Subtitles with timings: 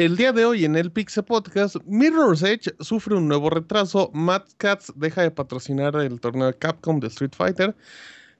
[0.00, 4.44] El día de hoy en el Pixel Podcast, Mirror's Edge sufre un nuevo retraso, Mad
[4.56, 7.76] Cats deja de patrocinar el torneo de Capcom de Street Fighter,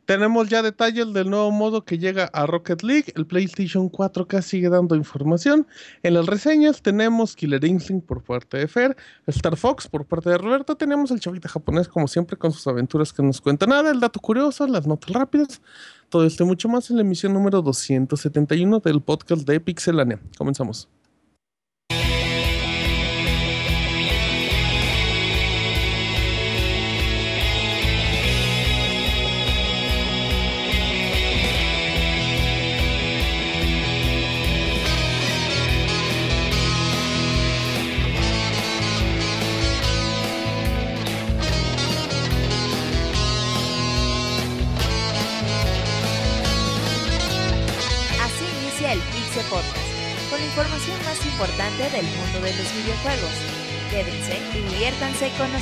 [0.07, 3.13] tenemos ya detalles del nuevo modo que llega a Rocket League.
[3.15, 5.67] El PlayStation 4K sigue dando información.
[6.03, 8.97] En las reseñas tenemos Killer Instinct por parte de Fer,
[9.27, 10.77] Star Fox por parte de Roberto.
[10.77, 14.19] Tenemos el chavita japonés, como siempre, con sus aventuras que nos cuenta nada, el dato
[14.19, 15.61] curioso, las notas rápidas.
[16.09, 20.19] Todo esto y mucho más en la emisión número 271 del podcast de Pixelania.
[20.39, 20.89] Comenzamos.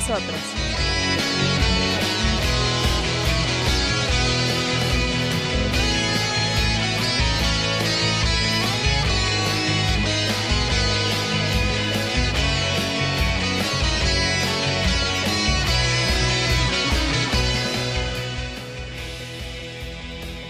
[0.09, 0.88] Nosotros.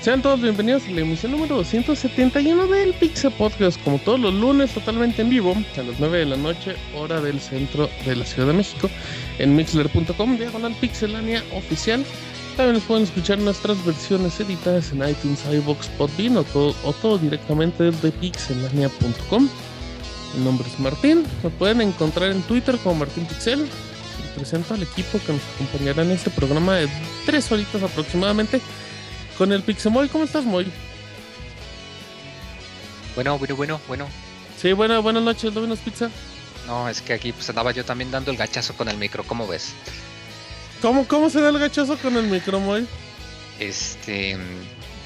[0.10, 4.74] Sean todos bienvenidos a la emisión número 271 del Pixel Podcast, como todos los lunes,
[4.74, 8.48] totalmente en vivo, a las 9 de la noche, hora del centro de la Ciudad
[8.48, 8.90] de México,
[9.38, 12.04] en mixler.com, diagonal pixelania oficial.
[12.58, 17.20] También nos pueden escuchar nuestras versiones editadas en iTunes, iBox, Podbean o todo, o todo
[17.20, 19.48] directamente desde pixelania.com.
[20.36, 23.64] Mi nombre es Martín, me pueden encontrar en Twitter como Martín Pixel.
[24.34, 26.90] Presento al equipo que nos acompañará en este programa de
[27.28, 28.60] tres horitas aproximadamente
[29.40, 30.10] con el Pixemoy.
[30.10, 30.70] ¿Cómo estás, Moy?
[33.16, 34.08] Bueno, bueno, bueno, bueno.
[34.62, 36.10] Sí, bueno, buenas noches, Domino's Pizza.
[36.68, 39.48] No, es que aquí pues andaba yo también dando el gachazo con el micro, ¿cómo
[39.48, 39.72] ves?
[40.82, 42.86] ¿Cómo, cómo se da el gachazo con el micro, Moy?
[43.60, 44.38] Este...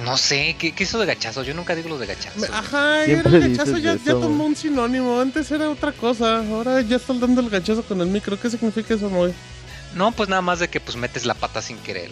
[0.04, 1.44] No sé, ¿qué, ¿qué, eso de gachazo?
[1.44, 2.52] Yo nunca digo lo de gachazo.
[2.52, 5.20] Ajá, el gachazo ya, ya, tomó un sinónimo.
[5.20, 6.40] Antes era otra cosa.
[6.40, 8.40] Ahora ya estás dando el gachazo con el micro.
[8.40, 9.32] ¿Qué significa eso, Moy?
[9.94, 12.10] No, pues nada más de que pues metes la pata sin querer.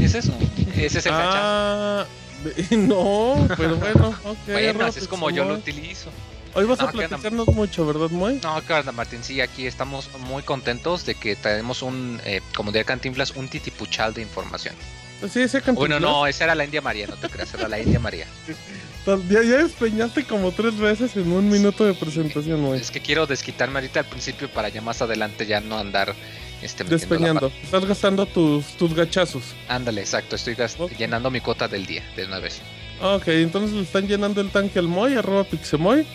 [0.00, 0.32] Es eso.
[0.76, 2.06] Ese es el ah,
[2.70, 4.36] No, pero bueno, ok.
[4.46, 6.10] bueno, así es como yo lo utilizo.
[6.54, 8.38] Hoy vas a platicarnos mucho, ¿verdad, Moy?
[8.42, 12.84] No, claro, Martín, sí, aquí estamos muy contentos de que tenemos un, eh, como diría
[12.84, 14.74] Cantinflas, un titipuchal de información.
[15.22, 15.76] Sí, ese Cantinflas.
[15.76, 18.26] Bueno, no, esa era la India María, no te creas, era la India María.
[19.06, 22.78] ya, ya despeñaste como tres veces en un minuto de presentación, Moy.
[22.78, 26.14] Es que quiero desquitarme ahorita al principio para ya más adelante ya no andar
[26.62, 27.52] este, Despeñando.
[27.62, 29.42] Estás gastando tus, tus gachazos.
[29.68, 30.36] Ándale, exacto.
[30.36, 30.56] Estoy
[30.96, 32.60] llenando mi cuota del día de una vez.
[33.02, 36.06] Ok, entonces le están llenando el tanque al Moy, arroba Pixemoy.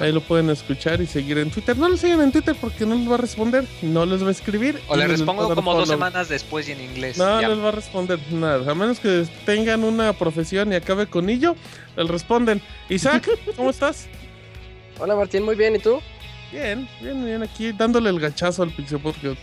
[0.00, 1.76] Ahí lo pueden escuchar y seguir en Twitter.
[1.76, 4.32] No lo sigan en Twitter porque no les va a responder, no les va a
[4.32, 4.80] escribir.
[4.88, 7.16] O le respondo como dos semanas después y en inglés.
[7.16, 8.68] No, les va a responder nada.
[8.68, 11.54] A menos que tengan una profesión y acabe con ello,
[11.96, 12.60] les responden.
[12.88, 14.08] Isaac, ¿cómo estás?
[14.98, 16.00] Hola Martín, muy bien, ¿y tú?
[16.50, 19.38] Bien, bien, bien, aquí dándole el gachazo al Pixel Podcast.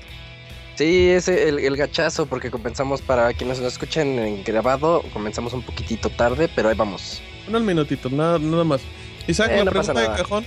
[0.76, 5.62] Sí, es el, el, gachazo, porque comenzamos para quienes nos escuchen en grabado, comenzamos un
[5.62, 7.22] poquitito tarde, pero ahí vamos.
[7.48, 8.82] Unos minutitos, nada, nada más.
[9.28, 10.46] Isaac, eh, la pregunta de cajón.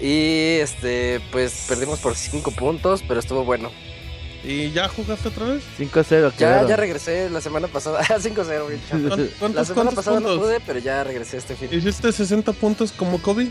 [0.00, 3.70] Y este, pues perdimos por 5 puntos, pero estuvo bueno.
[4.44, 5.62] ¿Y ya jugaste otra vez?
[5.78, 8.02] 5-0, Ya, ya regresé la semana pasada.
[8.04, 11.68] 5-0, La semana pasada no pude, pero ya regresé este fin.
[11.70, 13.48] ¿Hiciste 60 puntos como Kobe?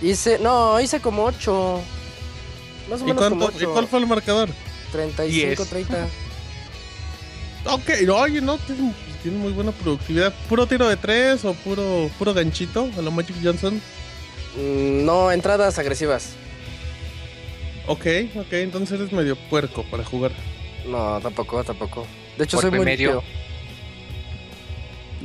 [0.00, 1.80] Hice, no, hice como 8.
[3.06, 4.48] ¿Y, ¿Y cuál fue el marcador?
[4.92, 6.08] 35, 30.
[7.66, 10.34] Ok, oye, no, tiene, muy buena productividad.
[10.48, 13.80] ¿Puro tiro de tres o puro, puro ganchito a la Magic Johnson?
[14.56, 16.34] Mm, no, entradas agresivas.
[17.86, 18.06] Ok,
[18.36, 20.32] ok, entonces eres medio puerco para jugar.
[20.86, 22.06] No, tampoco, tampoco.
[22.36, 23.22] De hecho, soy muy medio.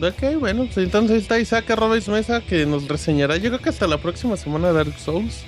[0.01, 3.35] Ok, bueno, pues entonces está Isaac Robes Mesa que nos reseñará.
[3.35, 5.43] Yo creo que hasta la próxima semana Dark Souls.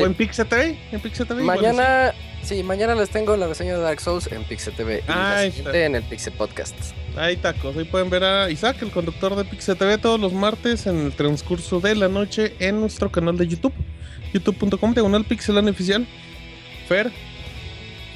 [0.00, 0.78] ¿O en Pixel TV?
[0.92, 1.42] ¿En Pixel TV?
[1.42, 2.12] Mañana,
[2.42, 5.02] sí, mañana les tengo la reseña de Dark Souls en Pixel TV.
[5.06, 6.74] Y en el Pixel Podcast.
[7.16, 7.76] Ahí tacos.
[7.76, 11.12] Ahí pueden ver a Isaac, el conductor de Pixel TV, todos los martes en el
[11.12, 13.74] transcurso de la noche en nuestro canal de YouTube.
[14.32, 16.06] youtube.com diagonal pixelan oficial.
[16.88, 17.12] Fer,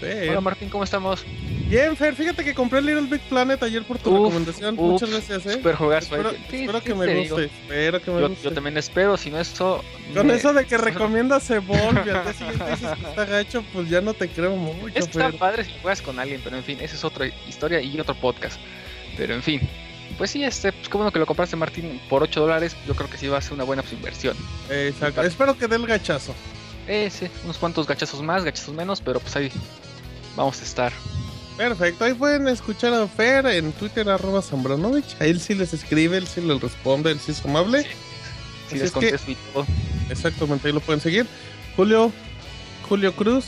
[0.00, 1.24] Hola Martín, ¿cómo estamos?
[1.68, 4.76] Bien, Fer, fíjate que compré Little Big Planet ayer por tu recomendación.
[4.76, 5.52] Muchas gracias, eh.
[5.54, 7.44] Super jugar, espero, espero que me guste.
[7.44, 8.44] Espero que me yo, guste.
[8.44, 9.82] Yo también espero, si no esto.
[10.14, 13.88] Con eso de que recomiendas Evolve y al día siguiente dices que está gacho, pues
[13.90, 14.94] ya no te creo mucho.
[14.94, 18.14] Está padre si juegas con alguien, pero en fin, esa es otra historia y otro
[18.14, 18.58] podcast.
[19.16, 19.60] Pero en fin.
[20.16, 23.10] pues sí, este, pues qué bueno que lo compraste Martín por 8 dólares, yo creo
[23.10, 24.36] que sí va a ser una buena inversión.
[24.70, 25.22] Exacto.
[25.22, 26.34] Espero que dé el gachazo.
[26.86, 29.52] Eh, sí, unos cuantos gachazos más, gachazos menos, pero pues ahí
[30.38, 30.92] vamos a estar.
[31.56, 35.16] Perfecto, ahí pueden escuchar a Fer en Twitter, arroba Zambranovich.
[35.20, 37.84] A él sí les escribe, él sí les responde, él sí es amable.
[38.70, 39.66] Sí, les contesto y todo.
[40.08, 41.26] Exactamente, ahí lo pueden seguir.
[41.74, 42.12] Julio,
[42.88, 43.46] Julio Cruz.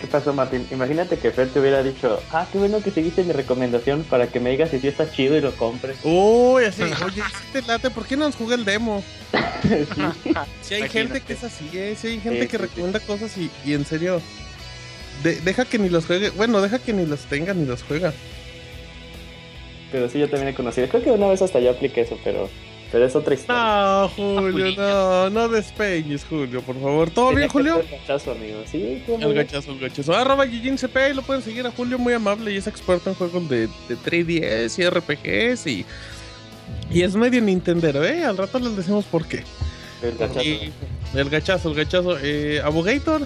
[0.00, 0.66] ¿Qué pasó, Martín?
[0.70, 4.38] Imagínate que Fer te hubiera dicho, ah, qué bueno que seguiste mi recomendación para que
[4.40, 5.96] me digas si sí está chido y lo compres.
[6.04, 9.02] Uy, así, oye, si te late, ¿por qué no nos juega el demo?
[10.62, 11.96] Si hay gente que es así, ¿eh?
[11.98, 12.68] Si hay gente Sí, que sí, sí.
[12.68, 14.20] recomienda cosas y, y en serio,
[15.22, 18.12] de- deja que ni los juegue, bueno, deja que ni los tenga ni los juega.
[19.92, 20.88] Pero sí, yo también he conocido.
[20.88, 22.48] Creo que una vez hasta yo apliqué eso, pero,
[22.90, 23.62] pero es otra historia.
[23.62, 27.08] No, Julio, no, no despeñes, Julio, por favor.
[27.10, 27.74] ¿Todo Tenía bien, Julio?
[27.76, 28.58] hacer Gachazo, amigo.
[28.70, 30.12] Sí, El gachazo, el gachazo.
[30.14, 33.16] Arroba Yijin CP, ahí lo pueden seguir a Julio, muy amable y es experto en
[33.16, 35.86] juegos de, de 3DS y RPGs y,
[36.90, 38.24] y es medio Nintendero, ¿eh?
[38.24, 39.44] Al rato les decimos por qué.
[40.02, 40.42] El gachazo.
[40.42, 40.72] Y
[41.14, 42.18] el gachazo, el gachazo.
[42.22, 43.22] Eh, Abogator,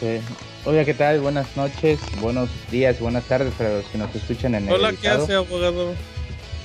[0.00, 0.20] Sí.
[0.64, 1.20] Hola, ¿qué tal?
[1.20, 5.08] Buenas noches, buenos días, buenas tardes para los que nos escuchan en el hola, ¿qué
[5.08, 5.94] hace, abogado?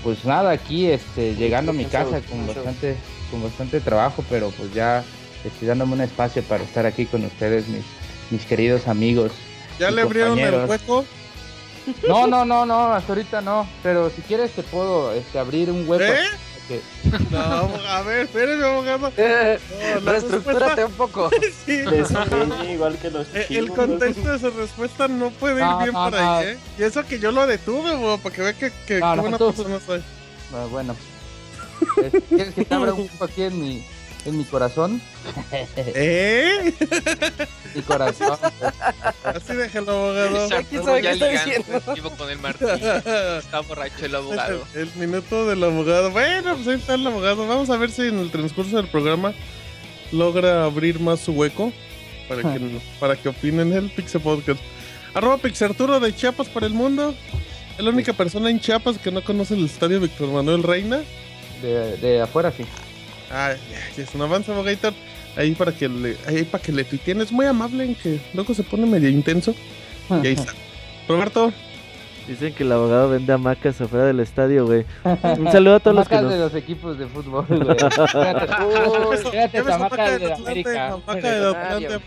[0.04, 2.96] Pues nada, aquí este, llegando a mi casa con bastante,
[3.30, 5.04] con bastante trabajo, pero pues ya
[5.46, 7.84] estoy dándome un espacio para estar aquí con ustedes, mis,
[8.32, 9.32] mis queridos amigos.
[9.80, 11.06] ¿Ya le abrieron el hueco?
[12.08, 15.88] No, no, no, no, hasta ahorita no, pero si quieres te puedo este, abrir un
[15.88, 16.04] hueco.
[16.04, 16.20] ¿Eh?
[16.80, 16.82] Que-
[17.32, 19.12] No, a ver, espérame, abogado.
[19.18, 19.60] Eh,
[19.96, 21.30] No, la reestructúrate un poco.
[21.66, 21.82] sí.
[22.72, 26.04] Igual que los Eh, El contexto de su respuesta no puede ir No, bien no,
[26.10, 26.38] por no.
[26.38, 26.58] ahí, ¿eh?
[26.80, 29.22] Y eso que yo lo detuve, bo, para que vea que, que No, qué no,
[29.24, 30.02] buena tú- persona soy.
[30.54, 30.96] Ah, bueno,
[32.30, 33.86] ¿quieres que te abra un hueco aquí en mi,
[34.26, 35.02] en mi corazón?
[35.78, 36.74] ¿Eh?
[37.76, 38.38] Mi corazón.
[39.24, 40.50] Así déjalo, abogado.
[40.50, 40.66] Sabe
[41.02, 41.82] qué está diciendo.
[41.96, 42.68] vivo con el Martín.
[42.68, 44.64] Está borracho el abogado.
[44.74, 46.12] El, el minuto del abogado.
[46.12, 47.48] Bueno, pues ahí está el abogado.
[47.48, 49.34] Vamos a ver si en el transcurso del programa
[50.12, 51.72] logra abrir más su hueco
[52.28, 52.60] para que,
[53.00, 54.60] para que opinen el Pixel Podcast.
[55.14, 57.16] Arroba Pixarturo de Chiapas para el mundo.
[57.78, 61.02] Es la única persona en Chiapas que no conoce el estadio Víctor Manuel Reina.
[61.62, 62.66] De, de afuera sí.
[63.32, 64.94] Ah, ya, ya es un avance, abogator.
[65.36, 67.22] Ahí para que le, ahí para que le tuiteen.
[67.22, 69.56] Es muy amable en que luego se pone medio intenso.
[70.10, 70.54] Y ahí está.
[71.08, 71.54] Roberto,
[72.28, 74.86] Dicen que el abogado vende hamacas afuera del estadio, güey.
[75.04, 76.54] Un saludo a todos los que Hamacas de nos...
[76.54, 77.78] los equipos de fútbol, güey.
[79.32, 80.88] Fíjate, Hamaca hamaca de América.
[80.94, 82.00] Hamaca del Atlante.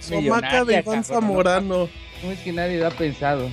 [0.00, 1.78] Somaca de Iván Zamorano.
[1.78, 1.88] ¿no?
[2.20, 3.48] ¿Cómo es que nadie lo ha pensado?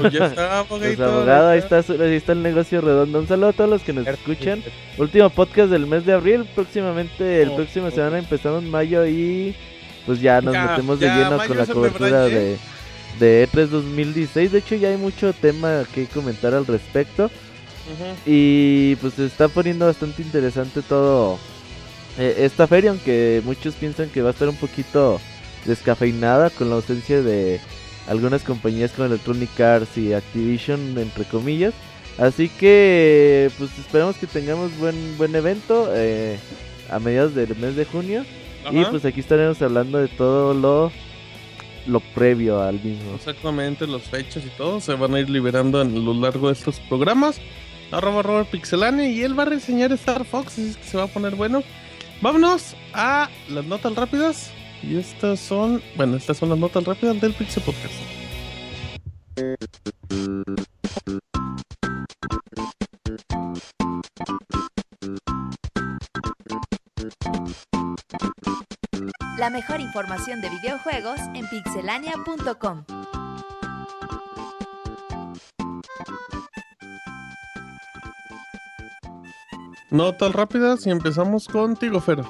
[0.00, 3.18] Pues ya está, Pues abogado, ahí está, ahí está el negocio redondo.
[3.18, 4.62] Un saludo a todos los que nos escuchan.
[4.96, 6.46] Último podcast del mes de abril.
[6.54, 9.54] Próximamente, el Oh, próximo semana empezamos en mayo y
[10.06, 12.56] pues ya nos Ya, metemos ya, de lleno con la cobertura de,
[13.18, 14.52] de E3 2016.
[14.52, 17.30] De hecho, ya hay mucho tema que comentar al respecto.
[18.24, 21.38] Y pues se está poniendo bastante interesante todo
[22.18, 25.20] eh, esta feria, aunque muchos piensan que va a estar un poquito
[25.64, 27.60] descafeinada con la ausencia de
[28.08, 31.74] algunas compañías como Electronic Arts y Activision, entre comillas.
[32.18, 36.38] Así que pues esperamos que tengamos buen buen evento eh,
[36.90, 38.24] a mediados del mes de junio.
[38.72, 38.90] Y Ajá.
[38.90, 40.90] pues aquí estaremos hablando de todo lo,
[41.86, 43.14] lo previo al mismo.
[43.14, 46.80] Exactamente, las fechas y todo se van a ir liberando a lo largo de estos
[46.80, 47.40] programas.
[47.92, 51.04] Arroba Robert Pixelane y él va a reseñar Star Fox, así es que se va
[51.04, 51.62] a poner bueno.
[52.20, 54.50] Vámonos a las notas rápidas.
[54.82, 57.94] Y estas son, bueno, estas son las notas rápidas del Pixel Podcast.
[69.38, 72.84] La mejor información de videojuegos en pixelania.com.
[79.90, 82.24] Notas rápidas y empezamos contigo, Fer.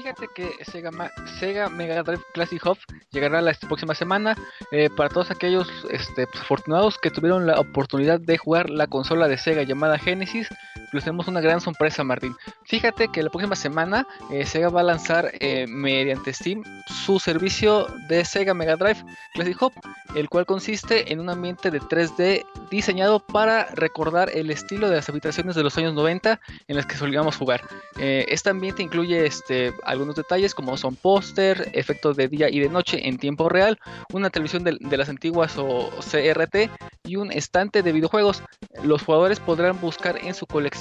[0.00, 2.78] Fíjate que Sega, Mega Drive Classic Hub
[3.10, 4.34] llegará la próxima semana.
[4.72, 9.28] eh, para todos aquellos este, pues, afortunados que tuvieron la oportunidad de jugar la consola
[9.28, 10.48] de Sega llamada Genesis,
[10.92, 12.34] les tenemos una gran sorpresa, Martín.
[12.64, 17.86] Fíjate que la próxima semana eh, Sega va a lanzar eh, mediante Steam su servicio
[18.08, 19.04] de Sega Mega Drive
[19.34, 19.72] Classic Hub,
[20.14, 25.08] el cual consiste en un ambiente de 3D diseñado para recordar el estilo de las
[25.08, 27.62] habitaciones de los años 90 en las que solíamos jugar.
[27.98, 32.68] Eh, este ambiente incluye este, algunos detalles como son póster, efectos de día y de
[32.68, 33.78] noche en tiempo real,
[34.12, 36.70] una televisión de las antiguas o CRT
[37.04, 38.42] y un estante de videojuegos.
[38.82, 40.79] Los jugadores podrán buscar en su colección,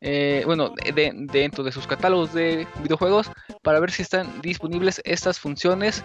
[0.00, 3.30] eh, bueno, de- dentro de sus catálogos de videojuegos
[3.62, 6.02] para ver si están disponibles estas funciones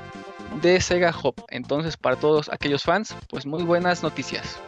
[0.62, 1.36] de Sega Hub.
[1.50, 4.60] Entonces, para todos aquellos fans, pues muy buenas noticias.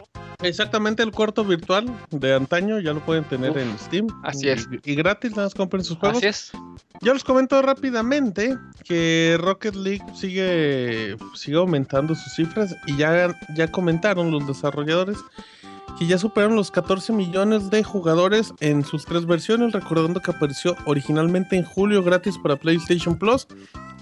[0.42, 4.06] Exactamente el cuarto virtual de antaño, ya lo pueden tener Uf, en Steam.
[4.22, 4.68] así es.
[4.84, 6.18] Y, gratis, nada más compren sus juegos.
[6.18, 6.52] Así es.
[7.00, 8.54] Ya les comento rápidamente
[8.84, 15.16] que Rocket League sigue, sigue aumentando sus cifras y ya, ya comentaron los desarrolladores
[15.98, 20.76] que ya superaron los 14 millones de jugadores en sus tres versiones, recordando que apareció
[20.84, 23.46] originalmente en julio gratis para PlayStation Plus,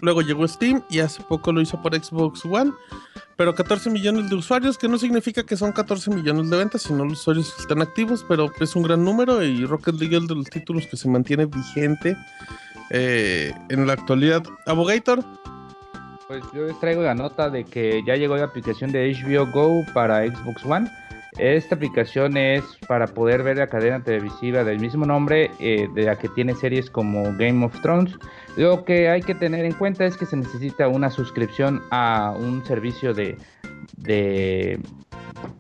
[0.01, 2.73] luego llegó Steam y hace poco lo hizo para Xbox One,
[3.37, 7.05] pero 14 millones de usuarios, que no significa que son 14 millones de ventas, sino
[7.05, 10.35] los usuarios que están activos, pero es un gran número y Rocket League es de
[10.35, 12.17] los títulos que se mantiene vigente
[12.91, 14.43] eh, en la actualidad.
[14.67, 15.25] Abogator,
[16.29, 19.85] Pues yo les traigo la nota de que ya llegó la aplicación de HBO Go
[19.93, 20.91] para Xbox One.
[21.39, 26.17] Esta aplicación es para poder ver la cadena televisiva del mismo nombre, eh, de la
[26.17, 28.17] que tiene series como Game of Thrones.
[28.57, 32.65] Lo que hay que tener en cuenta es que se necesita una suscripción a un
[32.65, 33.37] servicio de,
[33.97, 34.79] de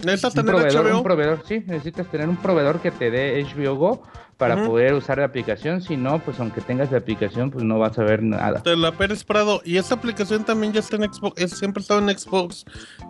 [0.04, 0.97] necesitas tener proveedor, HBO.
[0.99, 4.02] un proveedor, sí, necesitas tener un proveedor que te dé HBO Go
[4.37, 5.81] para poder usar la aplicación.
[5.81, 8.62] Si no, pues aunque tengas la aplicación, pues no vas a ver nada.
[8.76, 9.62] la Pérez Prado.
[9.64, 12.64] Y esta aplicación también ya está en Xbox, es, siempre estaba en Xbox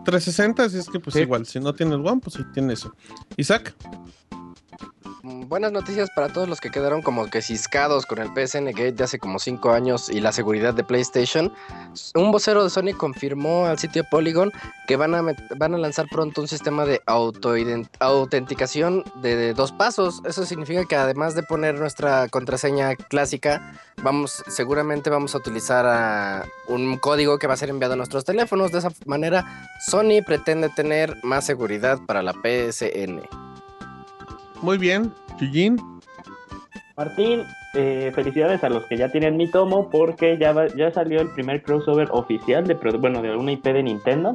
[0.04, 1.21] 360, así es que pues Sí.
[1.23, 2.94] igual, si no tienes One, pues sí tiene eso.
[3.37, 3.75] Isaac,
[5.26, 9.04] Buenas noticias para todos los que quedaron como que ciscados con el PSN Gate de
[9.04, 11.50] hace como 5 años y la seguridad de PlayStation.
[12.14, 14.52] Un vocero de Sony confirmó al sitio Polygon
[14.86, 15.22] que van a,
[15.56, 20.20] van a lanzar pronto un sistema de autenticación de, dos pasos.
[20.26, 26.98] Eso significa que además de poner nuestra contraseña clásica, vamos seguramente vamos a utilizar un
[26.98, 28.72] código que va a ser enviado a nuestros teléfonos.
[28.72, 33.22] De esa manera, Sony pretende tener más seguridad para la PSN.
[34.64, 35.12] Muy bien.
[35.40, 35.76] Yujin,
[36.97, 37.42] Martín,
[37.75, 41.28] eh, felicidades a los que ya tienen mi tomo porque ya, va- ya salió el
[41.30, 44.35] primer crossover oficial de, bueno, de una IP de Nintendo.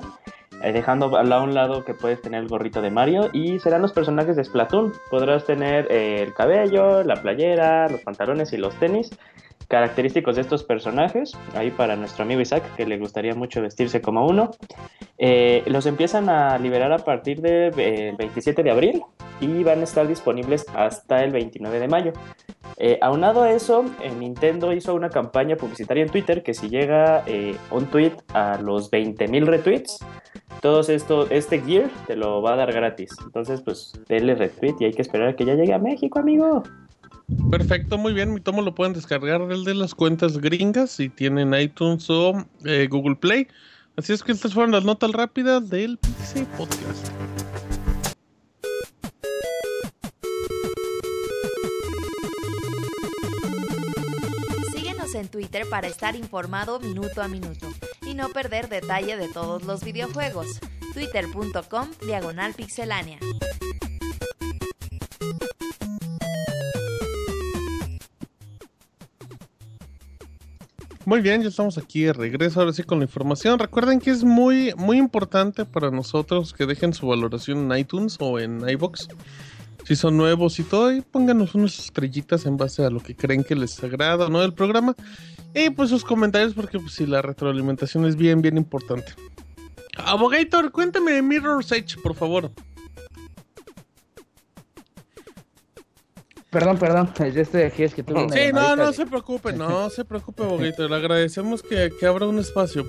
[0.61, 3.93] eh, dejando a un lado que puedes tener el gorrito de Mario y serán los
[3.93, 4.91] personajes de Splatoon.
[5.09, 9.09] Podrás tener eh, el cabello, la playera, los pantalones y los tenis
[9.69, 11.31] característicos de estos personajes.
[11.53, 14.51] Ahí para nuestro amigo Isaac, que le gustaría mucho vestirse como uno.
[15.17, 19.03] Eh, los empiezan a liberar a partir del 27 de abril
[19.39, 22.13] y van a estar disponibles hasta el 29 de mayo.
[22.77, 27.23] Eh, aunado a eso, eh, Nintendo hizo una campaña publicitaria en Twitter que si llega
[27.25, 29.99] eh, un tweet a los 20.000 retweets,
[30.61, 33.11] todos esto, este gear te lo va a dar gratis.
[33.23, 36.63] Entonces, pues, denle retweet y hay que esperar a que ya llegue a México, amigo.
[37.49, 38.33] Perfecto, muy bien.
[38.33, 42.87] Mi tomo lo pueden descargar el de las cuentas gringas si tienen iTunes o eh,
[42.89, 43.47] Google Play.
[43.95, 47.07] Así es que estas fueron las notas rápidas del PC Podcast.
[54.73, 57.67] Síguenos en Twitter para estar informado minuto a minuto
[58.07, 60.59] y no perder detalle de todos los videojuegos.
[60.93, 63.19] Twitter.com Diagonal Pixelánea.
[71.09, 73.57] Muy bien, ya estamos aquí de regreso ahora sí con la información.
[73.57, 78.37] Recuerden que es muy, muy importante para nosotros que dejen su valoración en iTunes o
[78.39, 79.07] en iBox.
[79.85, 83.43] Si son nuevos y todo, y pónganos unas estrellitas en base a lo que creen
[83.43, 84.95] que les agrada o no del programa.
[85.55, 89.11] Y pues sus comentarios, porque pues, si la retroalimentación es bien, bien importante.
[90.05, 92.51] Abogator, cuéntame de Mirror's Edge, por favor.
[96.49, 99.53] Perdón, perdón, ya estoy aquí, es que tuve una Sí, no, no de- se preocupe,
[99.53, 100.89] no se preocupe, Abogator.
[100.89, 102.85] Le agradecemos que, que abra un espacio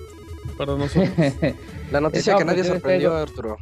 [0.56, 1.10] para nosotros.
[1.92, 3.58] La noticia No, que pues, nadie yo sorprendió, Arturo.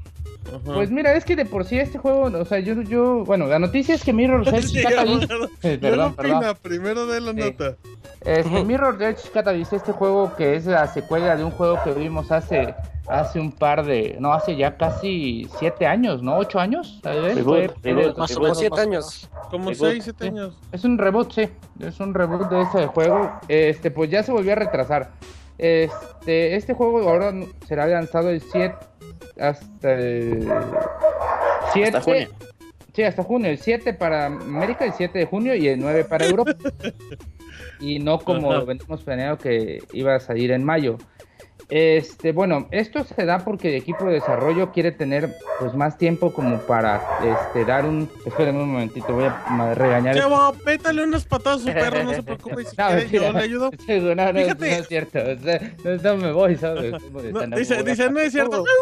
[0.49, 0.61] Ajá.
[0.75, 3.59] Pues mira, es que de por sí este juego, o sea, yo, yo, bueno, la
[3.59, 5.31] noticia es que Mirror's Edge Sí, Catalyst.
[5.63, 6.57] Eh, perdón, perdón.
[6.63, 7.37] primero de la Sí.
[7.39, 7.77] nota.
[8.25, 12.33] Este, Mirror's Edge Catalyst, este juego que es la secuela de un juego que vimos
[12.33, 12.75] hace,
[13.07, 16.37] hace un par de, no, hace ya casi siete años, ¿no?
[16.37, 17.01] ¿Ocho años?
[17.05, 19.29] Reboot, fue- reboot, más o menos, siete años.
[19.51, 19.91] Como Reboot.
[19.93, 20.29] 6, 7 Sí.
[20.29, 20.59] años.
[20.73, 21.49] Es un reboot, sí.
[21.81, 23.31] Es un reboot de ese juego.
[23.49, 25.11] Este, pues ya se volvió a retrasar.
[25.59, 27.35] Este, este juego ahora
[27.67, 28.75] será lanzado el 7
[29.41, 30.49] hasta el
[31.73, 31.89] 7.
[31.89, 32.29] Hasta junio.
[32.95, 33.51] Sí, hasta junio.
[33.51, 36.55] El 7 para América, el 7 de junio y el 9 para Europa.
[37.81, 38.61] y no como Ajá.
[38.61, 40.99] lo venimos planeado que iba a salir en mayo.
[41.71, 46.33] Este, bueno, esto se da porque el equipo de desarrollo quiere tener pues más tiempo
[46.33, 51.27] como para este dar un espérenme un momentito, voy a regañar Che, bo, pétale unas
[51.27, 52.65] patadas a su perro, no se preocupe.
[52.65, 53.71] Si No, quiere, yo le ayudo.
[53.89, 54.71] No, no, no, Fíjate.
[54.71, 55.19] no es cierto.
[56.03, 56.95] no, me voy, ¿sabes?
[57.13, 58.65] No, dice, dice, no es cierto.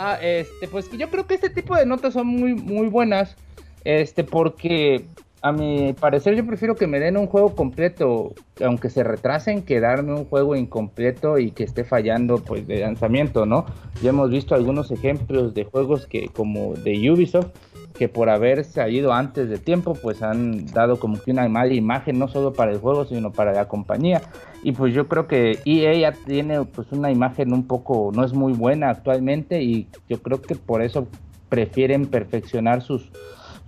[0.00, 3.34] Ah, este, pues que yo creo que este tipo de notas son muy, muy buenas.
[3.82, 5.06] Este, porque
[5.40, 9.80] a mi parecer yo prefiero que me den un juego completo, aunque se retrasen, que
[9.80, 13.66] darme un juego incompleto y que esté fallando pues de lanzamiento, ¿no?
[14.02, 17.50] Ya hemos visto algunos ejemplos de juegos que como de Ubisoft
[17.98, 22.18] que por haber salido antes de tiempo pues han dado como que una mala imagen
[22.18, 24.22] no solo para el juego sino para la compañía
[24.62, 28.32] y pues yo creo que EA ya tiene pues una imagen un poco no es
[28.32, 31.08] muy buena actualmente y yo creo que por eso
[31.48, 33.10] prefieren perfeccionar sus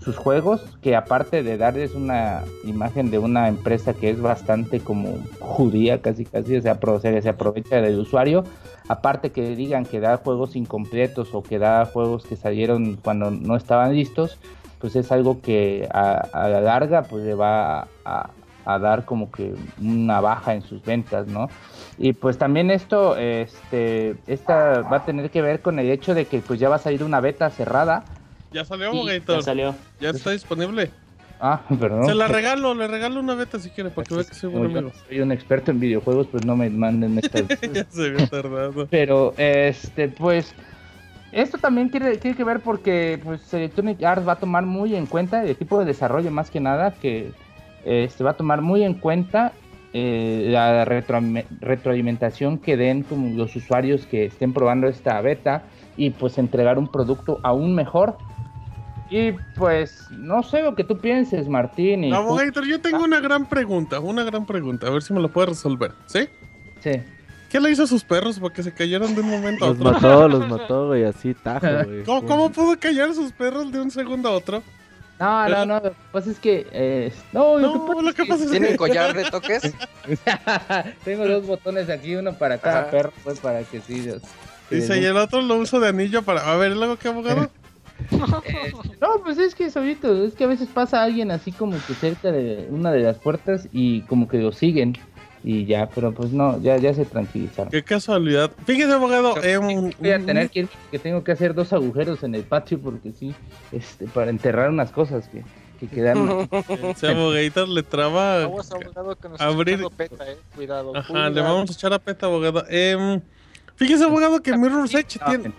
[0.02, 5.18] sus juegos, que aparte de darles una imagen de una empresa que es bastante como
[5.40, 8.44] judía, casi casi, se aprovecha, del usuario,
[8.88, 13.56] aparte que digan que da juegos incompletos o que da juegos que salieron cuando no
[13.56, 14.38] estaban listos,
[14.78, 18.30] pues es algo que a, la larga pues le va a,
[18.64, 21.50] a, dar como que una baja en sus ventas, ¿no?
[21.98, 26.24] Y pues también esto, este, esta va a tener que ver con el hecho de
[26.24, 28.04] que pues ya va a salir una beta cerrada,
[28.52, 29.36] ya salió, Gator.
[29.36, 29.74] Ya salió.
[30.00, 30.90] Ya está disponible.
[31.40, 32.06] Ah, perdón.
[32.06, 34.76] Se la regalo, le regalo una beta si quiere, para que vea que soy buen
[34.76, 34.92] amigo.
[35.08, 37.40] Soy un experto en videojuegos, pues no me manden esta.
[37.40, 38.86] ya se había tardado.
[38.90, 40.54] Pero, este, pues.
[41.32, 45.06] Esto también tiene, tiene que ver porque pues Electronic Arts va a tomar muy en
[45.06, 47.30] cuenta el equipo de desarrollo más que nada que
[47.84, 49.52] este va a tomar muy en cuenta
[49.92, 55.62] eh, la retroalimentación que den como los usuarios que estén probando esta beta
[55.96, 58.16] y pues entregar un producto aún mejor
[59.10, 62.04] y pues no sé lo que tú pienses, Martín.
[62.04, 65.28] Y Abogator, yo tengo una gran pregunta, una gran pregunta, a ver si me lo
[65.28, 66.28] puedes resolver, ¿sí?
[66.80, 67.02] Sí.
[67.50, 69.82] ¿Qué le hizo a sus perros porque se cayeron de un momento a otro?
[69.84, 72.02] Los mató, los mató, güey, así tajo, güey.
[72.06, 74.62] ¿Cómo, ¿Cómo, pudo callar a sus perros de un segundo a otro?
[75.18, 76.66] No, no, no, lo que pasa es que...
[76.70, 78.58] Eh, no, lo que pasa, es que...
[78.58, 79.62] ¿Tienen collar de toques?
[81.04, 84.22] Tengo dos botones aquí, uno para cada perro, pues para que sí, Dios.
[84.70, 86.50] Dice, y el otro lo uso de anillo para...
[86.50, 87.50] A ver, ¿luego qué abogado?
[88.44, 91.94] Eh, no, pues es que solito, es que a veces pasa alguien así como que
[91.94, 94.96] cerca de una de las puertas y como que lo siguen
[95.42, 97.70] y ya, pero pues no, ya, ya se tranquilizaron.
[97.70, 98.50] Qué casualidad.
[98.66, 102.42] Fíjese, abogado, eh, voy a tener que, que tengo que hacer dos agujeros en el
[102.42, 103.34] patio porque sí,
[103.72, 105.42] este, para enterrar unas cosas que,
[105.78, 106.48] que quedaron.
[106.94, 108.48] Ese abogadito le traba
[109.38, 109.80] abrir.
[109.96, 110.36] Peta, eh.
[110.54, 110.94] Cuidado.
[110.94, 112.64] Ajá, le vamos a echar a peta, abogado.
[112.68, 113.20] Eh,
[113.76, 115.52] fíjese, abogado, que Mirror's Edge tiene.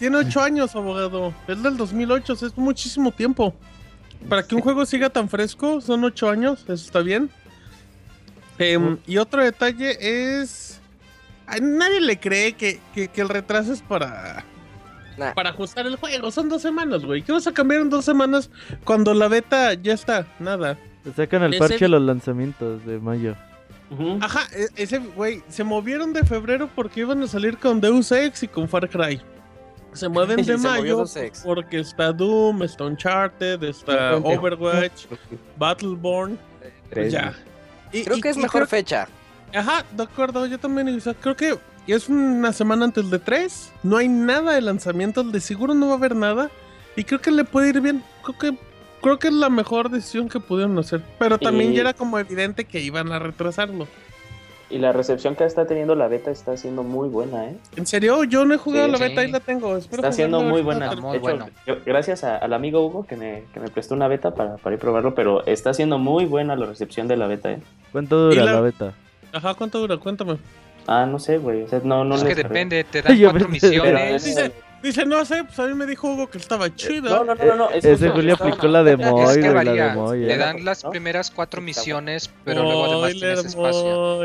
[0.00, 1.34] Tiene ocho años, abogado.
[1.46, 3.54] Es del 2008, es muchísimo tiempo.
[4.30, 7.28] Para que un juego siga tan fresco, son ocho años, eso está bien.
[8.56, 10.80] Em, y otro detalle es...
[11.60, 14.42] nadie le cree que, el retraso es para...
[15.34, 16.30] Para ajustar el juego.
[16.30, 17.20] Son dos semanas, güey.
[17.20, 18.48] ¿Qué vas a cambiar en dos semanas
[18.84, 20.26] cuando la beta ya está?
[20.38, 20.78] Nada.
[21.04, 23.36] Se sacan el parche a los lanzamientos de mayo.
[24.22, 28.44] Ajá, e, ese, güey, se movieron de febrero porque iban a salir con Deus Ex
[28.44, 29.20] y con Far Cry
[29.92, 31.04] se mueven de mayo
[31.44, 35.06] porque está Doom, está Uncharted, está Overwatch,
[35.58, 36.38] Battleborn.
[36.92, 37.34] Pues ya.
[37.90, 39.08] creo que es mejor fecha.
[39.54, 41.00] Ajá, de acuerdo, yo también.
[41.20, 43.72] creo que es una semana antes de 3.
[43.82, 46.50] No hay nada de lanzamiento, de seguro no va a haber nada.
[46.96, 48.02] Y creo que le puede ir bien.
[48.22, 48.58] Creo que
[49.00, 51.02] creo que es la mejor decisión que pudieron hacer.
[51.18, 53.88] Pero también ya era como evidente que iban a retrasarlo.
[54.70, 57.56] Y la recepción que está teniendo la beta está siendo muy buena, ¿eh?
[57.76, 58.22] ¿En serio?
[58.22, 59.76] Yo no he jugado la beta y la tengo.
[59.76, 60.94] está siendo muy buena.
[60.94, 61.48] Muy bueno.
[61.84, 65.14] gracias al amigo Hugo que me, que me prestó una beta para, para, ir probarlo,
[65.14, 67.58] pero está siendo muy buena la recepción de la beta, ¿eh?
[67.90, 68.60] ¿Cuánto dura la...
[68.60, 68.94] beta?
[69.32, 69.96] Ajá, ¿cuánto dura?
[69.96, 70.38] Cuéntame.
[70.86, 71.62] Ah, no sé, güey.
[71.62, 74.52] O sea, no, no es que depende, te dan cuatro misiones.
[74.82, 77.10] Dice, no sé, pues a mí me dijo Hugo que estaba eh, chido.
[77.10, 77.70] No, no, no, no.
[77.70, 79.94] Es Ese Julio aplicó la de Moy, es que varía.
[80.14, 84.24] Le dan las primeras cuatro misiones, pero luego además tienes espacio.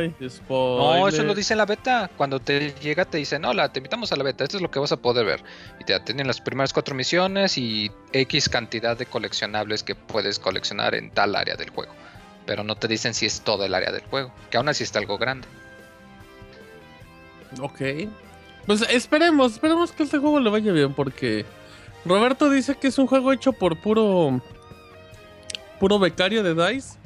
[0.49, 2.09] No, eso lo dice en la beta.
[2.15, 4.79] Cuando te llega te dicen, hola, te invitamos a la beta, esto es lo que
[4.79, 5.43] vas a poder ver.
[5.79, 10.95] Y te atienden las primeras cuatro misiones y X cantidad de coleccionables que puedes coleccionar
[10.95, 11.93] en tal área del juego.
[12.45, 14.99] Pero no te dicen si es todo el área del juego, que aún así está
[14.99, 15.47] algo grande.
[17.59, 17.81] Ok.
[18.65, 21.45] Pues esperemos, esperemos que este juego le vaya bien porque
[22.05, 24.41] Roberto dice que es un juego hecho por puro
[25.79, 26.97] puro becario de DICE.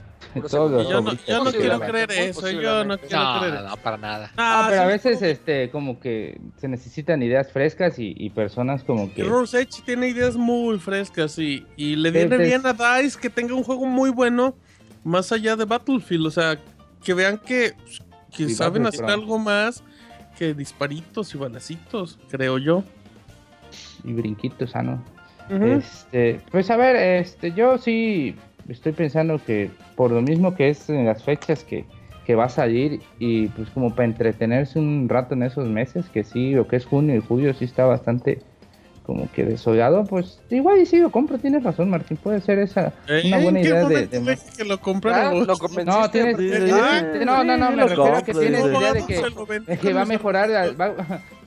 [0.51, 0.69] yo
[1.43, 3.63] no, quiero creer eso, yo no quiero creer.
[3.63, 4.31] No, para nada.
[4.37, 9.23] Ah, pero a veces este como que se necesitan ideas frescas y, personas como que...
[9.23, 13.53] Rose Edge tiene ideas muy frescas y, y le viene bien a DICE que tenga
[13.53, 14.55] un juego muy bueno
[15.03, 16.59] más allá de Battlefield, o sea,
[17.03, 17.73] que vean que,
[18.35, 19.83] que saben hacer algo más
[20.39, 22.83] que disparitos y balacitos, creo yo.
[24.05, 25.03] Y brinquitos, sano.
[25.49, 28.35] Este, pues a ver, este, yo sí
[28.69, 31.85] estoy pensando que por lo mismo que es en las fechas que,
[32.25, 36.23] que va a salir y pues como para entretenerse un rato en esos meses, que
[36.23, 38.39] sí, lo que es junio y julio sí está bastante
[39.09, 42.93] como que desolado, pues igual y sí lo compro, tienes razón Martín, puede ser esa
[43.07, 43.41] una ¿Eh?
[43.41, 44.79] buena ¿En qué idea de, de- que lo?
[45.11, 45.45] Ah, lo
[45.83, 49.03] No, tienes, Sí, Ah, sí, no, no, no, me refiero a que tienes idea de
[49.07, 49.23] que,
[49.65, 50.89] de que va a mejorar las, va,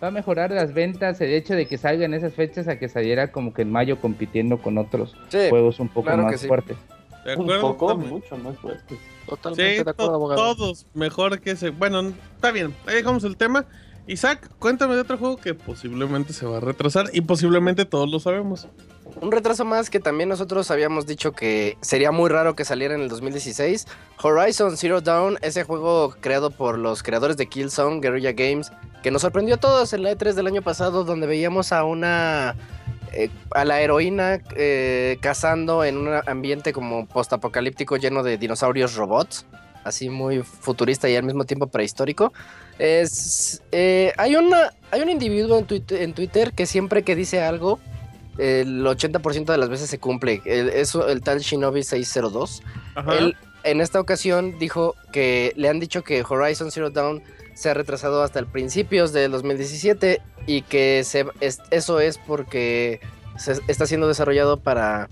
[0.03, 2.89] va a mejorar las ventas el hecho de que salga en esas fechas a que
[2.89, 6.49] saliera como que en mayo compitiendo con otros Sí, juegos un poco claro más sí.
[6.49, 6.77] fuertes.
[7.25, 8.13] De Un acuerdo, poco, totalmente.
[8.33, 8.97] mucho más fuerte.
[9.29, 10.57] Totalmente Sí, de acuerdo, to- abogado.
[10.57, 11.71] todos mejor que ese.
[11.71, 13.65] Bueno, está bien, ahí dejamos el tema.
[14.07, 18.19] Isaac, cuéntame de otro juego que posiblemente se va a retrasar y posiblemente todos lo
[18.21, 18.67] sabemos.
[19.21, 23.03] Un retraso más que también nosotros habíamos dicho que sería muy raro que saliera en
[23.03, 23.87] el 2016.
[24.23, 29.23] Horizon Zero Dawn, ese juego creado por los creadores de Killzone, Guerrilla Games, que nos
[29.23, 32.57] sorprendió a todos en la E3 del año pasado, donde veíamos a una.
[33.13, 39.45] eh, a la heroína eh, cazando en un ambiente como postapocalíptico lleno de dinosaurios robots,
[39.85, 42.33] así muy futurista y al mismo tiempo prehistórico.
[42.79, 47.43] Es, eh, hay, una, hay un individuo en Twitter, en Twitter que siempre que dice
[47.43, 47.79] algo,
[48.39, 50.43] el 80% de las veces se cumple.
[50.45, 52.63] El, es el tal Shinobi 602.
[52.95, 53.15] Ajá.
[53.19, 57.23] Él en esta ocasión dijo que le han dicho que Horizon Zero Dawn
[57.55, 63.01] se ha retrasado hasta el principios del 2017 y que se, es- eso es porque
[63.37, 65.09] se está siendo desarrollado para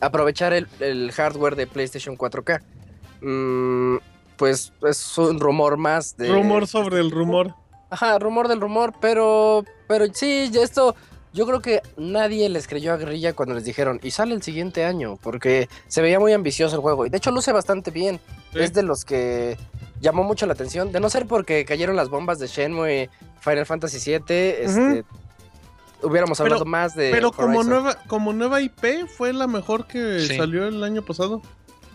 [0.00, 2.60] aprovechar el, el hardware de PlayStation 4K.
[3.20, 3.96] Mm,
[4.36, 6.28] pues es un rumor más de...
[6.32, 7.54] Rumor sobre el rumor.
[7.90, 10.94] Ajá, rumor del rumor, pero pero sí, esto
[11.32, 14.84] yo creo que nadie les creyó a Guerrilla cuando les dijeron y sale el siguiente
[14.84, 18.20] año, porque se veía muy ambicioso el juego y de hecho luce bastante bien.
[18.52, 18.60] Sí.
[18.60, 19.56] Es de los que
[20.00, 23.98] llamó mucho la atención, de no ser porque cayeron las bombas de Shenmue, Final Fantasy
[23.98, 25.04] VII, este,
[26.02, 30.20] hubiéramos Pero- hablado más de Pero como nueva, como nueva IP fue la mejor que
[30.20, 30.36] Sí.
[30.36, 31.42] salió el año pasado.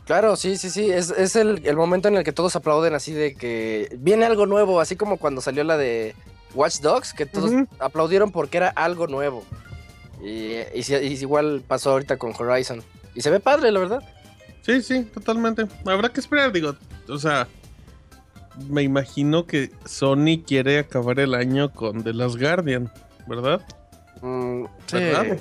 [0.05, 0.91] Claro, sí, sí, sí.
[0.91, 4.45] Es, es el, el momento en el que todos aplauden así de que viene algo
[4.45, 6.15] nuevo, así como cuando salió la de
[6.53, 9.43] Watch Dogs, que todos aplaudieron porque era algo nuevo.
[10.23, 10.83] Y, y
[11.19, 12.83] igual pasó ahorita con Horizon.
[13.15, 14.03] Y se ve padre, la verdad.
[14.61, 15.65] Sí, sí, totalmente.
[15.85, 16.75] Habrá que esperar, digo,
[17.09, 17.47] o sea,
[18.69, 22.91] me imagino que Sony quiere acabar el año con The Last Guardian,
[23.27, 23.61] ¿verdad?
[24.21, 24.97] Mm, sí.
[24.97, 25.37] ¿Verdad?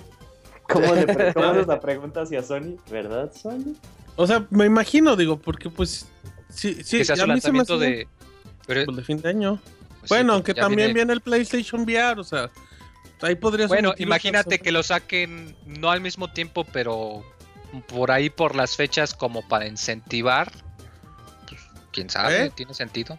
[0.69, 2.77] ¿Cómo le pre- cómo es la pregunta hacia Sony?
[2.91, 3.75] ¿Verdad, Sony?
[4.17, 6.07] O sea, me imagino, digo, porque pues
[6.49, 8.09] sí, sí, que sea su a mí se me lanzamiento hace de.
[8.67, 9.61] Pero, pues, de fin de año.
[10.01, 12.51] pues, sí, bueno, aunque también viene- viene el PlayStation VR, o sea,
[13.23, 17.25] ahí podría ser Bueno, imagínate que lo saquen no al mismo tiempo, pero
[17.89, 20.53] por ahí por las fechas como para incentivar.
[21.49, 21.61] Pues,
[21.93, 22.53] quién sabe, ¿Eh?
[22.55, 23.19] tiene sentido.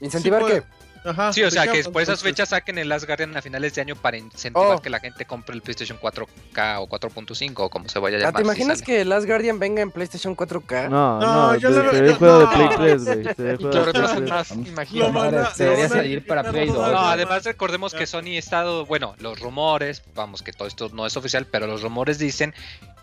[0.00, 0.62] ¿Incentivar Sí, qué?
[1.04, 3.80] Ajá, Sí, o sea, que por esas fechas saquen el Last Guardian a finales de
[3.80, 4.82] año para incentivar Oh.
[4.82, 8.22] que la gente compre el PlayStation 4K o 4.5 o como se vaya a Ah,
[8.24, 8.34] llamar.
[8.34, 8.86] ¿Te si imaginas sale.
[8.86, 10.88] que Last Guardian venga en PlayStation 4K?
[10.90, 12.50] No, No, no, yo se ve yo- juego de no.
[12.52, 13.34] Play 3, güey.
[13.34, 14.30] Se ve Y juego que lo de Play retrasen 3.
[14.30, 15.12] más, Lo imagínate.
[15.12, 16.86] van a- Se debería lo salir para Play todo 2.
[16.88, 20.90] el No, además recordemos que Sony ha estado, bueno, los rumores, vamos, que todo esto
[20.92, 22.54] no es oficial, pero los rumores dicen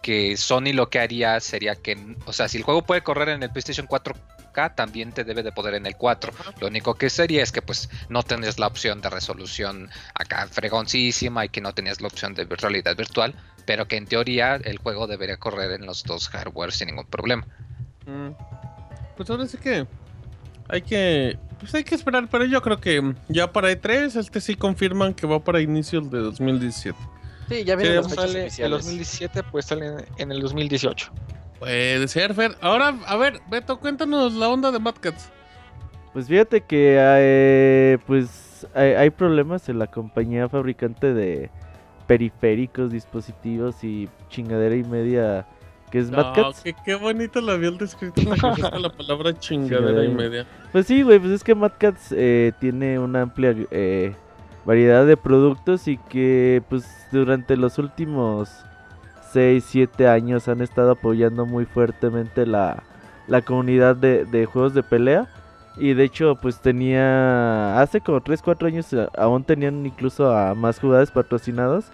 [0.03, 3.41] que Sony lo que haría sería que, o sea, si el juego puede correr en
[3.43, 3.87] el PlayStation
[4.57, 6.31] 4K, también te debe de poder en el 4.
[6.59, 11.45] Lo único que sería es que pues no tenés la opción de resolución acá fregoncísima
[11.45, 15.07] y que no tenías la opción de realidad virtual, pero que en teoría el juego
[15.07, 17.45] debería correr en los dos hardware sin ningún problema.
[18.05, 18.29] Mm.
[19.15, 19.85] Pues ahora sí que
[20.69, 24.55] hay que pues hay que esperar, pero yo creo que ya para E3 este sí
[24.55, 26.97] confirman que va para inicios de 2017.
[27.49, 28.77] Sí, ya Sí, pues fechas Sale el oficiales.
[28.85, 31.11] 2017, pues sale en el 2018.
[31.59, 32.55] Puede ser, Fer.
[32.61, 35.31] Ahora, a ver, Beto, cuéntanos la onda de Mad Cats.
[36.13, 41.49] Pues fíjate que eh, pues hay, hay problemas en la compañía fabricante de
[42.07, 45.45] periféricos, dispositivos y chingadera y media
[45.91, 46.61] que es Mad No, Cats.
[46.61, 48.21] que qué bonito lo había descrito
[48.79, 50.45] la palabra chingadera y- media.
[50.71, 54.13] Pues sí, güey, pues es que Mad Cats eh, tiene una amplia eh,
[54.65, 58.49] variedad de productos y que pues durante los últimos
[59.31, 62.83] 6, 7 años han estado apoyando muy fuertemente la,
[63.27, 65.27] la comunidad de, de juegos de pelea.
[65.77, 70.55] Y de hecho pues tenía, hace como 3, 4 años a- aún tenían incluso a
[70.55, 71.85] más jugadores patrocinados.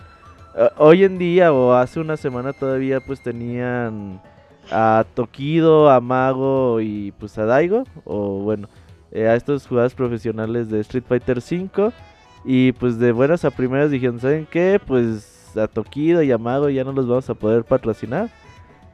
[0.56, 4.22] Eh, hoy en día o hace una semana todavía pues tenían
[4.72, 8.70] a Tokido, a Mago y pues a Daigo, o bueno,
[9.12, 11.92] eh, a estos jugadores profesionales de Street Fighter V.
[12.46, 14.80] Y pues de buenas a primeras dijeron, ¿saben qué?
[14.86, 18.30] Pues a Tokido y a Mago ya no los vamos a poder patrocinar.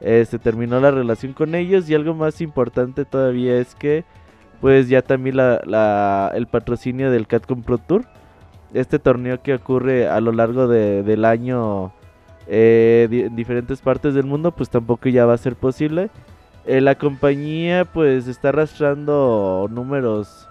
[0.00, 4.04] Se terminó la relación con ellos y algo más importante todavía es que
[4.60, 8.04] pues ya también la, el patrocinio del Catcom Pro Tour.
[8.72, 11.92] Este torneo que ocurre a lo largo de- del año
[12.46, 16.08] eh, en diferentes partes del mundo, pues tampoco ya va a ser posible.
[16.66, 20.46] Eh, la compañía pues está arrastrando números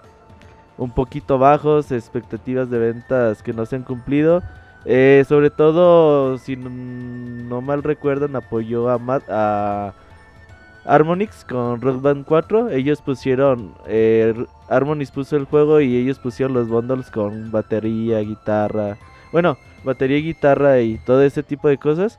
[0.76, 4.42] un poquito bajos, expectativas de ventas que no se han cumplido
[4.84, 9.92] Eh, sobre todo, si no, mal recuerdan, apoyó a, Matt, a
[10.84, 12.70] Harmonix con Rock Band 4.
[12.70, 14.34] Ellos pusieron, eh,
[14.68, 18.96] Harmonix puso el juego y ellos pusieron los bundles con batería, guitarra.
[19.32, 22.18] Bueno, batería, guitarra y todo ese tipo de cosas.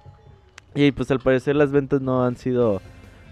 [0.74, 2.82] Y pues al parecer las ventas no han sido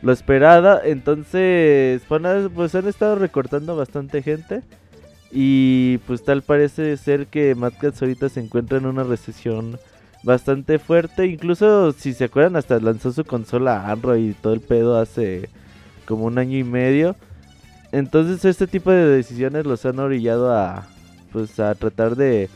[0.02, 0.82] lo esperada.
[0.84, 4.64] Entonces, pues han estado recortando bastante gente.
[5.32, 9.78] Y pues tal parece ser que Mad Cats ahorita se encuentra en una recesión
[10.24, 11.28] bastante fuerte.
[11.28, 15.50] Incluso si se acuerdan, hasta lanzó su consola Android y todo el pedo hace
[16.06, 17.16] como un año y medio.
[17.92, 20.88] Entonces este tipo de decisiones los han orillado a
[21.32, 22.50] pues a tratar de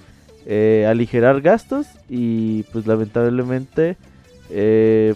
[0.45, 3.97] eh, aligerar gastos y pues lamentablemente
[4.49, 5.13] eh,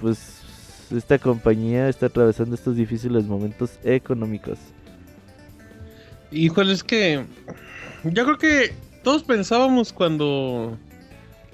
[0.00, 0.40] pues
[0.90, 4.58] esta compañía está atravesando estos difíciles momentos económicos.
[6.32, 7.24] Híjole, es que
[8.04, 10.78] yo creo que todos pensábamos cuando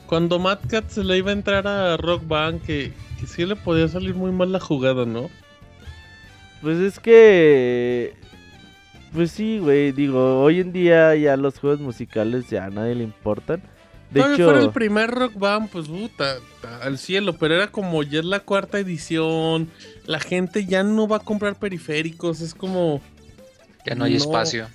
[0.06, 3.56] cuando Mad Cat se le iba a entrar a Rock Band que, que sí le
[3.56, 5.28] podía salir muy mal la jugada, ¿no?
[6.62, 8.14] Pues es que
[9.12, 13.04] pues sí, güey, digo, hoy en día ya los juegos musicales ya a nadie le
[13.04, 13.62] importan.
[14.10, 16.36] De hecho, fuera el primer Rock Band, pues puta,
[16.82, 19.68] al cielo, pero era como ya es la cuarta edición,
[20.04, 23.00] la gente ya no va a comprar periféricos, es como...
[23.86, 24.18] Ya no hay No.
[24.18, 24.66] espacio.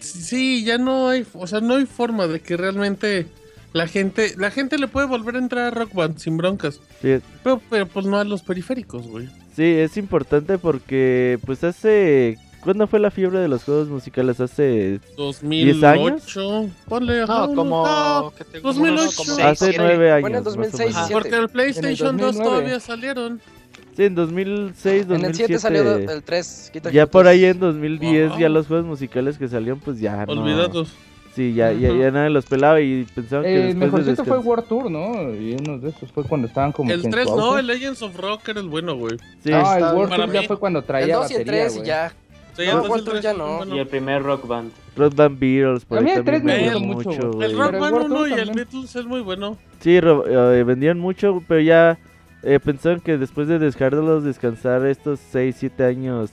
[0.00, 3.26] Sí, ya no hay, o sea, no hay forma de que realmente
[3.72, 7.18] la gente, la gente le puede volver a entrar a Rock Band sin broncas, sí,
[7.44, 9.28] pero, pero pues no a los periféricos, güey.
[9.56, 14.38] sí, es importante porque pues hace ¿Cuándo fue la fiebre de los juegos musicales?
[14.38, 17.84] Hace 2008, ponle ajá, No, uno, como.
[17.86, 19.10] no, ¿qué te- 2008.
[19.16, 20.20] como hace sí, nueve años.
[20.20, 21.06] Fue en el más o 2006, menos.
[21.08, 21.12] siete.
[21.22, 22.44] porque el PlayStation 2 2009.
[22.44, 23.40] todavía salieron.
[23.96, 25.58] Sí, en 2006, En el 7 2007.
[25.58, 26.70] salió el 3.
[26.72, 27.54] Quita Ya Quita por ahí 3.
[27.54, 28.38] en 2010 Wow.
[28.38, 30.32] ya los juegos musicales que salieron pues ya no.
[30.32, 30.94] Olvidados.
[31.34, 32.00] Sí, ya, ya, Ujú.
[32.00, 35.32] ya nadie los pelaba y pensaban que El después de mejorcito fue World Tour, ¿no?
[35.34, 36.90] Y uno de esos fue cuando estaban como.
[36.90, 39.16] El que en 3 su no, el Legends of Rock era el bueno, güey.
[39.42, 41.34] Sí, No, el está- World para Tour ya mí- fue cuando El traía 2 y
[41.34, 41.86] el batería, 3 y güey.
[41.88, 42.12] ya.
[42.54, 43.56] Sí, No, el Tour 3 ya no.
[43.58, 43.76] bueno.
[43.76, 44.72] Y el primer Rock Band.
[44.94, 47.50] Rock Band Beatles, por A mí el también 3 me vendían gustó mucho, güey.
[47.50, 48.50] El Rock el Band World 1 Tour y el.
[48.52, 49.56] Beatles es muy bueno.
[49.80, 51.98] Sí, eh, vendían mucho, pero ya
[52.42, 56.30] eh, pensaban que después de dejarlos descansar estos 6, 7 años,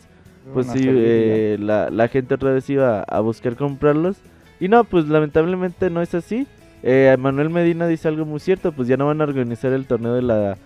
[0.53, 4.17] pues sí, eh, la, la gente otra vez iba a buscar comprarlos.
[4.59, 6.47] Y no, pues lamentablemente no es así.
[6.83, 10.13] Eh, Manuel Medina dice algo muy cierto, pues ya no van a organizar el torneo
[10.15, 10.57] de la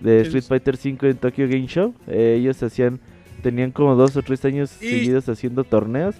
[0.00, 0.44] de Street.
[0.44, 1.94] Fighter 5 en Tokyo Game Show.
[2.06, 3.00] Eh, ellos hacían,
[3.42, 6.14] tenían como dos o tres años Y- seguidos haciendo torneos.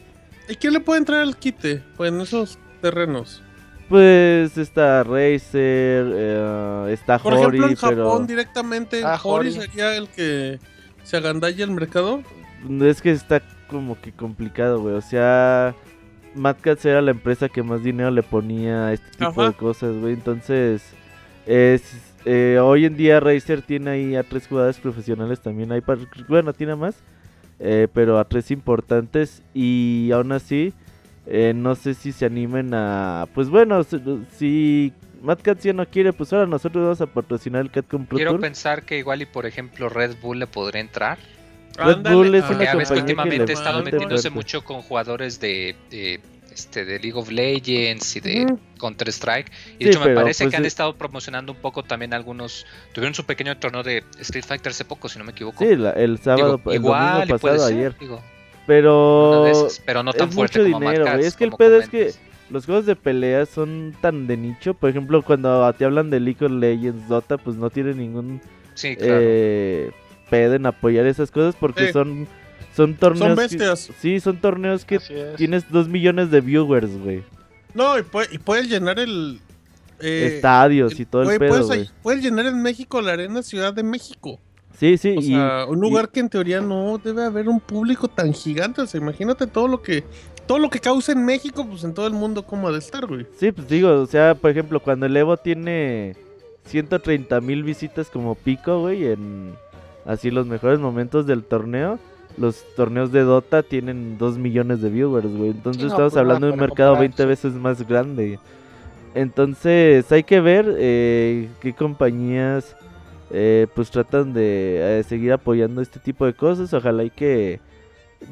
[0.48, 1.82] ¿Y quién le puede entrar al quite?
[1.96, 3.42] Pues en esos terrenos.
[3.90, 9.60] Pues está Razer, eh, está Por Hori, ejemplo, en Japón pero directamente Ah, Hori Hori.
[9.60, 10.60] sería el que
[11.02, 12.22] se agandalla el mercado.
[12.82, 14.94] es que está como que complicado, güey.
[14.94, 15.74] O sea,
[16.36, 19.48] Mad Cats era la empresa que más dinero le ponía a este tipo Ajá.
[19.48, 20.12] de cosas, güey.
[20.14, 20.82] Entonces,
[21.46, 21.82] es,
[22.26, 25.72] eh, hoy en día Razer tiene ahí a tres jugadores profesionales también.
[25.72, 25.82] Hay
[26.28, 26.94] bueno, tiene más,
[27.58, 29.42] eh, pero a tres importantes.
[29.52, 30.72] Y aún así,
[31.30, 33.26] eh, no sé si se animen a.
[33.34, 33.98] Pues bueno, si,
[34.36, 38.16] si Mad Cats ya no quiere, pues ahora nosotros vamos a patrocinar el Catcom Pro
[38.16, 38.40] Quiero Tour.
[38.40, 41.18] pensar que igual y por ejemplo Red Bull le podría entrar.
[41.76, 42.16] Red Ándale.
[42.16, 44.30] Bull es una Porque ya ves que que últimamente he estado metiéndose fuerte.
[44.30, 46.20] mucho con jugadores de, de,
[46.52, 48.58] este, de League of Legends y de Ujú.
[48.78, 49.50] Counter Strike.
[49.50, 52.12] Y Sí, de hecho me pero, parece pues, que han estado promocionando un poco también
[52.12, 52.66] algunos.
[52.92, 55.64] Tuvieron su pequeño torneo de Street Fighter hace poco, si no me equivoco.
[55.64, 57.96] Sí, la- el sábado, Digo, el igual domingo y puede pasado, ser, ayer.
[58.00, 61.52] digo, una Pero pero no tan es fuerte mucho como dinero, Mad Es que el
[61.52, 62.12] pedo es que
[62.50, 64.74] los juegos de pelea son tan de nicho.
[64.74, 68.40] Por ejemplo, cuando te hablan de League of Legends, Dota, pues no tiene ningún
[68.74, 69.18] Sí, claro.
[69.20, 69.90] eh,
[70.28, 71.92] pedo en apoyar esas cosas porque Sí.
[71.92, 72.28] son,
[72.76, 73.38] son torneos.
[73.50, 74.98] Son que- sí, son torneos que
[75.36, 77.22] tienes dos millones de viewers, güey.
[77.74, 79.40] No, y puede, y puede llenar el.
[80.00, 81.90] eh, Estadios y todo el pedo, puedes- güey.
[82.02, 84.40] puede llenar en México la Arena Ciudad de México.
[84.80, 88.08] Sí, sí, O y sea, un lugar que en teoría no debe haber un público
[88.08, 88.80] tan gigante.
[88.80, 90.04] O sea, imagínate todo lo que
[90.46, 93.06] todo lo que causa en México, pues en todo el mundo como ha de estar,
[93.06, 93.26] güey.
[93.36, 96.16] Sí, pues digo, o sea, por ejemplo, cuando el Evo tiene
[96.64, 99.52] 130 mil visitas como pico, güey, en
[100.06, 101.98] así los mejores momentos del torneo,
[102.38, 105.50] los torneos de Dota tienen 2 millones de viewers, güey.
[105.50, 107.28] Entonces Sí, no, estamos pues, hablando de un mercado comparar, 20 sí.
[107.28, 108.38] veces más grande.
[109.14, 112.76] Entonces hay que ver eh, qué compañías
[113.30, 116.72] eh, pues tratan de eh, seguir apoyando este tipo de cosas.
[116.74, 117.60] Ojalá y que...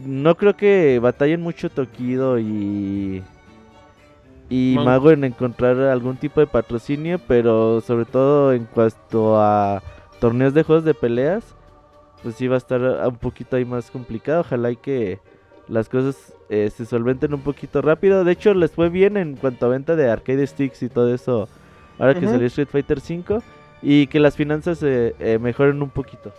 [0.05, 3.23] No creo que batallen mucho Tokido y
[4.51, 4.77] y.
[4.77, 9.83] Mago en encontrar algún tipo de patrocinio, pero sobre todo en cuanto a
[10.21, 11.45] torneos de juegos de peleas,
[12.23, 14.41] pues sí va a estar un poquito ahí más complicado.
[14.41, 15.21] Ojalá y que
[15.69, 18.25] las cosas eh, se solventen un poquito rápido.
[18.25, 21.49] De hecho, les fue bien en cuanto a venta de arcade sticks y todo eso
[21.99, 23.43] ahora que salió Street Fighter 5
[23.83, 26.33] y que las finanzas eh, eh, mejoren un poquito.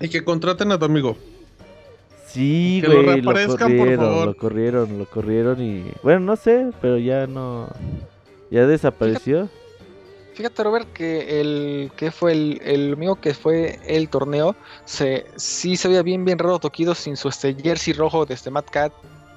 [0.00, 1.16] Y que contraten a tu amigo.
[2.26, 4.26] Sí, Que lo güey, lo, por corrieron, favor.
[4.26, 7.68] lo corrieron, lo corrieron y bueno, no sé, pero ya no
[8.50, 9.48] ya desapareció.
[10.34, 15.76] Fíjate, Robert, que el que fue el, el amigo que fue el torneo, se sí
[15.76, 18.92] se veía bien, bien raro Tokido sin su este jersey rojo de este Mad Cat.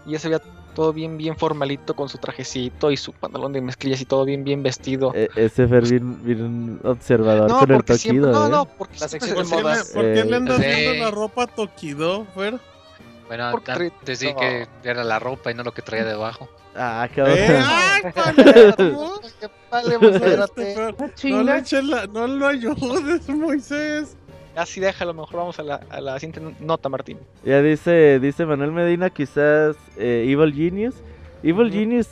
[0.06, 0.42] Y ya se veía
[0.76, 4.44] todo bien, bien formalito con su trajecito y su pantalón de mezclillas y todo bien,
[4.44, 5.12] bien vestido.
[5.16, 8.50] E- ese Fer bien, bien observador no, con el porque siempre, toquido, no, ¿eh?
[8.52, 9.92] no, porque La siempre sección se- de ¿Por qué, modas.
[9.92, 10.64] por qué le andas sí.
[10.66, 12.60] viendo la ropa a Tokido, Fer?
[13.28, 13.52] Bueno,
[14.14, 14.36] sí no.
[14.40, 16.48] que era la ropa y no lo que traía debajo.
[16.76, 17.36] Ah, cabrón.
[17.40, 17.60] ¡Eh!
[17.66, 19.22] ¡Ay, Palermo!
[19.72, 20.76] Vale, pues, Este, espérate.
[21.16, 24.16] Fer, No le eches la, no lo ayudes, Moisés.
[24.56, 27.18] Así déjalo, mejor vamos a la, a la siguiente nota, Martín.
[27.44, 30.96] Ya dice, dice Manuel Medina, quizás eh, Evil Genius.
[31.44, 31.72] Evil.
[31.72, 32.08] Genius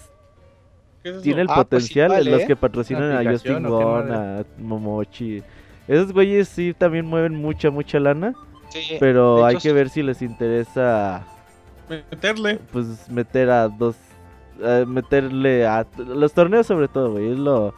[1.21, 2.47] tiene el Ah, pues sí, potencial, vale, los ¿eh?
[2.47, 5.41] que patrocinan ¿Una a Justin Gon, a Momochi.
[5.88, 8.34] Esos güeyes sí también mueven mucha, mucha lana,
[8.69, 11.25] Sí, pero hay hecho, que ver si les interesa
[11.89, 12.60] Meterle.
[12.71, 13.95] pues meter a dos
[14.63, 17.73] a meterle a los torneos sobre todo, güey, es lo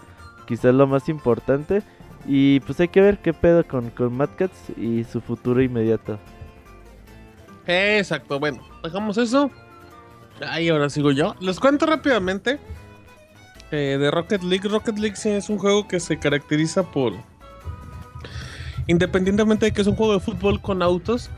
[0.48, 1.82] quizás lo más importante
[2.28, 6.20] y pues hay que ver qué pedo con con Mad Cats y su futuro inmediato.
[7.68, 9.50] Exacto, bueno, dejamos eso.
[10.48, 11.36] Ahí ahora sigo yo.
[11.40, 12.60] Les cuento rápidamente
[13.72, 14.68] eh, de Rocket League.
[14.68, 17.14] Rocket League es un juego que se caracteriza por.
[18.88, 21.32] Independientemente de que es un juego de fútbol con autos,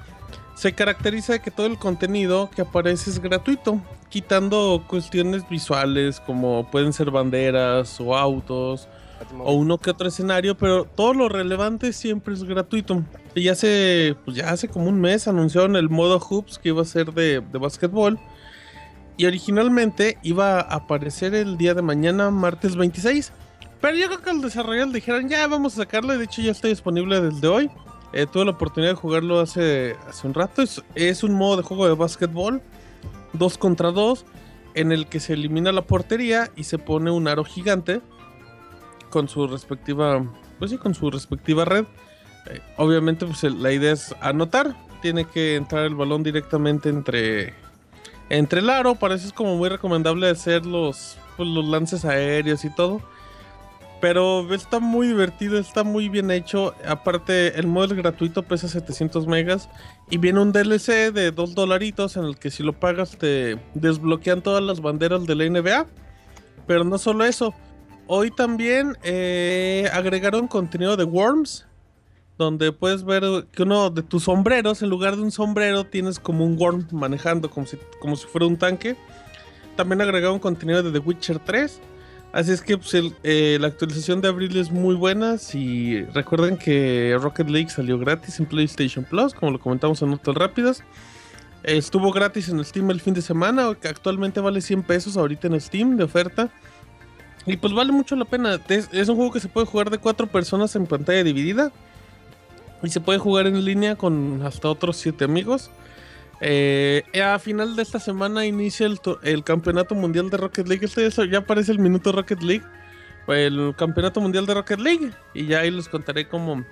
[0.55, 6.69] se caracteriza de que todo el contenido que aparece es gratuito, quitando cuestiones visuales como
[6.69, 8.89] pueden ser banderas o autos
[9.39, 13.03] o uno que otro escenario, pero todo lo relevante siempre es gratuito.
[13.35, 16.85] Y hace, pues ya hace como un mes anunciaron el modo Hoops que iba a
[16.85, 18.19] ser de, de básquetbol.
[19.17, 23.31] Y originalmente iba a aparecer el día de mañana, martes 26.
[23.81, 26.17] Pero yo creo que los desarrolladores dijeron, ya vamos a sacarlo.
[26.17, 27.71] De hecho, ya está disponible desde hoy.
[28.13, 30.61] Eh, tuve la oportunidad de jugarlo hace, hace un rato.
[30.61, 32.61] Es, es un modo de juego de básquetbol,
[33.33, 34.25] 2 contra 2,
[34.75, 38.01] en el que se elimina la portería y se pone un aro gigante
[39.17, 40.23] con su respectiva,
[40.59, 41.85] pues sí, con su respectiva red.
[42.51, 44.75] Eh, obviamente, pues la idea es anotar.
[45.01, 47.55] Tiene que entrar el balón directamente entre,
[48.29, 48.93] entre el aro.
[48.93, 53.01] Para eso es como muy recomendable hacer los, pues, los lances aéreos y todo.
[53.99, 56.75] Pero está muy divertido, está muy bien hecho.
[56.87, 59.67] Aparte, el modo es gratuito, pesa 700 megas.
[60.11, 64.43] Y viene un DLC de 2 dolaritos en el que si lo pagas te desbloquean
[64.43, 65.87] todas las banderas de la NBA.
[66.67, 67.55] Pero no solo eso.
[68.07, 71.65] Hoy también eh, agregaron contenido de Worms.
[72.37, 76.45] Donde puedes ver que uno de tus sombreros, en lugar de un sombrero, tienes como
[76.45, 78.95] un worm manejando, como si, como si fuera un tanque.
[79.75, 81.81] También agregaron contenido de The Witcher 3.
[82.33, 82.93] Así es que pues,
[83.23, 85.39] eh, la actualización de abril es muy buena.
[85.39, 90.35] Si recuerden que Rocket League salió gratis en PlayStation Plus, como lo comentamos en notas
[90.35, 90.83] rápidas.
[91.63, 95.59] Estuvo gratis en Steam el fin de semana, que actualmente vale 100 pesos ahorita en
[95.59, 96.51] Steam de oferta.
[97.47, 98.59] Y pues vale mucho la pena.
[98.67, 101.71] Es, un juego que se puede jugar de cuatro personas en pantalla dividida.
[102.83, 105.71] Y se puede jugar en línea con hasta otros siete amigos.
[106.41, 110.85] Eh, a final de esta semana inicia el, el campeonato mundial de Rocket League.
[110.85, 112.65] Este ya- ya aparece el minuto Rocket League.
[113.27, 115.11] El campeonato mundial de Rocket League.
[115.33, 116.65] Y ya ahí les contaré cómo.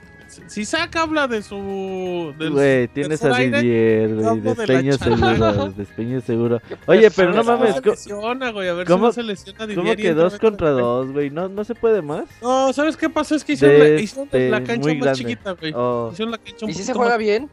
[0.48, 2.34] Si, Zack habla de su.
[2.38, 5.36] Güey, tienes a Didier, güey, de despeño chingada.
[5.54, 6.62] seguro, despeño seguro.
[6.88, 9.84] Oye, pero no mames, se lesiona, güey, a ver ¿cómo- si no se lesiona Didier
[9.86, 11.30] ¿cómo que dos contra dos, güey?
[11.30, 12.26] ¿No, ¿No se puede más?
[12.42, 13.36] No, ¿sabes qué pasa?
[13.36, 15.20] Es que hicieron, la, De hicieron este, la cancha muy más grande.
[15.20, 15.74] chiquita, güey.
[15.76, 16.10] Oh.
[16.12, 17.50] Hicieron la cancha un ¿Y si se juega más- bien?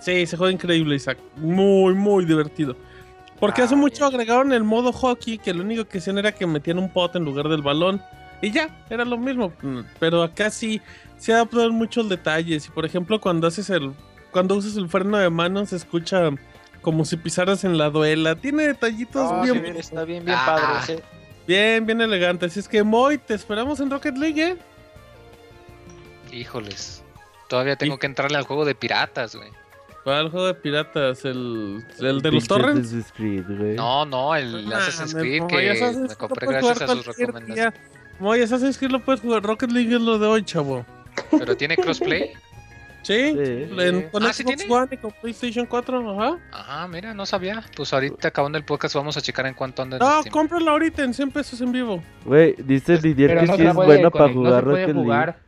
[0.00, 1.18] Sí, se juega increíble, Isaac.
[1.36, 2.76] Muy, muy divertido.
[3.38, 4.14] Porque Ah, hace mucho bien.
[4.20, 7.24] agregaron el modo hockey, que lo único que hacían era que metían un pot en
[7.24, 8.00] lugar del balón.
[8.40, 9.52] Y ya, era lo mismo.
[9.62, 10.80] Mm, Pero acá sí
[11.22, 12.66] se adaptaron muchos detalles.
[12.66, 13.92] Y por ejemplo, cuando haces el.
[14.30, 16.30] Cuando usas el freno de mano, se escucha
[16.80, 18.34] como si pisaras en la duela.
[18.34, 20.44] Tiene detallitos Ah, bien, sí, bien, está bien, bien Ah.
[20.46, 20.96] padre.
[20.98, 21.02] sí.
[21.46, 22.52] bien, bien elegantes.
[22.52, 24.56] Así es que, Moy, te esperamos en Rocket League, ¿eh?
[26.32, 27.02] Híjoles.
[27.48, 29.50] Todavía tengo Y- que entrarle al juego de piratas, güey.
[30.04, 31.24] ¿Cuál juego de piratas?
[31.24, 32.88] ¿El, el de los torrents?
[32.88, 33.74] Assassin's Creed, güey.
[33.76, 37.74] No, no, el Ah, Assassin's Creed que Assassin's me compré gracias a sus recomendaciones.
[38.18, 39.42] Moy, Assassin's Creed lo puedes jugar.
[39.42, 40.84] Rocket League es lo de hoy, chavo.
[41.30, 42.30] Pero tiene crossplay.
[43.04, 43.66] Sí, Sí.
[43.80, 44.72] en- con Ah, ¿sí Xbox tiene?
[44.72, 46.38] One y con PlayStation 4, ajá.
[46.52, 47.60] Ajá, mira, no sabía.
[47.74, 51.12] Pues ahorita acabando el podcast vamos a checar en cuánto anda No, cómpralo ahorita en
[51.12, 52.00] 100 pesos en vivo.
[52.24, 54.92] Güey, dice Didier Pero que no sí es bueno para conect- no jugar se puede
[54.92, 55.38] jugar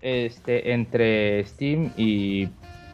[0.00, 2.48] este, entre Steam y,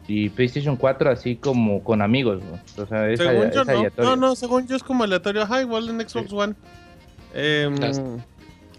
[0.09, 2.43] y PlayStation 4 así como con amigos.
[2.43, 2.83] ¿no?
[2.83, 3.77] O sea, es, según yo es no.
[3.77, 4.09] aleatorio.
[4.09, 5.43] No, no, según yo es como aleatorio.
[5.43, 6.55] Ajá, igual en Xbox One.
[7.33, 8.01] Em, Las-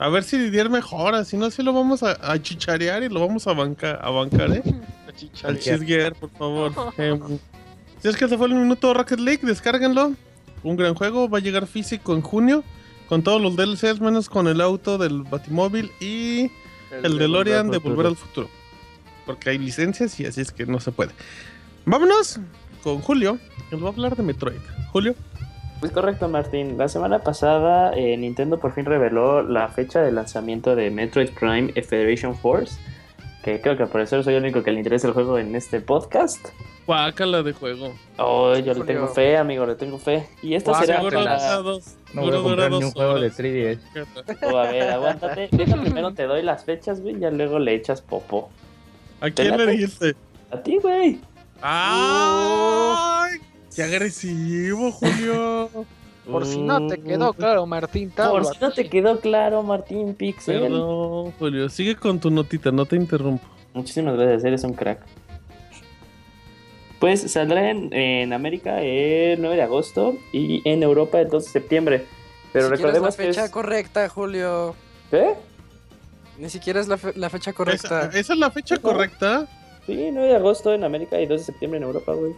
[0.01, 3.21] A ver si Didier mejora, si no, si lo vamos a, a chicharear y lo
[3.21, 4.63] vamos a, banca, a bancar, ¿eh?
[5.45, 6.73] Al Chisguer, por favor.
[6.97, 7.21] Em,
[8.01, 10.15] si es que se fue el minuto Rocket League, descárguenlo.
[10.63, 12.65] Un gran juego, va a llegar físico en junio.
[13.11, 16.51] Con todos los DLCs, menos con el auto del Batimóvil y
[17.03, 18.49] el, DeLorean de Volver al Futuro.
[19.27, 21.13] Porque hay licencias y así es que no se puede.
[21.85, 22.41] Vámonos
[22.83, 23.39] con Julio,
[23.69, 24.61] que nos va a hablar de Metroid.
[24.93, 25.15] Julio.
[25.81, 26.77] Pues correcto, Martín.
[26.77, 31.73] La semana pasada eh, Nintendo por fin reveló la fecha de lanzamiento de Metroid Prime
[31.83, 32.79] Federation Force.
[33.43, 35.81] Que creo que por eso soy el único que le interesa el juego en este
[35.81, 36.49] podcast.
[36.87, 37.95] Guácala de juego.
[38.19, 40.29] Oh, yo le tengo fe, amigo, le tengo fe.
[40.43, 41.03] Y esta será.
[41.03, 43.39] La- dos- No voy a comprar ni un juego de horas.
[43.39, 43.79] 3DS.
[44.43, 45.49] Oh, a ver, aguántate.
[45.53, 48.51] Deja primero te doy las fechas, güey, ya luego le echas popo.
[49.23, 50.15] ¿A quién le dijiste?
[50.51, 51.21] A ti, güey.
[51.63, 53.39] ¡Ay!
[53.81, 55.71] ¡Qué agresivo, Julio!
[56.31, 60.15] Por si no te quedó claro, Martín, te Por si no te quedó claro, Martín
[60.15, 60.61] Pixel.
[60.61, 61.69] Perdón, Julio.
[61.71, 63.43] Sigue con tu notita, no te interrumpo.
[63.73, 65.01] Muchísimas gracias, eres un crack.
[66.99, 71.51] Pues saldrá en, en América el 9 de agosto y en Europa el 2 de
[71.51, 72.05] septiembre.
[72.53, 73.51] Pero es la recordemos que fecha es...
[73.51, 74.75] correcta, Julio.
[75.11, 75.33] ¿Qué?
[76.39, 78.11] Ni siquiera es la, fe- la fecha correcta.
[78.13, 79.49] esa es la fecha correcta.
[79.87, 82.35] Sí, 9 de agosto en América y 2 de septiembre en Europa, güey.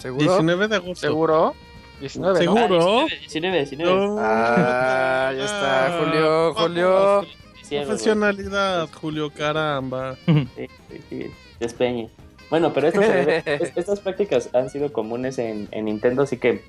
[0.00, 0.24] ¿Seguro?
[0.24, 0.94] 19 de agosto.
[1.06, 1.54] ¿Seguro?
[2.00, 2.54] 19, ¿no?
[2.56, 3.06] ¿Seguro?
[3.08, 3.92] 19, 19.
[4.06, 4.16] No.
[4.18, 7.22] Ah, ya está, Julio, Julio.
[7.62, 7.84] Ciego, güey.
[7.86, 10.16] Profesionalidad, Julio, caramba.
[10.26, 11.26] Sí, sí, sí,
[11.60, 12.08] despeñe.
[12.48, 13.42] Bueno, pero esto debe-
[13.76, 16.64] estas prácticas han sido comunes en, en Nintendo, así que,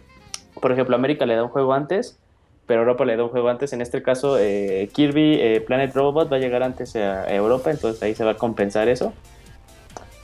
[0.60, 2.20] por ejemplo, América le da un juego antes,
[2.68, 3.74] pero Europa le da un juego antes.
[3.74, 8.04] En este caso, eh, Kirby eh, Planet Robot va a llegar antes a Europa, entonces
[8.04, 9.14] ahí se va a compensar eso.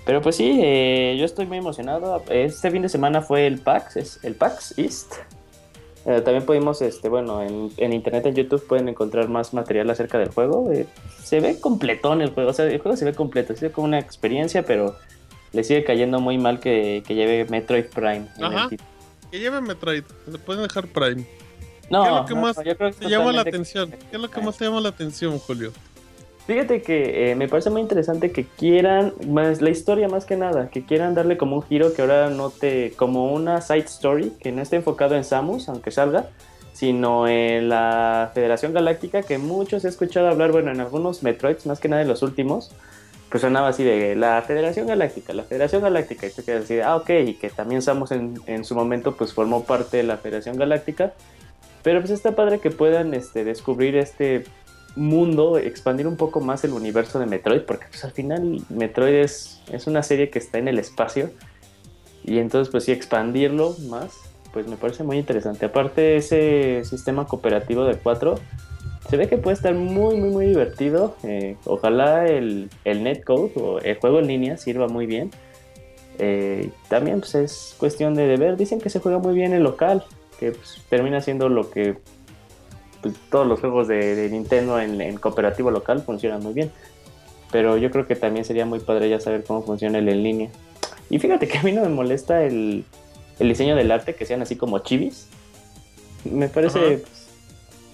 [0.08, 2.24] Pero pues sí, eh, yo estoy muy emocionado.
[2.30, 5.16] Este fin de semana fue el PAX, es el PAX East.
[6.05, 10.18] Eh, también pudimos, este, bueno, en, en internet, en YouTube pueden encontrar más material acerca
[10.18, 10.72] del juego.
[10.72, 10.88] Eh,
[11.22, 13.86] se ve completón el juego, o sea, el juego se ve completo, se ve como
[13.86, 14.95] una experiencia, pero
[15.51, 18.30] le sigue cayendo muy mal que, que lleve Metroid Prime.
[18.41, 18.70] Ajá.
[19.30, 20.05] Que lleve Metroid.
[20.32, 21.26] Le pueden dejar Prime.
[21.89, 23.91] No, ¿Qué es lo que no, más no, yo creo que Te llama la atención.
[23.91, 25.74] ¿Qué es lo que más te llama la atención, Julio?
[26.47, 30.69] Fíjate que eh, me parece muy interesante que quieran, más la historia más que nada,
[30.69, 34.53] que quieran darle como un giro que ahora no te, como una side story, que
[34.53, 36.27] no esté enfocado en Samus, aunque salga,
[36.71, 41.81] sino en la Federación Galáctica, que muchos he escuchado hablar, bueno, en algunos Metroids, más
[41.81, 42.71] que nada en los últimos,
[43.29, 46.83] pues sonaba así de la Federación Galáctica, la Federación Galáctica, y te quedas así de,
[46.83, 50.15] ah, ok, y que también Samus en, en su momento pues formó parte de la
[50.15, 51.11] Federación Galáctica,
[51.83, 54.45] pero pues está padre que puedan este, descubrir este
[54.97, 59.61] mundo, expandir un poco más el universo de Metroid, porque pues al final Metroid es,
[59.71, 61.29] es una serie que está en el espacio
[62.23, 64.11] y entonces pues sí expandirlo más,
[64.51, 65.65] pues me parece muy interesante.
[65.65, 68.35] Aparte ese sistema cooperativo de 4
[69.09, 71.15] se ve que puede estar muy muy muy divertido.
[71.23, 75.31] Eh, ojalá el, el netcode o el juego en línea sirva muy bien.
[76.19, 79.63] Eh, también pues es cuestión de, de ver, dicen que se juega muy bien en
[79.63, 80.03] local,
[80.39, 81.97] que pues, termina siendo lo que
[83.01, 86.71] pues, todos los juegos de, de Nintendo en, en cooperativo local funcionan muy bien.
[87.51, 90.49] Pero yo creo que también sería muy padre ya saber cómo funciona el en línea.
[91.09, 92.83] Y fíjate que a mí no me molesta el,
[93.39, 95.27] el diseño del arte, que sean así como chivis.
[96.25, 97.29] Me parece pues,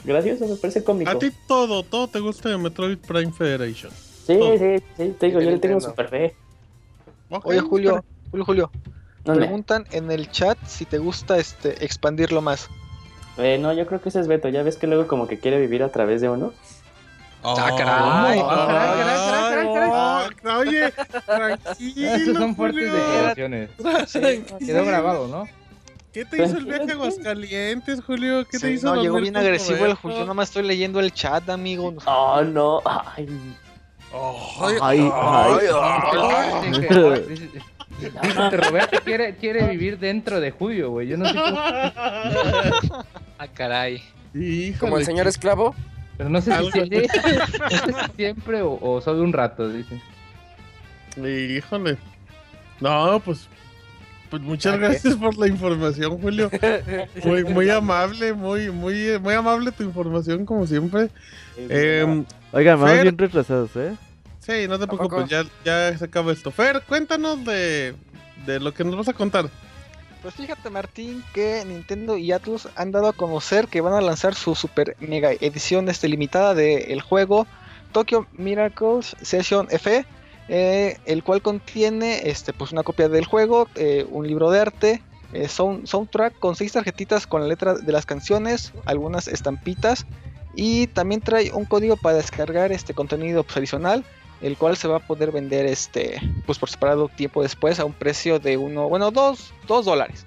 [0.03, 1.11] gracioso, me parece cómico.
[1.11, 3.91] A ti todo, todo te gusta de Metroid Prime Federation.
[4.25, 4.57] Sí, todo.
[4.57, 6.35] sí, sí, te digo, yo le tengo super fe.
[7.43, 8.71] Oye, Julio, Julio, Julio,
[9.23, 9.41] ¿Dónde?
[9.41, 12.69] preguntan en el chat si te gusta este expandirlo más.
[13.37, 14.49] Eh, no, yo creo que ese es Beto.
[14.49, 16.53] Ya ves que luego como que quiere vivir a través de uno.
[17.43, 18.39] Ah, caray.
[18.39, 19.19] Ay, Ah, caray, caray,
[19.49, 19.91] caray, caray,
[20.43, 20.93] ay, Oye,
[21.25, 22.13] tranquilo.
[22.15, 22.93] Esas son fuertes Julio.
[23.05, 23.69] declaraciones.
[24.11, 24.57] Tranquilo.
[24.59, 25.45] Quedó grabado, ¿no?
[26.13, 28.45] ¿Qué te hizo el viaje a Aguascalientes, Julio?
[28.45, 30.01] ¿Qué te Sí, hizo no, llegó bien agresivo el Roberto?
[30.03, 30.17] Julio.
[30.19, 31.91] Yo nomás estoy leyendo el chat, amigo.
[32.05, 32.81] Oh, no.
[32.85, 33.27] Ay.
[34.61, 36.69] Ay, Ay, ay.
[36.69, 37.51] Dicen que- dicen-
[37.99, 41.07] dicen que Roberto quiere, quiere vivir dentro de Julio, güey.
[41.07, 41.57] Yo no sé cómo,
[43.37, 44.01] Ah, caray.
[44.33, 45.75] Híjole, Como el señor esclavo.
[46.17, 47.09] pero no sé si, no sé
[48.07, 50.01] si siempre o, o solo un rato, dicen.
[51.17, 51.97] Híjole.
[52.79, 53.47] No, pues.
[54.29, 56.49] Pues muchas gracias por la información, Julio.
[57.23, 61.09] Muy, muy amable, muy, muy, muy amable tu información, como siempre.
[61.55, 63.03] Em, Oigan, vamos Fer.
[63.03, 63.93] bien retrasados, ¿eh?
[64.45, 66.51] Sí, no te preocupes, ya, ya se acaba esto.
[66.51, 67.95] Fer, cuéntanos de,
[68.45, 69.49] de lo que nos vas a contar.
[70.21, 74.35] Pues fíjate, Martín, que Nintendo y Atlus han dado a conocer que van a lanzar
[74.35, 77.45] su super mega edición este, limitada del juego
[77.91, 80.05] Tokyo Miracles Session F,
[80.47, 85.01] eh, el cual contiene este, pues una copia del juego, eh, un libro de arte,
[85.33, 90.05] eh, sound- soundtrack con seis tarjetitas con la letra de las canciones, algunas estampitas
[90.55, 94.05] Y también trae un código para descargar este contenido pues, adicional,
[94.43, 97.93] el cual se va a poder vender este pues por separado tiempo después a un
[97.93, 100.25] precio de uno, bueno, dos, dos dólares.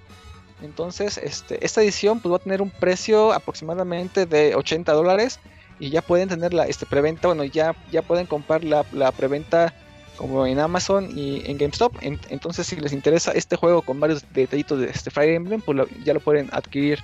[0.63, 5.39] Entonces, este, esta edición pues, va a tener un precio aproximadamente de 80 dólares
[5.79, 9.75] y ya pueden tener la este, preventa, bueno, ya, ya pueden comprar la, la preventa
[10.17, 11.93] como en Amazon y en GameStop.
[12.01, 15.77] En- entonces, si les interesa este juego con varios detallitos de este Fire Emblem, pues
[16.05, 17.01] ya lo pueden adquirir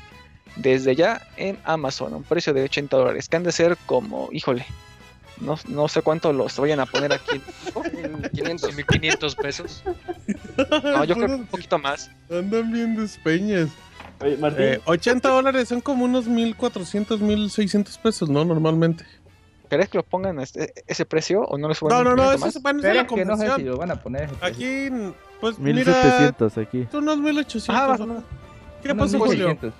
[0.56, 4.30] desde ya en Amazon a un precio de 80 dólares, que han de ser como,
[4.32, 4.64] híjole,
[5.43, 7.40] no, no sé cuánto los vayan a poner aquí.
[8.32, 8.74] 500.
[8.74, 9.82] 1500 pesos.
[10.82, 12.11] No, yo creo que un poquito más.
[12.30, 13.68] Andan bien despeñas.
[14.20, 18.45] Oye, Martín, Eh, 80 dólares son como unos 1400, 1600 pesos, ¿no?
[18.45, 19.05] Normalmente.
[19.70, 22.22] ¿Querés que lo pongan a este- ese precio o no les suban No, no, no,
[22.24, 24.28] eso bueno, esa es Pero la que no sé si lo van a poner.
[24.43, 24.88] Aquí,
[25.40, 26.86] pues mira, 1700 aquí.
[26.93, 28.01] unos 1800.
[28.01, 28.22] Ah, ¿no?
[28.82, 29.47] ¿Qué Unos pasó, Julio?
[29.49, 29.72] 1600.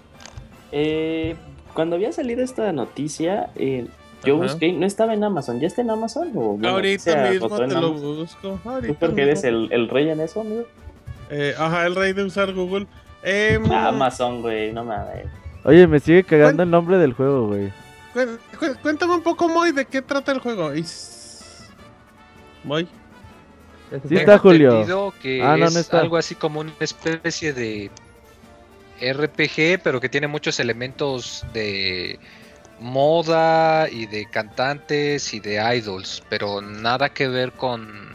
[0.73, 1.37] eh,
[1.75, 3.87] cuando había salido esta noticia, eh,
[4.25, 4.45] yo Ajá.
[4.53, 5.61] busqué, ¿no estaba en Amazon?
[5.61, 6.31] ¿Ya está en Amazon?
[6.35, 8.59] O, bueno, Ahorita mismo te lo busco.
[8.63, 10.67] ¿Tú Ahorita porque eres el, el rey en eso, amigo?
[11.31, 12.87] Eh, ajá, el rey de usar Google.
[13.23, 15.27] Em, Amazon, güey, no mames.
[15.65, 17.73] Oye, me sigue cagando el nombre del juego, güey.
[18.13, 20.75] cu- cu- cuéntame un poco, Moy, de qué trata el juego.
[20.75, 21.69] Is-
[22.65, 22.87] Moy.
[24.09, 25.13] Sí está, Julio.
[25.21, 26.01] que Ah, no, es no está.
[26.01, 27.91] algo así como una especie de
[29.01, 32.19] RPG, pero que tiene muchos elementos de
[32.83, 38.13] moda y de cantantes y de idols, pero nada que ver con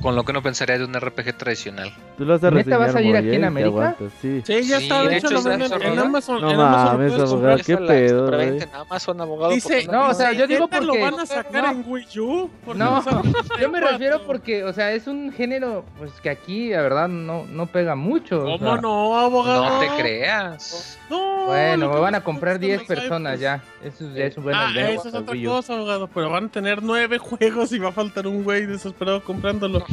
[0.00, 1.92] con lo que uno pensaría de un RPG tradicional.
[2.16, 3.46] Tú lo vas a ¿Neta reseñar, va a Moy, aquí en ¿eh?
[3.46, 3.68] América?
[3.68, 4.42] aguantas, Sí.
[4.46, 5.02] Sí, ya Sí, está.
[5.02, 6.00] De de hecho, hecho, venden en cerrado.
[6.02, 6.40] Amazon.
[6.40, 9.52] No en mames, abogado, qué pedo, preventa en Amazon, abogado.
[9.52, 11.70] Dice, porque No, o sea, yo digo ¿neta lo porque- van a sacar no.
[11.72, 12.50] en Wii U?
[12.64, 14.26] Porque No, en yo me refiero 4.
[14.26, 18.40] porque, o sea, es un género pues que aquí, la verdad, no, no pega mucho.
[18.40, 18.80] o ¿Cómo sea.
[18.80, 19.64] no, abogado?
[19.68, 20.98] No te creas.
[21.10, 23.00] No, Bueno, me van a comprar los 10 iPhones.
[23.00, 23.62] personas ya.
[23.84, 26.08] Eso ya es un buen Ah, eso es otra cosa, abogado.
[26.12, 29.84] Pero van a tener nueve juegos y va a faltar un güey desesperado comprándolo.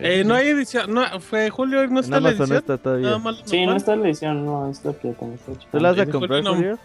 [0.00, 0.92] Eh, no hay edición.
[0.92, 2.58] No, fue Julio no En está la Amazon edición.
[2.58, 3.06] está todavía.
[3.06, 5.34] Nada más Sí, no está en la edición, no, es lo que tengo
[5.70, 6.54] ¿Tú la vas a comprar, no.
[6.54, 6.78] Julio?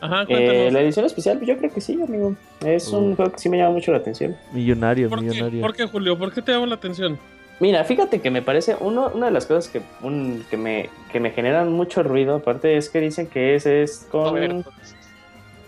[0.00, 2.34] Ajá, Eh, la edición especial, yo creo que sí, amigo.
[2.64, 4.36] Es un juego que sí me llama mucho la atención.
[4.52, 5.26] Millonario, ¿Por qué?
[5.26, 5.60] millonario.
[5.62, 6.18] ¿Por qué, Julio?
[6.18, 7.18] ¿Por qué te llama la atención?
[7.60, 11.20] Mira, fíjate que me parece, uno, una de las cosas que, un- que, me, que
[11.20, 14.64] me generan mucho ruido, aparte es que dicen que es, es A ver, con...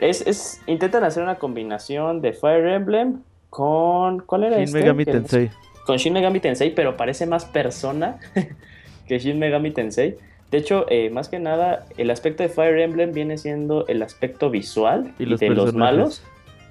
[0.01, 4.19] Es, es, intentan hacer una combinación de Fire Emblem con...
[4.21, 4.79] ¿Cuál era Shin este?
[4.81, 5.51] Megami Tensei.
[5.87, 8.19] Con Shin Megami Tensei, pero parece más persona
[9.09, 10.17] que Shin Megami Tensei.
[10.51, 14.51] De hecho, eh, más que nada, el aspecto de Fire Emblem viene siendo el aspecto
[14.51, 16.23] visual Y y, los de los malos.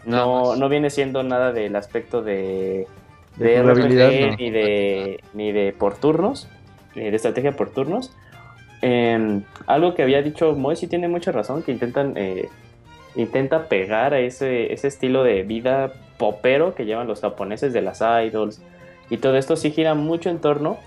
[0.06, 2.88] No, no viene siendo nada del aspecto de,
[3.38, 4.38] De de RPG, no.
[4.38, 6.48] ni de ni de por turnos,
[6.94, 8.16] ni de estrategia por turnos.
[8.82, 12.50] Em, algo que había dicho Moy sí tiene mucha razón, que intentan eh,
[13.16, 18.02] intenta pegar a ese, ese estilo de vida popero que llevan los japoneses de las
[18.02, 18.62] idols
[19.10, 20.78] y todo esto sí gira mucho en torno.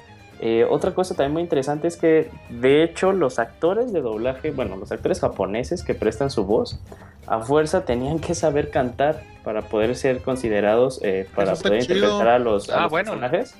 [0.40, 4.76] Eh, otra cosa también muy interesante es que de hecho los actores de doblaje, bueno,
[4.76, 6.78] los actores japoneses que prestan su voz,
[7.26, 11.96] a fuerza tenían que saber cantar para poder ser considerados, eh, para poder chido.
[11.96, 13.10] interpretar a los, a Ah, los bueno.
[13.12, 13.54] personajes.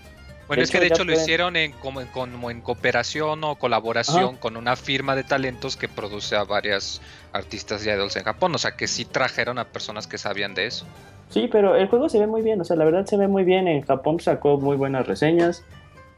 [0.47, 3.45] Bueno, De es que de hecho lo pueden- hicieron en, como, en- como en cooperación
[3.45, 7.03] o colaboración con una firma de talentos que produce a varias
[7.33, 8.55] artistas y idols en Japón.
[8.55, 10.87] O sea que sí trajeron a personas que sabían de eso.
[11.29, 13.45] Sí, pero el juego se ve muy bien, o sea, la verdad se ve muy
[13.45, 13.69] bien.
[13.69, 15.65] En Japón sacó muy buenas reseñas.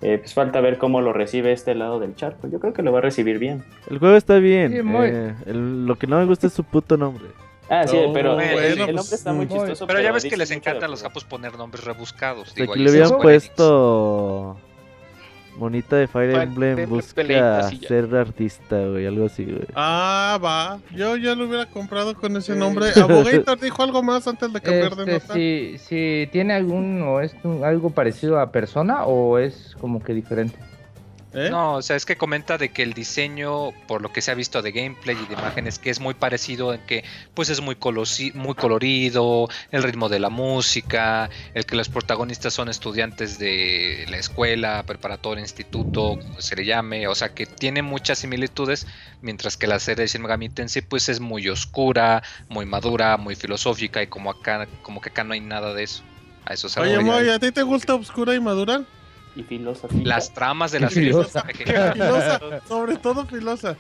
[0.03, 2.49] Eh, pues falta ver cómo lo recibe este lado del charco.
[2.49, 3.63] Yo creo que lo va a recibir bien.
[3.91, 4.73] El juego está bien.
[4.73, 7.27] Sí, muy- eh, el- lo que no me gusta es su puto nombre.
[7.69, 9.87] Ah, sí, Oh, pero bueno, el, el pues, nombre está muy chistoso.
[9.87, 12.55] Pero ya ves que les encanta a los japos poner nombres rebuscados.
[12.55, 13.45] Digo, que ahí le Square Enix.
[15.57, 17.23] Monita de Fire Emblem busca
[17.71, 19.67] ser artista, güey, algo así, güey.
[19.75, 20.79] Ah, va.
[20.95, 22.87] Yo ya lo hubiera comprado con ese nombre.
[22.97, 25.35] Abogator dijo algo más antes de cambiar de Este, nota.
[25.35, 30.15] si, si tiene algún o es un- algo parecido a persona o es como que
[30.15, 30.59] diferente.
[31.33, 31.49] ¿Eh?
[31.51, 34.35] No, o sea, es que comenta de que el diseño, por lo que se ha
[34.35, 37.05] visto de gameplay y de imágenes, que es muy parecido en que
[37.35, 42.53] pues es muy, colosi- muy colorido, el ritmo de la música, el que los protagonistas
[42.55, 47.83] son estudiantes de la escuela, preparatoria, instituto, como se le llame, o sea que tiene
[47.83, 48.87] muchas similitudes,
[49.21, 53.37] mientras que la serie de Shin Megami Tensei pues es muy oscura, muy madura, muy
[53.37, 56.03] filosófica y como acá, como que acá no hay nada de eso.
[56.45, 56.99] A eso se Oye.
[56.99, 58.85] Moy, ¿a ti te gusta Obscura y Madura?
[59.49, 60.05] Y.
[60.05, 61.43] Las tramas de las Filosa.
[61.43, 63.77] películas filosa, sobre todo filosa.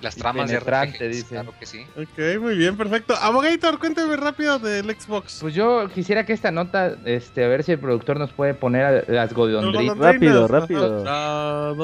[0.00, 1.26] Las tramas de RPGs, dice.
[1.28, 1.86] claro que sí.
[1.96, 3.14] Ok, muy bien, perfecto.
[3.14, 5.38] Abogator, cuéntame rápido del Xbox.
[5.40, 8.84] Pues yo quisiera que esta nota, este, a ver si el productor nos puede poner
[8.84, 9.96] a las golondrinas.
[9.96, 11.04] Rápido, rápido.
[11.04, 11.74] No.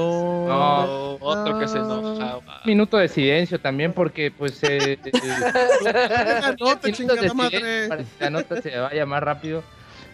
[0.48, 2.38] No, otro que se enojaba.
[2.38, 4.98] Un minuto de silencio también porque pues eh,
[5.84, 7.58] La nota, de madre.
[7.58, 9.62] silencio para que la nota se vaya más rápido.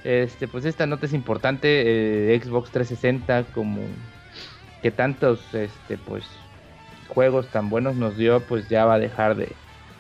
[0.05, 3.80] Este, pues esta nota es importante, eh, Xbox 360 como
[4.82, 6.24] que tantos este pues
[7.09, 9.48] juegos tan buenos nos dio, pues ya va a dejar de,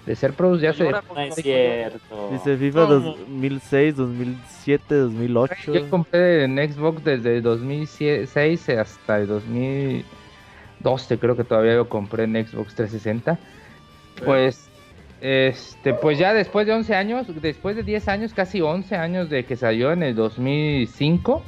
[0.04, 2.28] de ser pros, ya se No es cierto.
[2.32, 3.00] Dice FIFA ¿Cómo?
[3.00, 5.72] 2006, 2007, 2008.
[5.72, 12.24] Yo compré en Xbox desde el 2006 hasta el 2012, creo que todavía lo compré
[12.24, 13.38] en Xbox 360.
[14.24, 14.63] Pues,
[15.24, 19.46] este, pues ya después de 11 años, después de 10 años, casi 11 años de
[19.46, 21.42] que salió en el 2005,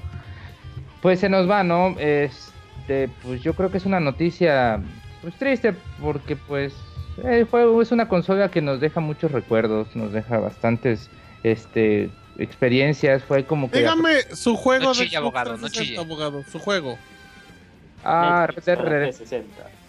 [1.02, 1.94] pues se nos va, ¿no?
[1.98, 4.80] Este, pues yo creo que es una noticia,
[5.20, 6.72] pues triste, porque pues
[7.22, 11.10] el juego es una consola que nos deja muchos recuerdos, nos deja bastantes,
[11.42, 12.08] este,
[12.38, 13.80] experiencias, fue como que...
[13.80, 15.98] Dígame su juego No de chille, abogado, no 360, chille.
[15.98, 16.96] abogado, su juego.
[18.02, 19.42] Ah, Red Dead Redemption.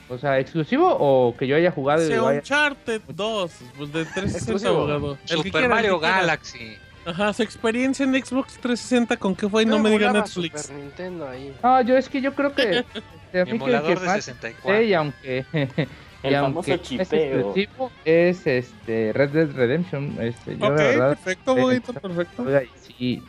[0.08, 0.14] 360.
[0.14, 4.06] O sea, exclusivo o que yo haya jugado Sí, lo haya- Uncharted 2, pues de
[4.06, 4.72] 360, Exclusivo.
[4.76, 5.18] abogado.
[5.24, 6.00] El Super quiera, el Mario.
[6.00, 6.78] Galaxy.
[7.06, 10.64] Ajá, su experiencia en Xbox 360 con qué fue y no, me diga Netflix.
[10.64, 11.54] Super Nintendo ahí.
[11.64, 12.84] No, yo es que yo creo que...
[12.94, 13.02] mí
[13.32, 14.82] que- Emulador que de más- 64.
[14.82, 15.46] y aunque...
[16.24, 17.06] El y famoso aunque es chipeo.
[17.38, 20.18] exclusivo, es este Red Dead Redemption.
[20.20, 22.46] Este, yo Ok, la verdad, perfecto, abogadito, perfecto.
[22.82, 23.24] Sí,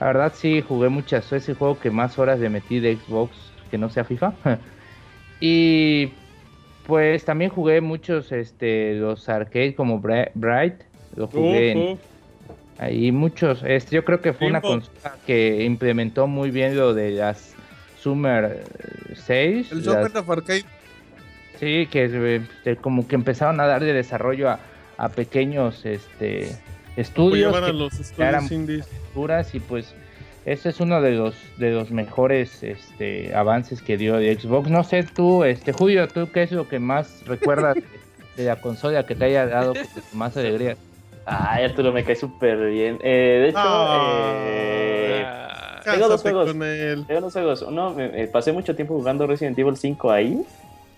[0.00, 3.36] la verdad sí jugué muchas, fue ese juego que más horas le metí de Xbox
[3.70, 4.32] que no sea FIFA.
[5.40, 6.12] y
[6.86, 10.74] pues también jugué muchos este los arcades como Bri- Bright,
[11.16, 11.98] lo jugué en-
[12.78, 17.12] ahí muchos, este yo creo que fue una consola que implementó muy bien lo de
[17.12, 17.54] las
[17.98, 18.64] Summer
[19.08, 20.64] eh, 6, El las- of Arcade.
[21.58, 24.58] Sí, que eh, este, como que empezaron a darle desarrollo a,
[24.98, 26.50] a pequeños este
[26.96, 28.88] estudios Apoyaban a que los eran estudios indies.
[29.54, 29.94] y pues
[30.46, 34.68] este es uno de los de los mejores este avances que dio de Xbox.
[34.70, 37.82] No sé tú, este Julio, tú qué es lo que más recuerdas de,
[38.36, 39.72] de la consola que te haya dado
[40.12, 40.76] más alegría.
[41.26, 42.98] Ay, Arturo me cae súper bien.
[43.02, 44.44] Eh, de hecho, Ah.
[44.46, 45.24] eh,
[45.84, 46.52] Tengo dos juegos.
[47.06, 47.62] tengo dos juegos.
[47.62, 50.42] Uno, me- me pasé mucho tiempo jugando Resident Evil 5 ahí.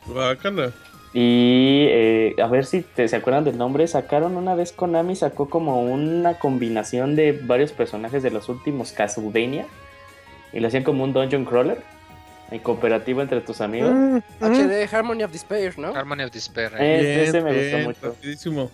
[0.06, 0.70] Guácala.
[1.18, 3.86] Y eh, a ver si te, se acuerdan del nombre.
[3.88, 9.64] Sacaron una vez Konami, sacó como una combinación de varios personajes de los últimos Castlevania.
[10.52, 11.78] Y lo hacían como un dungeon crawler.
[12.50, 13.92] En cooperativo entre tus amigos.
[13.94, 14.22] Mm, mm.
[14.40, 15.94] HD Harmony of Despair, ¿no?
[15.96, 16.72] Harmony of Despair.
[16.78, 17.24] Eh, eh.
[17.24, 17.98] ese me gustó bien, mucho.
[18.02, 18.70] rapidísimo.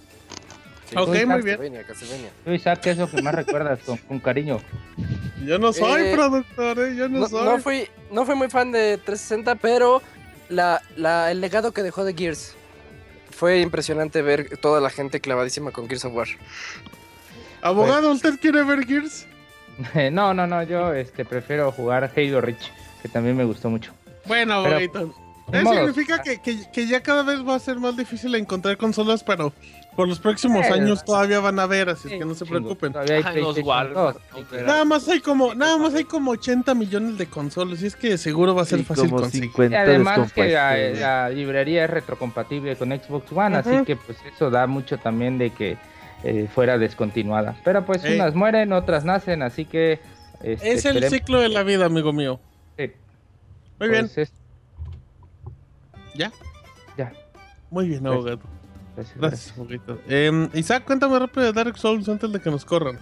[0.90, 1.28] Sí, Ok, muy bien.
[1.28, 2.30] Castlevania, Castlevania.
[2.44, 4.58] Tú, Isaac, ¿qué es lo que más recuerdas con, con cariño?
[5.46, 6.96] Yo no soy Eh, productor, ¿eh?
[6.96, 7.44] Yo no, No, soy.
[7.44, 10.02] no fui, no fui muy fan de 360, pero
[10.52, 12.54] la, la- el legado que dejó de Gears
[13.30, 16.28] fue impresionante ver toda la gente clavadísima con Gears of War.
[17.60, 19.26] Abogado, ¿usted quiere ver Gears?
[20.12, 22.70] no, no, no, yo este prefiero jugar Halo Reach,
[23.02, 23.92] que también me gustó mucho.
[24.26, 24.64] Bueno.
[24.68, 28.76] Ni Eso significa que, que- que ya cada vez va a ser más difícil encontrar
[28.76, 29.52] consolas, pero
[29.96, 32.92] por los próximos años todavía van a ver, así es que no se preocupen.
[32.92, 35.76] Todavía hay los PlayStation Walmart, 2, no, así que- pero- Nada más hay como, nada
[35.76, 39.10] más hay como 80 millones de consolas, y es que seguro va a ser fácil
[39.10, 39.50] como conseguir.
[39.50, 40.48] 50 Y además que
[40.98, 45.50] la, librería es retrocompatible con Xbox One, así que pues eso da mucho también de
[45.50, 45.76] que
[46.24, 47.56] eh, fuera descontinuada.
[47.64, 48.14] Pero pues Ey.
[48.14, 50.00] unas mueren, otras nacen, así que...
[50.40, 52.38] este, Es el esperemos ciclo de la vida, amigo mío.
[52.76, 52.94] que,
[53.80, 54.32] Muy bien, pues, es-
[56.14, 56.30] ¿ya?
[56.96, 57.12] Ya,
[57.70, 58.40] Muy bien, Pues, abogado.
[58.96, 59.54] Gracias, Gracias.
[60.08, 62.98] Eh, Isaac, cuéntame rápido de Dark Souls antes de que nos corran.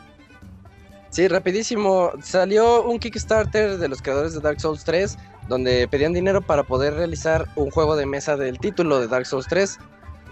[1.11, 2.13] Sí, rapidísimo.
[2.23, 5.19] Salió un Kickstarter de los creadores de Dark Souls 3,
[5.49, 9.47] donde pedían dinero para poder realizar un juego de mesa del título de Dark Souls
[9.49, 9.79] 3.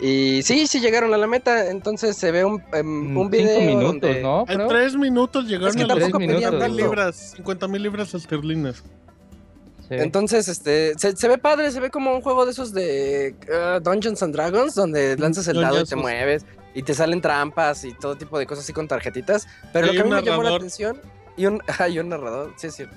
[0.01, 1.69] Y sí, sí llegaron a la meta.
[1.71, 3.59] Entonces se ve un, Mm, un video.
[3.59, 4.45] Cinco minutos, donde- ¿no?
[4.49, 6.77] En tres minutos llegaron Es que a las tampoco 50 pedían mil tanto.
[6.77, 8.85] libras, 50 mil libras esterlinas.
[9.89, 9.95] Sí.
[9.95, 13.81] Entonces, este, se, se ve padre, se ve como un juego de esos de ah,
[13.83, 17.93] Dungeons and Dragons, donde lanzas el dado y te mueves y te salen trampas y
[17.95, 19.47] todo tipo de cosas así con tarjetitas.
[19.73, 21.01] Pero lo que a mí me llamó la atención
[21.37, 22.97] y un, hay un narrador, sí es cierto.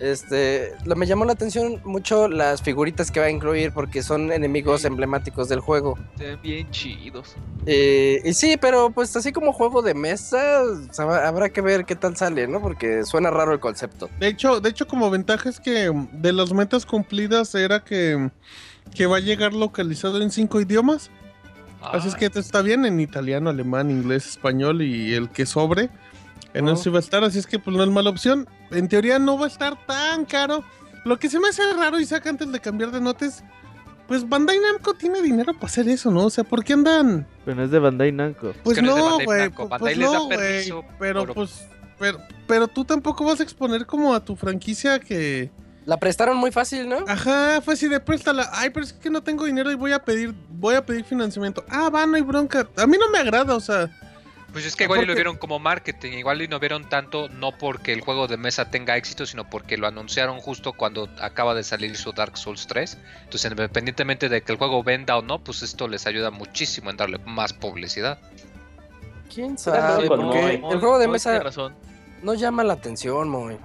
[0.00, 4.32] Este, lo me llamó la atención mucho las figuritas que va a incluir porque son
[4.32, 5.98] enemigos emblemáticos del juego.
[6.16, 7.36] Se ven bien chidos.
[7.66, 11.84] Eh, y sí, pero pues así como juego de mesa, o sea, habrá que ver
[11.84, 12.60] qué tal sale, ¿no?
[12.60, 14.08] Porque suena raro el concepto.
[14.20, 18.30] De hecho, de hecho, como ventaja es que mm, de las metas cumplidas era que,
[18.94, 21.10] que va a llegar localizado en cinco idiomas.
[21.80, 25.90] Así es que esto está bien en italiano, alemán, inglés, español y el que sobre.
[26.54, 26.72] En Oh.
[26.72, 28.48] eso sí va a estar, así es que pues no es mala opción.
[28.70, 30.64] En teoría no va a estar tan caro.
[31.04, 33.44] Lo que se me hace raro, Isaac, antes de cambiar de notas,
[34.06, 36.24] pues Bandai Namco tiene dinero para hacer eso, ¿no?
[36.26, 37.26] O sea, ¿por qué andan?
[37.44, 38.52] Pero no es de Bandai Namco.
[38.64, 39.50] Pues que no es de no, Bandai güey.
[39.78, 40.84] Pues no, güey.
[40.98, 41.66] Pero por- pues,
[41.98, 45.50] pero, pero tú tampoco vas a exponer como a tu franquicia que,
[45.84, 46.98] La prestaron muy fácil, ¿no?
[47.08, 48.48] ajá, fue así de préstala.
[48.52, 51.64] Ay, pero es que no tengo dinero y voy a pedir, voy a pedir financiamiento.
[51.68, 52.68] Ah, va, no hay bronca.
[52.76, 53.90] A mí no me agrada, o sea,
[54.52, 57.92] Pues es que igual lo vieron como marketing, igual y no vieron tanto no porque
[57.92, 61.96] el juego de mesa tenga éxito, sino porque lo anunciaron justo cuando acaba de salir
[61.96, 62.98] su Dark Souls 3.
[63.24, 66.96] Entonces, independientemente de que el juego venda o no, pues esto les ayuda muchísimo en
[66.96, 68.18] darle más publicidad.
[69.32, 70.06] ¿Quién sabe?
[70.06, 71.74] Porque el juego de mesa tiene razón.
[72.22, 73.58] no llama la atención, Moy.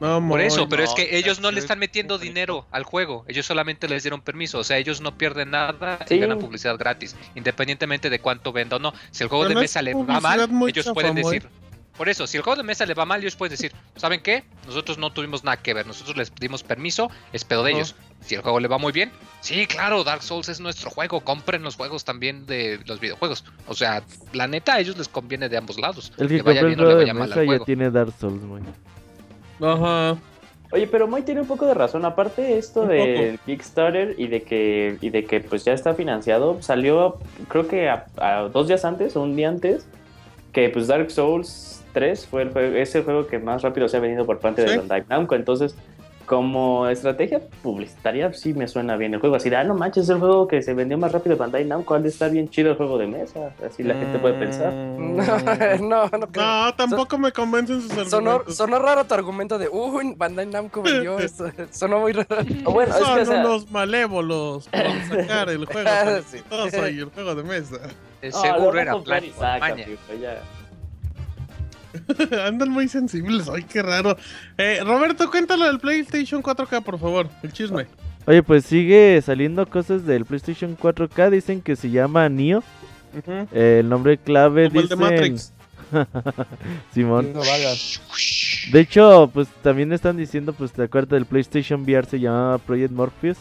[0.00, 3.24] No, Por eso, pero es que ellos no le es- están metiendo dinero al juego,
[3.28, 6.14] ellos solamente les dieron permiso, o sea, ellos no pierden nada Sí.
[6.14, 8.92] y ganan publicidad gratis, independientemente de cuánto venda o no.
[9.10, 11.48] Si el juego Pero de mesa le va mal, ellos chafa, pueden decir.
[11.96, 14.42] Por eso, si el juego de mesa le va mal, ellos pueden decir, ¿saben qué?
[14.66, 17.94] Nosotros no tuvimos nada que ver, nosotros les dimos permiso, es pedo de ellos.
[18.20, 21.62] Si el juego le va muy bien, sí, claro, Dark Souls es nuestro juego, compren
[21.62, 23.44] los juegos también de los videojuegos.
[23.68, 26.12] O sea, la neta, a ellos les conviene de ambos lados.
[26.16, 28.12] El que Le vaya compró el bien o le vaya mal al ya tiene Dark
[28.18, 28.64] Souls, güey.
[29.60, 30.16] Ajá.
[30.72, 32.04] Oye, pero Moy tiene un poco de razón.
[32.04, 36.60] Aparte esto Un del Kickstarter y de que y de que pues ya está financiado,
[36.62, 39.86] salió creo que a, a dos días antes o un día antes
[40.52, 43.98] que pues Dark Souls 3 fue el juego, es el juego que más rápido se
[43.98, 44.70] ha vendido por parte Sí.
[44.72, 45.36] de Bandai Namco.
[45.36, 45.76] Entonces,
[46.26, 49.36] como estrategia publicitaria sí me suena bien el juego.
[49.36, 51.64] Así de, ah, no manches, es el juego que se vendió más rápido de Bandai
[51.64, 51.94] Namco.
[51.94, 53.52] Ha de estar bien chido el juego de mesa.
[53.64, 54.72] Así la gente puede pensar.
[54.72, 55.16] Mm.
[55.88, 56.44] no, no creo.
[56.44, 58.56] No, tampoco me convencen sus argumentos.
[58.56, 61.50] sonó raro tu argumento de, uy, Bandai Namco vendió esto.
[61.70, 62.40] Sonó muy raro.
[62.40, 64.80] Es Son que, o sea, unos malévolos por
[65.20, 67.76] sacar el juego Ah, tan exitoso y el juego de mesa.
[68.22, 70.42] No, Seguro era plan saca, ya.
[72.46, 74.16] Andan muy sensibles, ay, qué raro.
[74.58, 77.86] Eh, Roberto, cuéntalo del PlayStation 4K, por favor, el chisme.
[78.26, 81.30] Oye, pues sigue saliendo cosas del PlayStation 4K.
[81.30, 82.26] Dicen que se llama.
[82.26, 82.62] Ujú.
[83.52, 85.14] Eh, el nombre clave Como el de dicen...
[85.14, 85.52] Matrix.
[86.94, 87.32] Simón.
[87.34, 87.40] No.
[88.72, 92.92] De hecho, pues también están diciendo, pues te acuerdas del PlayStation VR se llamaba Project
[92.92, 93.36] Morpheus.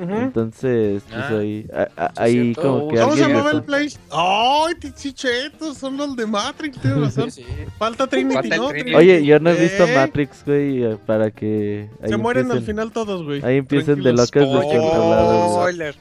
[0.00, 0.14] Ujú.
[0.14, 1.38] Entonces, pues Ah.
[1.38, 3.88] ahí, a- a- Sí, ahí como que ¿Cómo se llamaba el Play?
[4.10, 5.76] ¡Ay, tichichetos!
[5.78, 7.30] Son los de Matrix, tienes razón.
[7.30, 7.44] Sí,
[7.78, 8.68] Falta Trinity, Falta ¿no?
[8.68, 8.94] Trinity.
[8.94, 9.94] Oye, yo no he visto ¿Eh?
[9.94, 13.42] Matrix, güey, eh, para que Se mueren al empiecen- final todos, güey.
[13.44, 14.60] Ahí empiecen de locas Spoiler.
[14.60, 15.50] descontroladas, güey.
[15.52, 15.94] Spoiler.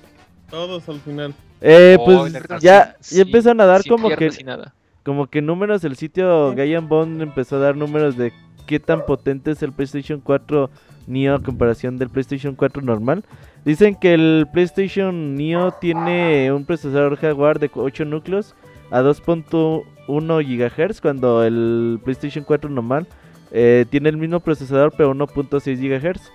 [0.50, 1.34] Todos al final.
[1.62, 4.74] Eh, pues Spoiler, ya, Sin- ya empiezan a dar sin como que nada.
[5.04, 8.32] como que números, el sitio Gaian Bond empezó a dar números de
[8.70, 10.70] qué tan potente es el PlayStation 4
[11.08, 13.26] Neo a comparación del PlayStation 4 normal.
[13.66, 18.54] Dicen que el PlayStation Neo tiene un procesador Jaguar de 8 núcleos
[18.92, 23.08] a 2.1 GHz cuando el PlayStation 4 normal
[23.52, 26.32] eh, tiene el mismo procesador pero 1.6 GHz.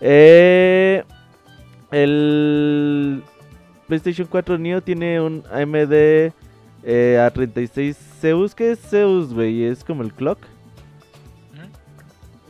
[0.00, 1.04] Eh,
[1.90, 3.22] el
[3.86, 8.54] PlayStation 4 Neo tiene un AMD eh, a 36 Zeus.
[8.54, 9.64] ¿Qué es Zeus, güey?
[9.64, 10.38] Es como el clock.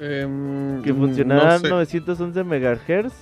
[0.00, 1.68] Em, Que funcionará no a sé.
[1.68, 3.12] 911 MHz.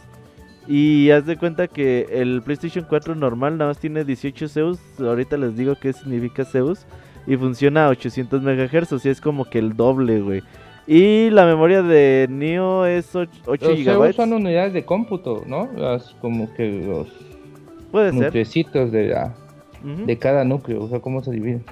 [0.69, 4.79] Y haz de cuenta que el PlayStation 4 normal nada más tiene 18 Zeus.
[5.01, 6.87] Ahorita les digo qué significa Zeus.
[7.27, 8.93] Y funciona a 800 MHz.
[8.93, 10.43] O sea, es como que el doble, güey.
[10.87, 13.85] Y la memoria de Neo es 8, Los GB.
[13.85, 15.69] CEUs son unidades de cómputo, ¿no?
[15.77, 17.07] Las, como que los
[17.93, 18.33] Puede ser.
[18.91, 19.35] de, la-
[20.07, 21.65] de cada núcleo, o sea, cómo se dividen.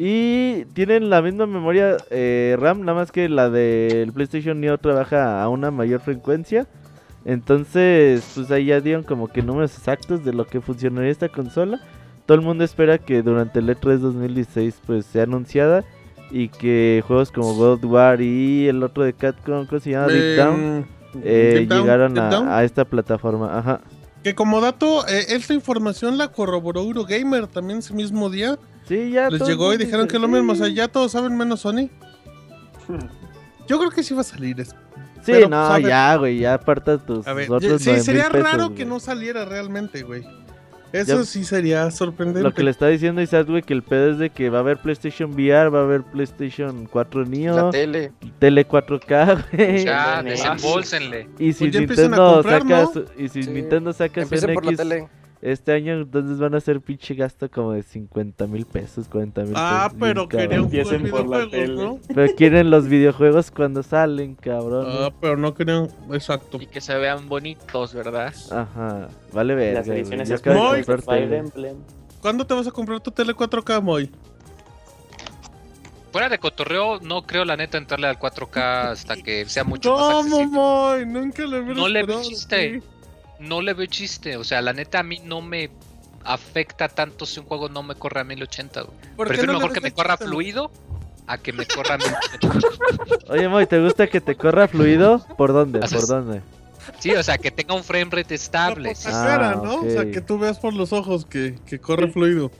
[0.00, 5.42] Y tienen la misma memoria eh, RAM, nada más que la del PlayStation Neo trabaja
[5.42, 6.68] a una mayor frecuencia.
[7.24, 11.80] Entonces, pues ahí ya dieron como que números exactos de lo que funcionaría esta consola.
[12.26, 15.84] Todo el mundo espera que durante el E E3 2016 pues sea anunciada
[16.30, 20.06] y que juegos como God War y el otro de Capcom, ¿cómo se llama?
[20.08, 20.86] Deep Down,
[21.24, 22.48] eh, Down, llegaron Deep Down.
[22.48, 23.58] a, a esta plataforma.
[23.58, 23.80] Ajá.
[24.28, 28.58] Que como dato, eh, esta información la corroboró Eurogamer también ese mismo día.
[28.86, 29.30] Sí, ya.
[29.30, 30.52] Les llegó y dijeron que lo mismo.
[30.52, 31.88] O sea, ya todos saben menos Sony.
[33.68, 34.60] Yo creo que sí va a salir.
[34.60, 34.68] es-
[35.24, 38.28] Sí, pero, no, pues, ya, güey, ya aparta tus A ver, otros sí, 9,000 sería
[38.30, 38.76] pesos, raro güey.
[38.76, 40.22] que no saliera realmente, güey.
[40.92, 42.42] Eso Ya- sí sería sorprendente.
[42.42, 44.60] Lo que le está diciendo Isaac, güey, que el pedo es de que va a
[44.62, 48.12] haber PlayStation VR, va a haber PlayStation 4 La Neo, tele.
[48.38, 49.84] tele 4K, güey.
[49.84, 50.30] Ya, Ándale.
[50.30, 51.28] desembolsenle.
[51.38, 53.04] Y si Pues ya empiecen a Nintendo comprar, saca ¿no?
[53.24, 53.50] y si Sí.
[53.50, 55.08] Nintendo saca su Empiecen por la tele.
[55.40, 59.52] Este año, entonces van a hacer pinche gasto como de 50 mil pesos, 40 mil
[59.56, 59.98] Ah, pesos.
[60.00, 60.70] pero bien quería un cabrón.
[60.70, 62.14] juego de Empiecen por la videojuegos, ¿no?
[62.14, 64.86] Pero quieren los videojuegos cuando salen, cabrón.
[64.88, 65.88] Ah, pero no querían.
[66.12, 66.58] Exacto.
[66.60, 68.34] Y que se vean bonitos, ¿verdad?
[68.50, 69.74] Ajá, vale ver.
[69.74, 70.28] Las ediciones
[71.28, 71.36] tele.
[71.38, 71.76] Emblem.
[72.20, 74.10] ¿Cuándo te vas a comprar tu tele 4K, Moy?
[76.10, 80.00] Fuera de cotorreo, no creo la neta entrarle al 4K hasta que sea mucho más
[80.00, 80.46] ¿Cómo, accesible.
[80.46, 81.06] Moy?
[81.06, 82.80] Nunca le No le chiste.
[82.80, 82.86] sí.
[83.38, 84.36] No le veo chiste.
[84.36, 85.70] O sea, la neta a mí no me
[86.24, 88.82] afecta tanto si un juego no me corre a 1080.
[88.82, 88.96] güey.
[89.16, 90.70] ¿Por qué Prefiero no mejor que me corra chiste, fluido
[91.26, 93.32] a que me corra a 1080.
[93.32, 95.24] Oye, Moy, ¿te gusta que te corra fluido?
[95.36, 95.80] ¿Por dónde?
[95.80, 96.42] ¿Por dónde?
[97.00, 98.88] Sí, o sea, que tenga un frame rate estable.
[98.90, 99.08] Por sí.
[99.08, 99.82] la Ah, cara, ¿no?
[99.82, 102.50] O sea, que tú veas por los ojos que, que corre fluido.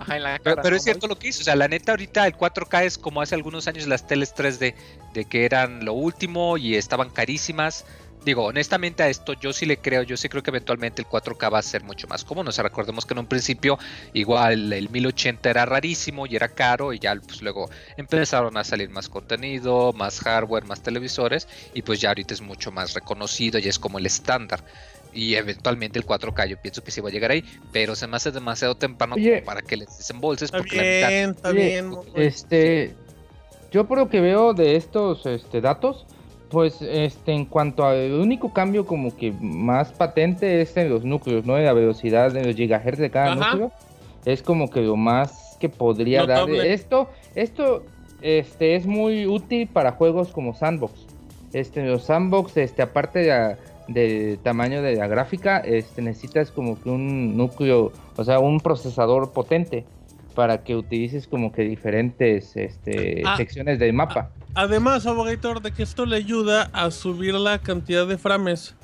[0.00, 1.68] Ajá, en la Pero, cara, pero ¿no, es cierto lo que hizo, o sea, la
[1.68, 4.74] neta ahorita el 4K es como hace algunos años las teles 3D,
[5.14, 7.84] de que eran lo último y estaban carísimas.
[8.28, 11.48] Digo, honestamente a esto yo sí le creo, yo sí creo que eventualmente el 4K
[11.50, 12.50] va a ser mucho más cómodo.
[12.50, 13.78] O sea, recordemos que en un principio
[14.12, 18.90] igual el 1080 era rarísimo y era caro y ya pues luego empezaron a salir
[18.90, 23.66] más contenido, más hardware, más televisores y pues ya ahorita es mucho más reconocido y
[23.66, 24.62] es como el estándar.
[25.14, 28.16] Y eventualmente el 4K yo pienso que sí va a llegar ahí, pero se me
[28.18, 29.36] hace demasiado temprano Oye.
[29.36, 31.96] como para que les desembolses Está porque la neta- bien, está bien.
[32.14, 32.94] Este,
[33.72, 36.04] yo por lo que veo de estos este, datos,
[36.50, 41.44] pues este, en cuanto al único cambio como que más patente es en los núcleos,
[41.44, 41.58] ¿no?
[41.58, 43.50] En la velocidad de los gigahertz de cada Ajá.
[43.50, 43.72] núcleo.
[44.24, 46.48] Es como que lo más que podría dar.
[46.50, 47.82] Esto, esto
[48.22, 51.06] este, es muy útil para juegos como Sandbox.
[51.52, 56.78] Este, los Sandbox, este, aparte de la- del tamaño de la gráfica, este, necesitas como
[56.80, 59.84] que un núcleo, o sea, un procesador potente
[60.38, 63.36] para que utilices como que diferentes este, Ah.
[63.36, 64.30] secciones del mapa.
[64.54, 68.76] Además, Abogator, de que esto le ayuda a subir la cantidad de frames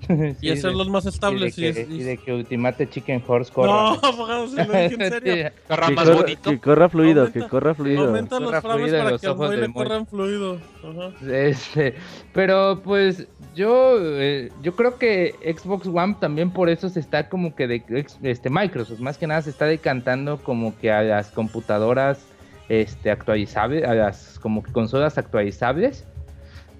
[0.08, 1.58] y Sí, hacerlos de- más y de, estables.
[1.58, 3.68] y que, es- y de que Ultimate Chicken Horse corra.
[3.72, 5.50] No, abogado, se lo dije en serio.
[5.68, 6.50] corra Que más corra, bonito.
[6.50, 8.04] que corra fluido, Aumenta- que corra fluido.
[8.06, 9.72] Aumenta los Corra frames para que al Moy.
[9.72, 10.58] corran fluido.
[10.82, 11.30] Ajá.
[11.32, 11.94] Este,
[12.32, 17.56] pero pues yo eh, yo creo que Xbox One también por eso se está como
[17.56, 17.82] que de
[18.22, 22.24] este Microsoft más que nada se está decantando como que a las computadoras
[22.68, 26.06] este actualizables, a las como que consolas actualizables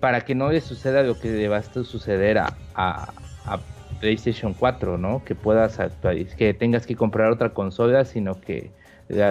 [0.00, 2.52] para que no le suceda lo que le va a suceder a,
[4.00, 5.24] PlayStation 4, ¿no?
[5.24, 8.70] Que puedas actualizar, que tengas que comprar otra consola, sino que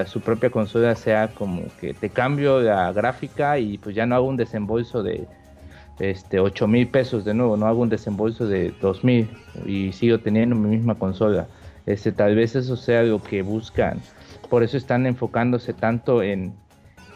[0.07, 4.25] su propia consola sea como que te cambio la gráfica y pues ya no hago
[4.25, 5.27] un desembolso de
[5.99, 9.29] este 8 mil pesos de nuevo, no hago un desembolso de 2 mil
[9.65, 11.47] y sigo teniendo mi misma consola.
[11.85, 14.01] Este, tal vez eso sea lo que buscan.
[14.49, 16.53] Por eso están enfocándose tanto en,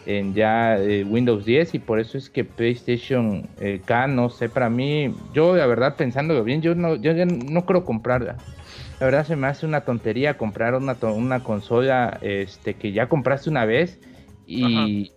[0.05, 4.49] en ya eh, Windows 10 y por eso es que PlayStation eh, K, no sé,
[4.49, 8.37] para mí, yo la verdad pensándolo bien, yo no, yo no creo comprarla.
[8.99, 13.49] La verdad se me hace una tontería comprar una, una consola este, que ya compraste
[13.49, 13.99] una vez
[14.45, 15.11] y,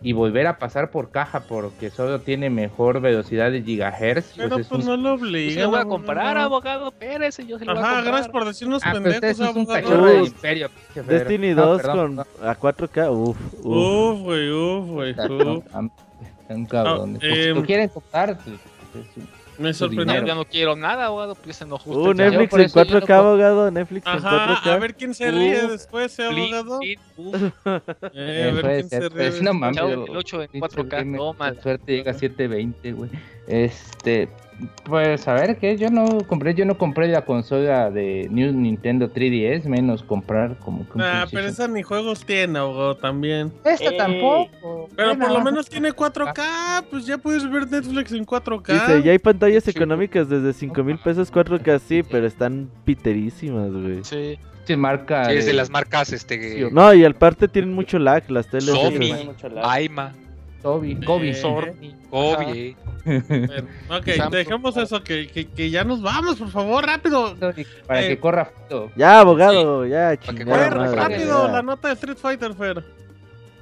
[0.00, 4.34] y volver a pasar por caja porque solo tiene mejor velocidad de gigahertz.
[4.36, 5.88] Pero pues es pues un- no lo Yo se lo voy a abogado.
[5.88, 6.88] comprar, abogado.
[6.88, 8.12] Espérese, yo se lo voy a Ajá, comprar.
[8.14, 9.82] gracias por decirnos Ah, pues pendejos, eso es un abogado.
[9.82, 10.70] cachorro del imperio.
[10.94, 13.64] Destiny No, 2 perdón, con a 4K, uff, uff.
[13.64, 15.64] Uf, güey, uf, güey, Un cabrón.
[15.72, 18.56] Ah, Pues, si em, lo quieren comprar, pues,
[18.92, 19.04] pues,
[19.58, 20.24] Me sorprendió.
[20.24, 21.34] Ya no quiero nada, abogado.
[21.34, 22.14] Pues se enojó Uh.
[22.14, 24.72] Netflix en eso yo no 4K, puedo- abogado, Netflix en Ajá, 4K.
[24.72, 26.78] a ver quién se ríe Uf, después, ¿eh, abogado?
[26.78, 27.34] plin, uf.
[28.14, 29.42] Eh, a ver quién ser, se pues, ríe.
[29.42, 29.78] no mames.
[29.78, 31.52] El 8 en pinche 4K, game, toma.
[31.52, 33.10] con suerte llega a 720, güey.
[33.46, 34.28] Este,
[34.84, 39.10] pues a ver qué, yo no compré, yo no compré la consola de New Nintendo
[39.12, 43.52] 3DS, menos comprar como que un Ah, pero esa ni juegos tiene, abogado, también.
[43.64, 44.88] Esta Eh, tampoco.
[44.96, 48.72] Pero por lo menos tiene 4K, pues ya puedes ver Netflix en 4K.
[48.72, 49.70] Dice, ya hay pantallas Sí.
[49.70, 54.02] económicas desde 5 mil pesos 4K, sí, pero están piterísimas, güey.
[54.04, 54.38] Sí.
[54.64, 58.30] se marca Sí, es de de- las marcas este No, y aparte tienen mucho lag
[58.30, 58.66] las teles.
[58.66, 59.00] Sony.
[59.02, 59.24] esas.
[59.24, 59.64] mucho lag.
[59.66, 60.12] Aima,
[60.62, 61.30] Toby, Kobe.
[61.30, 61.94] Eh, Sony.
[62.10, 62.76] Kobe.
[63.90, 67.34] Ok, dejemos eso, que, que, que ya nos vamos, por favor, rápido.
[67.86, 68.90] Para Eh, que corra fluido.
[68.96, 71.52] Ya, abogado, ya, Para que chingada madre, rápido, ya.
[71.52, 72.84] la nota de Street Fighter, Fer.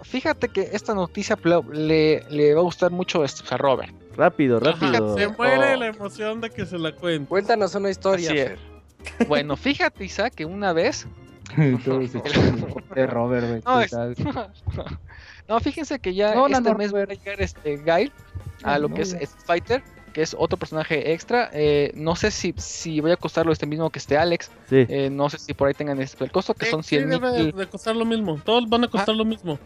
[0.03, 1.37] Fíjate que esta noticia
[1.73, 3.93] le, le va a gustar mucho este, a Robert.
[4.17, 5.17] Rápido, Ajá, rápido.
[5.17, 5.79] se muere Oh.
[5.79, 7.29] la emoción de que se la cuente.
[7.29, 8.31] Cuéntanos una historia.
[8.31, 8.59] Fer.
[9.29, 11.07] Bueno, fíjate, Isaac, que una vez.
[11.57, 12.15] Robert.
[13.65, 14.15] No, ¿qué es- tal?
[15.49, 18.13] no, fíjense que ya No, este mes va a llegar este Guile
[18.63, 19.13] a lo no, que es.
[19.13, 19.83] Street Fighter,
[20.13, 21.51] que es otro personaje extra.
[21.53, 24.51] Eh, no sé si, si voy a costarlo este mismo que este Alex.
[24.69, 24.87] Sí.
[24.89, 27.11] Eh, no sé si por ahí tengan este, el costo, que Eh, son sí, 100
[27.11, 27.53] debe mil.
[27.53, 28.41] de costar lo mismo.
[28.45, 29.59] Todos van a costar lo mismo.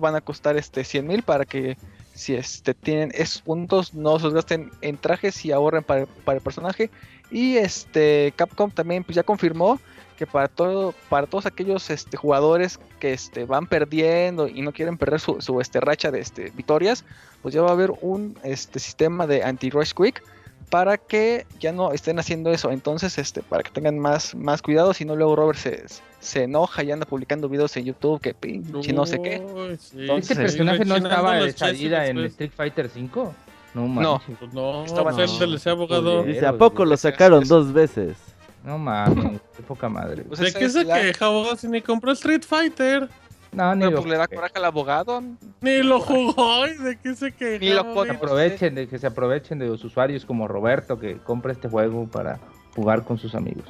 [0.00, 1.76] van a costar este 100 mil para que
[2.14, 6.38] si este tienen esos puntos no se los gasten en trajes y ahorren para, para
[6.38, 6.90] el personaje
[7.30, 9.78] y este Capcom también pues ya confirmó
[10.12, 14.96] que para todo para todos aquellos este jugadores que este van perdiendo y no quieren
[14.98, 17.04] perder su, su este racha de este victorias
[17.42, 20.22] pues ya va a haber un este sistema de anti rush quick
[20.70, 24.94] para que ya no estén haciendo eso entonces este para que tengan más más cuidado
[24.94, 25.84] si no luego Robert se,
[26.20, 29.42] se enoja y anda publicando videos en YouTube que pinche no sé qué
[29.78, 32.18] sí, ¿Este sí, personaje no estaba de salida en.
[32.18, 33.34] Street Fighter 5?
[33.74, 34.20] No.
[34.38, 36.24] Pues no, Estaba- pues abogado.
[36.24, 38.16] Dice, ¿a poco lo sacaron dos veces?
[38.64, 40.22] No mames, qué poca madre.
[40.24, 43.08] Pues ¿De qué se la- queja, abogado, si ni compró Street Fighter?
[43.50, 45.22] No, ni Pero lo, pues le da coraje al abogado.
[45.60, 47.58] Ni lo jugó, ¿y ¿de qué se queja?
[47.58, 51.68] Ni lo aprovechen de que se aprovechen de los usuarios como Roberto que compra este
[51.68, 52.38] juego para
[52.74, 53.64] jugar con sus amigos.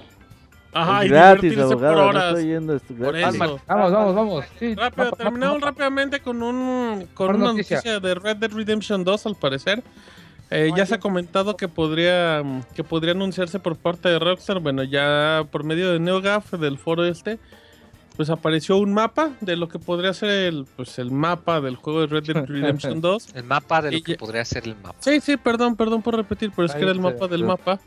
[0.75, 1.97] Ajá, y Es gratis, divertirse por abogado.
[2.03, 2.29] No horas.
[2.29, 3.35] estoy yendo, es Por gratis.
[3.35, 3.61] eso.
[3.67, 4.45] Vamos, vamos, vamos.
[4.59, 7.77] Sí, Rápido, mapa, terminamos rápidamente con un con una noticia.
[7.79, 8.01] noticia.
[8.01, 9.83] de Red Dead Redemption 2 al parecer.
[10.55, 12.43] Eh, ya se ha comentado que podría
[12.75, 17.05] que podría anunciarse por parte de Rockstar, bueno, ya por medio de NeoGAF del foro
[17.07, 17.39] este,
[18.17, 22.03] pues apareció un mapa de lo que podría ser el pues el mapa del juego
[22.03, 23.29] de Red Dead Redemption 2.
[23.35, 24.95] El mapa de lo Y que ya- podría ser el mapa.
[25.01, 27.81] Sí, sí, perdón, perdón por repetir, pero es que era el mapa del mapa.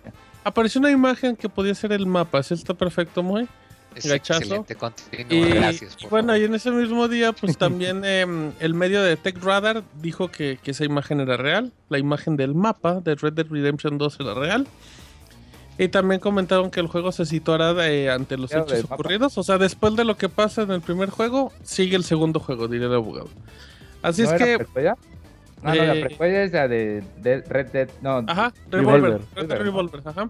[0.43, 3.47] Apareció una imagen que podía ser el mapa, ¿sí está perfecto, muy?
[3.95, 4.65] Es Gachazo.
[5.29, 5.95] Y, Gracias.
[5.95, 6.41] por bueno, favor.
[6.41, 10.59] y en ese mismo día, pues también em, el medio de Tech Radar dijo que,
[10.61, 11.71] que esa imagen era real.
[11.89, 14.67] La imagen del mapa de Red Dead Redemption 2 era real.
[15.77, 19.37] Y también comentaron que el juego se situará de- ante los hechos ocurridos.
[19.37, 22.67] O sea, después de lo que pasa en el primer juego, sigue el segundo juego,
[22.69, 23.29] diría el abogado.
[24.01, 24.57] Así ¿No es era que.
[24.59, 24.97] precuela?
[25.63, 27.89] No, no, la eh, precuela es la de, de Red Dead.
[28.01, 29.01] No, Ajá, Revolver.
[29.01, 29.21] Revolver.
[29.35, 29.93] Red Dead Revolver.
[29.95, 30.29] Revolver, ajá.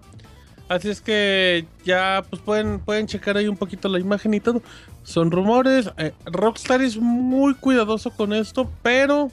[0.68, 4.62] Así es que ya pues pueden, pueden checar ahí un poquito la imagen y todo.
[5.04, 5.90] Son rumores.
[5.96, 9.30] eh, Rockstar es muy cuidadoso con esto, pero.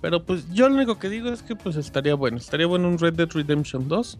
[0.00, 2.36] Pero pues yo lo único que digo es que pues estaría bueno.
[2.36, 4.18] Estaría bueno un Red Dead Redemption 2.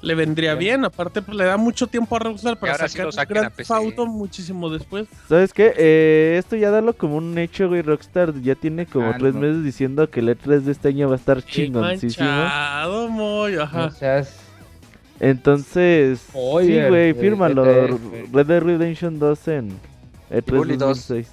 [0.00, 3.34] Le vendría bien, aparte pues le da mucho tiempo a Rockstar para sí sacar saquen
[3.38, 5.08] Grand Auto muchísimo después.
[5.28, 5.74] ¿Sabes qué?
[5.76, 7.82] Eh, esto ya darlo como un hecho, güey.
[7.82, 9.40] Rockstar ya tiene como Ah, tres no.
[9.40, 12.28] meses diciendo que el E3 de este año va a estar chingoncísimo.
[12.28, 13.86] manchado, muy, ajá.
[13.86, 14.37] no seas-
[15.20, 17.64] Entonces, Oye, sí, güey, el fírmalo.
[17.66, 18.26] E3, güey.
[18.32, 19.68] Red Dead Redemption 2 en
[20.30, 20.88] E E3 Bully 2.
[21.08, 21.28] 2006.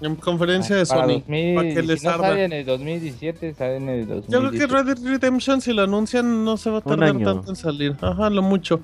[0.00, 1.08] En conferencia de para Sony.
[1.20, 2.28] 2000, para que les si no arda.
[2.28, 4.30] sale en el 2017, sale en el 2018.
[4.30, 7.50] Yo creo que Red Dead Redemption, si lo anuncian, no se va a tardar tanto
[7.50, 7.96] en salir.
[8.00, 8.80] Ajá, lo mucho.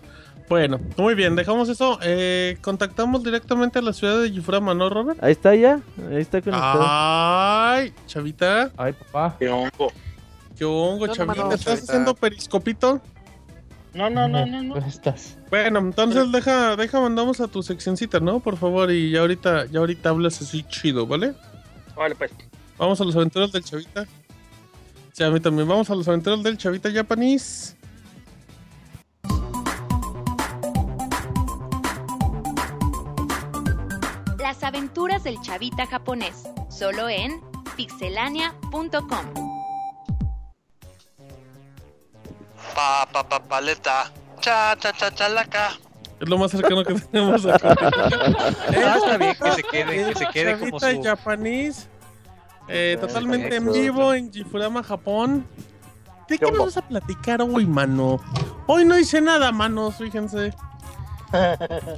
[0.49, 1.99] Bueno, muy bien, dejamos eso.
[2.03, 5.23] Eh, contactamos directamente a la ciudad de Yuframa, ¿no, Robert?
[5.23, 5.81] Ahí está ya.
[6.11, 6.85] Ahí está conectado.
[6.87, 8.71] Ay, chavita.
[8.77, 9.37] Ay, papá.
[9.39, 9.91] ¿Qué hongo,
[10.59, 11.43] ¿Qué onda, chavita?
[11.45, 11.83] ¿Estás chavita?
[11.93, 13.01] haciendo periscopito?
[13.95, 14.75] No, no, no, no, no.
[14.75, 15.39] ¿Cómo estás?
[15.51, 18.41] Bueno, entonces deja, deja, mandamos a tu seccioncita, ¿no?
[18.41, 21.35] Por favor, y ya ahorita, ya ahorita hablas así chido, ¿vale?
[21.95, 22.33] Vale, pues.
[22.77, 24.05] Vamos a los aventuras del chavita.
[25.13, 25.69] Sí, a mí también.
[25.69, 27.77] Vamos a los aventuras del chavita japonés.
[34.39, 37.41] Las aventuras del chavita japonés, solo en
[37.77, 39.44] pixelania.com.
[42.75, 44.11] Pa, pa, pa, paleta.
[44.41, 45.71] Cha, cha, cha, chalaca.
[46.21, 50.27] Es lo más cercano que tenemos a Ah, está bien que se quede, que se
[50.29, 51.17] quede como Chavita su.
[51.17, 51.89] japonés.
[52.69, 55.47] eh, totalmente en vivo en Jifurama, Japón.
[56.29, 58.19] ¿De qué nos vas a platicar hoy, mano?
[58.67, 60.55] Hoy no hice nada, manos, fíjense.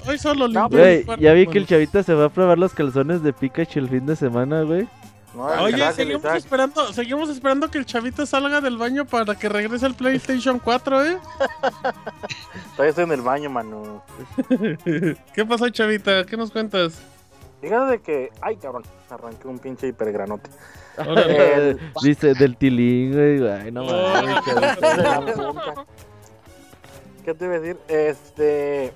[0.06, 2.72] Hoy solo limpié mi cuarto, ya vi que el chavita se va a probar los
[2.72, 4.88] calzones de Pikachu el fin de semana, güey.
[5.36, 6.36] No, Oye, seguimos Isaac.
[6.38, 11.04] esperando, seguimos esperando que el chavito salga del baño para que regrese al PlayStation 4,
[11.04, 11.18] ¿eh?
[12.72, 14.02] Todavía estoy en el baño, mano.
[15.34, 16.24] ¿Qué pasó, chavita?
[16.24, 17.00] ¿Qué nos cuentas?
[17.60, 18.32] Fíjate de que.
[18.40, 18.84] Ay, cabrón.
[19.10, 20.48] Arranqué un pinche hipergranote.
[20.98, 23.46] El- Dice del tilín, güey.
[23.48, 24.22] Ay, no Oh.
[24.22, 25.74] mames, punta.
[27.24, 27.76] ¿Qué te iba a decir?
[27.88, 28.92] Este.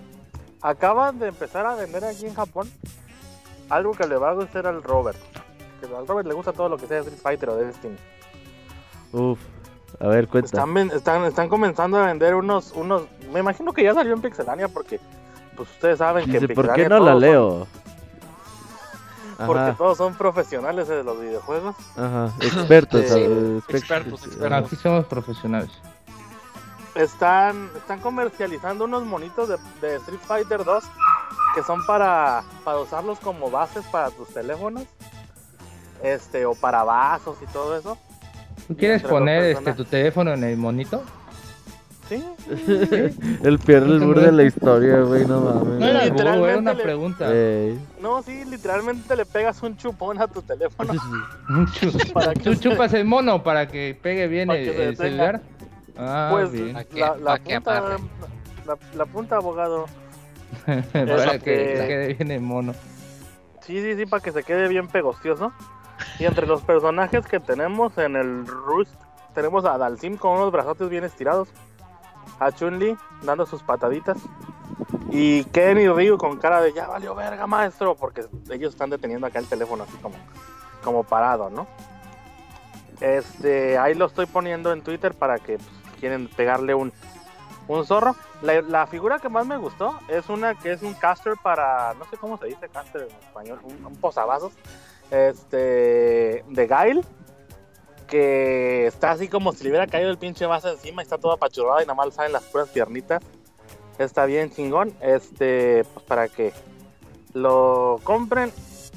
[0.62, 2.70] Acaban de empezar a vender aquí en Japón
[3.68, 5.18] algo que le va a gustar al Robert.
[5.96, 7.96] Al Robert le gusta todo lo que sea Street Fighter o Destiny.
[9.12, 9.38] Uf.
[9.98, 10.46] A ver, cuenta.
[10.46, 13.02] Están, ven- están, están comenzando a vender unos, unos.
[13.32, 15.00] Me imagino que ya salió en Pixelania porque,
[15.56, 17.66] pues ustedes saben que en Dice, ¿por Pixelania qué no la son- leo?
[19.46, 21.74] porque todos son profesionales de los videojuegos.
[21.96, 22.30] ajá.
[22.40, 23.00] Expertos.
[23.08, 23.20] Sí.
[23.68, 24.66] Expertos, expertos.
[24.66, 25.70] Aquí somos profesionales.
[26.94, 30.84] Están, están comercializando unos monitos de, de Street Fighter 2
[31.54, 34.84] que son para, para usarlos como bases para tus teléfonos.
[36.02, 37.98] Este, o para vasos y todo eso.
[38.68, 39.76] ¿Tú quieres poner este, personas.
[39.76, 41.02] tu teléfono en el monito?
[42.08, 42.24] Sí.
[43.44, 45.82] el peor del burro de la historia, güey, no No mames.
[45.88, 47.30] era algo, era Literalmente una le- pregunta.
[48.00, 50.92] No, sí, literalmente le pegas un chupón a tu teléfono.
[52.14, 54.96] Para que Tú se- chupas el mono para que pegue bien Para el, que el
[54.96, 55.40] celular.
[55.96, 56.72] Ah, pues bien.
[56.94, 57.80] La, la ¿A qué punta,
[58.66, 59.86] la, la punta, abogado.
[60.66, 60.84] para
[61.38, 62.74] que que- se quede bien el mono.
[63.62, 65.52] Sí, sí, sí, para que se quede bien pegostioso.
[66.18, 68.94] Y entre los personajes que tenemos en el Rust,
[69.34, 71.48] tenemos a Dalsim con unos brazotes bien estirados.
[72.38, 74.18] A Chun-Li dando sus pataditas.
[75.10, 77.94] Y Ken y Ryu con cara de ya valió verga, maestro.
[77.94, 80.16] Porque ellos están deteniendo acá el teléfono así como,
[80.84, 81.66] como parado, ¿no?
[83.00, 86.92] Este, ahí lo estoy poniendo en Twitter para que pues, quieren pegarle un,
[87.66, 88.14] un zorro.
[88.42, 92.04] La, la figura que más me gustó es una que es un caster para, no
[92.06, 94.52] sé cómo se dice caster en español, un, un posavasos,
[95.10, 97.04] este, de Gail,
[98.06, 101.34] que está así como si le hubiera caído el pinche vaso encima y está toda
[101.34, 103.22] apachurrada y nada más le salen las puras piernitas.
[103.98, 106.52] Está bien chingón, este, pues para que
[107.34, 108.52] lo compren.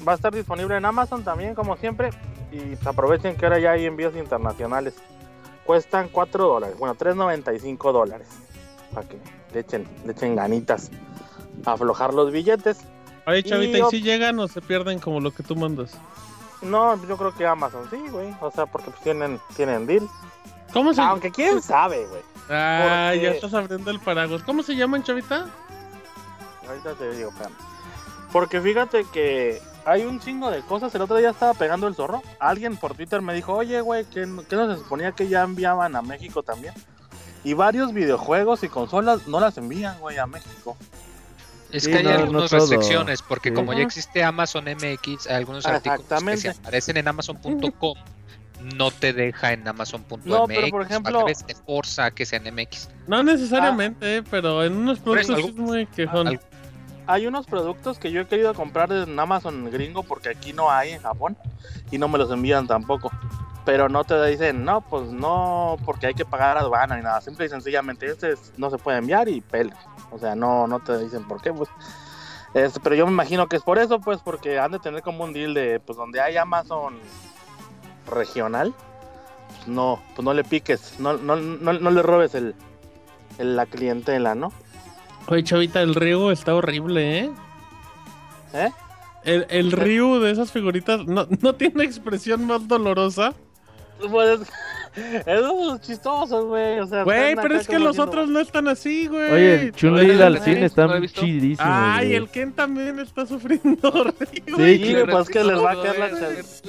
[0.06, 2.10] Va a estar disponible en Amazon también, como siempre.
[2.50, 4.94] Y pues, aprovechen que ahora ya hay envíos internacionales.
[5.64, 8.28] Cuestan 4 dólares, bueno, 3.95 dólares.
[8.92, 9.18] Para que
[9.52, 10.90] le echen, le echen ganitas
[11.64, 12.78] a aflojar los billetes.
[13.26, 15.96] Oye, Chavita, ¿y, si llegan o se pierden como lo que tú mandas?
[16.62, 18.34] No, yo creo que Amazon sí, güey.
[18.40, 20.08] O sea, porque pues, tienen, tienen deal.
[20.72, 22.22] ¿Cómo se Aunque quién sabe, güey.
[22.50, 24.42] Ah, porque- ya estás abriendo el paraguas.
[24.42, 25.46] ¿Cómo se llaman, Chavita?
[26.66, 27.54] Ahorita te digo, espérame.
[28.32, 30.94] Porque fíjate que hay un chingo de cosas.
[30.94, 32.22] El otro día estaba pegando el zorro.
[32.40, 35.94] Alguien por Twitter me dijo, oye, güey, ¿qué, qué no se suponía que ya enviaban
[35.94, 36.74] a México también?
[37.44, 40.76] Y varios videojuegos y consolas no las envían, güey, a México.
[41.74, 42.60] Es Sí, que hay no, no algunas todo.
[42.60, 43.54] restricciones, porque Sí.
[43.54, 47.94] como ya existe Amazon MX, hay algunos artículos que se aparecen en Amazon.com
[48.76, 50.24] no te deja en Amazon.mx.
[50.24, 52.88] No, pero por ejemplo- te forza a que sea en MX.
[53.06, 56.40] No necesariamente, pero en unos productos es muy quejón.
[57.06, 60.92] Hay unos productos que yo he querido comprar en Amazon gringo porque aquí no hay
[60.92, 61.36] en Japón
[61.90, 63.10] y no me los envían tampoco.
[63.64, 67.20] Pero no te dicen, no, pues no, porque hay que pagar aduana ni nada.
[67.22, 69.72] Simple y sencillamente, este es- no se puede enviar y pele.
[70.10, 71.70] O sea, no, no te dicen por qué, pues.
[72.52, 75.24] Este, pero yo me imagino que es por eso, pues, porque han de tener como
[75.24, 76.98] un deal de, pues, donde hay Amazon
[78.10, 78.74] regional,
[79.48, 82.54] pues no, pues no le piques, no, no, no, no le robes el,
[83.38, 84.52] el- la clientela, ¿no?
[85.26, 87.32] Oye, Chavita, el Ryu está horrible, ¿eh?
[88.52, 88.70] ¿Eh?
[89.24, 93.32] El, el Ryu de esas figuritas no, no tiene expresión más dolorosa.
[94.10, 94.40] Pues,
[95.26, 96.78] esos chistosos, güey.
[96.80, 99.30] O sea, Güey, pero es que los diciendo, otros no están así, güey.
[99.32, 101.60] Oye, Chun-Li y no lo están chidísimos.
[101.60, 102.16] Ay, güey.
[102.16, 104.28] el Ken también está sufriendo horrible.
[104.78, 106.10] Sí, Sí, güey, pues que les va a caer la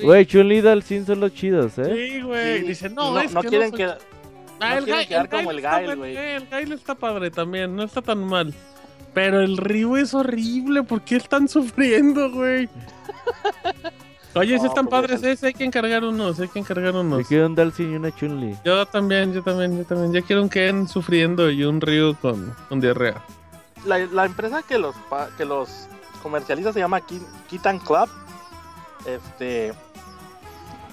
[0.02, 2.10] Güey, Chun-Li y Dalsin son los chidos, ¿eh?
[2.10, 2.62] Sí, güey.
[2.62, 3.86] Sí, Dice, no, no, es no que quieren soy- que.
[3.86, 6.18] Ah, no el, quieren quedar el como Gail el güey.
[6.18, 8.54] El Gail está padre también, no está tan mal.
[9.14, 12.68] Pero el Ryu es horrible, ¿por qué están sufriendo, güey?
[14.36, 15.24] Oye, sí No, están pues, padres.
[15.24, 15.36] ¿eh?
[15.38, 17.28] Sí hay que encargar unos, hay que encargar Me unos.
[17.28, 18.58] quiero un Dalsin y una Chun-Li.
[18.66, 20.12] Yo también, yo también, yo también.
[20.14, 23.24] Ya quiero un Ken sufriendo y un Ryu con, con diarrea.
[23.86, 25.88] La, la empresa que los pa- que los
[26.24, 28.10] comercializa se llama Ki- Kitan Club.
[29.06, 29.74] Este.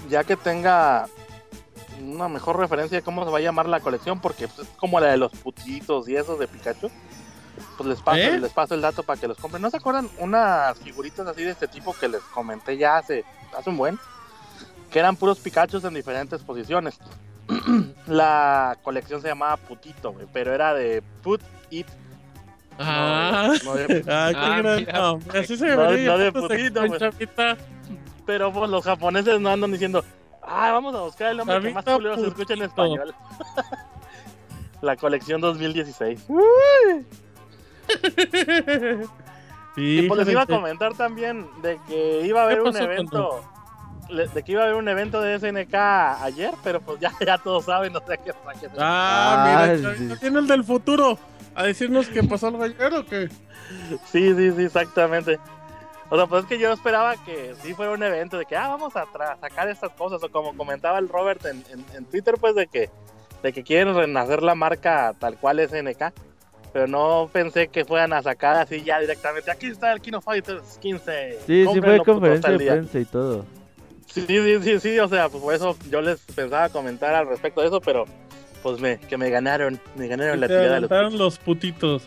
[0.08, 1.06] Ya que tenga
[2.00, 4.98] una mejor referencia de cómo se va a llamar la colección, porque pues, es como
[5.00, 6.90] la de los putitos y esos de Pikachu.
[7.76, 8.38] Pues les paso, ¿Eh?
[8.38, 9.62] les paso el dato para que los compren.
[9.62, 13.24] ¿No se acuerdan unas figuritas así de este tipo que les comenté ya hace,
[13.56, 13.98] hace un buen?
[14.90, 16.98] Que eran puros Pikachus en diferentes posiciones.
[18.06, 21.40] la colección se llamaba Putito, pero era de Put
[21.70, 21.86] It.
[22.78, 24.02] Ah, no de-
[26.32, 26.82] putito.
[28.24, 30.04] Pero pues los japoneses no andan diciendo,
[30.42, 33.14] ah, vamos a buscar el nombre que más culero se escucha en español.
[34.80, 36.26] la colección 2016.
[39.76, 43.44] Y pues les iba a comentar también de que iba a haber ¿Qué un evento.
[44.34, 47.64] De que iba a haber un evento de SNK ayer, pero pues ya, ya todos
[47.64, 48.32] saben, no sé qué.
[48.78, 50.08] Ah, Ah, mira, sí.
[50.20, 51.18] Tiene el del futuro.
[51.54, 53.28] A decirnos que pasó algo ayer o qué.
[54.10, 55.38] Sí, sí, sí, exactamente.
[56.10, 58.68] O sea, pues es que yo esperaba que sí fuera un evento de que, ah,
[58.68, 59.06] vamos a
[59.40, 60.22] sacar estas cosas.
[60.22, 62.90] O como comentaba el Robert en, en- en Twitter, pues de que,
[63.42, 66.12] de que quieren renacer la marca tal cual es NK.
[66.72, 69.50] Pero no pensé que fueran a sacar así ya directamente.
[69.50, 71.38] Aquí está el Kino Fighters 15.
[71.46, 72.72] Sí, sí fue conferencia tal de día".
[72.72, 73.44] prensa y todo.
[74.06, 77.62] Sí, sí, sí, sí, o sea, pues por eso yo les pensaba comentar al respecto
[77.62, 78.04] de eso, pero
[78.62, 82.02] pues me, que me ganaron, me ganaron la tirada de los los putitos.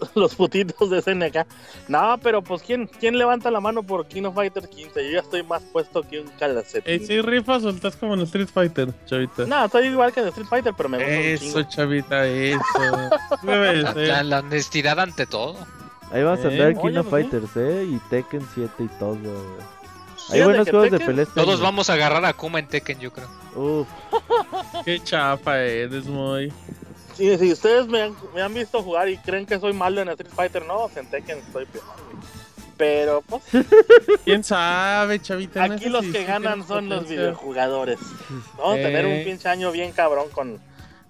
[0.14, 1.46] los putitos de SNK.
[1.88, 5.04] No, pero pues ¿quién, quién levanta la mano por Kino Fighter 15?
[5.04, 6.94] Yo ya estoy más puesto que un calcetín.
[6.94, 9.44] Eh, si rifas o estás como en Street Fighter, Chavita.
[9.46, 11.62] No, soy igual que en Street Fighter, pero me gusta Eso.
[11.64, 12.60] Chavita, eso.
[13.42, 15.56] La, la honestidad ante todo.
[16.12, 17.30] Ahí vamos a Eh, andar King oye, of pues, sí.
[17.30, 17.84] Fighters, ¿eh?
[17.88, 19.14] Y Tekken 7 y todo.
[19.16, 19.34] güey.
[20.32, 21.22] Hay buenos juegos de Tekken- pelea.
[21.24, 23.28] este Todos vamos a agarrar a Kuma en Tekken, yo creo.
[23.54, 23.88] Uf,
[24.84, 26.52] Qué chapa eres, muy.
[27.20, 30.08] Sí, si ustedes me han, me han visto jugar y creen que soy malo en
[30.08, 31.84] Street Fighter, no, en Tekken estoy peor.
[32.78, 33.42] Pero pues
[34.24, 35.64] ¿Quién sabe, Chavita?
[35.64, 37.98] Aquí los que ganan son los videojugadores.
[38.56, 39.18] Vamos a tener Eh.
[39.18, 40.58] un pinche año bien cabrón con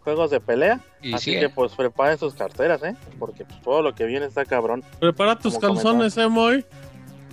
[0.03, 0.81] juegos de pelea.
[1.01, 1.49] Y Así sí, que ¿eh?
[1.49, 2.97] pues preparen sus carteras, ¿eh?
[3.21, 4.83] Porque pues, todo lo que viene está cabrón.
[4.99, 6.65] Prepara tus calzones, eh, Moy.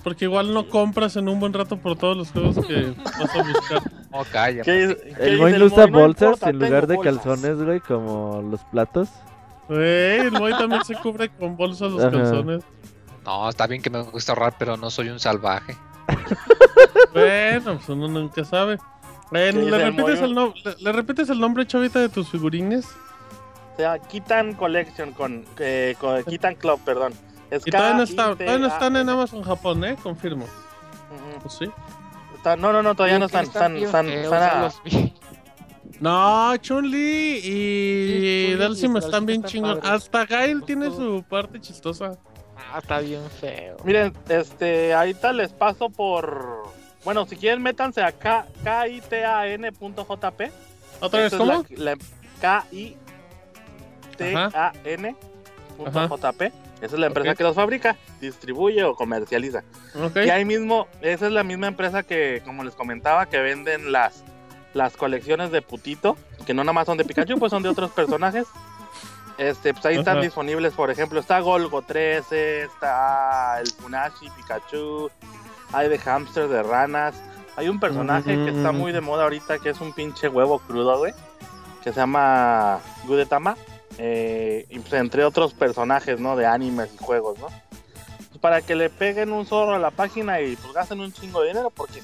[0.08, 3.44] Porque igual no compras en un buen rato por todos los juegos que vas a
[3.44, 3.82] buscar.
[4.12, 4.64] Oh, calla.
[4.64, 7.16] ¿Qué dice- qué El Moy usa bolsas en lugar de bolsas.
[7.18, 9.10] calzones, güey, como los platos.
[9.68, 12.12] Güey, el Moy también se cubre con bolsas los Ajá.
[12.12, 12.64] calzones.
[13.26, 15.76] No, está bien que me gusta ahorrar, pero no soy un salvaje.
[17.14, 18.76] Bueno, pues uno nunca sabe.
[19.34, 22.30] Eh, ¿Qué dice ¿le, repites el no- le, le repites el nombre, chavita, de tus
[22.30, 22.88] figurines?
[23.76, 27.12] Se llama Kitan Collection con, eh, con Kitan Club, perdón.
[27.66, 29.96] Y todavía no, está, todavía no están en Amazon Japón, ¿eh?
[30.02, 30.46] Confirmo.
[31.42, 31.66] Pues sí.
[32.36, 33.46] Está- no, no, no, todavía no están.
[33.46, 34.72] Están, están, están a-.
[36.00, 39.80] No, Chun-Li y Sí, Chun-Li Dalsim y están Dalsim bien están chingón.
[39.84, 42.18] Hasta Gail tiene su parte chistosa.
[42.72, 43.78] Ah, está bien feo.
[43.84, 46.64] Miren, este, ahorita les paso por.
[47.06, 50.52] Bueno, si quieren, métanse a K- kitan.jp.
[51.00, 51.66] ¿Otra vez Esta es cómo?
[51.78, 51.98] La, la
[55.78, 56.52] K-I-T-A-N.jp.
[56.82, 57.38] Esa es la empresa Ok.
[57.38, 59.64] que los fabrica, distribuye o comercializa.
[60.02, 60.18] Ok.
[60.26, 64.24] Y ahí mismo, esa es la misma empresa que, como les comentaba, que venden las,
[64.74, 67.90] las colecciones de putito, que no nada más son de Pikachu, pues son de otros
[67.92, 68.46] personajes.
[69.40, 70.24] Este, pues ahí están Ajá.
[70.26, 75.10] disponibles, por ejemplo, está Golgo 13, está el Funashi Pikachu,
[75.74, 77.16] hay de hamster, de ranas.
[77.56, 80.98] Hay un personaje que está muy de moda ahorita que es un pinche huevo crudo,
[81.00, 81.14] güey,
[81.84, 83.56] que se llama Gudetama.
[83.98, 86.36] Eh, y pues entre otros personajes, ¿no?
[86.36, 87.48] De animes y juegos, ¿no?
[88.30, 91.42] Pues para que le peguen un zorro a la página y pues gasten un chingo
[91.42, 92.02] de dinero porque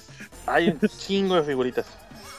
[0.47, 1.85] hay un chingo de figuritas.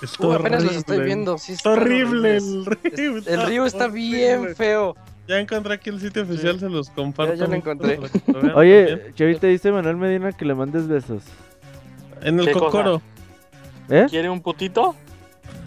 [0.03, 1.39] Está Uh, apenas los estoy viendo.
[1.39, 3.17] Sí, Está están horrible el río.
[3.27, 4.97] El río está bien feo.
[5.27, 7.33] Ya encontré aquí el sitio oficial, se los comparto.
[7.33, 7.99] Ya, ya lo encontré.
[8.27, 8.57] lo.
[8.59, 11.23] Oye, Chavita, dice Manuel Medina que le mandes besos.
[12.21, 13.01] en el cocoro.
[13.89, 14.07] ¿Eh?
[14.11, 14.95] ¿Quiere un putito?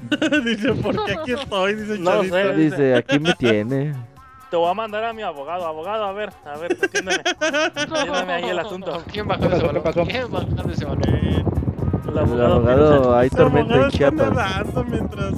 [0.45, 2.53] dice, porque aquí estoy, dice No sé.
[2.55, 3.93] Dice, aquí me tiene.
[4.49, 5.65] Te voy a mandar a mi abogado.
[5.67, 7.21] Abogado, a ver, a ver, atiéndeme.
[7.75, 9.03] atiéndeme ahí el asunto.
[9.11, 9.83] ¿Quién bajó ese balón?
[10.07, 11.03] ¿Quién bajó ese balón?
[11.09, 11.43] Eh,
[12.05, 14.33] El El abogado, hay ese tormenta abogado en Chiapas.
[14.33, 15.33] nadando mientras.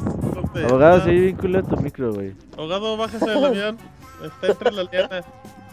[0.68, 2.34] Abogado, sí, vincula tu micro, güey.
[2.56, 3.78] Abogado, bájese del avión.
[4.24, 5.22] Está entre la liana.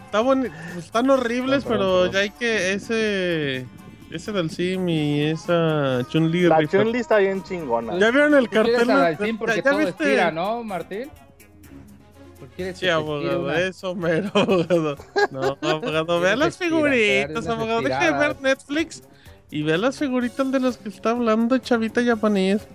[0.05, 3.67] Está boni- Están horribles, pero ya hay que ese.
[4.11, 6.65] Ese del Sim y esa Chun-Li La.
[6.65, 7.97] Chun-Li está bien chingona.
[7.99, 8.91] ¿Ya vieron el ¿Tú quieres cartel?
[8.91, 8.97] a.
[8.99, 10.03] Dalsim ¿Ya- porque ya todo viste?
[10.03, 11.09] estira, ¿no, Martín?
[12.39, 14.95] ¿Por quieres Sí, abogado, una- eso mero, abogado.
[15.31, 17.81] No, abogado, vea Tienes las figuritas, abogado.
[17.81, 19.03] Deja de ver Netflix
[19.51, 22.65] y vea las figuritas de las que está hablando Chavita japonés.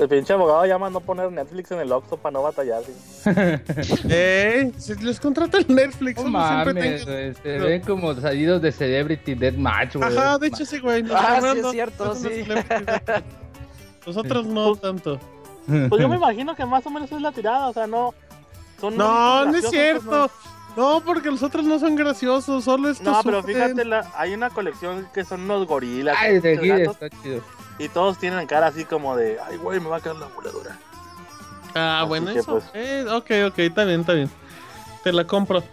[0.00, 2.82] El pinche abogado ya mandó poner Netflix en el Oxxo para no batallar.
[2.84, 2.92] sí.
[4.08, 8.72] Eh, si les contrata el Netflix, No siempre mames, güey, se ven como salidos de
[8.72, 10.16] Celebrity Deathmatch, güey.
[10.16, 11.04] Ajá, de hecho sí, güey.
[11.14, 12.44] Ah, sí, es cierto, nosotros sí.
[14.06, 15.20] Nosotros no tanto.
[15.66, 18.14] Pues yo me imagino que más o menos es la tirada, o sea, no.
[18.80, 20.30] Son No, no es cierto.
[20.76, 23.56] No, porque los otros no son graciosos, solo estos No, pero sufren.
[23.56, 27.42] fíjate, la- hay una colección que son unos gorilas Ay, de gatos, está chido.
[27.80, 30.78] Y todos tienen cara así como de, ay, güey, me va a caer la voladora.
[31.74, 32.52] Ah, Así bueno, eso.
[32.52, 32.64] pues.
[32.74, 34.30] Eh, ok, ok, está bien, está bien.
[35.02, 35.64] Te la compro.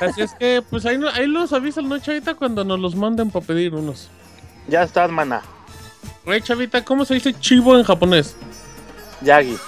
[0.00, 2.34] Así es que, pues ahí, ahí los avisan, ¿no, Chavita?
[2.34, 4.08] Cuando nos los manden para pedir unos.
[4.68, 5.42] Ya estás, mana.
[6.24, 8.34] Güey, Chavita, ¿cómo se dice chivo en japonés?
[9.20, 9.58] Yagi.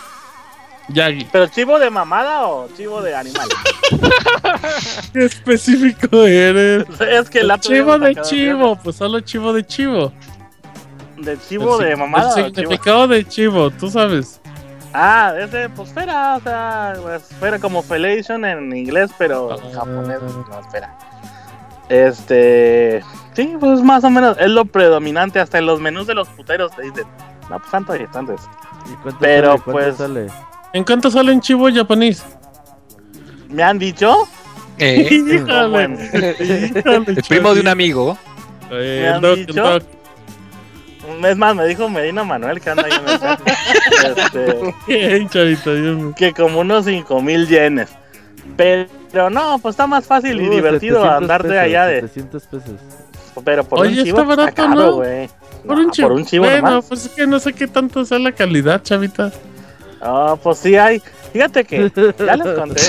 [0.88, 1.26] Yagi.
[1.30, 3.48] ¿Pero chivo de mamada o chivo de animal?
[5.12, 6.86] Qué específico eres.
[7.00, 10.10] es que el día chivo de chivo, pues solo chivo de chivo.
[11.24, 12.54] ¿De chivo El de mamada El chivo?
[12.54, 14.40] significado de chivo, tú sabes.
[14.92, 20.20] Ah, ese, pues espera, o sea, pues, espera como felation en inglés, pero en japonés
[20.22, 20.96] no espera.
[21.88, 23.02] Este,
[23.34, 26.74] sí, pues más o menos es lo predominante hasta en los menús de los puteros
[26.74, 27.04] te dicen,
[27.50, 28.40] no, pues tanto y tanto es.
[28.90, 30.26] ¿Y cuánto Pero, pues, sale?
[30.72, 32.24] ¿En cuánto sale en chivo japonés?
[33.48, 34.28] ¿Me han dicho?
[34.78, 35.88] Eh, Híjole,
[36.40, 38.16] híjole, el primo de un amigo.
[38.70, 39.52] Eh, ¿Me han doc, dicho?
[39.62, 39.82] doc.
[41.24, 43.40] Es más, me dijo Medina Manuel que anda ahí en el chat,
[44.16, 46.14] este, Bien, Dios mío.
[46.16, 47.88] que como unos 5 mil yenes.
[48.56, 52.00] Pero no, pues está más fácil y Uh, divertido 700 andar de pesos, allá de.
[52.02, 52.70] 700 pesos.
[53.44, 54.92] Pero por Oye, un chivo está barato, caro, ¿no?
[54.96, 55.28] güey.
[55.66, 56.08] Por un chivo.
[56.08, 56.84] Por un chivo bueno, nomás.
[56.86, 59.32] pues es que no sé qué tanto sea la calidad, chavita.
[60.00, 61.02] Ah, pues sí hay.
[61.34, 61.90] Fíjate que
[62.24, 62.80] ya les conté.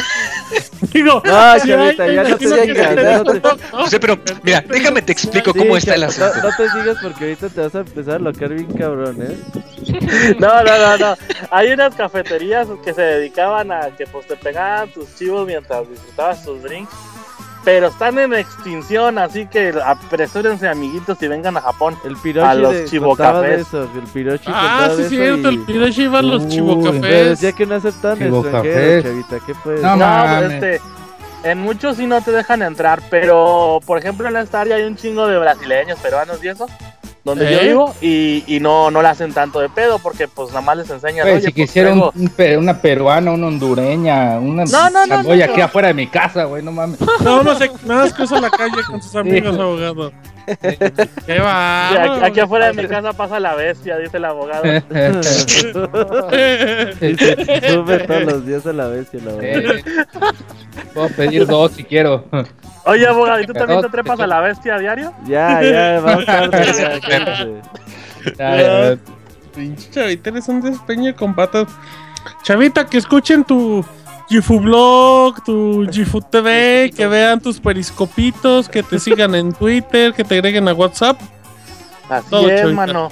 [0.93, 3.83] Digo, No, chavita, ya no te ya les no te- contó, ¿no?
[3.83, 6.31] O sea, pero mira, déjame te explico Sí, cómo está el asunto.
[6.37, 9.35] No, no te sigas porque ahorita te vas a empezar a locar bien cabrón, ¿eh?
[10.39, 11.17] No, no, no, no.
[11.49, 16.45] Hay unas cafeterías que se dedicaban a que pues te pegaban tus chivos mientras disfrutabas
[16.45, 16.93] tus drinks.
[17.65, 21.97] Pero están en extinción, así que apresúrense amiguitos y vengan a Japón.
[22.05, 23.67] El Piroshi A los de- Chivo contaba de Cafés.
[23.67, 26.79] eso, el Piroshi Ah, sí, es cierto, y- el Piroshi iba a los Uy, chivo
[26.79, 27.29] Pero cafés.
[27.29, 29.81] decía que no aceptan extranjeros, chavita, ¿qué pues?
[29.81, 30.79] No, No, este,
[31.43, 34.95] en muchos sí no te dejan entrar, pero por ejemplo en esta área hay un
[34.95, 36.67] chingo de brasileños, peruanos y eso.
[37.25, 37.55] Donde ¿Eh?
[37.57, 40.77] yo vivo, y, y no, no le hacen tanto de pedo porque pues nada más
[40.77, 41.27] les enseñan.
[41.27, 45.23] "Oye, si pues, quisiera un- traigo- un una peruana, una hondureña, una No, no, no,
[45.23, 45.65] no, aquí no.
[45.65, 46.99] afuera de mi casa, güey, no mames.
[47.21, 50.11] No, no sé, nada más cruza la calle con sus amigos, abogado.
[51.25, 51.89] Qué va.
[51.91, 54.63] Sí, aquí, aquí afuera de mi casa pasa la bestia, dice el abogado.
[57.67, 59.31] Sube todos los días a la bestia, la.
[59.41, 59.83] Eh,
[60.93, 62.25] Puedo pedir dos si quiero.
[62.85, 65.13] Oye, abogado, ¿y tú también te trepas a la bestia a diario?
[65.25, 67.61] Ya, ya, vamos tarde, ya, cálmate.
[68.37, 68.97] Ya, ya.
[69.55, 71.67] Pinche chavita, eres un despeño con patas.
[72.43, 73.83] Chavita, que escuchen tu
[74.29, 80.23] Gifu Blog, tu Gifu TV, que vean tus periscopitos, que te sigan en Twitter, que
[80.23, 81.19] te agreguen a WhatsApp.
[82.09, 83.09] Así Todo, es, mano.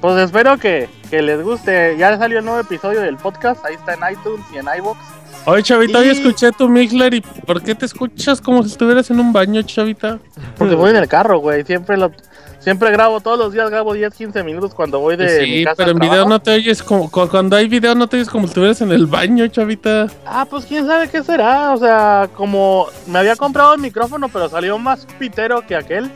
[0.00, 1.96] Pues espero que, que les guste.
[1.98, 3.64] Ya salió el nuevo episodio del podcast.
[3.64, 4.98] Ahí está en iTunes y en iVoox.
[5.46, 9.10] Oye, Chavita, hoy Y- escuché tu Mixler y ¿por qué te escuchas como si estuvieras
[9.10, 10.18] en un baño, Chavita?
[10.56, 11.64] Porque voy en el carro, güey.
[11.64, 12.12] Siempre lo,
[12.60, 15.76] siempre grabo, todos los días grabo 10, 15 minutos cuando voy de mi sí, casa
[15.76, 18.44] pero en video no te oyes como, cu- cuando hay video no te oyes como
[18.46, 20.06] si estuvieras en el baño, Chavita.
[20.26, 21.72] Ah, pues quién sabe qué será.
[21.72, 26.10] O sea, como me había comprado el micrófono, pero salió más pitero que aquel.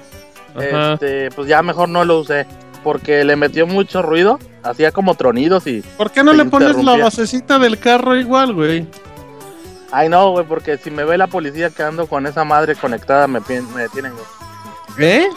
[0.54, 0.94] Ajá.
[0.94, 2.46] Este, pues ya mejor no lo usé.
[2.84, 4.38] Porque le metió mucho ruido.
[4.64, 5.82] Hacía como tronidos y.
[5.96, 8.86] ¿Por qué no le pones la basecita del carro igual, güey?
[9.92, 13.26] Ay, no, güey, porque si me ve la policía que ando con esa madre conectada,
[13.28, 13.40] me,
[13.74, 14.24] me detienen, güey.
[14.98, 15.28] ¿Eh?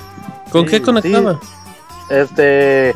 [0.56, 1.40] ¿Con qué conectada?
[2.10, 2.96] Este,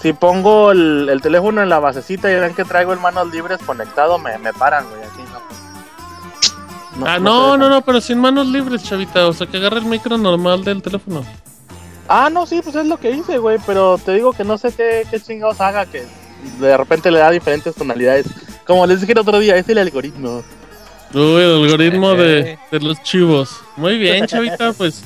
[0.00, 3.58] si pongo el, el teléfono en la basecita y ven que traigo el manos libres
[3.64, 5.22] conectado, me, me paran, güey, aquí
[6.98, 7.06] no.
[7.06, 9.26] ah, te no, no, no, pero sin manos libres, Chavita.
[9.26, 11.24] O sea, que agarre el micro normal del teléfono.
[12.08, 14.72] Ah, no, sí, pues es lo que hice, güey, pero te digo que no sé
[14.74, 16.04] qué, qué chingados haga, que
[16.60, 18.26] de repente le da diferentes tonalidades.
[18.66, 20.42] Como les dije el otro día, es el algoritmo.
[21.14, 23.60] Uy, el algoritmo de, de los chivos.
[23.76, 25.02] Muy bien, Chavita, pues.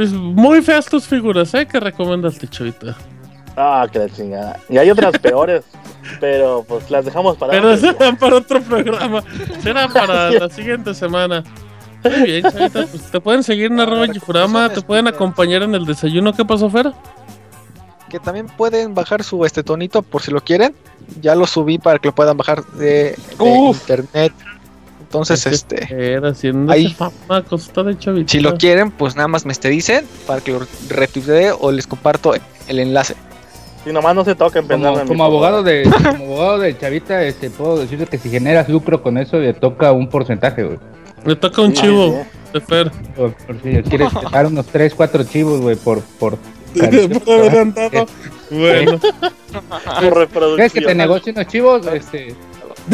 [0.00, 1.66] Pues muy feas tus figuras, ¿eh?
[1.66, 2.96] Que recomendaste, Chavita.
[3.54, 4.58] Ah, que la chingada.
[4.70, 5.62] Y hay otras peores,
[6.18, 9.22] pero pues las dejamos para Pero otro será para otro programa.
[9.62, 11.44] Será para la siguiente semana.
[12.02, 12.86] Muy bien, Chavita.
[12.86, 16.32] Pues te pueden seguir en arroba Gifurama, te pueden acompañar en el desayuno.
[16.32, 16.94] ¿Qué pasó, Fer?
[18.08, 20.74] Que también pueden bajar su este tonito por si lo quieren.
[21.20, 23.82] Ya lo subí para que lo puedan bajar de, de Uf.
[23.82, 24.32] internet.
[25.10, 26.94] Entonces, este, Era haciendo Ahí.
[26.94, 28.30] fama costa de Chavita.
[28.30, 31.88] si lo quieren, pues nada más me este dicen para que lo retuitee o les
[31.88, 32.32] comparto
[32.68, 33.16] el enlace.
[33.84, 37.78] Si nomás no se toquen Como, como abogado de como abogado de Chavita, este, puedo
[37.78, 40.78] decirte que si generas lucro con eso, le toca un porcentaje, güey.
[41.24, 42.52] Le toca un Sí, chivo sí.
[42.52, 42.92] de Fer.
[43.16, 46.02] Por, por si quieres dejar unos 3, 4 chivos, güey, por...
[46.20, 46.38] por.
[48.50, 48.98] Bueno.
[50.56, 51.86] ¿Quieres que te negocie unos chivos?
[51.86, 52.34] Este...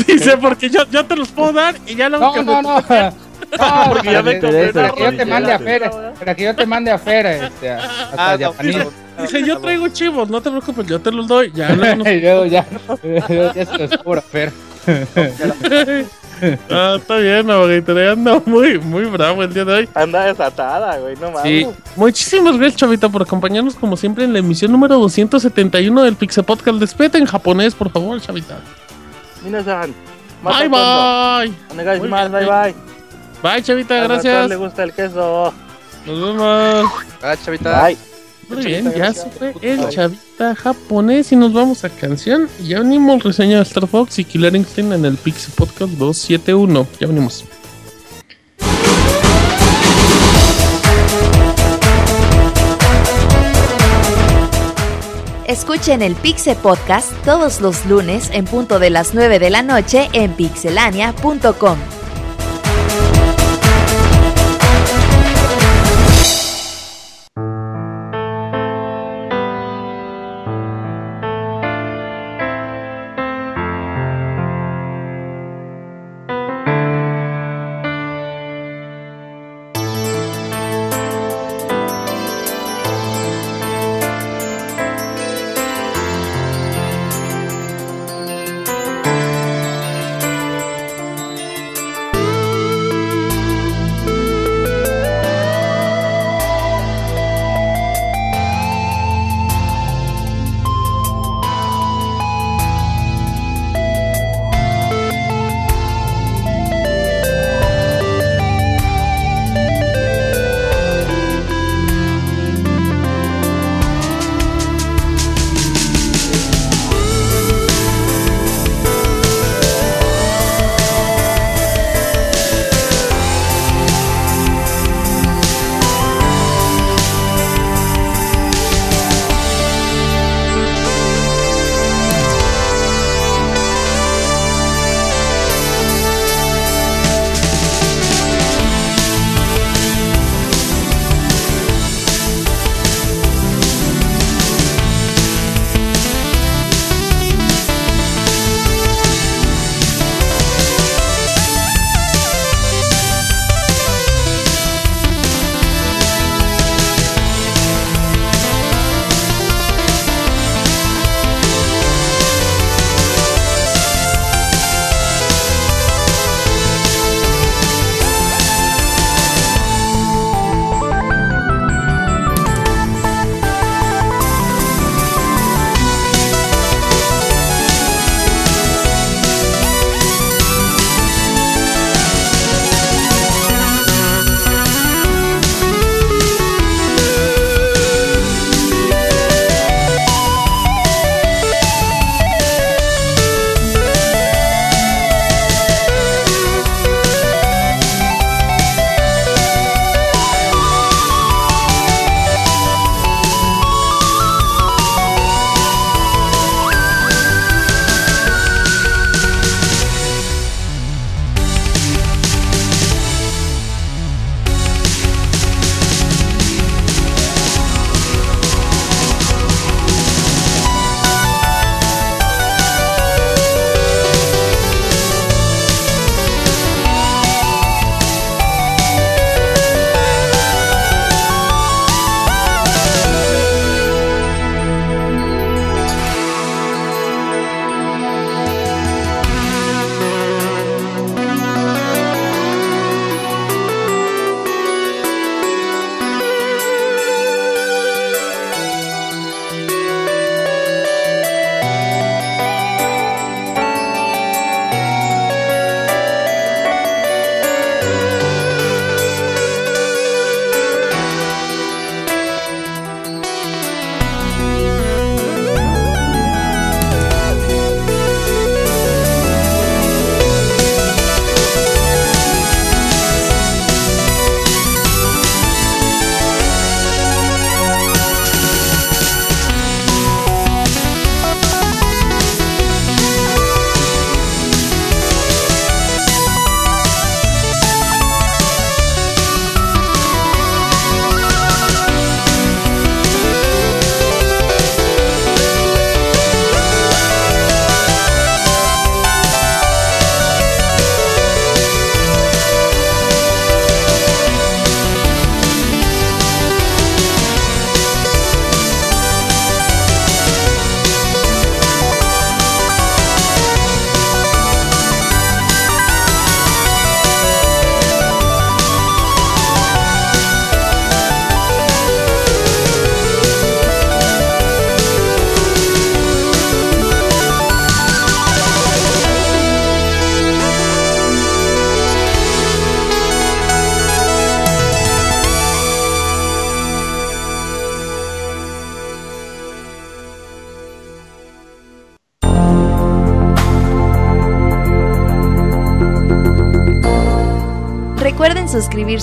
[0.07, 2.85] dice porque yo, yo te los puedo dar y ya lo No, no, no.
[3.59, 5.91] No, Porque ya me compré para que yo te mande a rodillera.
[5.91, 9.23] Fer, para que yo te mande a Fer, este, a- hasta Ah, no.
[9.23, 11.53] Dice, yo traigo chivos, no te preocupes, yo te los doy.
[11.55, 12.67] Ya luego nos- Y luego ya,
[13.55, 14.53] ya se los cobra Fer.
[16.71, 17.93] Ah, está bien, abogadito.
[17.93, 19.89] Anda muy, muy bravo el día de hoy.
[19.95, 21.43] Anda desatada, güey, no mames.
[21.43, 26.45] Sí, muchísimas gracias, Chavita, por acompañarnos como siempre en la emisión número 271 del Pixel
[26.45, 26.79] Podcast.
[26.79, 28.59] Despete en japonés, por favor, Chavita.
[29.47, 29.95] Minasan.
[30.43, 31.53] Bye, bye.
[31.71, 32.47] Onegai Muy shimasu, bien.
[32.47, 32.75] bye bye.
[33.43, 34.49] Bye, Chavita, Al ratón gracias.
[34.51, 35.55] le gusta el queso.
[36.07, 36.93] Nos vemos.
[37.23, 37.83] Ah, chavita.
[37.87, 37.97] Bye.
[38.49, 42.49] Muy bien, ya se fue el Chavita japonés y nos vamos a canción.
[42.61, 46.87] Y ya venimos reseña de Star Fox y Killer Instinct en el Pixel Podcast 271.
[47.01, 47.45] Ya venimos.
[55.47, 60.09] Escuchen el Pixe Podcast todos los lunes en punto de las 9 de la noche
[60.13, 61.79] en pixelania.com.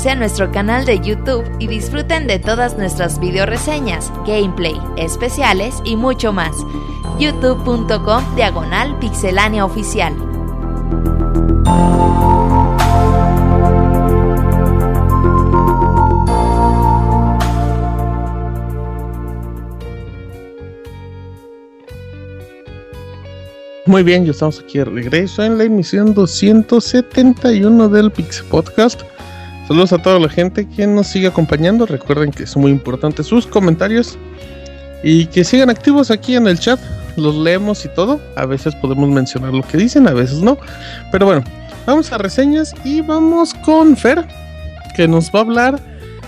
[0.09, 5.95] a nuestro canal de YouTube y disfruten de todas nuestras video reseñas, gameplay, especiales y
[5.95, 6.55] mucho más.
[7.19, 10.13] youtube.com diagonal pixelánea oficial.
[23.85, 29.01] Muy bien, ya estamos aquí de regreso en la emisión 271 del Pixel Podcast.
[29.67, 31.85] Saludos a toda la gente que nos sigue acompañando.
[31.85, 34.17] Recuerden que son muy importantes sus comentarios
[35.03, 36.79] y que sigan activos aquí en el chat.
[37.15, 38.19] Los leemos y todo.
[38.35, 40.57] A veces podemos mencionar lo que dicen, a veces no.
[41.13, 41.43] Pero bueno,
[41.85, 44.27] vamos a reseñas y vamos con Fer,
[44.97, 45.79] que nos va a hablar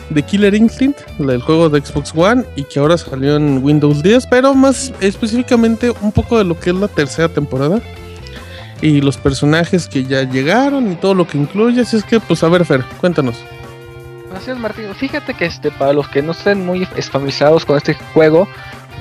[0.10, 4.28] de Killer Instinct, del juego de Xbox One y que ahora salió en Windows 10,
[4.28, 7.82] pero más específicamente un poco de lo que es la tercera temporada
[8.86, 11.82] y los personajes que ya llegaron y todo lo que incluye.
[11.82, 13.36] Así es que, pues a ver, Fer, cuéntanos.
[14.30, 14.94] Gracias, Martín.
[14.94, 18.48] Fíjate que este, para los que no estén muy familiarizados con este juego,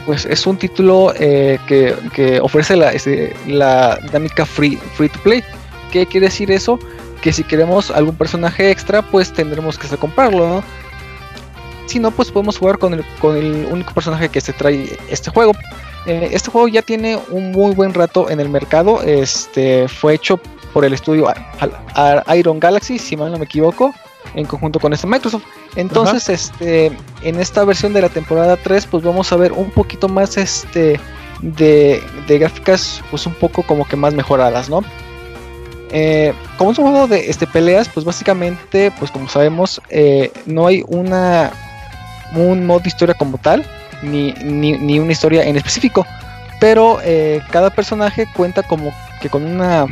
[0.06, 5.18] pues es un título eh, que, que, ofrece la, este, la dinámica free, free to
[5.22, 5.44] play.
[5.92, 6.78] ¿Qué quiere decir eso?
[7.20, 10.64] Que si queremos algún personaje extra, pues tendremos que comprarlo, ¿no?
[11.86, 15.30] Si no, pues podemos jugar con el, con el único personaje que se trae este
[15.30, 15.52] juego.
[16.06, 19.02] Eh, este juego ya tiene un muy buen rato en el mercado.
[19.02, 20.38] Este fue hecho
[20.72, 21.32] por el estudio
[22.34, 23.94] Iron Galaxy, si mal no me equivoco,
[24.34, 25.44] en conjunto con este Microsoft.
[25.76, 30.08] Entonces, este, en esta versión de la temporada 3, pues vamos a ver un poquito
[30.08, 31.00] más este
[31.40, 34.82] de, de gráficas, pues un poco como que más mejoradas, ¿no?
[35.90, 40.66] Eh, como es un juego de este, peleas, pues básicamente, pues como sabemos, eh, no
[40.66, 41.52] hay una
[42.34, 43.64] un modo de historia como tal,
[44.10, 46.06] ni, ni, una historia en específico.
[46.60, 49.86] Pero eh, cada personaje cuenta como que con una.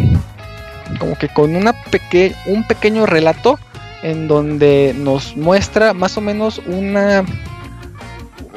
[0.98, 3.58] Como que con una peque un pequeño relato
[4.02, 7.24] en donde nos muestra más o menos una.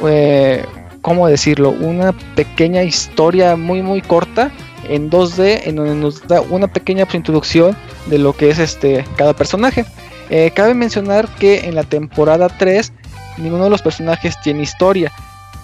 [0.07, 0.65] Eh,
[1.01, 1.69] ¿Cómo decirlo?
[1.69, 4.51] Una pequeña historia muy, muy corta
[4.89, 7.75] en 2D, en donde nos da una pequeña introducción
[8.07, 9.85] de lo que es este cada personaje.
[10.29, 12.91] Eh, cabe mencionar que en la temporada 3
[13.37, 15.11] ninguno de los personajes tiene historia.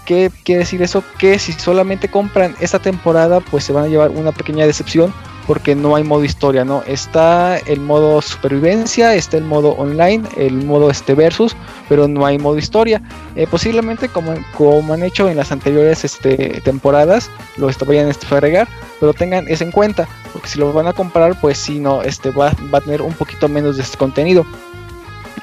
[0.05, 1.03] ¿Qué quiere decir eso?
[1.17, 5.13] Que si solamente compran esta temporada, pues se van a llevar una pequeña decepción
[5.47, 6.83] porque no hay modo historia, ¿no?
[6.87, 11.55] Está el modo supervivencia, está el modo online, el modo este versus,
[11.89, 13.01] pero no hay modo historia.
[13.35, 18.67] Eh, posiblemente como, como han hecho en las anteriores este, temporadas, lo vayan a agregar,
[18.99, 22.29] pero tengan eso en cuenta, porque si lo van a comprar, pues si no, este
[22.31, 24.45] va, va a tener un poquito menos de este contenido.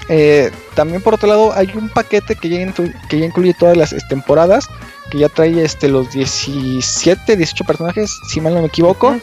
[0.08, 2.72] Eh, también por otro lado hay un paquete que ya,
[3.08, 4.68] que ya incluye todas las temporadas,
[5.10, 9.16] que ya trae este, los 17, 18 personajes, si mal no me equivoco,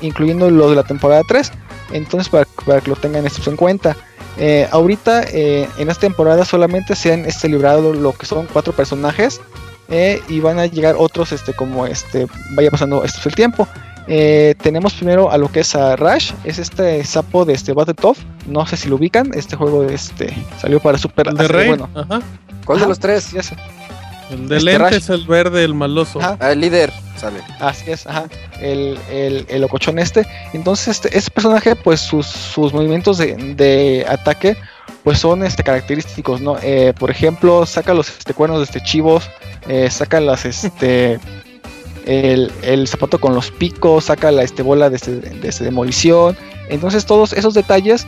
[0.00, 1.52] incluyendo los de la temporada 3.
[1.92, 3.96] Entonces para, que lo tengan esto en cuenta.
[4.36, 8.72] Eh, ahorita eh, en esta temporada solamente se han este, librado lo que son cuatro
[8.72, 9.40] personajes
[10.28, 13.66] y van a llegar otros este como este vaya pasando esto el tiempo.
[14.08, 18.16] Eh, tenemos primero a lo que es a Rush, es este sapo de este Battletoad,
[18.46, 21.68] no sé si lo ubican, este juego de este salió para Super el de Rey,
[21.68, 21.90] bueno.
[22.64, 23.34] ¿Cuál de los tres?
[24.30, 26.20] El de este lentes, el verde, el maloso.
[26.22, 27.40] Ah, el líder, sale.
[27.60, 28.24] Así es, ajá.
[28.60, 30.26] El, el, el locochón este.
[30.52, 34.56] Entonces, este, este personaje, pues sus, sus movimientos de, de, ataque,
[35.02, 36.56] pues son este, característicos, ¿no?
[36.62, 39.30] Eh, por ejemplo, saca los este, cuernos de este chivos,
[39.66, 41.18] eh, saca las este
[42.08, 46.36] el, zapato con los picos, saca la este, bola de, de demolición.
[46.68, 48.06] Entonces todos esos detalles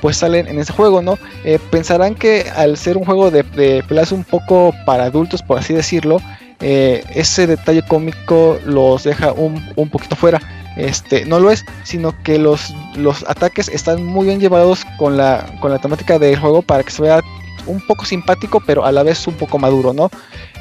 [0.00, 1.16] pues salen en ese juego, ¿no?
[1.44, 5.58] Eh, pensarán que al ser un juego de, de plazo un poco para adultos, por
[5.58, 6.20] así decirlo,
[6.60, 10.40] eh, ese detalle cómico los deja un, un, poquito fuera.
[10.76, 15.46] Este, no lo es, sino que los, los ataques están muy bien llevados con la,
[15.60, 17.20] con la temática del juego para que se vea
[17.66, 20.10] un poco simpático, pero a la vez un poco maduro, ¿no?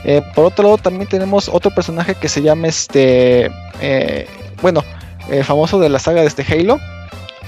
[0.03, 3.51] Eh, por otro lado, también tenemos otro personaje que se llama este.
[3.81, 4.27] Eh,
[4.61, 4.83] bueno,
[5.29, 6.79] eh, famoso de la saga de este Halo,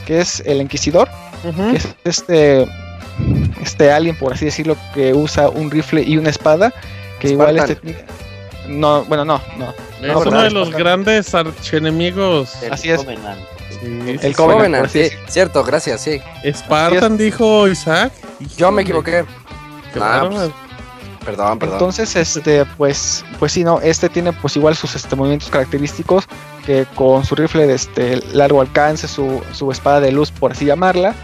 [0.05, 1.09] que es el Inquisidor,
[1.71, 2.67] que es este.
[3.61, 6.73] Este alien, por así decirlo, que usa un rifle y una espada.
[7.19, 7.77] Que igual este.
[8.67, 9.73] No, bueno, no, no.
[10.01, 12.55] Es uno de los grandes archienemigos.
[12.71, 13.05] Así es.
[13.83, 16.21] el Covenant, sí, cierto, gracias, sí.
[16.51, 18.11] Spartan dijo Isaac.
[18.57, 19.25] Yo me equivoqué.
[19.93, 20.29] Claro.
[21.25, 21.75] Perdón, perdón.
[21.75, 26.27] Entonces, este, pues, pues sí, no, este tiene pues igual sus este, movimientos característicos,
[26.65, 30.65] que con su rifle de este largo alcance, su, su espada de luz, por así
[30.65, 31.15] llamarla.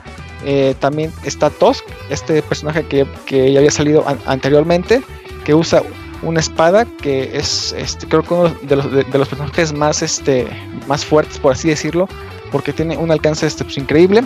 [0.46, 5.04] Eh, también está Tosk, este personaje que, que ya había salido anteriormente,
[5.44, 5.84] que usa
[6.22, 10.48] una espada que es, este, creo que uno de los, de, los personajes más, este,
[10.88, 12.08] más fuertes, por así decirlo,
[12.52, 14.24] porque tiene un alcance este, pues, increíble.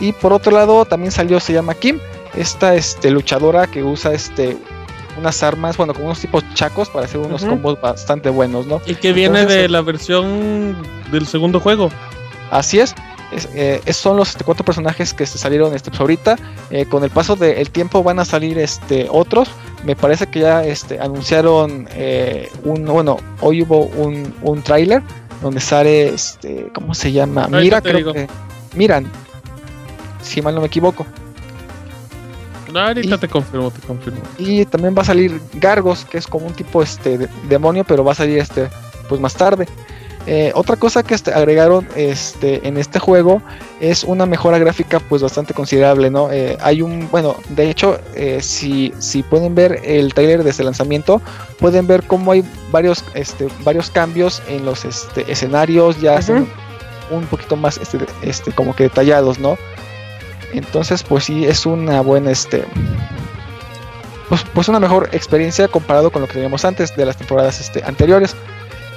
[0.00, 1.98] Y por otro lado también salió, se llama Kim,
[2.34, 4.56] esta este, luchadora que usa este
[5.18, 8.80] unas armas, bueno, con unos tipos chacos para hacer unos combos bastante buenos, ¿no?
[8.86, 10.76] Y que viene Entonces, de la versión
[11.10, 11.90] del segundo juego.
[12.50, 12.94] Así es.
[13.30, 16.36] Es, eh, esos son los este, cuatro personajes que se salieron este, pues, ahorita.
[16.70, 19.50] Eh, con el paso del tiempo van a salir este, otros.
[19.84, 25.02] Me parece que ya este, anunciaron eh, un, bueno, hoy hubo un, un tráiler
[25.42, 27.48] donde sale, este, ¿cómo se llama?
[27.48, 28.12] Mira, creo digo.
[28.12, 28.28] que
[28.74, 29.10] Miran,
[30.22, 31.04] si mal no me equivoco.
[32.98, 34.20] Ahorita te confirmo, te confirmo.
[34.38, 38.04] Y también va a salir Gargos, que es como un tipo este de- demonio, pero
[38.04, 38.68] va a salir este
[39.08, 39.66] pues más tarde.
[40.24, 43.42] Eh, otra cosa que este, agregaron este, en este juego
[43.80, 46.30] es una mejora gráfica pues bastante considerable, ¿no?
[46.30, 50.66] Eh, hay un, bueno, de hecho, eh, si, si pueden ver el trailer desde el
[50.66, 51.20] lanzamiento,
[51.58, 56.46] pueden ver cómo hay varios, este, varios cambios en los este, escenarios, ya son
[57.10, 59.58] un poquito más este, este, como que detallados, ¿no?
[60.52, 62.64] Entonces, pues sí, es una buena, este,
[64.28, 67.82] pues, pues una mejor experiencia comparado con lo que teníamos antes de las temporadas este,
[67.84, 68.34] anteriores.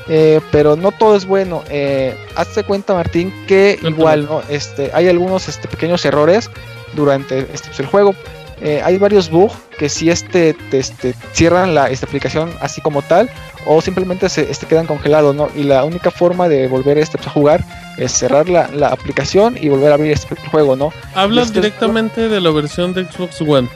[0.08, 1.64] Eh, pero no todo es bueno.
[1.70, 4.42] Eh, hazte cuenta, Martín, que igual ¿no?
[4.50, 6.50] este, hay algunos este, pequeños errores
[6.94, 8.16] durante este, pues, el juego.
[8.62, 13.02] Eh, hay varios bugs que si este, te, este, cierran la esta aplicación así como
[13.02, 13.30] tal
[13.66, 15.50] o simplemente se este, quedan congelados, ¿no?
[15.56, 17.66] Y la única forma de volver este, pues, a jugar
[17.98, 20.92] es cerrar la, la aplicación y volver a abrir este juego, ¿no?
[21.14, 23.68] Hablas Este es- directamente de la versión de Xbox One.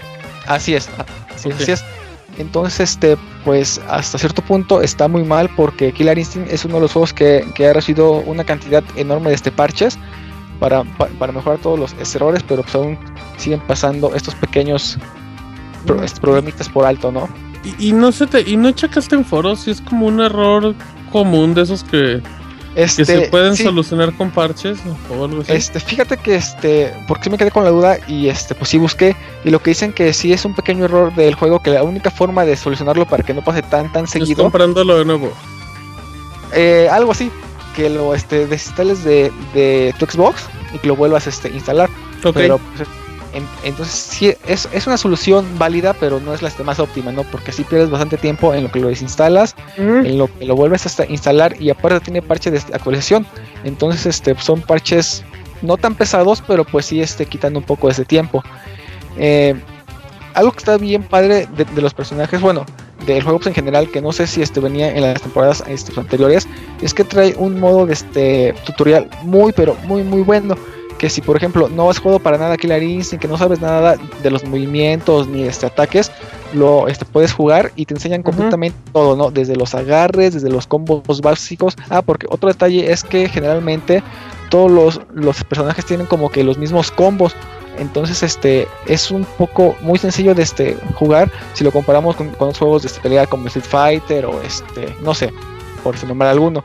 [0.47, 0.89] Así es,
[1.33, 1.55] así, Ok.
[1.61, 1.83] así es.
[2.37, 6.81] Entonces, este, pues hasta cierto punto está muy mal porque Killer Instinct es uno de
[6.81, 9.97] los juegos que, que ha recibido una cantidad enorme de este parches
[10.59, 12.97] para, pa- para mejorar todos los errores, pero pues aún
[13.37, 14.97] siguen pasando estos pequeños
[15.85, 17.27] pro- este, problemitas por alto, ¿no?
[17.77, 20.73] Y, y no se te, y no checaste en foros si es como un error
[21.11, 22.21] común de esos que,
[22.75, 23.63] que Este, se pueden sí.
[23.63, 24.79] solucionar con parches
[25.09, 25.51] o algo así.
[25.51, 28.77] Este, fíjate que este, porque sí me quedé con la duda y este, pues sí
[28.77, 31.83] busqué y lo que dicen que sí es un pequeño error del juego que la
[31.83, 35.31] única forma de solucionarlo para que no pase tan tan seguido comprándolo de nuevo.
[36.53, 37.31] Eh, algo así,
[37.75, 41.89] que lo este, desinstales de, de tu Xbox y que lo vuelvas a este, instalar.
[42.23, 42.33] Ok.
[42.33, 42.87] Pero pues,
[43.63, 47.23] entonces sí, es, es una solución válida, pero no es la más óptima, ¿no?
[47.23, 50.99] Porque así pierdes bastante tiempo en lo que lo desinstalas, en lo que lo vuelves
[50.99, 53.25] a instalar y aparte tiene parche de actualización.
[53.63, 55.23] Entonces este, son parches
[55.61, 58.43] no tan pesados, pero pues sí este, quitan un poco de ese tiempo.
[59.17, 59.55] Eh,
[60.33, 62.65] algo que está bien padre de, de los personajes, bueno,
[63.05, 65.97] del juego pues, en general, que no sé si este venía en las temporadas este,
[65.99, 66.47] anteriores,
[66.81, 70.55] es que trae un modo de este tutorial muy, pero muy, muy bueno.
[70.99, 73.95] Que si por ejemplo no has jugado para nada Killer Instinct, que no sabes nada
[74.21, 76.11] de los movimientos ni este ataques,
[76.53, 79.31] lo este, puedes jugar y te enseñan completamente todo, ¿no?
[79.31, 81.75] Desde los agarres, desde los combos básicos.
[81.89, 84.03] Ah, porque otro detalle es que generalmente
[84.49, 87.35] todos los, los personajes tienen como que los mismos combos.
[87.77, 92.49] Entonces, este es un poco muy sencillo de este jugar si lo comparamos con, con
[92.49, 95.31] los juegos de este pelea como Street Fighter o este, no sé,
[95.83, 96.63] por si nombrar alguno.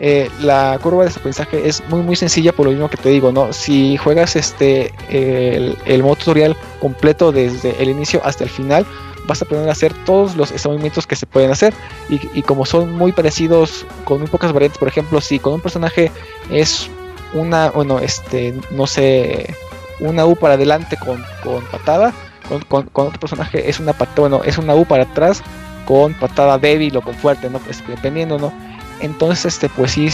[0.00, 3.30] Eh, la curva de aprendizaje es muy muy sencilla por lo mismo que te digo,
[3.30, 3.52] ¿no?
[3.52, 8.84] Si juegas este el, el modo tutorial completo desde el inicio hasta el final,
[9.26, 11.72] vas a poder hacer todos los movimientos que se pueden hacer
[12.08, 15.60] y, y como son muy parecidos con muy pocas variantes, por ejemplo, si con un
[15.60, 16.10] personaje
[16.50, 16.90] es
[17.32, 19.54] una, bueno, este, no sé,
[20.00, 22.12] una U para adelante con, con patada,
[22.48, 25.40] con, con- con otro personaje es una patada, bueno, es una U para atrás
[25.86, 27.58] con patada débil o con fuerte, ¿no?
[27.60, 28.52] Pues dependiendo, ¿no?
[29.00, 30.08] Entonces, este, pues sí,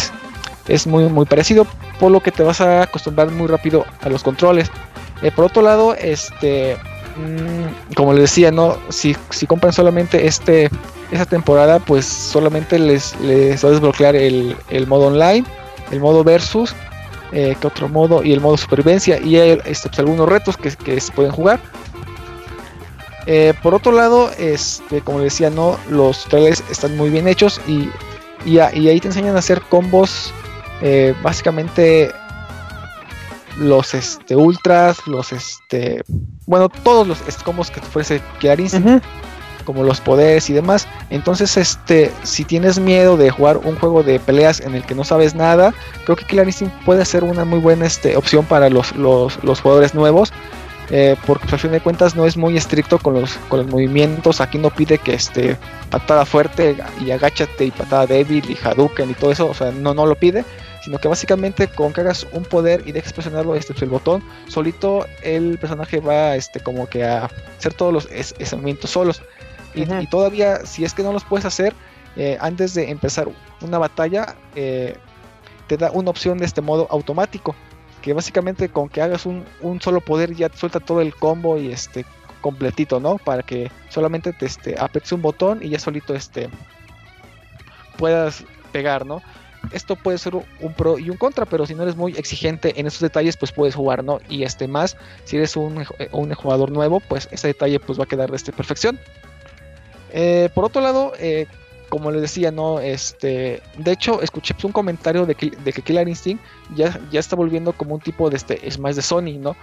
[0.69, 1.67] es, muy, muy parecido,
[1.99, 4.71] por lo que te vas a acostumbrar muy rápido a los controles.
[5.23, 6.77] Eh, por otro lado, este,
[7.17, 8.77] mm, como les decía, ¿no?
[8.89, 10.71] Si, si compran solamente este,
[11.11, 15.45] esta temporada, pues solamente les, les va a desbloquear el, el modo online,
[15.91, 16.75] el modo versus,
[17.33, 20.71] eh, que otro modo y el modo supervivencia y hay este, pues, algunos retos que,
[20.71, 21.61] que se pueden jugar.
[23.27, 27.61] Eh, por otro lado, este, como les decía, no, los trailers están muy bien hechos
[27.69, 27.89] y,
[28.45, 30.33] y, a- y ahí te enseñan a hacer combos,
[30.83, 32.11] eh, básicamente
[33.59, 36.03] los este, ultras, los este,
[36.47, 38.23] bueno, todos los este, combos que te ofrece
[38.59, 39.03] Instinct,
[39.65, 40.89] como los poderes y demás.
[41.11, 45.05] Entonces, este, si tienes miedo de jugar un juego de peleas en el que no
[45.05, 48.95] sabes nada, creo que Killer Instinct puede ser una muy buena este, opción para los,
[48.97, 50.33] los, los jugadores nuevos.
[50.91, 54.41] Eh, porque al fin de cuentas no es muy estricto con los, con los movimientos.
[54.41, 55.57] Aquí no pide que este
[55.91, 59.47] patada fuerte y agáchate y patada débil y Hadouken y todo eso.
[59.49, 60.45] O sea, no, no lo pide.
[60.85, 64.25] Sino que básicamente con que hagas un poder y dejes presionarlo este, pues, el botón,
[64.49, 69.23] solito el personaje va este, como que a hacer todos los es- movimientos solos.
[69.75, 71.75] Y, y todavía, si es que no los puedes hacer,
[72.17, 73.29] eh, antes de empezar
[73.61, 74.97] una batalla, eh,
[75.67, 77.55] te da una opción de este modo automático.
[78.03, 81.71] Que básicamente con que hagas un, un solo poder ya suelta todo el combo y
[81.71, 82.05] este
[82.41, 83.19] completito, ¿no?
[83.19, 86.49] Para que solamente te este, aprietes un botón y ya solito este
[87.97, 89.23] puedas pegar, ¿no?
[89.73, 92.87] Esto puede ser un pro y un contra, pero si no eres muy exigente en
[92.87, 94.19] esos detalles, pues puedes jugar, ¿no?
[94.29, 98.07] Y este más, si eres un, un jugador nuevo, pues ese detalle pues va a
[98.07, 98.99] quedar de este perfección.
[100.13, 101.47] Eh, por otro lado, eh,
[101.91, 105.83] como les decía, no, este, de hecho, escuché pues, un comentario de que, de que
[105.83, 106.43] Killer Instinct
[106.75, 109.55] ya, ya está volviendo como un tipo de este, es más de Sony, ¿no?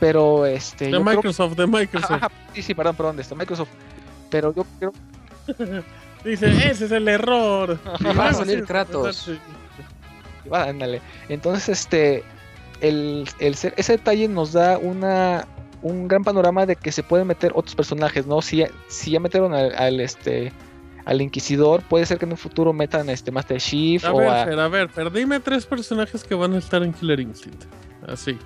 [0.00, 0.86] Pero este.
[0.86, 2.10] De creo- Microsoft, de Microsoft.
[2.12, 3.68] Ajá, sí, sí, perdón, perdón, de este Microsoft.
[4.30, 4.92] Pero yo creo.
[6.24, 7.78] Dice, ese es el error.
[8.00, 9.30] Y va a salir Kratos.
[10.50, 11.00] Ah, ándale.
[11.28, 12.24] Entonces, este.
[12.80, 15.46] El, el ser- ese detalle nos da una
[15.82, 18.40] un gran panorama de que se pueden meter otros personajes, ¿no?
[18.42, 20.50] Si, ya- si ya metieron al, al, este
[21.04, 24.28] al Inquisidor, puede ser que en un futuro metan este Master Chief A o ver,
[24.28, 27.64] a, Fer, a ver, Fer, dime tres personajes que van a estar en Killer Instinct.
[28.06, 28.38] Así.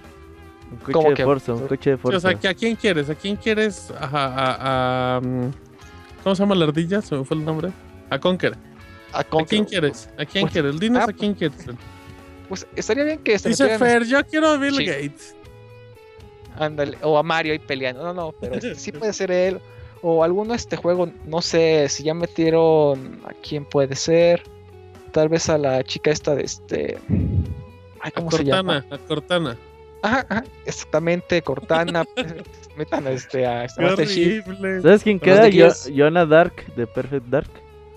[0.71, 1.25] Un coche ¿Cómo de que?
[1.25, 2.17] Forza, un coche de Sí, Forza.
[2.19, 3.09] o sea, ¿que ¿a quién quieres?
[3.09, 3.91] ¿A quién quieres?
[3.99, 5.51] Ajá, a, a, mm,
[6.23, 7.01] ¿Cómo se llama la ardilla?
[7.01, 7.71] Se me fue el nombre.
[8.11, 8.55] A Conker.
[9.13, 9.49] a ¿A Conquer.
[9.49, 10.11] quién quieres?
[10.19, 10.81] ¿A quién Pues, quieres?
[10.81, 11.65] Dinos ah, a quién quieres.
[12.49, 14.85] Pues estaría bien que se Dice Fer, yo quiero a Bill Sí.
[14.87, 15.35] Gates.
[16.59, 18.03] ándale, o a Mario ahí peleando.
[18.03, 19.61] No, no, pero sí puede ser él.
[20.03, 24.43] O alguno este juego, no sé si ya metieron a quién puede ser.
[25.13, 26.99] Tal vez a la chica esta de este.
[28.01, 28.83] Ay, A ¿cómo se llama?
[28.83, 29.57] Cortana, a Cortana.
[30.03, 32.05] Ajá, ajá, exactamente, Cortana.
[32.77, 34.47] metan a este a este Chief.
[34.47, 34.83] horrible.
[34.83, 35.43] ¿Sabes quién queda?
[35.43, 35.69] de Yo.
[35.93, 37.51] Yona Dark de Perfect Dark.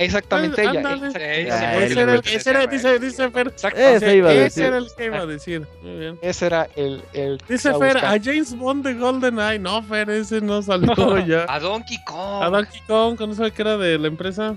[0.04, 0.76] Exactamente Pues,
[1.16, 1.78] ella.
[1.78, 3.48] Ese era, el- fue- ese era- dice, dice Fer.
[3.48, 4.64] exacto, Ese iba a Ese decir.
[4.66, 5.68] era el que iba a decir.
[5.82, 6.20] Muy bien.
[6.22, 7.04] Ese era el.
[7.14, 9.60] el que Dice Fer, a James Bond de GoldenEye.
[9.60, 11.46] No, Fer, ese no salió ya.
[11.48, 12.44] A Donkey Kong.
[12.44, 14.56] A Donkey Kong, ¿no sabe que era de la empresa?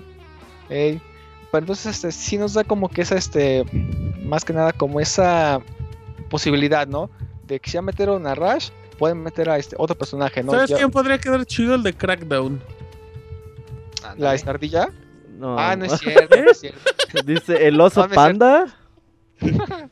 [0.69, 0.99] Ey,
[1.51, 3.63] Pero entonces este, sí nos da como que esa, este,
[4.23, 5.61] más que nada como esa
[6.29, 7.09] posibilidad, ¿no?
[7.43, 10.51] De que si ya metieron a Rush, pueden meter a este otro personaje, ¿no?
[10.53, 11.75] ¿Sabes Ya- quién podría quedar chido?
[11.75, 12.61] El de Crackdown.
[14.17, 14.89] La estardilla.
[15.37, 15.57] No.
[15.59, 16.79] Ah, no es cierto, no es cierto.
[17.25, 18.65] Dice el oso No, panda.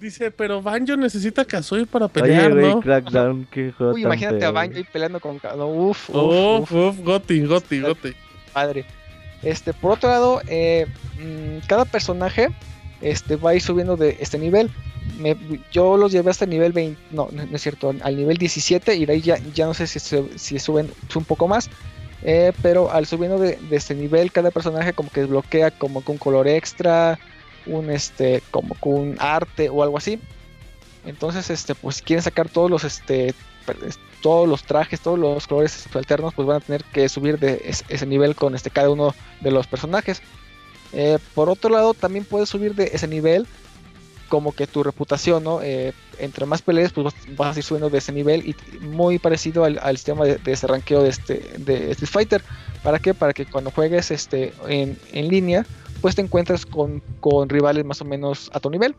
[0.00, 2.80] Dice, pero Banjo necesita Kazooie para Oye, pelear, güey, ¿no?
[2.80, 7.00] Crackdown, qué Uy, imagínate a Banjo ahí peleando con cada uf, uf, Uf, uf, uf,
[7.04, 8.14] Goti, Goti, Goti.
[8.52, 8.86] padre.
[9.42, 10.86] Este, por otro lado, eh,
[11.18, 12.48] mm, cada personaje
[13.02, 14.70] este, va a ir subiendo de este nivel.
[15.18, 15.36] Me-
[15.70, 18.94] yo los llevé hasta el nivel 20, no, no no es cierto, al nivel 17
[18.96, 21.68] y de ahí ya, ya no sé si, se- si suben un poco más.
[22.22, 26.14] Eh, pero al subiendo de, de este nivel, cada personaje como que desbloquea como con
[26.14, 27.18] un color extra,
[27.66, 30.18] un este, como con un arte o algo así.
[31.04, 33.34] Entonces, este, pues si quieren sacar todos los este,
[34.22, 37.84] todos los trajes, todos los colores alternos, pues van a tener que subir de es-
[37.88, 40.20] ese nivel con este cada uno de los personajes.
[40.92, 43.46] Eh, por otro lado, también puedes subir de ese nivel
[44.30, 45.60] como que tu reputación, ¿no?
[45.60, 49.64] Eh, entre más peleas, pues vas, a ir subiendo de ese nivel y muy parecido
[49.64, 52.42] al, al sistema de, de ese ranqueo de, este, de Street Fighter.
[52.84, 53.12] ¿Para qué?
[53.12, 55.66] Para que cuando juegues este, en, en línea,
[56.00, 58.94] pues te encuentres con, con rivales más o menos a tu nivel.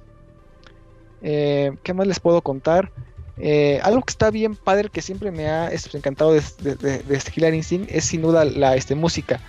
[1.21, 2.91] Eh, ¿Qué más les puedo contar?
[3.37, 7.15] Eh, algo que está bien padre que siempre me ha este, encantado de, de, de,
[7.15, 9.39] este Killer Instinct es sin duda la este, música.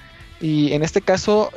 [0.40, 1.50] Y en este caso,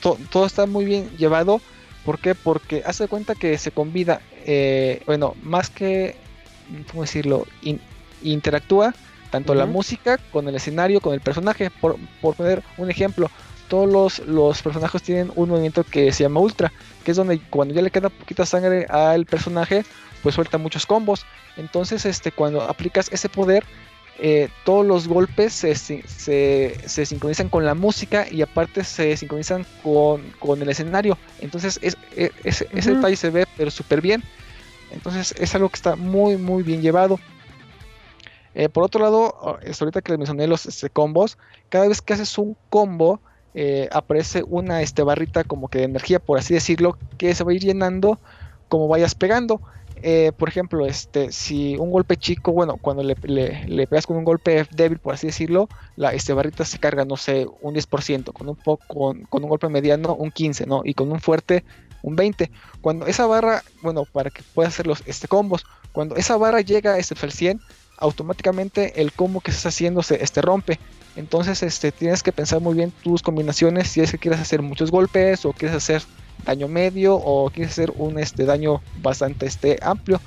[0.00, 1.60] to- todo está muy bien llevado.
[2.04, 2.34] ¿Por qué?
[2.34, 6.16] Porque hace cuenta que se combina, eh, bueno, más que,
[6.90, 7.46] ¿cómo decirlo?
[7.62, 7.80] In-
[8.22, 8.94] interactúa
[9.30, 11.70] tanto la música con el escenario, con el personaje.
[11.70, 13.28] Por, por poner un ejemplo,
[13.68, 16.72] todos los, los personajes tienen un movimiento que se llama Ultra,
[17.04, 19.84] que es donde cuando ya le queda poquita sangre al personaje,
[20.22, 21.26] pues suelta muchos combos.
[21.56, 23.64] Entonces, este, cuando aplicas ese poder,
[24.18, 29.64] eh, todos los golpes se, se, se sincronizan con la música y aparte se sincronizan
[29.82, 31.18] con, con el escenario.
[31.38, 32.32] Entonces es, es-
[32.72, 34.22] ese- detalle se ve pero súper bien.
[34.90, 37.18] Entonces es algo que está muy muy bien llevado.
[38.54, 41.36] Eh, por otro lado, ah, es ahorita que les mencioné los este, combos,
[41.68, 43.20] cada vez que haces un combo
[43.54, 47.52] eh, aparece una este, barrita como que de energía, por así decirlo, que se va
[47.52, 48.20] a ir llenando
[48.68, 49.62] como vayas pegando.
[50.06, 54.18] Eh, por ejemplo, este, si un golpe chico, bueno, cuando le, le- le pegas con
[54.18, 55.66] un golpe débil, por así decirlo,
[55.96, 59.48] la este, barrita se carga, no sé, un 10%, con un, poco, con, con un
[59.48, 60.82] golpe mediano, un 15%, ¿no?
[60.84, 61.64] Y con un fuerte,
[62.02, 62.50] un 20%.
[62.82, 66.98] Cuando esa barra, bueno, para que puedas hacer los este, combos, cuando esa barra llega
[66.98, 67.60] este, al 100,
[67.96, 70.78] automáticamente el combo que estás haciendo se este, rompe.
[71.16, 74.90] Entonces este, tienes que pensar muy bien tus combinaciones si es que quieres hacer muchos
[74.90, 76.02] golpes o quieres hacer
[76.44, 80.20] daño medio o quieres hacer un este, daño bastante este, amplio.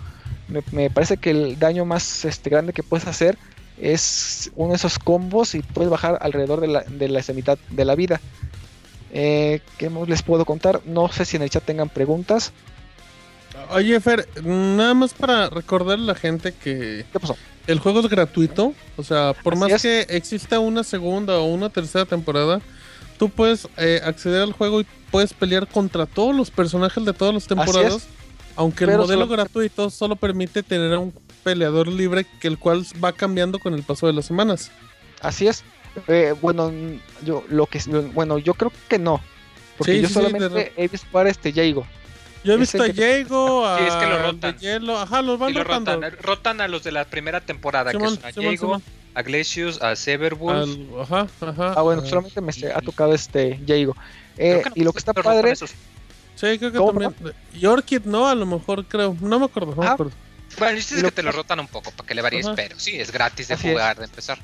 [0.47, 3.37] Me, me parece que el daño más este, grande que puedes hacer
[3.79, 7.85] es uno de esos combos y puedes bajar alrededor de la, de la mitad de
[7.85, 8.19] la vida.
[9.11, 10.81] Eh, ¿Qué más les puedo contar?
[10.85, 12.51] No sé si en el chat tengan preguntas.
[13.71, 17.35] Oye, Fer, nada más para recordarle a la gente que ¿Qué pasó?
[17.67, 18.73] el juego es gratuito.
[18.95, 19.81] O sea, por Así más es.
[19.81, 22.61] que exista una segunda o una tercera temporada,
[23.17, 27.33] tú puedes eh, acceder al juego y puedes pelear contra todos los personajes de todas
[27.33, 28.07] las temporadas.
[28.55, 31.13] Aunque el modelo solo- gratuito solo permite tener a un
[31.43, 34.71] peleador libre que el cual va cambiando con el paso de las semanas.
[35.21, 35.63] Así es.
[36.07, 36.71] Eh, bueno,
[37.23, 37.79] yo lo que
[38.13, 39.21] bueno, yo creo que no.
[39.77, 41.85] Porque Sí, yo sí, solamente he visto jugar este Jaigo.
[42.43, 44.55] Yo he visto a Diego, a Sí, es que lo rotan.
[44.57, 45.93] de hielo, ajá, los van Y lo rotando.
[45.95, 48.83] rotan, rotan a los de la primera temporada, Simón, que son a Simón.
[49.17, 50.69] A Glacius, a Severwolf.
[50.69, 51.73] Al- ajá, ajá.
[51.75, 53.95] Ah, bueno, ah, solamente me se- ha tocado este Jaigo.
[54.37, 55.71] Eh, no, y lo que está padre, esos.
[56.35, 57.33] Sí, creo que ¿Cómo, también.
[57.51, 59.17] Y Orchid no, a lo mejor creo.
[59.19, 59.93] No me acuerdo, no me Ajá.
[59.95, 60.13] acuerdo.
[60.59, 62.45] Bueno, el chiste y es que te lo rotan un poco para que le varíes,
[62.45, 62.55] Ajá.
[62.55, 63.73] pero sí, es gratis de Así es.
[63.73, 64.37] jugar, de empezar.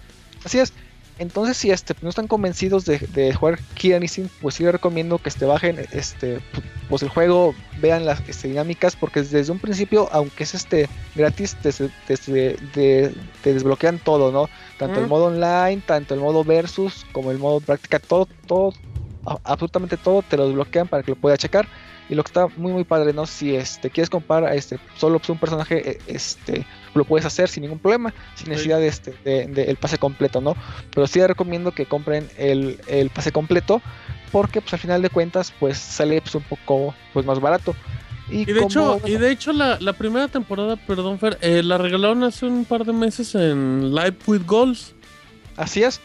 [0.43, 0.73] así es.
[1.19, 5.29] Entonces, si este, no están convencidos de, de jugar Instinct, pues sí les recomiendo que
[5.29, 10.09] este, bajen este, pu- pues el juego, vean las este, dinámicas, porque desde un principio,
[10.11, 13.11] aunque es este gratis, te, te, te-
[13.43, 14.49] te desbloquean todo, ¿no?
[14.77, 18.73] Tanto el modo online, tanto el modo versus, como el modo práctica, todo, todo,
[19.43, 21.67] absolutamente todo te lo desbloquean para que lo puedas checar.
[22.09, 23.25] Y lo que está muy muy padre, ¿no?
[23.25, 27.49] Si este quieres comprar a este solo pues, un personaje, eh, este lo puedes hacer
[27.49, 30.55] sin ningún problema, sin necesidad de este de, de el pase completo, ¿no?
[30.93, 33.81] Pero sí les recomiendo que compren el, el pase completo
[34.31, 37.75] porque pues al final de cuentas pues sale pues un poco pues más barato.
[38.29, 41.61] Y, Y de como, hecho, y de hecho la, la primera temporada, perdón Fer, eh,
[41.61, 44.95] la regalaron hace un par de meses en Live with Goals.
[45.57, 45.99] Así es.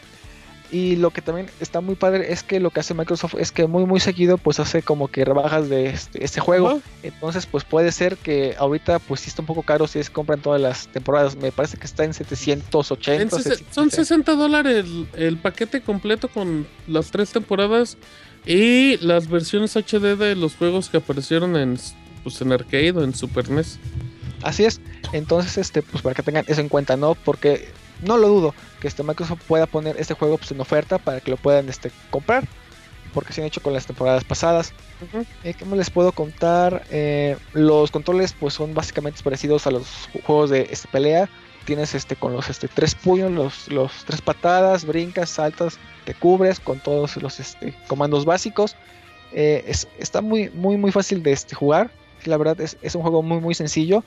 [0.71, 3.65] Y lo que también está muy padre es que lo que hace Microsoft es que
[3.65, 6.79] muy muy seguido pues hace como que rebajas de este, este juego.
[7.01, 10.41] Entonces pues puede ser que ahorita pues sí está un poco caro si es compran
[10.41, 11.35] todas las temporadas.
[11.37, 13.21] Me parece que está en 780.
[13.23, 13.73] En sese- 760.
[13.73, 17.97] son 60 dólares el, el paquete completo con las tres temporadas
[18.45, 21.79] y las versiones HD de los juegos que aparecieron en,
[22.23, 23.79] pues, en arcade o en Super NES.
[24.43, 24.79] Así es.
[25.11, 27.15] Entonces, este, pues para que tengan eso en cuenta, ¿no?
[27.15, 27.69] Porque
[28.01, 31.31] no lo dudo que este Microsoft pueda poner este juego pues, en oferta para que
[31.31, 32.47] lo puedan este, comprar.
[33.13, 34.71] Porque se han hecho con las temporadas pasadas.
[35.43, 36.83] Eh, ¿Qué más les puedo contar?
[36.91, 41.27] Eh, los controles pues son básicamente parecidos a los ju- juegos de este, pelea.
[41.65, 46.59] Tienes este con los este, tres puños, los, los tres patadas, brincas, saltas, te cubres
[46.59, 48.75] con todos los este, comandos básicos.
[49.31, 51.89] Eh, es- está muy, muy, muy fácil de este, jugar.
[52.25, 54.03] La verdad es, es un juego muy, muy sencillo.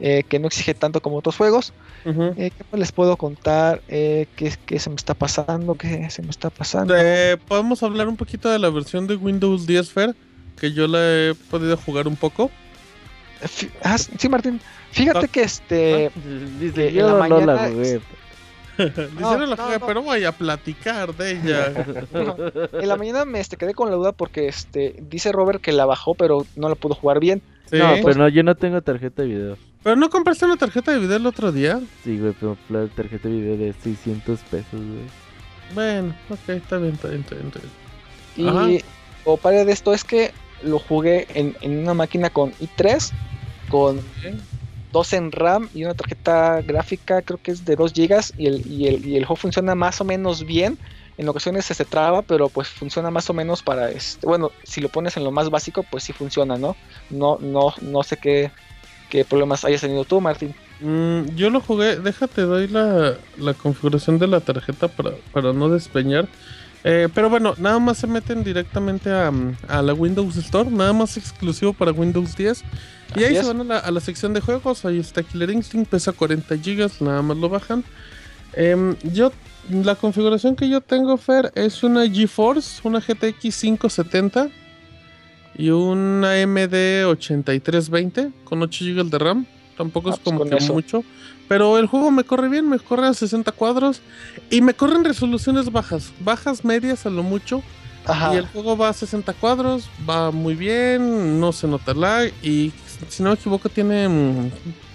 [0.00, 1.72] Eh, que no exige tanto como otros juegos.
[2.04, 3.82] Eh, ¿Qué más les puedo contar?
[3.88, 5.74] Eh, ¿qué, qué se me está pasando?
[5.74, 6.94] ¿Qué se me está pasando?
[6.96, 10.14] Eh, Podemos hablar un poquito de la versión de Windows 10 Fer,
[10.58, 12.50] que yo la he podido jugar un poco.
[13.82, 14.60] Ah, sí, Martín.
[14.92, 15.28] Fíjate Ah.
[15.28, 16.10] que este.
[16.58, 18.00] Dice, yo la no la mañana- jugué.
[18.78, 19.86] Hicieron la no, juega, no.
[19.86, 21.72] pero voy a platicar de ella.
[22.72, 25.84] En la mañana me este, quedé con la duda porque este dice Robert que la
[25.84, 27.42] bajó, pero no la pudo jugar bien.
[27.70, 27.76] Sí.
[27.76, 29.56] No, pero no, yo no tengo tarjeta de video.
[29.88, 31.80] ¿Pero no compraste una tarjeta de video el otro día?
[32.04, 35.06] Sí, güey, pero la tarjeta de video de 600 pesos, güey.
[35.72, 37.46] Bueno, ok, está bien, está bien, está bien.
[37.46, 37.72] está bien.
[38.36, 38.86] Y Ajá.
[39.24, 43.12] o padre de esto es que lo jugué en, en una máquina con i3,
[43.70, 44.02] con
[44.92, 48.34] 12 en RAM y una tarjeta gráfica, creo que es de 2 GB.
[48.36, 50.76] Y el, y, el, y el juego funciona más o menos bien.
[51.16, 54.26] En ocasiones se, se traba, pero pues funciona más o menos para este.
[54.26, 56.76] Bueno, si lo pones en lo más básico, pues sí funciona, ¿no?
[57.08, 58.50] No, no, no sé qué,
[59.08, 60.54] qué problemas hayas tenido tú, Martín.
[60.80, 65.68] Mm, yo lo jugué, déjate, doy la, la configuración de la tarjeta para, para no
[65.68, 66.28] despeñar.
[66.84, 69.32] Eh, pero bueno, nada más se meten directamente a,
[69.66, 72.62] a la Windows Store, nada más exclusivo para Windows 10.
[73.16, 73.46] Y Así ahí es.
[73.46, 76.54] se van a la, a la sección de juegos, ahí está Killer Instinct, pesa 40
[76.54, 77.84] GB, nada más lo bajan.
[78.52, 79.32] Em, yo,
[79.70, 84.48] la configuración que yo tengo, Fer, es una GeForce, una GTX 570
[85.58, 89.46] y una AMD 8320 con 8 GB de RAM.
[89.76, 90.72] Tampoco Ah, es pues como que eso.
[90.72, 91.04] mucho.
[91.48, 94.00] Pero el juego me corre bien, me corre a 60 cuadros
[94.50, 97.62] y me corre en resoluciones bajas, bajas, medias a lo mucho.
[98.06, 98.34] Ajá.
[98.34, 102.72] Y el juego va a 60 cuadros, va muy bien, no se nota lag y
[103.08, 104.50] si no me equivoco tiene mm,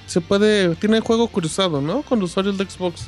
[0.08, 2.02] se puede tiene juego cruzado, ¿no?
[2.02, 3.08] Con los usuarios de Xbox.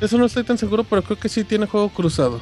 [0.00, 2.40] Eso no estoy tan seguro, pero creo que sí tiene juego cruzado.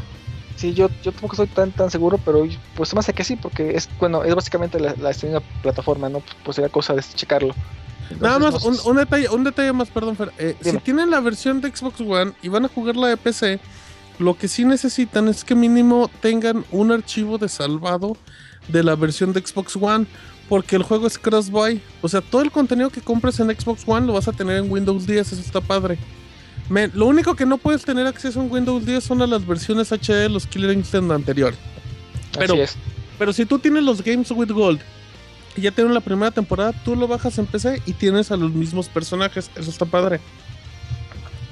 [0.61, 3.75] Sí, yo, yo tampoco estoy tan tan seguro, pero pues me hace que sí, porque
[3.75, 6.21] es bueno, es básicamente la, la misma plataforma, ¿no?
[6.21, 7.55] Pues, pues sería cosa de checarlo.
[8.21, 10.33] Nada más, no un, un detalle, un detalle más, perdón, Fer.
[10.37, 13.59] Eh, si tienen la versión de Xbox One y van a jugar la de PC,
[14.19, 18.19] lo que sí necesitan es que mínimo tengan un archivo de salvado
[18.69, 20.05] de la versión de Xbox One,
[20.51, 21.81] porque el juego es cross-buy.
[22.03, 24.71] O sea, todo el contenido que compres en Xbox One lo vas a tener en
[24.71, 25.97] Windows 10, eso está padre.
[26.71, 30.13] Lo único que no puedes tener acceso en Windows 10 son a las versiones HD
[30.13, 31.53] de los Killer Instinct anterior.
[32.39, 32.77] Pero, Así es.
[33.19, 34.81] pero si tú tienes los Games with Gold
[35.55, 38.53] que ya tienen la primera temporada, tú lo bajas en PC y tienes a los
[38.53, 39.51] mismos personajes.
[39.57, 40.21] Eso está padre.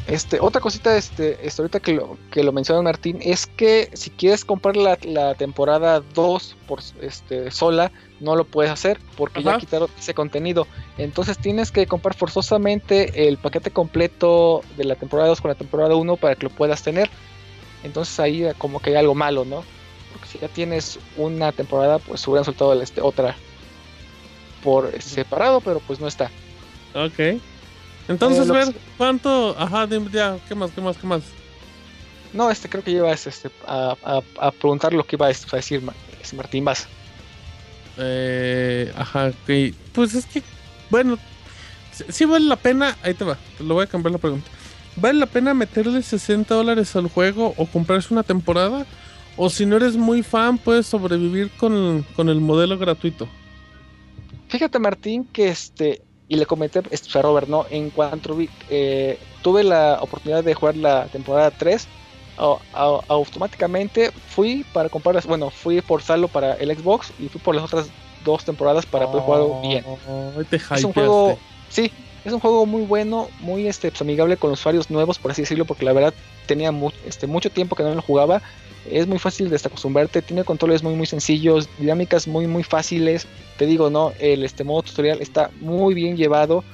[0.08, 4.08] Este, otra cosita, este, este, ahorita que lo, que lo menciona Martín, es que si
[4.08, 9.50] quieres comprar la, la temporada 2 por este sola, no lo puedes hacer porque ya
[9.50, 9.58] Ajá.
[9.58, 10.66] quitaron ese contenido.
[10.96, 15.94] Entonces tienes que comprar forzosamente el paquete completo de la temporada 2 con la temporada
[15.94, 17.10] 1 para que lo puedas tener.
[17.84, 19.62] Entonces ahí como que hay algo malo, ¿no?
[20.14, 23.36] Porque si ya tienes una temporada, pues hubieran soltado la, este, otra
[24.64, 26.30] por separado, pero pues no está.
[26.94, 27.40] Ok.
[28.08, 29.54] Entonces, Eh, ver que- cuánto.
[29.58, 30.38] Ajá, ya.
[30.48, 30.70] ¿Qué más?
[30.72, 30.96] ¿Qué más?
[30.96, 31.22] ¿Qué más?
[32.32, 35.82] No, este creo que llevas este, a, a- a preguntar lo que iba a decir
[36.20, 36.86] este, Martín Vaz.
[37.96, 39.74] Eh, ajá, ok.
[39.92, 40.42] Pues es que,
[40.90, 41.18] bueno,
[41.92, 42.96] sí, sí vale la pena.
[43.02, 44.48] Ahí te va, te lo voy a cambiar la pregunta.
[44.96, 48.86] ¿Vale la pena meterle 60 dólares al juego o comprarse una temporada?
[49.36, 53.28] O si no eres muy fan, puedes sobrevivir con, con el modelo gratuito.
[54.48, 57.66] Fíjate Martín que este, y le comenté este, a Robert, ¿no?
[57.70, 61.88] En cuanto vi, eh, tuve la oportunidad de jugar la temporada 3,
[62.36, 67.40] au- au- automáticamente fui para comprar, bueno, fui por saldo para el Xbox y fui
[67.40, 67.90] por las otras
[68.24, 69.84] dos temporadas para poder jugarlo bien.
[70.38, 71.38] Ay, te Es un juego,
[71.68, 71.92] sí,
[72.24, 75.42] es un juego muy bueno, muy este, pues, amigable con los usuarios nuevos, por así
[75.42, 76.12] decirlo, porque la verdad
[76.46, 78.42] tenía mu- este, mucho tiempo que no lo jugaba.
[78.90, 83.26] Es muy fácil de acostumbrarte, tiene controles muy muy sencillos, dinámicas muy muy fáciles.
[83.56, 86.64] Te digo, no, el este modo tutorial está muy bien llevado.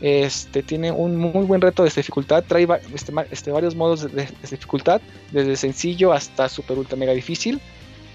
[0.00, 5.00] Este tiene un muy buen reto de dificultad, trae este, este, varios modos de, dificultad,
[5.30, 7.60] desde sencillo hasta super ultra mega difícil,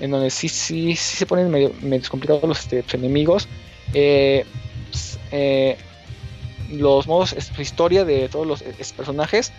[0.01, 3.47] en donde sí sí, sí se ponen medio, medio complicados los este, enemigos.
[3.93, 4.43] Eh,
[4.91, 5.77] pues, eh,
[6.73, 9.53] los modos es- historia de todos los es- personajes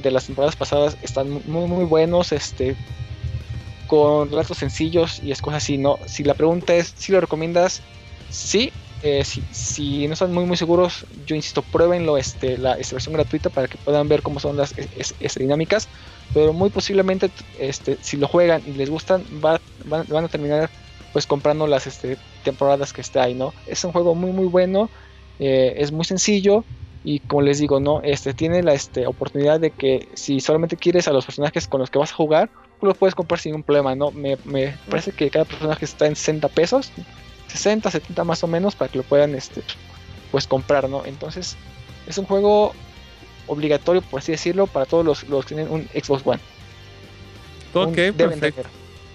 [0.00, 2.76] de las temporadas pasadas están mu- muy muy buenos este
[3.86, 7.84] con relatos sencillos y es cosas así no si la pregunta es si lo recomiendas
[8.28, 12.94] sí eh, si, si no están muy muy seguros yo insisto pruébenlo este la esta
[12.96, 15.90] versión gratuita para que puedan ver cómo son las es- es- dinámicas
[16.32, 20.72] pero muy posiblemente este si lo juegan y les gustan va- van, van a terminar
[21.12, 24.90] pues comprando las este, temporadas que está ahí no es un juego muy muy bueno
[25.38, 26.66] eh, es muy sencillo
[27.02, 31.06] y como les digo, no, este tiene la este, oportunidad de que si solamente quieres
[31.06, 32.50] a los personajes con los que vas a jugar,
[32.82, 34.10] los puedes comprar sin ningún problema, ¿no?
[34.10, 36.90] Me, me parece que cada personaje está en 60 pesos,
[37.48, 39.62] 60, 70 más o menos, para que lo puedan este,
[40.30, 41.04] pues comprar, ¿no?
[41.06, 41.56] Entonces,
[42.06, 42.74] es un juego
[43.46, 46.40] obligatorio, por así decirlo, para todos los, los que tienen un Xbox One.
[47.74, 48.66] Ok, Un deben tener.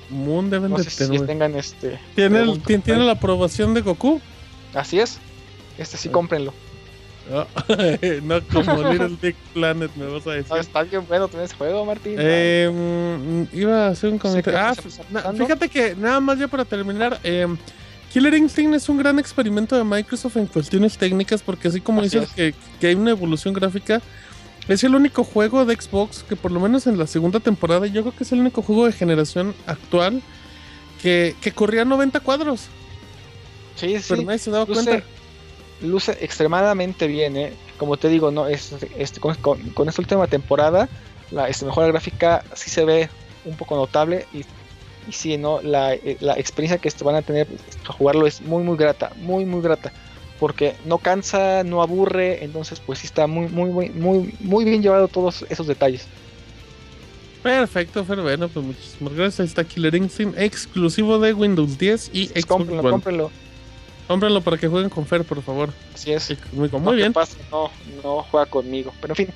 [0.09, 1.25] Moon deben No de sé si tener.
[1.27, 1.99] tengan este.
[2.15, 4.19] ¿Tiene, el- ¿tiene, la aprobación de Goku?
[4.73, 5.19] Así es.
[5.77, 6.53] Este sí, cómprenlo.
[8.23, 10.49] No como Little Big Planet, me vas a decir.
[10.51, 12.15] No, está bien bueno tener ese juego, Martín.
[12.17, 12.69] Eh,
[13.51, 14.59] mm, iba a hacer un comentario.
[14.59, 14.73] Ah,
[15.11, 17.47] na- fíjate que nada más ya para terminar, eh,
[18.11, 22.17] Killer Instinct es un gran experimento de Microsoft en cuestiones técnicas porque así como Así
[22.19, 24.01] dices que, que hay una evolución gráfica,
[24.67, 28.01] es el único juego de Xbox que por lo menos en la segunda temporada, yo
[28.01, 30.21] creo que es el único juego de generación actual
[31.01, 32.67] que, que corría 90 cuadros.
[33.75, 34.05] Sí, sí.
[34.09, 35.03] Pero nadie se daba cuenta.
[35.81, 37.53] Luce extremadamente bien, ¿eh?
[37.77, 40.89] Como te digo, no es, este, con, con- con esta última temporada,
[41.31, 43.09] la este, mejora gráfica sí se ve
[43.45, 44.39] un poco notable y,
[45.07, 45.61] y sí, ¿no?
[45.61, 47.47] La, eh, la experiencia que este, van a tener
[47.87, 49.91] a jugarlo es muy, muy grata, muy, muy grata.
[50.39, 54.81] Porque no cansa, no aburre, entonces pues sí está muy, muy, muy, muy, muy bien
[54.81, 56.07] llevado todos esos detalles.
[57.43, 59.39] Perfecto, pero bueno, pues muchísimas gracias.
[59.39, 62.91] Ahí está Killer Instinct, exclusivo de Windows 10 y Xbox Cómprenlo, One.
[62.91, 63.31] cómprenlo.
[64.09, 65.69] Cómprenlo para que jueguen con Fer, por favor.
[65.93, 66.31] Así es.
[66.51, 67.13] No Muy te bien.
[67.51, 67.69] no,
[68.03, 68.91] no juega conmigo.
[68.99, 69.27] Pero en fin,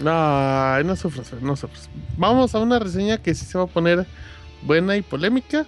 [0.00, 1.90] No, no sufras, Fer, no sufras.
[2.16, 4.06] Vamos a una reseña que sí se va a poner
[4.62, 5.66] buena y polémica.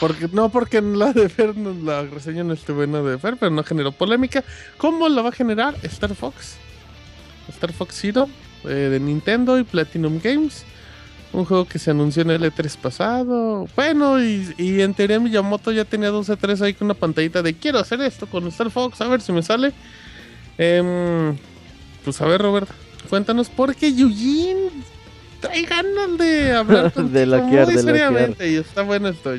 [0.00, 3.50] Porque, no porque la de Fer, no- la reseña no esté buena de Fer, pero
[3.52, 4.42] no generó polémica.
[4.76, 6.56] ¿Cómo la va a generar Star Fox?
[7.50, 8.28] Star Fox Zero
[8.64, 10.64] eh, de Nintendo y Platinum Games.
[11.34, 13.66] Un juego que se anunció en el E3 pasado.
[13.74, 17.54] Bueno, y, y en teoría Miyamoto ya tenía dos E3 ahí con una pantallita de
[17.54, 19.72] quiero hacer esto con Star Fox, a ver si me sale.
[20.56, 21.36] Em,
[22.04, 22.68] pues a ver, Robert,
[23.10, 24.70] cuéntanos por qué Eugene
[25.40, 29.34] trae ganas de hablar De loquear, muy de seriamente y está bueno esto.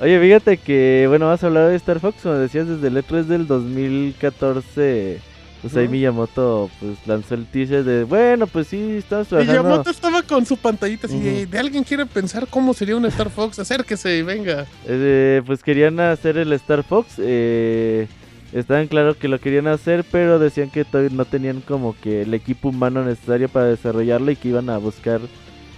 [0.00, 3.24] Oye, fíjate que, bueno, vas a hablar de Star Fox, como decías, desde el E3
[3.24, 5.20] del 2014.
[5.60, 5.88] Pues ahí.
[5.88, 9.62] Miyamoto pues lanzó el teaser de, bueno, pues sí, estamos trabajando.
[9.62, 13.58] Miyamoto estaba con su pantallita así de alguien quiere pensar cómo sería un Star Fox,
[13.58, 14.66] acérquese y venga.
[14.86, 17.14] Eh, pues querían hacer el Star Fox.
[17.18, 18.06] Eh,
[18.52, 22.34] estaban claro que lo querían hacer, pero decían que todavía no tenían como que el
[22.34, 25.20] equipo humano necesario para desarrollarlo y que iban a buscar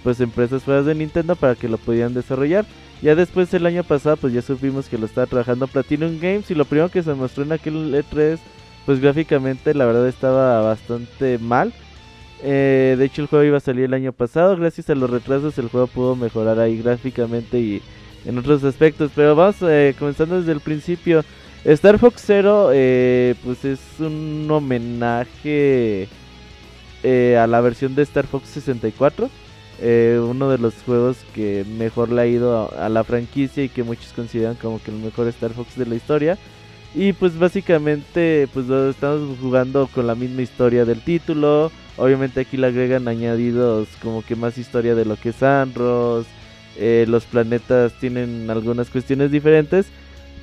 [0.03, 2.65] pues empresas fuera de Nintendo para que lo pudieran desarrollar.
[3.01, 6.55] Ya después el año pasado pues ya supimos que lo estaba trabajando Platinum Games y
[6.55, 8.37] lo primero que se mostró en aquel E3
[8.85, 11.73] pues gráficamente la verdad estaba bastante mal.
[12.43, 15.59] Eh, de hecho el juego iba a salir el año pasado, gracias a los retrasos
[15.59, 17.81] el juego pudo mejorar ahí gráficamente y
[18.25, 19.11] en otros aspectos.
[19.15, 21.23] Pero vamos eh, comenzando desde el principio.
[21.63, 26.07] Star Fox Zero eh, pues es un homenaje
[27.03, 29.29] eh, a la versión de Star Fox 64.
[30.27, 33.83] uno de los juegos que mejor le ha ido a, a, la franquicia y que
[33.83, 36.37] muchos consideran como que el mejor Star Fox de la historia.
[36.93, 41.71] Y pues básicamente pues estamos jugando con la misma historia del título.
[41.97, 46.25] Obviamente aquí le agregan añadidos como que más historia de lo que es Andros.
[46.77, 49.87] Eh, los planetas tienen algunas cuestiones diferentes.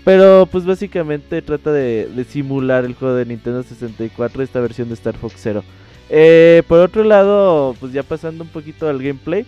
[0.05, 4.95] Pero pues básicamente trata de, de, simular el juego de Nintendo 64, esta versión de
[4.95, 5.65] Star Fox Zero.
[6.09, 9.45] Eh, por otro lado, pues ya pasando un poquito al gameplay.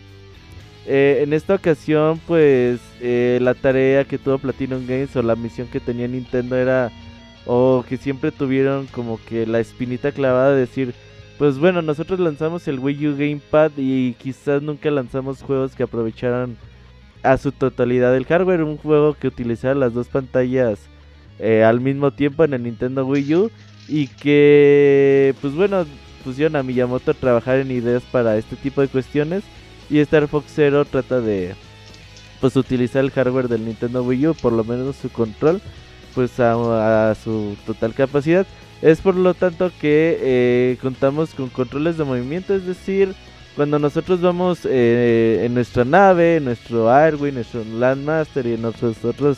[0.87, 5.69] Eh, en esta ocasión, pues eh, la tarea que tuvo Platinum Games o la misión
[5.69, 6.91] que tenía Nintendo era,
[7.47, 10.95] o que siempre tuvieron como que la espinita clavada de decir,
[11.39, 16.57] pues bueno, nosotros lanzamos el Wii U Gamepad y quizás nunca lanzamos juegos que aprovecharan
[17.23, 20.79] a su totalidad el hardware, un juego que utilizara las dos pantallas
[21.39, 23.51] eh, al mismo tiempo en el Nintendo Wii U
[23.89, 25.87] y que pues bueno
[26.25, 29.43] pusieron a Miyamoto a trabajar en ideas para este tipo de cuestiones
[29.91, 31.55] y Star Fox Zero trata de
[32.41, 35.61] pues utilizar el hardware del Nintendo Wii U, por lo menos su control,
[36.15, 38.47] pues a, su total capacidad.
[38.81, 43.15] Es por lo tanto que eh, contamos con controles de movimiento, es decir,
[43.57, 49.05] cuando nosotros vamos eh, en nuestra nave, en nuestro Airwing, nuestro Landmaster y en nuestros
[49.05, 49.37] otros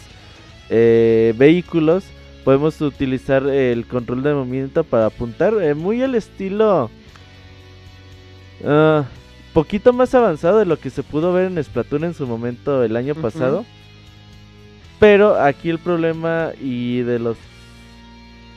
[0.71, 2.05] eh, vehículos,
[2.45, 6.91] podemos utilizar el control de movimiento para apuntar, muy al estilo...
[8.61, 9.03] Uh,
[9.53, 12.97] poquito más avanzado de lo que se pudo ver en Splatoon en su momento el
[12.97, 13.23] año uh -huh.
[13.23, 13.65] pasado.
[14.99, 17.37] Pero aquí el problema y de las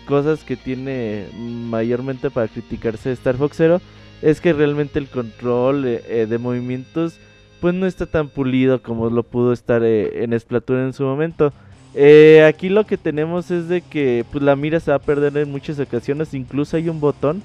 [0.05, 3.81] cosas que tiene mayormente para criticarse Star Fox Zero
[4.22, 7.19] es que realmente el control eh, de movimientos
[7.59, 11.51] pues no está tan pulido como lo pudo estar eh, en Splatoon en su momento.
[11.95, 15.35] Eh, aquí lo que tenemos es de que pues la mira se va a perder
[15.38, 17.41] en muchas ocasiones, incluso hay un botón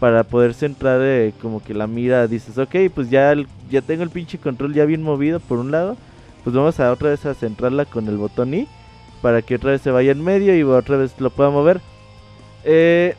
[0.00, 3.34] para poder centrar eh, como que la mira, dices, ok, pues ya,
[3.70, 5.96] ya tengo el pinche control ya bien movido por un lado,
[6.42, 8.66] pues vamos a otra vez a centrarla con el botón I
[9.20, 11.82] para que otra vez se vaya en medio y otra vez lo pueda mover.
[12.64, 13.14] Eh,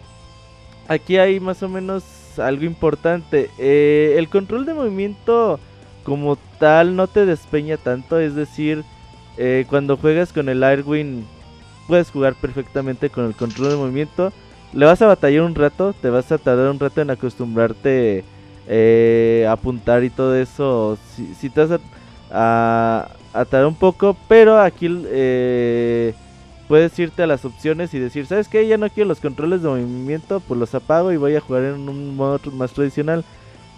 [0.87, 2.03] aquí hay más o menos
[2.39, 5.59] algo importante, eh, el control de movimiento
[6.03, 8.83] como tal no te despeña tanto, es decir,
[9.37, 11.25] eh, cuando juegas con el Airwing
[11.87, 14.33] puedes jugar perfectamente con el control de movimiento
[14.73, 18.23] le vas a batallar un rato, te vas a tardar un rato en acostumbrarte
[18.67, 20.97] eh, a apuntar y todo eso.
[21.39, 21.79] Si, te vas
[22.31, 26.13] a, tardar un poco, pero aquí eh,
[26.67, 28.67] puedes irte a las opciones y decir, ¿sabes qué?
[28.67, 31.89] Ya no quiero los controles de movimiento, pues los apago y voy a jugar en
[31.89, 33.25] un modo más tradicional.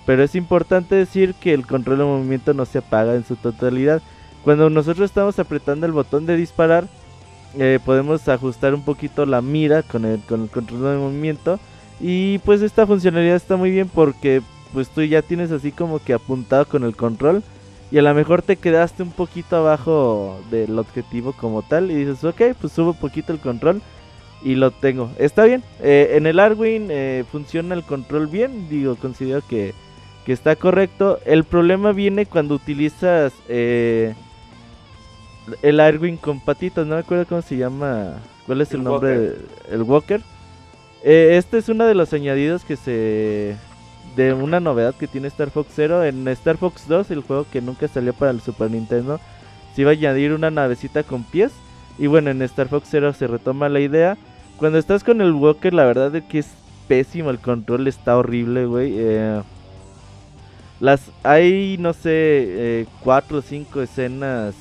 [0.05, 4.01] Pero es importante decir que el control de movimiento no se apaga en su totalidad.
[4.43, 6.87] Cuando nosotros estamos apretando el botón de disparar,
[7.57, 11.59] eh, podemos ajustar un poquito la mira con el, con el control de movimiento.
[11.99, 14.41] Y pues esta funcionalidad está muy bien porque
[14.73, 17.43] pues tú ya tienes así como que apuntado con el control
[17.91, 22.23] y a lo mejor te quedaste un poquito abajo del objetivo como tal y dices
[22.23, 23.81] ok pues subo un poquito el control
[24.41, 25.11] y lo tengo.
[25.19, 29.73] Está bien eh, en el Arwin eh, funciona el control bien digo considero que,
[30.25, 31.19] que está correcto.
[31.25, 34.15] El problema viene cuando utilizas eh,
[35.61, 38.13] el Airwing con patitas, no me acuerdo cómo se llama,
[38.45, 39.37] cuál es el, el nombre, de,
[39.71, 40.21] el Walker.
[41.03, 43.55] Eh, este es uno de los añadidos que se...
[44.15, 46.03] De una novedad que tiene Star Fox Zero.
[46.03, 49.19] En Star Fox 2, el juego que nunca salió para el Super Nintendo,
[49.73, 51.51] se iba a añadir una navecita con pies.
[51.97, 54.17] Y bueno, en Star Fox Zero se retoma la idea.
[54.57, 56.47] Cuando estás con el Walker, la verdad es que es
[56.87, 58.93] pésimo, el control está horrible, güey.
[58.95, 59.41] Eh,
[60.79, 64.53] las hay, no sé, eh, cuatro o cinco escenas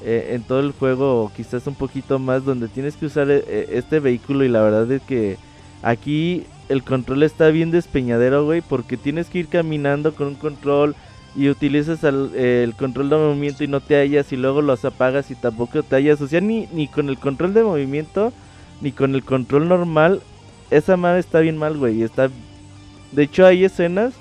[0.00, 3.98] eh, en todo el juego, quizás un poquito más, donde tienes que usar eh, este
[3.98, 5.36] vehículo y la verdad es que
[5.82, 10.94] aquí el control está bien despeñadero, güey, porque tienes que ir caminando con un control
[11.34, 14.84] y utilizas el, eh, el, control de movimiento y no te hallas y luego los
[14.84, 18.32] apagas y tampoco te hallas, o sea, ni, ni con el control de movimiento
[18.80, 20.22] ni con el control normal,
[20.70, 22.30] esa madre está bien mal, güey, está...
[23.10, 24.14] De hecho hay escenas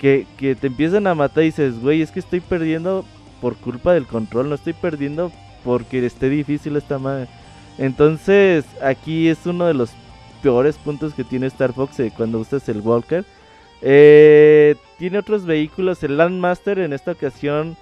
[0.00, 3.04] que, que te empiezan a matar y dices, güey, es que estoy perdiendo
[3.40, 5.32] por culpa del control, no estoy perdiendo
[5.64, 7.28] porque esté difícil esta madre.
[7.78, 9.90] Entonces, aquí es uno de los
[10.42, 13.24] peores puntos que tiene Star Fox eh, cuando usas el Walker.
[13.82, 16.02] Eh, tiene otros vehículos.
[16.02, 17.76] El Landmaster en esta ocasión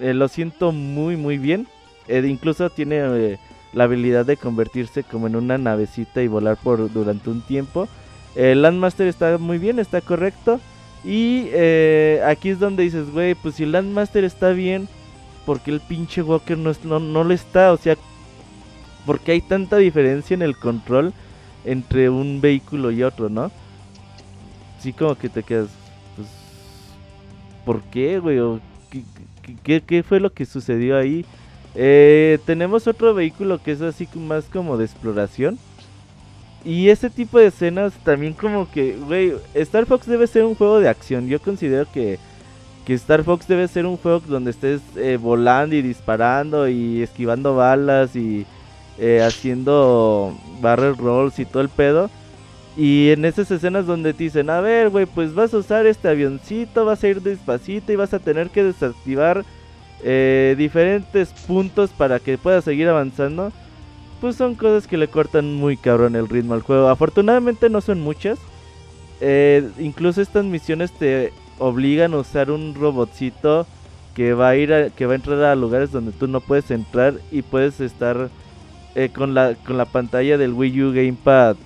[0.00, 1.66] eh, lo siento muy, muy bien.
[2.08, 3.38] Incluso tiene
[3.72, 7.88] la habilidad de convertirse como en una navecita y volar por durante un tiempo.
[8.34, 10.60] El Landmaster está muy bien, está correcto.
[11.04, 14.88] Y eh, aquí es donde dices, güey, pues si el Landmaster está bien,
[15.44, 17.72] ¿por qué el pinche Walker no, es- no, no lo está?
[17.72, 17.96] O sea,
[19.04, 21.12] ¿por qué hay tanta diferencia en el control
[21.64, 23.50] entre un vehículo y otro, no?
[24.80, 25.68] Sí, como que te quedas,
[26.16, 26.28] pues,
[27.64, 28.38] ¿por qué, güey?
[28.38, 28.60] ¿O
[28.90, 29.02] qué,
[29.64, 31.24] qué- qué- fue lo que sucedió ahí?
[31.74, 35.58] Eh, tenemos otro vehículo que es así más como de exploración.
[36.64, 40.78] Y ese tipo de escenas también como que, güey, Star Fox debe ser un juego
[40.78, 41.28] de acción.
[41.28, 42.18] Yo considero que,
[42.84, 47.56] que Star Fox debe ser un juego donde estés eh, volando y disparando y esquivando
[47.56, 48.46] balas y
[48.98, 52.10] eh, haciendo barrel rolls y todo el pedo.
[52.76, 56.08] Y en esas escenas donde te dicen, a ver, güey, pues vas a usar este
[56.08, 59.44] avioncito, vas a ir despacito y vas a tener que desactivar
[60.04, 63.52] eh, diferentes puntos para que puedas seguir avanzando.
[64.22, 66.88] Pues son cosas que le cortan muy cabrón el ritmo al juego.
[66.88, 68.38] Afortunadamente no son muchas.
[69.20, 73.66] Eh, incluso estas misiones te obligan a usar un robotcito
[74.14, 77.14] que va a ir que va a entrar a lugares donde tú no puedes entrar
[77.32, 78.30] y puedes estar
[78.94, 81.56] eh, con la con la pantalla del Wii U Gamepad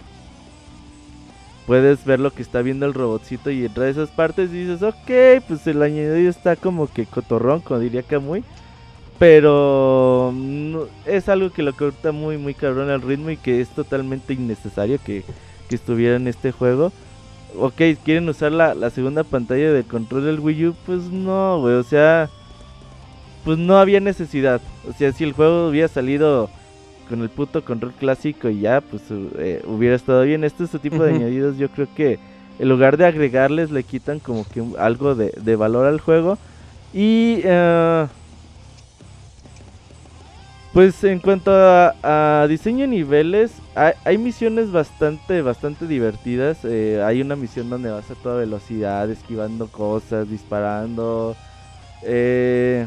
[1.66, 4.82] puedes ver lo que está viendo el robotcito y entrar a esas partes y dices,
[4.82, 8.44] ok, pues el añadido está como que cotorrón, como diría Kamui.
[9.18, 13.68] Pero no- es algo que lo corta muy, muy cabrón el ritmo y que es
[13.70, 15.24] totalmente innecesario que,
[15.68, 16.92] que estuviera en este juego.
[17.58, 20.74] Ok, ¿quieren usar la, la segunda pantalla de control del Wii U?
[20.84, 22.28] Pues no, güey, o sea,
[23.44, 24.60] pues no había necesidad.
[24.88, 26.50] O sea, si el juego hubiera salido
[27.08, 29.02] con el puto control clásico y ya, pues
[29.38, 30.44] eh, hubiera estado bien.
[30.44, 32.18] Este es tipo de añadidos, yo creo que
[32.58, 36.36] en lugar de agregarles, le quitan como que algo de, de valor al juego.
[36.92, 38.06] Y eh,
[40.76, 46.58] pues en cuanto a, diseño de niveles, hay, misiones bastante, bastante divertidas.
[46.64, 51.34] Eh, hay una misión donde vas a toda velocidad, esquivando cosas, disparando.
[52.02, 52.86] Eh,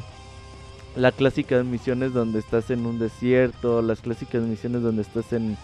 [0.95, 5.57] la clásica misiones donde estás en un desierto, las clásicas misiones donde estás en,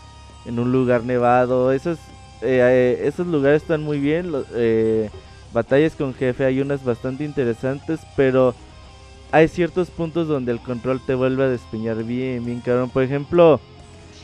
[0.48, 1.72] en un lugar nevado.
[1.72, 2.00] Esos,
[2.42, 4.32] eh, eh, esos lugares están muy bien.
[5.54, 8.56] batallas con jefe hay unas bastante interesantes, pero
[9.36, 12.90] hay ciertos puntos donde el control te vuelve a despeñar bien, bien cabrón.
[12.90, 13.60] Por ejemplo,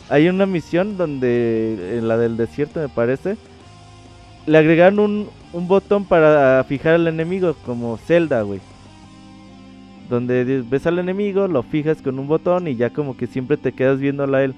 [0.07, 3.35] hay una misión donde, en la del desierto me parece,
[4.45, 8.61] le agregaron un, un botón para fijar al enemigo, como Zelda, güey.
[10.09, 13.73] Donde ves al enemigo, lo fijas con un botón y ya como que siempre te
[13.73, 14.55] quedas viéndolo a él.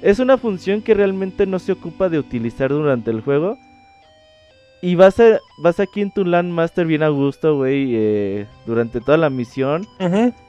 [0.00, 3.58] Es una función que realmente no se ocupa de utilizar durante el juego.
[4.82, 9.18] Y vas, a, vas aquí en tu Landmaster bien a gusto, güey, eh, durante toda
[9.18, 9.86] la misión.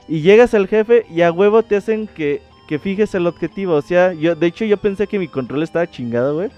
[0.07, 3.75] Y llegas al jefe y a huevo te hacen que, que fijes el objetivo.
[3.75, 6.49] O sea, yo de hecho yo pensé que mi control estaba chingado, güey.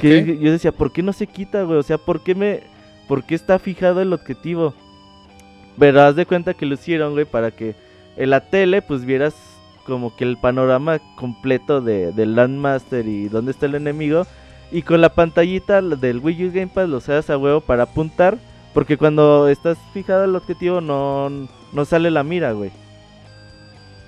[0.00, 1.78] Que yo decía, ¿por qué no se quita, güey?
[1.78, 2.60] O sea, ¿por qué me
[3.08, 4.74] por qué está fijado el objetivo?
[5.78, 7.74] Pero haz de cuenta que lo hicieron, güey, para que
[8.18, 9.34] en la tele pues vieras
[9.86, 14.26] como que el panorama completo de, del Landmaster y dónde está el enemigo.
[14.70, 18.38] Y con la pantallita del Wii U Gamepad lo seas a huevo para apuntar.
[18.74, 21.30] Porque cuando estás fijado el objetivo no,
[21.72, 22.70] no sale la mira, güey.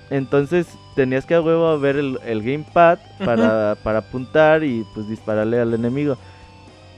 [0.09, 5.59] Entonces tenías que a huevo ver el, el gamepad para, para apuntar y pues dispararle
[5.59, 6.17] al enemigo.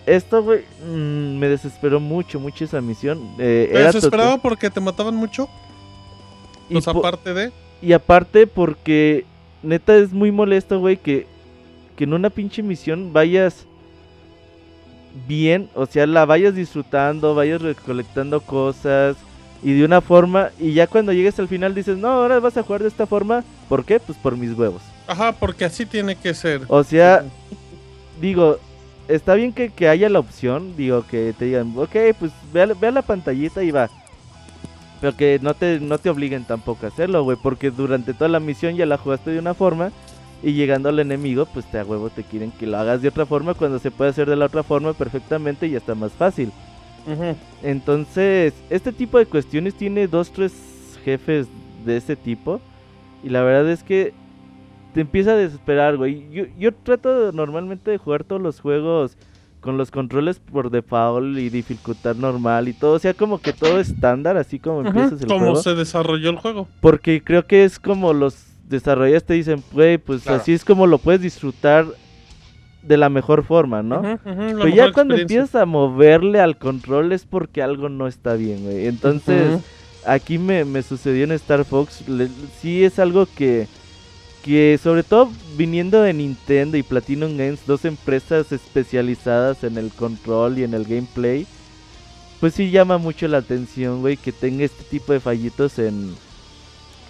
[0.06, 3.20] Esto, güey, mm, me desesperó mucho, mucho esa misión.
[3.40, 5.48] Eh, ¿Te era desesperaba porque te mataban mucho?
[6.70, 7.52] Y Pues po- aparte de...
[7.82, 9.26] Y aparte porque
[9.62, 11.28] neta es muy molesto, güey, que,
[11.96, 13.66] que en una pinche misión vayas
[15.28, 19.16] bien, o sea, la vayas disfrutando, vayas recolectando cosas
[19.62, 22.64] y de una forma y ya cuando llegues al final dices, "No, ahora vas a
[22.64, 24.00] jugar de esta forma." ¿Por qué?
[24.00, 24.82] Pues por mis huevos.
[25.08, 26.62] Ajá, porque así tiene que ser.
[26.68, 27.24] O sea,
[28.20, 28.58] digo,
[29.08, 32.66] está bien que, que haya la opción, digo, que te digan, ok, pues ve a,
[32.68, 33.90] la- ve a la pantallita y va.
[35.02, 38.40] Pero que no te, no te obliguen tampoco a hacerlo, güey, porque durante toda la
[38.40, 39.92] misión ya la jugaste de una forma
[40.44, 43.26] y llegando al enemigo, pues te a huevo te quieren que lo hagas de otra
[43.26, 46.52] forma cuando se puede hacer de la otra forma perfectamente y está más fácil.
[47.62, 50.54] Entonces, este tipo de cuestiones tiene dos, tres
[51.04, 51.48] jefes
[51.86, 52.60] de ese tipo.
[53.24, 54.14] Y la verdad es que
[54.94, 56.30] te empieza a desesperar, güey.
[56.32, 59.18] Yo, yo trato de- normalmente de jugar todos los juegos
[59.62, 62.94] con los controles por default y dificultad normal y todo.
[62.96, 65.56] O sea, como que todo estándar, así como empiezas el Como juego.
[65.56, 66.68] se desarrolló el juego.
[66.82, 70.42] Porque creo que es como los desarrolladores te dicen, güey, pues Claro.
[70.42, 71.86] así es como lo puedes disfrutar
[72.82, 74.02] de la mejor forma, ¿no?
[74.24, 78.64] Pero mejor ya cuando empiezas a moverle al control es porque algo no está bien,
[78.64, 78.88] güey.
[78.88, 79.60] Entonces,
[80.06, 82.08] aquí me, me sucedió en Star Fox.
[82.10, 82.28] le-
[82.62, 83.68] sí es algo que,
[84.44, 90.60] que, sobre todo viniendo de Nintendo y Platinum Games, dos empresas especializadas en el control
[90.60, 91.48] y en el gameplay,
[92.42, 96.14] pues sí llama mucho la atención, güey, que tenga este tipo de fallitos en,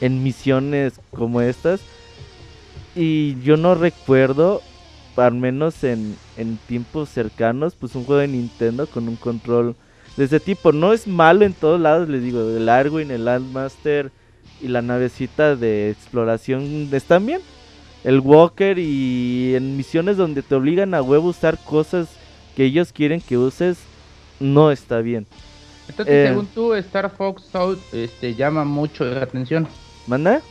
[0.04, 1.80] en misiones como estas.
[2.94, 4.62] Y yo no recuerdo,
[5.16, 9.76] al menos en, en tiempos cercanos, pues un juego de Nintendo con un control
[10.18, 10.74] de ese tipo.
[10.74, 14.12] No es malo en todos lados, les digo, el Arwin, el Landmaster
[14.62, 17.40] y la navecita de exploración están bien.
[18.04, 22.10] El Walker y en misiones donde te obligan a huevo usar cosas
[22.58, 23.78] que ellos quieren que uses,
[24.42, 25.26] no está bien.
[25.88, 26.28] Entonces, Eh.
[26.28, 29.68] según tú, Star Fox South este, llama mucho la atención.
[30.08, 30.42] ¿Manda?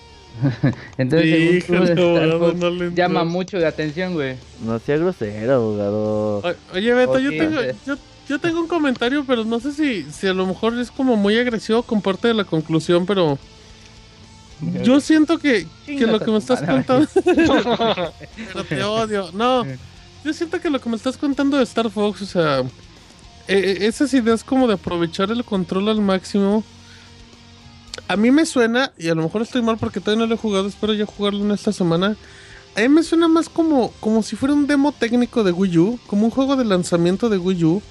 [0.99, 4.37] Entonces, según tú, Híjole, Star abogado, Fox no le llama mucho de atención, güey.
[4.65, 6.43] No sea grosero, abogado.
[6.73, 7.97] Oye, Beto, yo, tengo, yo,
[8.29, 11.37] yo tengo un comentario, pero no sé si, si a lo mejor es como muy
[11.39, 13.39] agresivo con parte de la conclusión, pero
[14.83, 17.07] yo siento que, que lo que me estás contando...
[17.25, 19.31] pero te odio.
[19.33, 19.65] No,
[20.25, 22.67] yo siento que lo que me estás contando de Star Fox, o sea, eh,
[23.49, 26.65] eh, esas ideas como de aprovechar el control al máximo...
[28.13, 30.39] A mí me suena, y a lo mejor estoy mal porque todavía no lo he
[30.39, 32.15] jugado, espero ya jugarlo en esta semana.
[32.77, 35.99] A mí me suena más como, como si fuera un demo técnico de Wii U,
[36.07, 37.83] como un juego de lanzamiento de Wii U,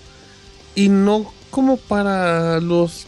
[0.76, 3.08] y no como para los,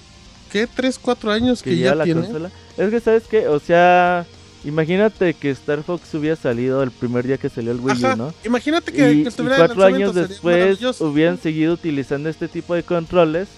[0.51, 0.65] ¿qué?
[0.65, 2.21] 3, 4 años que, que ya la tiene.
[2.21, 2.49] consola.
[2.77, 3.47] Es que, ¿sabes qué?
[3.47, 4.25] O sea,
[4.65, 8.33] imagínate que Star Fox hubiera salido el primer día que salió el Wii U, ¿no?
[8.43, 13.49] imagínate que, y, que y cuatro años después hubieran seguido utilizando este tipo de controles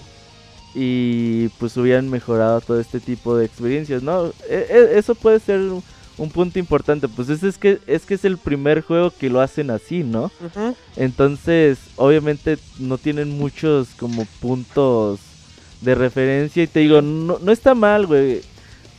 [0.76, 4.28] y pues hubieran mejorado todo este tipo de experiencias, ¿no?
[4.50, 5.82] E- e- eso puede ser un,
[6.18, 9.40] un punto importante, pues es, es que es que es el primer juego que lo
[9.42, 10.26] hacen así, ¿no?
[10.42, 10.76] Ujú.
[10.98, 15.20] Entonces, obviamente no tienen muchos como puntos
[15.82, 18.42] de referencia y te digo, no, no está mal, güey.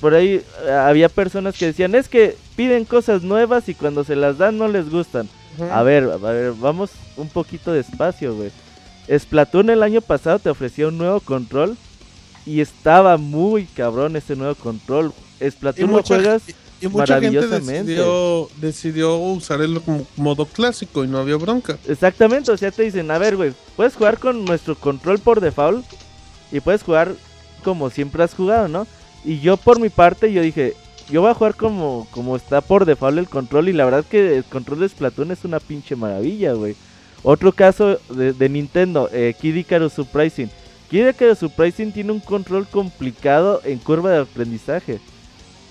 [0.01, 4.15] Por ahí eh, había personas que decían, es que piden cosas nuevas y cuando se
[4.17, 5.29] las dan no les gustan.
[5.71, 8.51] A ver, a ver, vamos un poquito despacio, güey.
[9.09, 11.77] Splatoon el año pasado te ofrecía un nuevo control
[12.45, 15.13] y estaba muy cabrón ese nuevo control.
[15.41, 16.43] Splatoon lo juegas
[16.81, 21.79] y mucha gente decidió, decidió usar el como modo clásico y no había bronca.
[21.87, 25.87] Exactamente, o sea, te dicen, a ver, güey, puedes jugar con nuestro control por default
[26.53, 27.15] y puedes jugar
[27.65, 28.87] como siempre has jugado, ¿no?
[29.25, 30.75] Y yo por mi parte, yo dije,
[31.11, 34.07] yo voy a jugar como, como está por default el control y la verdad es
[34.07, 36.77] que el control de Splatoon es una pinche maravilla, güey.
[37.29, 40.49] Otro caso de, Nintendo, eh, Kid Icarus Surprising.
[40.89, 45.01] Kid Icarus Surprising tiene un control complicado en curva de aprendizaje.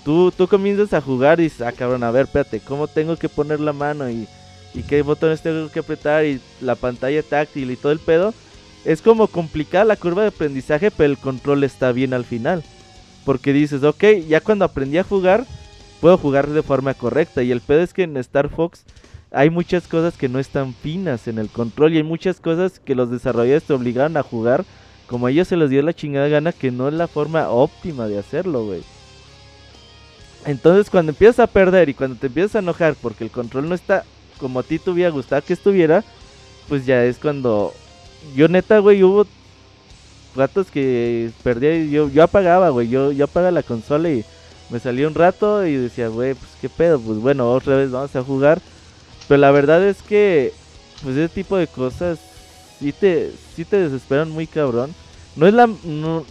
[0.04, 3.30] Tú, tú comienzas a jugar y dices, ah, cabrón, a ver, espérate, ¿cómo tengo que
[3.30, 4.10] poner la mano?
[4.10, 4.28] Y,
[4.74, 8.34] y qué botones tengo que apretar y la pantalla táctil y todo el pedo.
[8.84, 12.64] Es como complicada la curva de aprendizaje, pero el control está bien al final.
[13.24, 15.46] Porque dices, ok, ya cuando aprendí a jugar,
[16.02, 17.42] puedo jugar de forma correcta.
[17.42, 18.84] Y el pedo es que en Star Fox
[19.30, 21.94] hay muchas cosas que no están finas en el control.
[21.94, 24.64] Y hay muchas cosas que los desarrolladores te obligaron a jugar
[25.06, 28.08] como a ellos se les dio la chingada gana, que no es la forma óptima
[28.08, 28.82] de hacerlo, güey.
[30.44, 33.74] Entonces cuando empiezas a perder y cuando te empiezas a enojar porque el control no
[33.74, 34.04] está
[34.38, 36.04] como a ti te hubiera gustado que estuviera,
[36.68, 37.72] pues ya es cuando
[38.34, 39.26] yo neta, güey, hubo
[40.36, 44.24] ratos que perdía y yo, yo apagaba, güey, yo, yo apagaba la consola y
[44.70, 48.14] me salía un rato y decía, güey, pues qué pedo, pues bueno, otra vez vamos
[48.14, 48.60] a jugar.
[49.28, 50.52] Pero la verdad es que,
[51.02, 52.18] pues ese tipo de cosas
[52.78, 54.94] sí te, sí te desesperan muy cabrón.
[55.34, 55.68] No es la,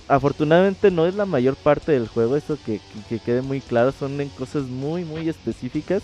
[0.07, 3.91] afortunadamente no es la mayor parte del juego, eso que, que, que quede muy claro,
[3.91, 6.01] son en cosas muy, muy específicas,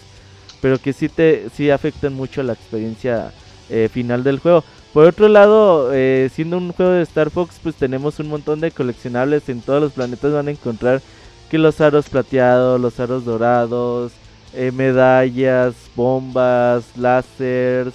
[0.61, 3.33] pero que sí te, sí afectan mucho la experiencia
[3.69, 4.63] eh, final del juego.
[4.93, 8.71] Por otro lado, eh, siendo un juego de Star Fox, pues tenemos un montón de
[8.71, 11.01] coleccionables en todos los planetas van a encontrar
[11.49, 14.11] que los aros plateados, los aros dorados,
[14.53, 17.93] eh, medallas, bombas, láseres,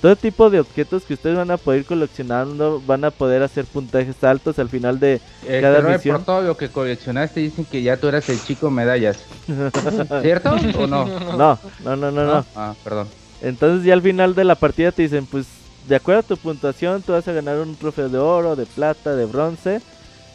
[0.00, 3.64] todo tipo de objetos que ustedes van a poder ir coleccionando, van a poder hacer
[3.64, 6.16] puntajes altos al final de Este, cada misión.
[6.18, 9.18] por todo lo que coleccionaste dicen que ya tú eras el chico medallas.
[10.22, 11.04] ¿Cierto o no?
[11.06, 12.44] No, no, no, no, no.
[12.54, 13.08] Ah, perdón.
[13.40, 15.46] Entonces ya al final de la partida te dicen, pues
[15.88, 19.16] de acuerdo a tu puntuación, tú vas a ganar un trofeo de oro, de plata,
[19.16, 19.80] de bronce.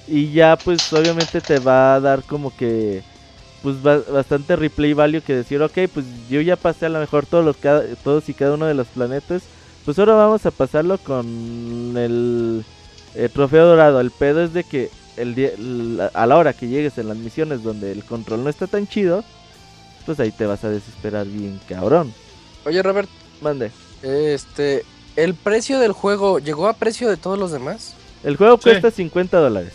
[0.08, 3.02] Y ya pues obviamente te va a dar como que
[3.64, 7.26] pues ba- bastante replay value que decir, ok, pues yo ya pasé a lo mejor
[7.26, 9.42] todos, los, cada- todos y cada uno de los planetas.
[9.86, 12.64] Pues ahora vamos a pasarlo con el,
[13.16, 14.00] el trofeo dorado.
[14.00, 17.18] El pedo es de que el día- la- a la hora que llegues en las
[17.18, 19.24] misiones donde el control no está tan chido,
[20.06, 22.14] pues ahí te vas a desesperar bien cabrón.
[22.66, 23.10] Oye, Robert,
[23.42, 23.72] Mande.
[24.02, 24.84] Este,
[25.16, 27.94] ¿el precio del juego llegó a precio de todos los demás?
[28.24, 28.64] El juego Sí.
[28.64, 29.74] cuesta 50 dólares.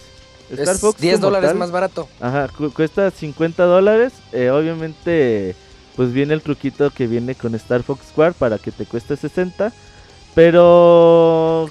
[0.50, 2.08] Star Es Fox 10 como dólares tal, más barato.
[2.20, 4.12] Ajá, cu- cuesta 50 dólares.
[4.32, 5.54] eh, obviamente,
[5.96, 9.72] pues viene el truquito que viene con Star Fox Square para que te cueste 60.
[10.34, 11.68] Pero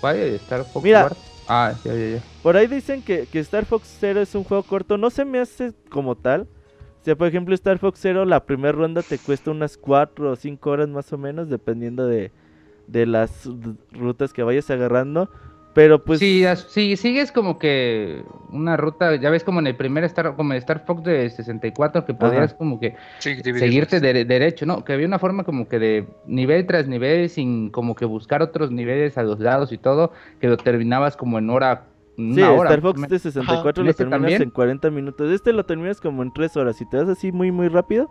[0.00, 1.04] ¿Cuál es Star Fox Mira.
[1.04, 1.16] War?
[1.48, 2.22] Ah, ya, ya, ya.
[2.42, 4.96] por ahí dicen que, que Star Fox Zero es un juego corto.
[4.98, 6.42] No se me hace como tal.
[7.00, 10.36] O sea, por ejemplo, Star Fox Zero, la primera ronda te cuesta unas 4 o
[10.36, 12.30] 5 horas más o menos, dependiendo de,
[12.86, 13.30] de las
[13.90, 15.28] rutas que vayas agarrando.
[15.74, 16.18] Pero pues...
[16.20, 20.58] Sí, sigues como que una ruta, ya ves como en el primer Star, como en
[20.58, 24.84] Star Fox de 64 que podías como que Sí, seguirte dere- derecho, ¿no?
[24.84, 28.70] Que había una forma como que de nivel tras nivel sin como que buscar otros
[28.70, 31.86] niveles a los lados y todo, que lo terminabas como en hora,
[32.18, 32.68] una Sí, hora.
[32.68, 34.42] Star Fox de 64 ¿En lo este terminas también?
[34.42, 35.30] en 40 minutos.
[35.30, 36.76] Este lo terminas como en 3 horas.
[36.76, 38.10] Si te vas así muy, muy rápido,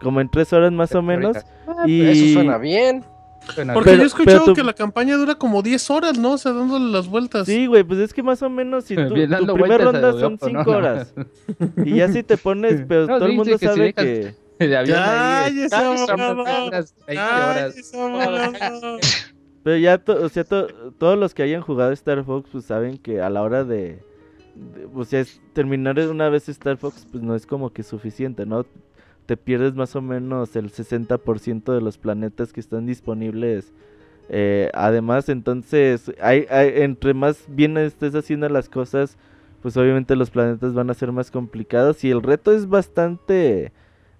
[0.00, 1.36] como en 3 horas más o menos.
[1.68, 2.02] Ah, Y...
[2.02, 3.04] Eso suena bien.
[3.46, 6.32] Porque Pero- yo he escuchado tú- que la campaña dura como 10 horas, ¿no?
[6.32, 7.46] O sea, dándole las vueltas.
[7.46, 10.04] Sí, güey, pues es que más o menos si tu, Bien, tu dando primer vueltas
[10.04, 10.76] a ronda son loco, 5 ¿no?
[10.78, 11.14] horas.
[11.84, 14.34] Y ya si te pones, pero No, todo el mundo que si sabe dejas- que...
[14.58, 15.68] El avión Ya, ahí, ya se
[16.06, 16.66] son abogado.
[16.66, 17.76] unas 20 Ay, horas.
[17.76, 18.52] esa mamada.
[19.64, 22.98] Pero ya, to- o sea, to- todos los que hayan jugado Star Fox, pues saben
[22.98, 23.98] que a la hora de...
[24.54, 28.46] de- o sea, es- terminar una vez Star Fox, pues no es como que suficiente,
[28.46, 28.64] ¿no?
[29.26, 33.72] Te pierdes más o menos el 60% de los planetas que están disponibles.
[34.28, 39.18] eh, además, entonces, entre más bien estés haciendo las cosas,
[39.62, 43.72] pues obviamente los planetas van a ser más complicados y el reto es bastante...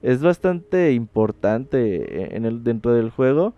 [0.03, 3.55] Es bastante importante en el, dentro del juego.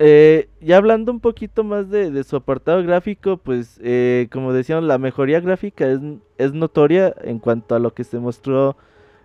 [0.00, 4.98] Eh, ya hablando un poquito más de, su apartado gráfico, pues eh, como decíamos, la
[4.98, 6.00] mejoría gráfica es,
[6.36, 8.76] es notoria en cuanto a lo que se mostró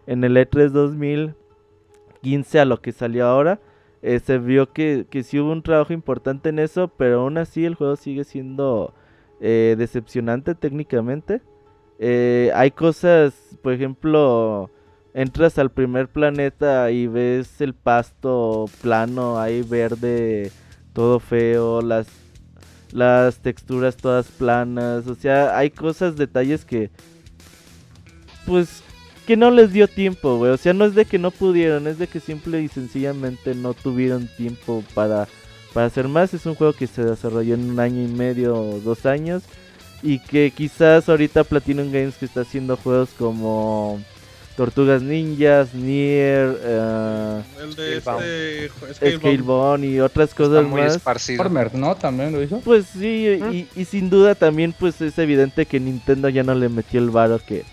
[0.07, 0.71] en el E E3
[2.23, 3.59] 2015 a lo que salió ahora.
[4.01, 7.65] Eh, se vio que, que sí hubo un trabajo importante en eso, pero aún así
[7.65, 8.93] el juego sigue siendo
[9.39, 11.41] eh, decepcionante técnicamente.
[11.99, 14.69] Eh, hay cosas, por ejemplo,
[15.13, 20.51] entras al primer planeta y ves el pasto plano, ahí verde,
[20.91, 22.07] todo feo, las,
[22.91, 26.91] las texturas todas planas, o sea, hay cosas, detalles que,
[28.45, 28.83] pues,
[29.23, 31.97] que no les dio tiempo, güey, o sea, no es de que no pudieron, es
[31.97, 35.27] de que simple y sencillamente no tuvieron tiempo para,
[35.73, 38.79] para hacer más, es un juego que se desarrolló en un año y medio o
[38.79, 39.43] dos años,
[40.01, 44.01] y que quizás ahorita Platinum Games que está haciendo juegos como
[44.55, 48.69] Tortugas Ninjas, Nier, eh, El de este.
[49.85, 50.95] Y otras Está cosas muy más.
[50.97, 51.43] esparcido.
[51.73, 51.95] ¿no?
[51.95, 52.59] También lo hizo.
[52.59, 56.69] Pues sí, y, y sin duda también pues es evidente que Nintendo ya no le
[56.69, 57.63] metió el varo que,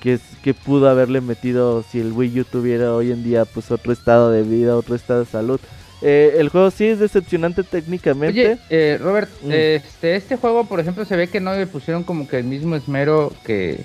[0.00, 3.70] que, es- que pudo haberle metido si el Wii U tuviera hoy en día pues
[3.70, 5.60] otro estado de vida, otro estado de salud.
[6.02, 8.40] Eh, el juego sí es decepcionante técnicamente.
[8.40, 9.50] Oye, eh, Robert, Mm.
[9.52, 12.76] este, este juego, por ejemplo, se ve que no le pusieron como que el mismo
[12.76, 13.84] esmero que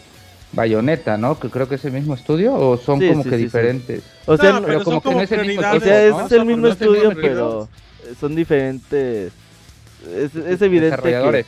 [0.51, 1.39] Bayonetta, ¿no?
[1.39, 3.45] Que creo que es el mismo estudio, o son Sí, como sí, que sí, sí.
[3.45, 4.03] diferentes.
[4.25, 6.11] O sea, No, no- pero como son que no es el mismo o sea, es
[6.11, 6.27] ¿no?
[6.27, 7.69] el mismo no es el mismo estudio, pero
[8.19, 9.31] son diferentes.
[10.13, 11.45] Es, es evidente que...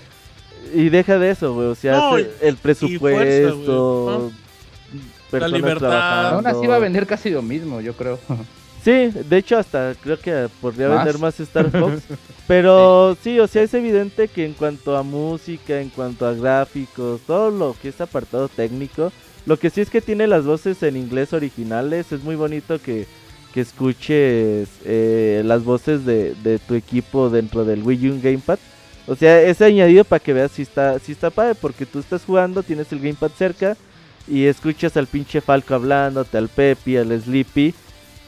[0.73, 1.68] Y deja de eso, güey.
[1.68, 2.11] O sea,
[2.41, 4.31] el presupuesto,
[5.39, 5.88] personas libertad.
[5.89, 6.35] trabajando.
[6.38, 8.19] Aún así va a vender casi lo mismo, yo creo.
[8.84, 11.05] Sí, de hecho hasta creo que podría ¿Más?
[11.05, 12.01] vender más Star Fox.
[12.47, 17.22] pero sí, o sea, es evidente que en cuanto a música, en cuanto a gráficos,
[17.26, 19.14] todo lo que es apartado técnico,
[19.45, 23.07] lo que sí es que tiene las voces en inglés originales, es muy bonito que,
[23.53, 28.60] que escuches eh, las voces de, de tu equipo dentro del Wii U Gamepad.
[29.07, 32.26] O sea, es añadido para que veas si está, si está padre, porque tú estás
[32.26, 33.77] jugando, tienes el Gamepad cerca
[34.28, 37.74] y escuchas al pinche Falco hablándote, al Pepi, al Sleepy.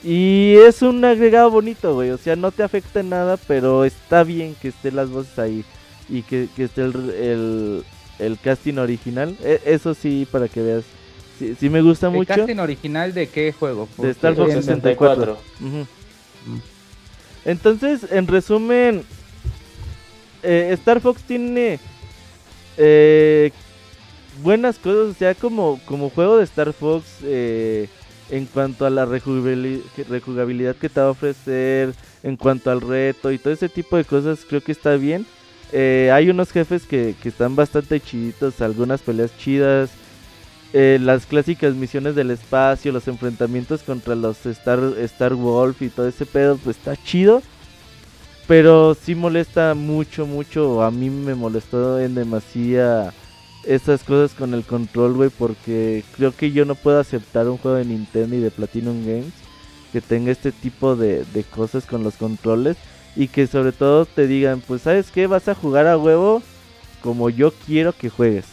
[0.03, 2.11] Y es un agregado bonito, güey.
[2.11, 5.65] O sea, no te afecta en nada, pero está bien que estén las voces ahí.
[6.09, 7.83] Y que, que esté el, el,
[8.19, 9.35] el casting original.
[9.43, 10.83] E- eso sí, para que veas.
[11.39, 12.35] Sí, sí me gusta ¿El mucho.
[12.35, 13.89] casting original de qué juego?
[13.97, 15.37] De Star Fox Porque- 64.
[15.61, 15.87] Ujú.
[17.45, 19.03] Entonces, en resumen,
[20.43, 21.79] eh, Star Fox tiene
[22.77, 23.51] eh,
[24.41, 27.87] buenas cosas, o sea, como, como juego de Star Fox, eh,
[28.29, 31.93] en cuanto a la rejugabili- rejugabilidad que te va a ofrecer,
[32.23, 35.25] en cuanto al reto y todo ese tipo de cosas, creo que está bien.
[35.71, 39.89] Eh, hay unos jefes que, que están bastante chiditos, algunas peleas chidas.
[40.73, 46.07] eh, las clásicas misiones del espacio, los enfrentamientos contra los Star, Star Wolf y todo
[46.07, 47.41] ese pedo, pues está chido.
[48.47, 50.83] Pero sí molesta mucho, mucho.
[50.83, 53.13] A mí me molestó en demasía
[53.67, 55.29] esas cosas con el control, güey.
[55.29, 59.33] Porque creo que yo no puedo aceptar un juego de Nintendo y de Platinum Games
[59.91, 62.77] que tenga este tipo de, de cosas con los controles.
[63.15, 66.41] y que sobre todo te digan, pues sabes qué, vas a jugar a huevo
[67.01, 68.45] como yo quiero que juegues.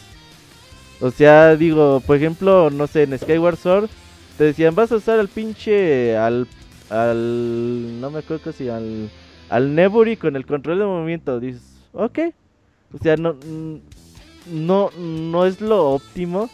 [1.01, 3.89] O sea, digo, por ejemplo, no sé, en Skyward Sword
[4.37, 6.47] te decían, vas a usar al pinche, al,
[6.89, 9.09] al, no me acuerdo si al,
[9.49, 11.39] al Neburi con el control de movimiento.
[11.39, 11.61] Dices,
[11.91, 12.19] ok.
[12.93, 13.35] O sea, no,
[14.47, 16.49] no, no es lo óptimo,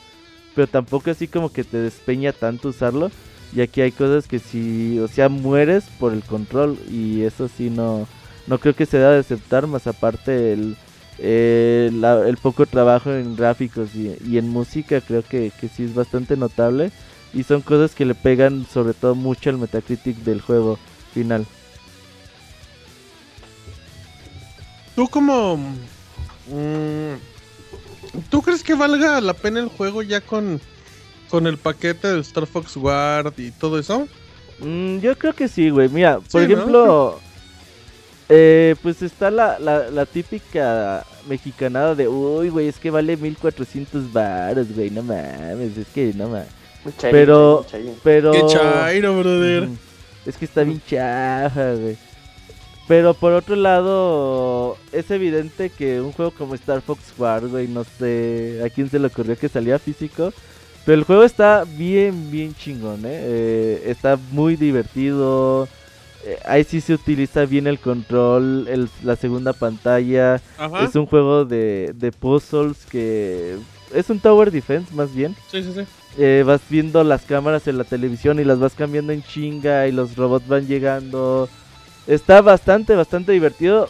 [0.56, 3.12] pero tampoco así como que te despeña tanto usarlo.
[3.56, 7.72] Y aquí hay cosas que si, o sea, mueres por el control y eso sí
[7.72, 8.08] no,
[8.46, 10.78] no creo que se deba de aceptar, más aparte el,
[11.18, 11.90] eh,
[12.28, 16.38] el poco trabajo en gráficos y, y en música creo que, que sí es bastante
[16.38, 16.92] notable
[17.34, 20.78] y son cosas que le pegan sobre todo mucho al Metacritic del juego
[21.14, 21.46] final.
[24.96, 25.58] Tú como...
[26.48, 27.29] mm,
[28.30, 30.60] ¿Tú crees que valga la pena el juego ya con,
[31.30, 34.08] con el paquete de Star Fox Guard y todo eso?
[34.60, 35.90] Mm, yo creo que sí, güey.
[35.90, 36.54] Mira, por Sí, ¿no?
[36.54, 37.20] ejemplo,
[38.30, 44.12] eh, pues está la, la, la típica mexicanada de, uy, güey, es que vale 1400
[44.12, 46.48] baros, güey, no mames, es que no mames.
[46.98, 47.66] Chayo, Pero,
[48.04, 48.32] pero...
[48.32, 49.70] Qué chairo, brother.
[50.26, 51.98] Es que está bien chafa, güey.
[52.90, 57.84] Pero por otro lado, es evidente que un juego como Star Fox War, güey, no
[57.84, 60.34] sé a quién se le ocurrió que salía físico.
[60.86, 63.10] Pero el juego está bien, bien chingón, ¿eh?
[63.22, 65.68] Eh, está muy divertido.
[66.26, 70.42] Eh, ahí sí se utiliza bien el control, el- la segunda pantalla.
[70.58, 70.84] Ajá.
[70.84, 73.58] Es un juego de, de puzzles que...
[73.94, 75.36] Es un tower defense más bien.
[75.52, 75.82] Sí, sí, sí.
[76.18, 79.92] Eh, vas viendo las cámaras en la televisión y las vas cambiando en chinga y
[79.92, 81.48] los robots van llegando.
[82.10, 83.88] Está bastante, bastante divertido.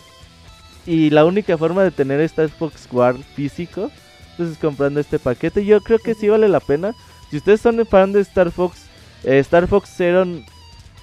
[0.85, 3.89] Y la única forma de tener Star Fox War físico
[4.35, 5.63] pues, es comprando este paquete.
[5.63, 6.93] Yo creo que sí vale la pena.
[7.31, 8.87] Si ustedes son fan de Star Fox,
[9.23, 10.25] eh, Star Fox Zero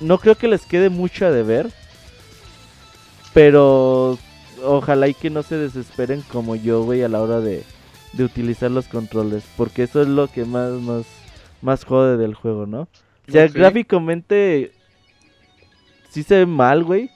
[0.01, 1.71] no creo que les quede mucho a deber.
[3.33, 4.19] Pero
[4.63, 7.65] ojalá y que no se desesperen como yo, güey, a la hora de,
[8.13, 9.43] de utilizar los controles.
[9.57, 11.07] Porque eso es lo que más, más,
[11.63, 12.89] más jode del juego, ¿no?
[13.27, 14.73] O sea, gráficamente
[16.17, 17.11] sí se ve mal, güey.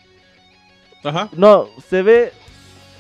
[1.02, 1.30] Ajá.
[1.32, 2.32] No, se ve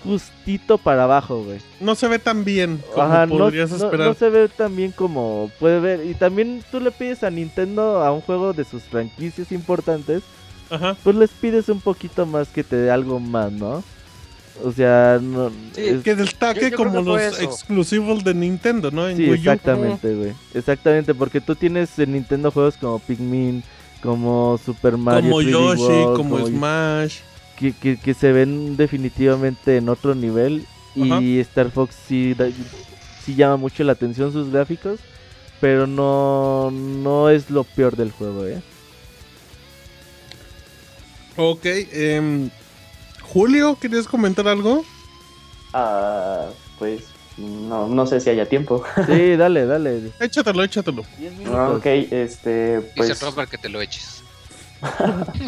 [0.02, 1.58] justito para abajo, güey.
[1.80, 4.06] No se ve tan bien como Ajá, no, podrías no- esperar.
[4.08, 6.06] no se ve tan bien como puede ver.
[6.06, 10.22] Y también tú le pides a Nintendo a un juego de sus franquicias importantes.
[10.70, 10.96] Ajá.
[11.04, 13.84] Pues les pides un poquito más que te dé algo más, ¿no?
[14.64, 15.50] O sea, no.
[15.76, 17.42] es- Que destaque Yo- como que los eso.
[17.42, 19.06] exclusivos de Nintendo, ¿no?
[19.08, 19.34] En Sí, Wii U.
[19.34, 20.32] exactamente, güey.
[20.54, 23.62] Exactamente, porque tú tienes en Nintendo juegos como Pikmin,
[24.02, 25.22] como Super Mario.
[25.30, 27.18] Como 3D Yoshi, World, como Smash.
[27.58, 30.66] Que, que, que se ven definitivamente en otro nivel.
[30.96, 32.48] Y Star Fox sí, da-
[33.24, 34.98] sí llama mucho la atención sus gráficos.
[35.60, 38.62] Pero no, no es lo peor del juego, ¿eh?
[41.36, 42.50] Ok, em,
[43.22, 44.84] Julio, ¿querías comentar algo?
[45.72, 46.48] Ah,
[46.78, 47.02] pues
[47.38, 48.82] no, no sé si haya tiempo.
[49.06, 50.12] Sí, dale, dale.
[50.20, 51.02] Échatelo, échatelo.
[51.46, 54.22] Ah, ok, este, Dice pues, Robert que te lo eches.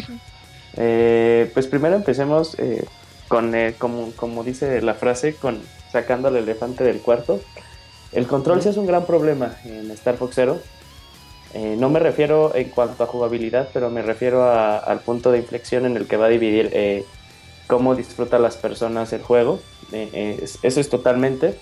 [0.77, 2.85] eh, pues primero empecemos eh,
[3.27, 5.61] con, eh, como, como dice la frase, con
[5.91, 7.41] sacando al elefante del cuarto.
[8.11, 10.59] El control sí es un gran problema en Star Fox Zero.
[11.53, 15.37] Eh, no me refiero en cuanto a jugabilidad, pero me refiero a- al punto de
[15.39, 17.05] inflexión en el que va a dividir eh,
[17.67, 19.59] cómo disfrutan las personas el juego.
[19.91, 21.59] Eh, eh, es- eso es totalmente.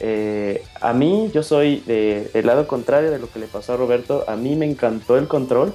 [0.00, 3.76] Eh, a mí, yo soy de- del lado contrario de lo que le pasó a
[3.76, 4.24] Roberto.
[4.28, 5.74] A mí me encantó el control.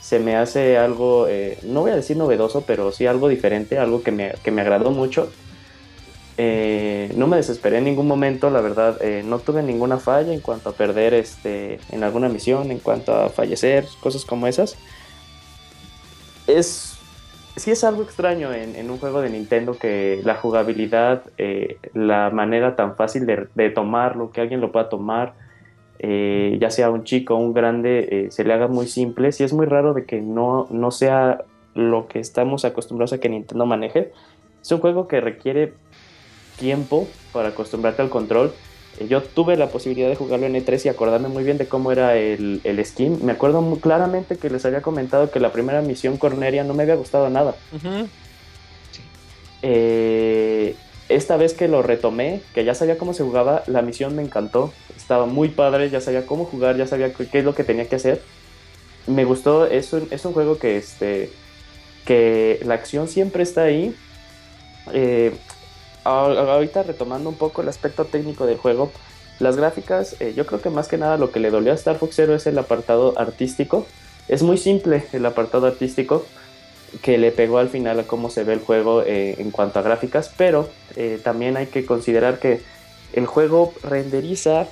[0.00, 4.02] Se me hace algo, eh, no voy a decir novedoso, pero sí algo diferente, algo
[4.02, 5.30] que me, que me agradó mucho.
[6.38, 10.40] Eh, no me desesperé en ningún momento, la verdad, eh, no tuve ninguna falla en
[10.40, 14.76] cuanto a perder este, en alguna misión, en cuanto a fallecer, cosas como esas.
[16.46, 16.89] Es,
[17.56, 22.76] sí es algo extraño en, un juego de Nintendo que la jugabilidad, eh, la manera
[22.76, 25.34] tan fácil de, de tomarlo, que alguien lo pueda tomar,
[26.02, 29.32] eh, ya sea un chico o un grande, eh, se le haga muy simple.
[29.32, 31.44] Sí es muy raro de que no, no sea
[31.74, 34.12] lo que estamos acostumbrados a que Nintendo maneje.
[34.62, 35.74] Es un juego que requiere
[36.58, 38.52] tiempo para acostumbrarte al control.
[39.00, 41.90] Eh, Yo tuve la posibilidad de jugarlo en E3 y acordarme muy bien de cómo
[41.90, 43.24] era el, el skin.
[43.24, 46.82] Me acuerdo muy claramente que les había comentado que la primera misión Corneria no me
[46.84, 47.54] había gustado nada.
[49.62, 50.74] Eh,
[51.08, 54.72] esta vez que lo retomé, que ya sabía cómo se jugaba, la misión me encantó.
[54.96, 57.96] Estaba muy padre, ya sabía cómo jugar, ya sabía qué es lo que tenía que
[57.96, 58.22] hacer.
[59.06, 61.30] Me gustó, es un, es un juego que, este,
[62.04, 63.94] que la acción siempre está ahí.
[64.92, 65.32] Eh,
[66.04, 68.90] ahorita retomando un poco el aspecto técnico del juego,
[69.40, 71.96] las gráficas, eh, yo creo que más que nada lo que le dolió a Star
[71.96, 73.86] Fox Zero es el apartado artístico.
[74.28, 76.24] Es muy simple el apartado artístico.
[77.02, 79.82] que le pegó al final a cómo se ve el juego eh, en cuanto a
[79.82, 82.60] gráficas, pero eh, también hay que considerar que
[83.12, 84.66] el juego renderiza,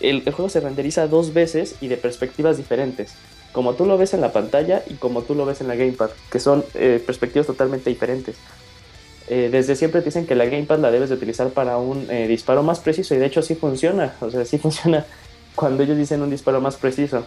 [0.00, 3.14] el, juego se renderiza dos veces y de perspectivas diferentes,
[3.52, 6.10] como tú lo ves en la pantalla y como tú lo ves en la gamepad,
[6.32, 8.34] que son perspectivas totalmente diferentes.
[9.32, 12.26] Eh, desde siempre te dicen que la gamepad la debes de utilizar para un eh,
[12.26, 15.06] disparo más preciso y de hecho sí funciona, o sea, sí funciona
[15.54, 17.24] cuando ellos dicen un disparo más preciso,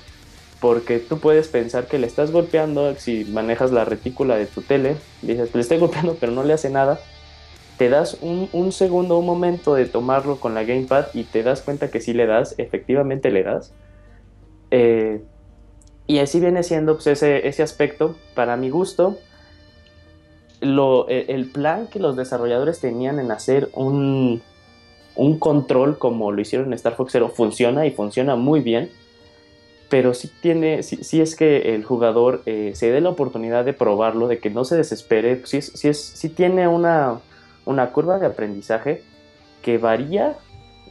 [0.59, 4.97] porque tú puedes pensar que le estás golpeando, si manejas la retícula de tu tele,
[5.21, 6.99] dices, le estoy golpeando pero no le hace nada,
[7.77, 11.61] te das un, un segundo, un momento de tomarlo con la gamepad y te das
[11.61, 13.71] cuenta que sí le das, efectivamente le das.
[14.71, 15.21] Eh,
[16.05, 19.17] y así viene siendo pues, ese, ese aspecto, para mi gusto,
[21.09, 24.41] e- el plan que los desarrolladores tenían en hacer un,
[25.15, 28.89] un control como lo hicieron en Star Fox Zero funciona y funciona muy bien,
[29.89, 33.73] pero sí, tiene, sí, sí es que el jugador eh, se dé la oportunidad de
[33.73, 37.19] probarlo, de que no se desespere, sí, es- sí, es, sí tiene una,
[37.65, 39.03] una curva de aprendizaje
[39.61, 40.35] que varía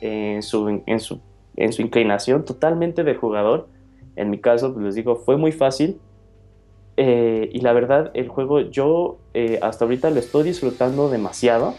[0.00, 1.20] en su, en su,
[1.56, 3.68] en su inclinación totalmente del jugador.
[4.16, 6.00] En mi caso, pues les digo, fue muy fácil.
[6.96, 11.74] Eh, y la verdad, el juego yo eh, hasta ahorita lo estoy disfrutando demasiado.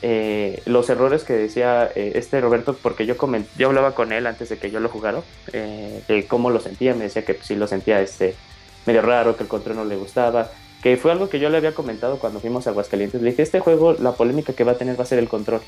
[0.00, 4.48] Eh, los errores que decía este Roberto, porque yo, coment- yo hablaba con él antes
[4.48, 5.22] de que yo lo jugara,
[5.52, 8.36] de cómo lo sentía, me decía que pues, sí lo sentía este,
[8.86, 10.50] medio raro, que el control no le gustaba,
[10.84, 13.20] que fue algo que yo le había comentado cuando fuimos a Aguascalientes.
[13.20, 15.60] Le dije, este juego, la polémica que va a tener va a ser el control.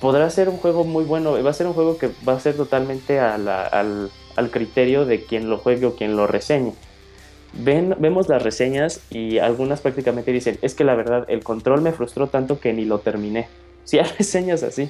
[0.00, 2.56] Podrá ser un juego muy bueno, va a ser un juego que va a ser
[2.56, 6.72] totalmente al, al criterio de quien lo juegue o quien lo reseñe.
[7.52, 11.92] Ven, vemos las reseñas y algunas prácticamente dicen, es que la verdad el control me
[11.92, 13.48] frustró tanto que ni lo terminé.
[13.84, 14.88] Si hay reseñas así.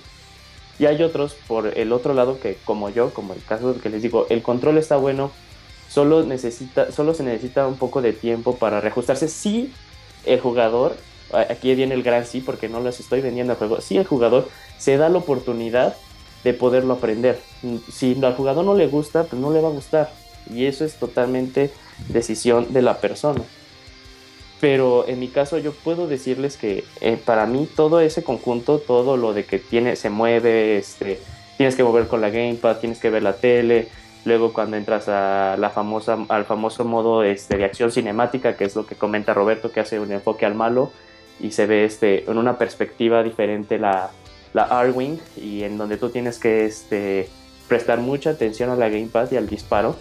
[0.78, 4.03] Y hay otros por el otro lado que como yo, como el caso que les
[4.03, 5.31] digo, el control está bueno,
[5.89, 9.28] solo, necesita, solo se necesita un poco de tiempo para reajustarse.
[9.28, 9.73] Si
[10.27, 10.97] el jugador,
[11.32, 14.07] a- aquí viene el gran sí porque no les estoy vendiendo el juego, si el
[14.07, 15.97] jugador se da la oportunidad
[16.45, 17.39] de poderlo aprender.
[17.91, 20.11] Si al jugador no le gusta, pues no le va a gustar.
[20.51, 21.70] Y eso es totalmente
[22.09, 23.43] decisión de la persona.
[24.60, 29.16] Pero en mi caso yo puedo decirles que eh, para mí todo ese conjunto, todo
[29.16, 31.18] lo de que tiene, se mueve, este,
[31.56, 33.89] tienes que mover con la gamepad, tienes que ver la tele,
[34.24, 39.32] luego cuando entras al famoso modo este, de acción cinemática, que es lo que comenta
[39.32, 40.93] Roberto, que hace un enfoque al malo
[41.40, 44.10] y se ve este, en una perspectiva diferente la,
[44.52, 47.28] la R-Wing y en donde tú tienes que este,
[47.68, 49.97] prestar mucha atención a la gamepad y al disparo.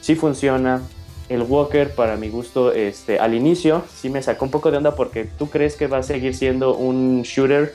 [0.00, 0.82] Sí funciona.
[1.28, 4.94] El Walker, para mi gusto, este, al inicio sí me sacó un poco de onda
[4.94, 7.74] porque tú crees que va a seguir siendo un shooter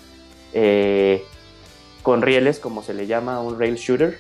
[0.53, 1.23] eh,
[2.01, 4.17] con rieles, como se le llama, un rail shooter.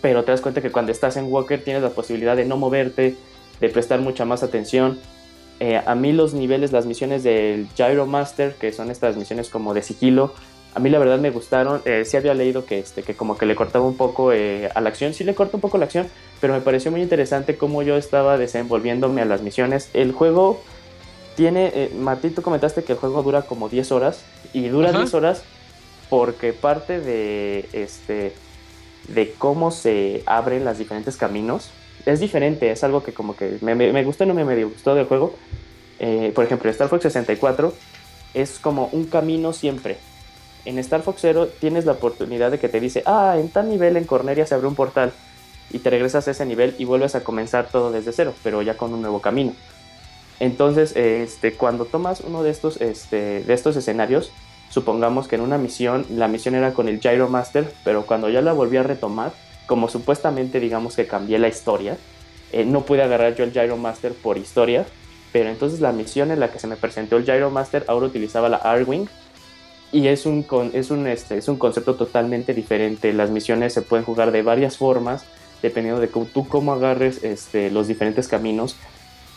[0.00, 3.16] Pero te das cuenta que cuando estás en Walker tienes la posibilidad de no moverte,
[3.60, 4.98] de prestar mucha más atención.
[5.60, 9.74] Eh, a mí los niveles, las misiones del Gyro Master, que son estas misiones como
[9.74, 10.32] de sigilo,
[10.74, 11.80] a mí la verdad me gustaron.
[11.84, 14.80] Eh, sí había leído que, este, que como que le cortaba un poco eh, a
[14.80, 15.14] la acción.
[15.14, 16.08] Sí le corta un poco la acción,
[16.40, 19.88] pero me pareció muy interesante cómo yo estaba desenvolviéndome a las misiones.
[19.94, 20.60] El juego
[21.36, 24.98] tiene, eh, Martín, tú comentaste que el juego dura como 10 horas y dura Ajá.
[24.98, 25.44] 10 horas
[26.10, 28.32] porque parte de este
[29.08, 31.70] de cómo se abren los diferentes caminos
[32.06, 34.68] es diferente, es algo que como que me, me, me gustó y no me medio
[34.68, 35.34] gustó del juego.
[35.98, 37.72] Eh, por ejemplo, Star Fox 64
[38.34, 39.96] es como un camino siempre.
[40.64, 43.96] En Star Fox Zero tienes la oportunidad de que te dice, ah, en tal nivel
[43.96, 45.12] en Corneria se abre un portal
[45.70, 48.76] y te regresas a ese nivel y vuelves a comenzar todo desde cero, pero ya
[48.76, 49.52] con un nuevo camino.
[50.40, 54.32] Entonces, este, cuando tomas uno de estos, este, de estos escenarios,
[54.70, 58.40] supongamos que en una misión, la misión era con el Gyro Master, pero cuando ya
[58.40, 59.32] la volví a retomar,
[59.66, 61.96] como supuestamente digamos que cambié la historia,
[62.52, 64.86] eh, no pude agarrar yo el Gyro Master por historia,
[65.32, 68.48] pero entonces la misión en la que se me presentó el Gyro Master ahora utilizaba
[68.48, 69.08] la R-Wing
[69.94, 73.12] y es un, es, un, este, es un concepto totalmente diferente.
[73.12, 75.24] Las misiones se pueden jugar de varias formas,
[75.62, 78.74] dependiendo de cómo, tú cómo agarres este, los diferentes caminos.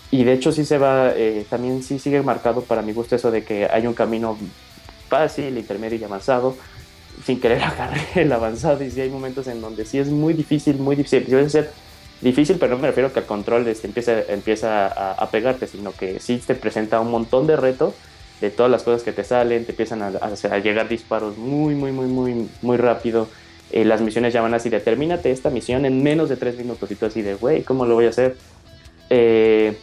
[0.10, 3.30] Y de hecho sí se va, eh, también sí sigue marcado para mi gusto eso
[3.30, 4.36] de que hay un camino
[5.08, 6.56] fácil, intermedio y avanzado.
[7.24, 10.80] Sin querer agarré el avanzado y sí hay momentos en donde sí es muy difícil,
[10.80, 11.24] muy difícil.
[11.28, 11.72] Debe ser
[12.20, 13.92] difícil, pero no me refiero que el control este,
[14.30, 17.94] empieza a, a pegarte, sino que sí te presenta un montón de retos
[18.42, 22.08] de todas las cosas que te salen, te empiezan a, llegar disparos muy, muy, muy,
[22.08, 23.28] muy, muy rápido.
[23.72, 26.90] Eh, las misiones ya van así de termínate esta misión en menos de tres minutos
[26.92, 28.38] y tú así de, güey, ¿cómo lo voy a hacer?
[29.10, 29.78] Eh,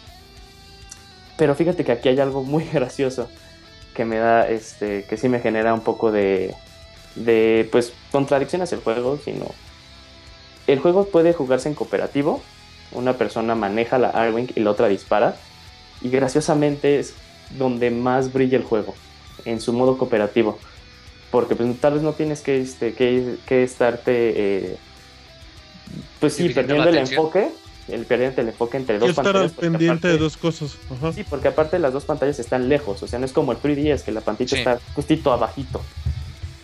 [1.37, 3.29] pero fíjate que aquí hay algo muy gracioso
[3.95, 6.55] que me da, este, que sí me genera un poco de,
[7.15, 9.47] de pues, contradicción hacia el juego, sino...
[10.67, 12.43] El juego puede jugarse en cooperativo,
[12.93, 15.37] una persona maneja la R-Wing y la otra dispara,
[16.01, 17.15] y graciosamente es
[17.51, 18.95] donde más brilla el juego,
[19.45, 20.59] en su modo cooperativo.
[21.31, 24.77] Porque pues, tal vez no tienes que, este, que, que estarte, eh,
[26.21, 27.19] pues sí, perdiendo el atención.
[27.21, 27.49] enfoque,
[27.89, 29.53] el perdiendo el enfoque entre dos estar pantallas.
[29.53, 30.77] porque pendiente de aparte- dos cosas.
[30.91, 31.13] Ajá.
[31.13, 34.03] Sí, porque aparte las dos pantallas están lejos, o sea, no es como el 3DS,
[34.05, 34.57] que la pantalla Sí.
[34.57, 35.83] está justito abajito.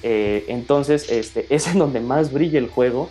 [0.02, 3.10] Eh, entonces, este, es en donde más brilla el juego,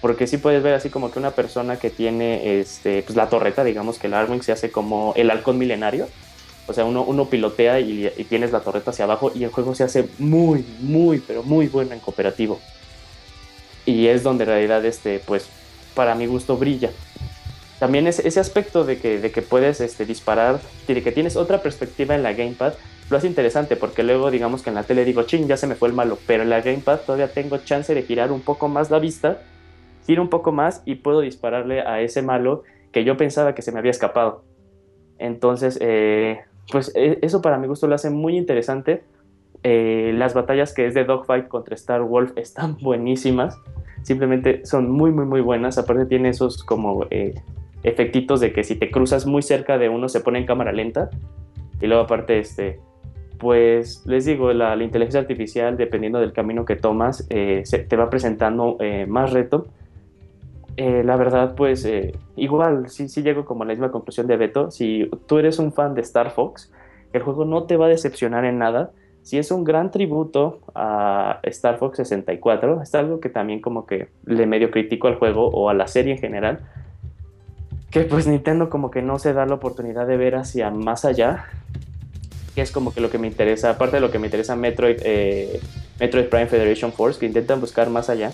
[0.00, 3.64] porque sí puedes ver así como que una persona que tiene este, pues la torreta,
[3.64, 6.08] digamos que el Arwing se hace como el halcón milenario,
[6.66, 9.74] o sea, uno, uno pilotea y, y tienes la torreta hacia abajo y el juego
[9.74, 12.60] se hace muy, muy, pero muy bueno en cooperativo.
[13.86, 15.48] Y es donde en realidad, este, pues,
[15.94, 16.90] para mi gusto brilla
[17.80, 21.62] también ese, ese aspecto de que, de que puedes este, disparar, de que tienes otra
[21.62, 22.74] perspectiva en la gamepad,
[23.08, 25.74] lo hace interesante porque luego digamos que en la tele digo, ching, ya se me
[25.74, 28.90] fue el malo, pero en la gamepad todavía tengo chance de girar un poco más
[28.90, 29.40] la vista,
[30.06, 33.72] giro un poco más y puedo dispararle a ese malo que yo pensaba que se
[33.72, 34.44] me había escapado.
[35.18, 39.02] Entonces, eh, pues e- eso para mi gusto lo hace muy interesante.
[39.62, 43.58] Eh, las batallas que es de Dogfight contra Star Wolf están buenísimas.
[44.02, 45.78] Simplemente son muy, muy, muy buenas.
[45.78, 47.34] Aparte tiene esos como eh,
[47.82, 51.10] efectitos de que si te cruzas muy cerca de uno se pone en cámara lenta.
[51.80, 52.78] Y luego aparte, este,
[53.38, 58.08] pues les digo, la, inteligencia artificial, dependiendo del camino que tomas, eh, se- te va
[58.10, 59.68] presentando más reto.
[60.82, 64.38] Eh, la verdad, pues eh, igual, sí, sí llego como a la misma conclusión de
[64.38, 64.70] Beto.
[64.70, 66.72] Si tú eres un fan de Star Fox,
[67.12, 68.90] el juego no te va a decepcionar en nada.
[69.20, 74.08] Si es un gran tributo a Star Fox 64, es algo que también como que
[74.24, 76.60] le medio critico al juego o a la serie en general,
[77.90, 81.44] que pues Nintendo como que no se da la oportunidad de ver hacia más allá,
[82.54, 84.96] que es como que lo que me interesa, aparte de lo que me interesa Metroid,
[85.02, 85.60] eh,
[86.00, 88.32] Metroid Prime Federation Force, que intentan buscar más allá,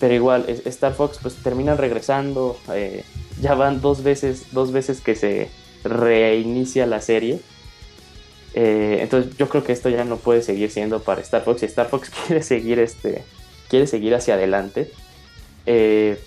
[0.00, 3.04] pero igual Star Fox pues terminan regresando, eh,
[3.40, 5.50] ya van dos veces, dos veces que se
[5.84, 7.38] reinicia la serie.
[8.54, 11.60] Eh, entonces yo creo que esto ya no puede seguir siendo para Star Fox.
[11.60, 13.22] Si Star Fox quiere seguir este.
[13.68, 14.90] quiere seguir hacia adelante.
[15.66, 16.18] eh,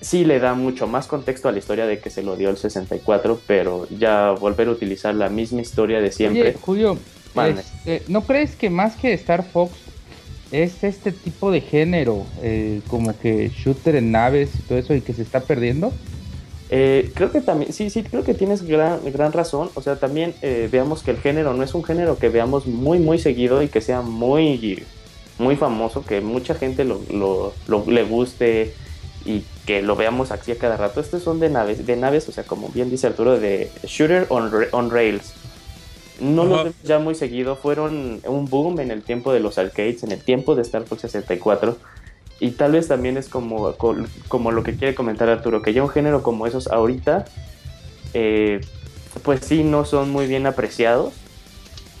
[0.00, 2.56] sí le da mucho más contexto a la historia de que se lo dio el
[2.56, 6.42] 64, pero ya volver a utilizar la misma historia de siempre.
[6.42, 6.98] Oye, Julio,
[7.34, 9.72] este, ¿no crees que más que Star Fox
[10.50, 15.00] es este tipo de género, eh, como que shooter en naves y todo eso, y
[15.00, 15.92] que se está perdiendo?
[16.70, 19.70] Eh, creo que también, sí, sí, creo que tienes gran, gran razón.
[19.74, 22.98] O sea, también eh, veamos que el género no es un género que veamos muy,
[22.98, 24.82] muy seguido y que sea muy,
[25.38, 28.74] muy famoso, que mucha gente lo, lo- lo- le guste
[29.24, 31.00] y que lo veamos aquí a cada rato.
[31.00, 34.50] Estos son de naves, de naves, o sea, como bien dice Arturo, de shooter on,
[34.72, 35.32] on rails.
[36.20, 40.02] No los vemos ya muy seguido, fueron un boom en el tiempo de los arcades,
[40.02, 41.76] en el tiempo de Star Fox 64.
[42.40, 43.96] Y tal vez también es como, co-
[44.28, 47.24] como lo que quiere comentar Arturo, que ya un género como esos ahorita,
[48.14, 48.60] eh,
[49.22, 51.14] pues sí, no son muy bien apreciados,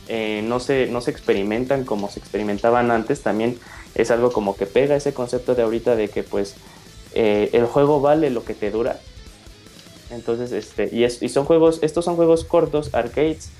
[0.08, 3.58] eh, no, se, no se experimentan como se experimentaban antes, también
[3.94, 6.54] es algo como que pega ese concepto de ahorita de que pues
[7.14, 9.00] eh, el juego vale lo que te dura.
[10.10, 13.50] Entonces, este, y, es, y son juegos, estos son juegos cortos, arcades,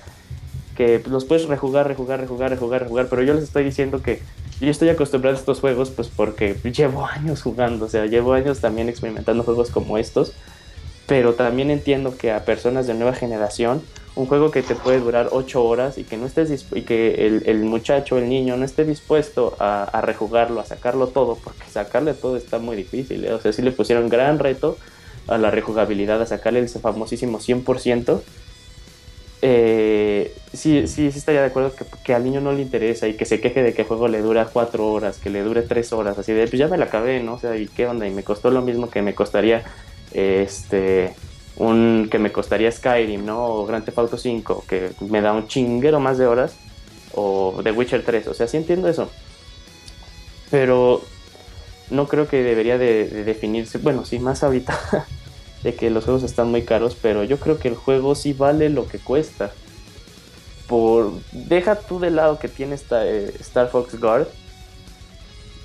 [0.79, 4.21] que los puedes rejugar, rejugar, rejugar, rejugar, rejugar, pero yo les estoy diciendo que
[4.61, 8.61] yo estoy acostumbrado a estos juegos pues porque llevo años jugando, o sea, llevo años
[8.61, 10.31] también experimentando juegos como estos,
[11.05, 13.81] pero también entiendo que a personas de nueva generación,
[14.15, 17.43] un juego que te puede durar 8 horas y que no estés y que el,
[17.45, 22.13] el muchacho, el niño, no esté dispuesto a, a rejugarlo, a sacarlo todo, porque sacarle
[22.13, 23.33] todo está muy difícil, ¿eh?
[23.33, 24.77] o sea, sí le pusieron gran reto
[25.27, 28.21] a la rejugabilidad, a sacarle el famosísimo 100%,
[29.41, 33.25] eh, sí, sí, estaría de acuerdo que, que al niño no le interesa y que
[33.25, 36.17] se queje de que el juego le dura cuatro horas, que le dure tres horas,
[36.17, 37.35] así de, pues ya me la acabé, ¿no?
[37.35, 38.07] O sea, ¿y qué onda?
[38.07, 39.63] Y me costó lo mismo que me costaría,
[40.13, 41.15] este,
[41.55, 43.45] un, que me costaría Skyrim, ¿no?
[43.45, 46.55] O Grand Theft Auto 5, que me da un chinguero más de horas,
[47.13, 49.09] o The Witcher 3, o sea, sí entiendo eso.
[50.51, 51.01] Pero
[51.89, 55.05] no creo que debería de, de definirse, bueno, sí, más ahorita
[55.63, 58.69] de que los juegos están muy caros, pero yo creo que el juego sí vale
[58.69, 59.51] lo que cuesta.
[60.67, 64.27] Por deja tú de lado que tiene esta, eh, Star Fox Guard.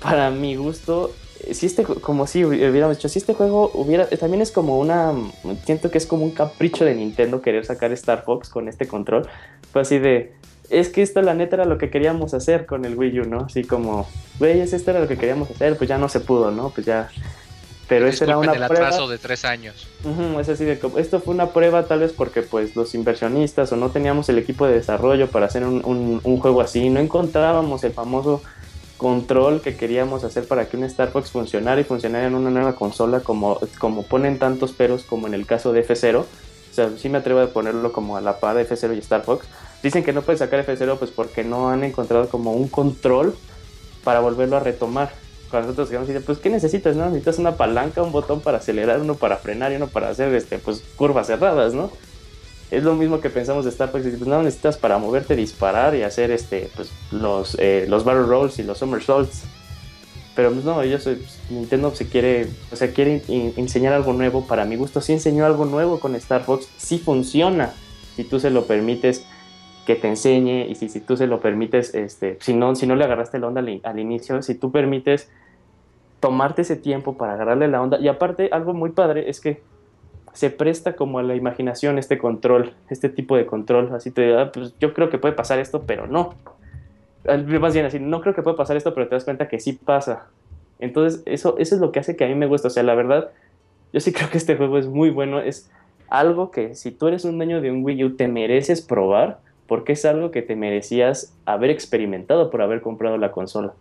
[0.01, 4.07] Para mi gusto, eh, si este como si hubi- hubiéramos dicho, si este juego hubiera
[4.11, 5.13] eh, también es como una
[5.63, 9.27] siento que es como un capricho de Nintendo querer sacar Star Fox con este control.
[9.71, 10.33] Fue así de
[10.69, 13.41] es que esto la neta era lo que queríamos hacer con el Wii U, ¿no?
[13.41, 14.07] Así como,
[14.39, 16.71] güey, es esto era lo que queríamos hacer, pues ya no se pudo, ¿no?
[16.71, 17.09] Pues ya
[17.87, 18.87] pero esta era una el prueba.
[18.87, 19.87] atraso de tres años.
[20.39, 23.75] Es así de como, esto fue una prueba tal vez porque pues los inversionistas o
[23.75, 27.83] no teníamos el equipo de desarrollo para hacer un, un- un juego así, no encontrábamos
[27.83, 28.41] el famoso
[28.97, 32.75] control que queríamos hacer para que un Star Fox funcionara y funcionara en una nueva
[32.75, 36.23] consola como, como ponen tantos peros como en el caso de F0,
[36.71, 39.45] sea, sí me atrevo a ponerlo como a la par de F0 y Star Fox.
[39.83, 43.35] Dicen que no pueden sacar F0 pues porque no han encontrado como un control
[44.03, 45.13] para volverlo a retomar.
[45.49, 46.95] Cuando nosotros digamos, pues ¿qué necesitas?
[46.95, 47.05] No?
[47.05, 50.57] Necesitas una palanca, un botón para acelerar, uno para frenar y uno para hacer este,
[50.59, 51.91] pues curvas cerradas, ¿no?
[52.71, 56.01] Es lo mismo que pensamos de Star Fox, pues no necesitas para moverte, disparar y
[56.01, 59.43] hacer este, pues, los, eh, los barrel rolls y los somersaults.
[60.35, 64.45] Pero pues no, ellos, pues, Nintendo se quiere, o sea, quiere in- enseñar algo nuevo.
[64.47, 67.71] Para mi gusto, sí enseñó algo nuevo con Star Fox, sí funciona.
[68.15, 69.23] Si tú se lo permites
[69.85, 72.95] que te enseñe y si, si tú se lo permites, este, si no, si no
[72.95, 75.29] le agarraste la onda al, in- al inicio, si tú permites
[76.19, 77.99] tomarte ese tiempo para agarrarle la onda.
[77.99, 79.61] Y aparte, algo muy padre es que
[80.33, 83.93] se presta como a la imaginación este control, este tipo de control.
[83.93, 86.33] Así te ah, pues yo creo que puede pasar esto, pero no.
[87.25, 89.73] Más bien así, no creo que puede pasar esto, pero te das cuenta que sí
[89.73, 90.27] pasa.
[90.79, 92.67] Entonces, eso, eso es lo que hace que a mí me guste.
[92.67, 93.31] O sea, la verdad,
[93.93, 95.39] yo sí creo que este juego es muy bueno.
[95.39, 95.69] Es
[96.09, 99.93] algo que si tú eres un dueño de un Wii U te mereces probar, porque
[99.93, 103.73] es algo que te merecías haber experimentado por haber comprado la consola.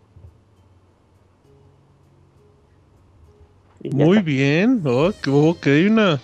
[3.82, 4.22] Y Muy está.
[4.26, 4.80] bien.
[4.84, 6.20] Ok, ok, una.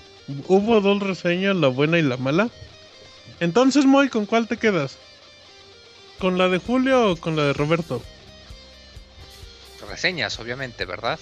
[0.49, 2.49] Hubo dos reseñas, la buena y la mala.
[3.41, 4.97] Entonces, Moy, ¿con cuál te quedas?
[6.19, 8.03] ¿Con la de Julio o con la de Roberto?
[9.89, 11.19] Reseñas, obviamente, ¿verdad?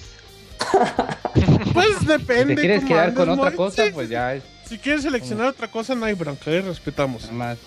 [1.73, 2.55] Pues Si depende.
[2.57, 3.57] te quieres quedar andes, con otra Moy.
[3.57, 7.23] cosa, Sí, pues ya es Si quieres seleccionar otra cosa, no hay bronca, eh, respetamos.
[7.25, 7.59] nada más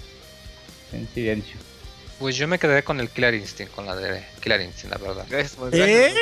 [0.93, 1.55] en silencio.
[2.19, 5.25] Pues yo me quedé con el Killer Instinct, con la de Killer Instinct, la verdad.
[5.29, 6.13] Gracias, Moy, ¿Eh?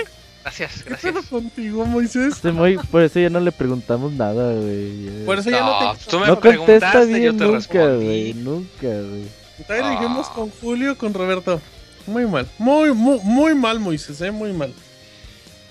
[0.44, 1.26] Gracias, ¿Qué gracias.
[1.26, 2.36] contigo, Moisés?
[2.36, 5.26] Este Moy, por eso ya no le preguntamos nada, güey.
[5.26, 6.06] Por eso ya no, No, te...
[6.10, 8.06] tú me No contesta bien yo te nunca, respondí.
[8.06, 8.34] güey.
[8.36, 9.26] Nunca, güey.
[9.58, 9.92] Entonces Ah.
[9.92, 11.60] dijimos con Julio o con Roberto.
[12.08, 12.48] Muy mal.
[12.58, 14.74] Muy, muy, muy mal, Moisés, eh, muy mal.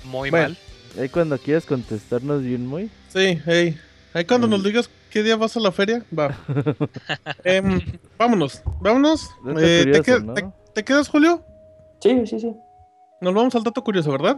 [0.05, 0.49] Muy Bueno.
[0.51, 0.59] mal.
[1.03, 2.91] Ahí cuando quieras contestarnos bien, Moy.
[3.13, 3.79] Sí, hey.
[4.13, 4.51] Ahí cuando Mm.
[4.51, 6.37] nos digas qué día vas a la feria, va.
[7.45, 7.81] Em,
[8.19, 9.31] vámonos, vámonos.
[9.59, 10.35] Eh, ¿te, curioso, qued- ¿no?
[10.35, 11.45] te- te quedas, Julio?
[12.01, 12.55] Sí, sí, sí.
[13.21, 14.37] Nos vamos al dato curioso, ¿verdad?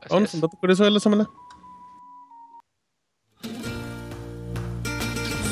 [0.00, 0.34] Así Vamos es.
[0.34, 1.28] al dato curioso de la semana.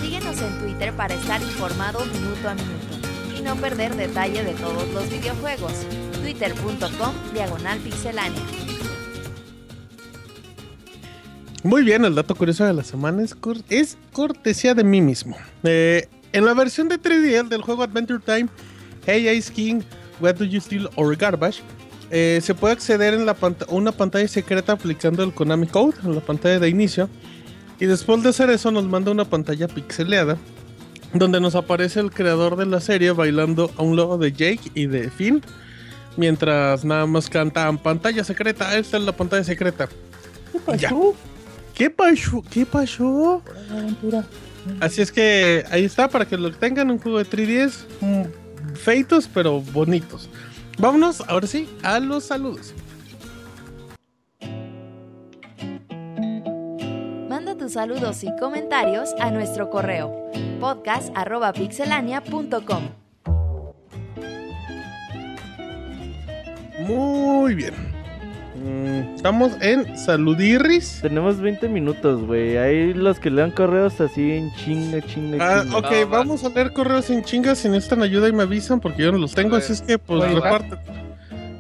[0.01, 3.09] Síguenos en Twitter para estar informado minuto a minuto
[3.39, 5.73] y no perder detalle de todos los videojuegos.
[6.23, 8.41] Twitter.com Diagonal Pixelánea.
[11.63, 15.37] Muy bien, el dato curioso de la semana es, cor- es cortesía de mí mismo.
[15.63, 18.49] Eh, en la versión de 3DL del juego Adventure Time,
[19.07, 19.83] Hey Ice King,
[20.21, 21.61] What Do You Steal or Garbage,
[22.11, 26.15] eh, se puede acceder en la pant- una pantalla secreta aplicando el Konami Code en
[26.15, 27.09] la pantalla de inicio.
[27.79, 30.37] Y después de hacer eso nos manda una pantalla pixeleada
[31.15, 34.87] donde nos aparece el creador de la serie bailando a un lado de Jake y
[34.87, 35.43] de Finn.
[36.17, 39.89] Mientras nada más cantan pantalla secreta, esta es la pantalla secreta.
[40.77, 40.89] Ya.
[41.75, 42.43] ¿Qué pasó?
[42.51, 43.43] ¿Qué pasó?
[44.81, 48.23] Así es que ahí está para que lo tengan un juego de 3DS mm,
[48.75, 50.29] feitos pero bonitos.
[50.79, 52.75] Vámonos ahora sí a los saludos.
[57.29, 62.91] Manda tus saludos y comentarios a nuestro correo podcast.pixelania.com.
[66.87, 67.92] Muy bien.
[68.65, 71.01] Mm, estamos en Saludirris.
[71.03, 72.57] Tenemos 20 minutos, güey.
[72.59, 75.79] Ahí los que le dan correos así en chinga, chinga, Ah, chinga.
[75.79, 76.19] ok, Va, va.
[76.19, 77.59] vamos a leer correos en chingas.
[77.59, 79.57] Si necesitan ayuda y me avisan porque yo no los tengo.
[79.57, 80.51] Así es que, pues, Oye, va.
[80.59, 80.79] reparten.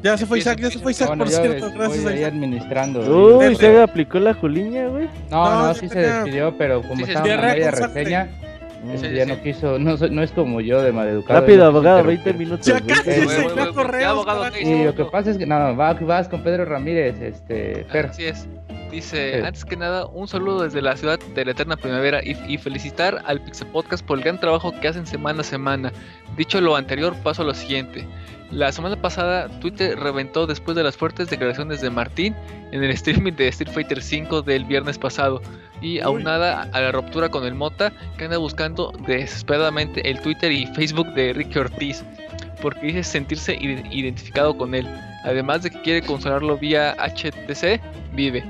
[0.03, 1.71] Ya se fue Isaac, ya se fue Isaac, Bueno, por cierto.
[1.73, 2.33] Gracias, voy ahí Isaac.
[2.33, 3.39] administrando.
[3.39, 5.09] Uy, se aplicó la Juliña, güey.
[5.31, 8.29] No, No, sí se despidió, pero como Sí, estaba en Con reseña,
[8.83, 8.97] Mm.
[8.99, 11.41] Sí, ya no quiso, no, soy- no es como yo de maleducado.
[11.41, 12.47] Rápido, abogado, 20 interrumpir.
[12.47, 12.67] minutos.
[12.67, 14.03] Ya 20 casi se fue a güey, correos.
[14.03, 14.57] ya, abogado, carajo.
[14.59, 18.07] ¿qué Y lo que pasa es que, no, va, vas con Pedro Ramírez, este, Fer.
[18.07, 18.49] Así es.
[18.91, 19.47] Dice, Sí.
[19.47, 23.23] antes que nada, un saludo desde la ciudad de la eterna primavera y, y felicitar
[23.25, 25.93] al Pixel Podcast por el gran trabajo que hacen semana a semana.
[26.37, 28.07] Dicho lo anterior, paso a lo siguiente.
[28.51, 32.35] La semana pasada, Twitter reventó después de las fuertes declaraciones de Martín
[32.71, 35.41] en el streaming de Street Fighter V del viernes pasado.
[35.83, 40.67] Y aunada a la ruptura con el Mota, que anda buscando desesperadamente el Twitter y
[40.69, 42.05] Facebook de Ricky Ortiz,
[42.63, 44.87] porque dice sentirse ide- identificado con él.
[45.25, 47.81] Además de que quiere consolarlo vía HTC,
[48.15, 48.45] vive.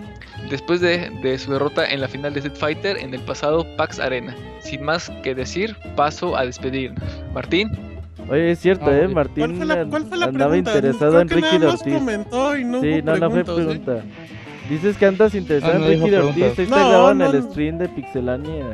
[0.50, 3.98] Después de, de su derrota en la final de Street Fighter en el pasado PAX
[4.00, 4.34] Arena.
[4.60, 7.02] Sin más que decir, paso a despedirnos.
[7.32, 7.70] Martín,
[8.28, 9.08] Oye, es cierto, No, eh.
[9.08, 10.70] Martín ¿Cuál fue la, cuál fue la andaba pregunta?
[10.76, 11.94] interesado Creo en que Ricky nada más Ortiz.
[11.94, 14.08] comentó y no Sí, hubo no, no fue preguntas, ¿eh?
[14.68, 16.68] Dices que andas interesado Ah, en no dijo Ricky Ortiz.
[16.68, 18.66] No, grabado en no, el stream de Pixelania.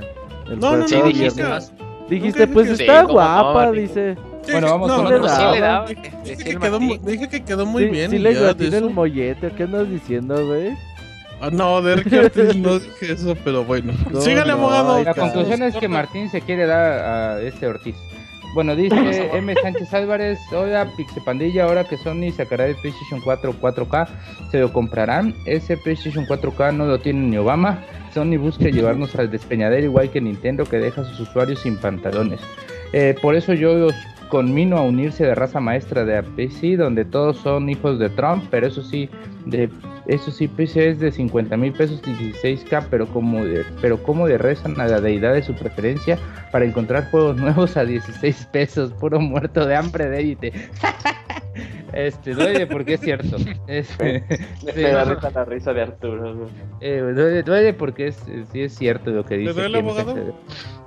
[0.51, 1.49] El No, no, no, dijiste viernes.
[1.49, 1.73] más.
[2.09, 3.81] Dijiste, pues está Sí, guapa, Ricky.
[3.83, 4.17] dice.
[4.43, 5.51] Sí, Bueno, vamos no, con no, otro no, lado.
[5.53, 7.07] sí le daba, Dije, que quedó muy, Martín.
[7.13, 8.11] dije que quedó muy sí, bien.
[8.11, 9.51] Sí le de atiné el mollete.
[9.51, 10.71] ¿Qué andas diciendo, güey?
[11.41, 13.93] Ah, No, Derek Ortiz no dije eso, pero bueno.
[14.11, 15.03] No, Sígale, no, abogado.
[15.05, 16.83] La conclusión es que Martín se quiere dar
[17.37, 17.95] a este Ortiz.
[18.55, 19.55] Bueno, dice M.
[19.63, 24.09] Sánchez Álvarez, hola Pixepandilla, ahora que Sony sacará el PlayStation 4 4K,
[24.51, 25.35] ¿se lo comprarán?
[25.45, 27.85] Ese PlayStation 4K no lo tiene ni Obama.
[28.13, 32.41] Sony busca llevarnos al despeñadero igual que Nintendo que deja a sus usuarios sin pantalones.
[32.93, 33.95] Eh, por eso yo los
[34.29, 38.67] conmino a unirse de raza maestra de PC, donde todos son hijos de Trump, pero
[38.67, 39.11] eso sí,
[39.45, 39.69] de
[40.09, 44.39] eso sí, PC es de 50 mil pesos 16k, pero como de, pero como de
[44.39, 46.19] rezan a la deidad de su preferencia
[46.51, 50.53] para encontrar juegos nuevos a 16 pesos, puro muerto de hambre de élite.
[51.93, 53.37] Este, duele porque es cierto.
[53.67, 54.25] Este,
[54.65, 56.49] Me, sí, me da risa la risa de Arturo.
[56.81, 59.53] eh, duele, duele porque es, eh, sí es cierto lo que dice.
[59.53, 60.19] duele, aquí en abogado?
[60.19, 60.33] este-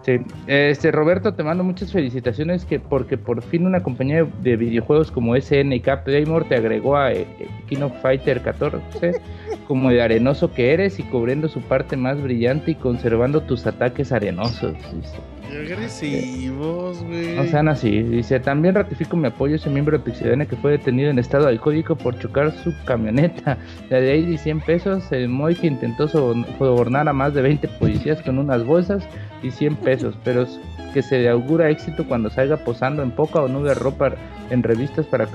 [0.04, 4.58] Sí, este Roberto, te mando muchas felicitaciones que porque por fin una compañía de, de
[4.58, 9.22] videojuegos como SNK Playmore te agregó a eh, eh, King of Fighter 14
[9.68, 14.12] como de arenoso que eres y cubriendo su parte más brillante y conservando tus ataques
[14.12, 14.74] arenosos.
[14.92, 15.18] dice.
[15.52, 17.36] Agresivos, güey.
[17.36, 18.02] No sean así.
[18.04, 21.48] Dice, también ratifico mi apoyo a ese miembro de Pixidania que fue detenido en estado
[21.48, 23.58] alcohólico por chocar su camioneta.
[23.90, 27.68] La de ahí 100 pesos, el Moy que intentó sobor- sobornar a más de 20
[27.68, 29.04] policías con unas bolsas
[29.44, 30.46] y 100 pesos, pero
[30.94, 34.14] que se le augura éxito cuando salga posando en poca o nube ropa
[34.50, 35.26] en revistas para,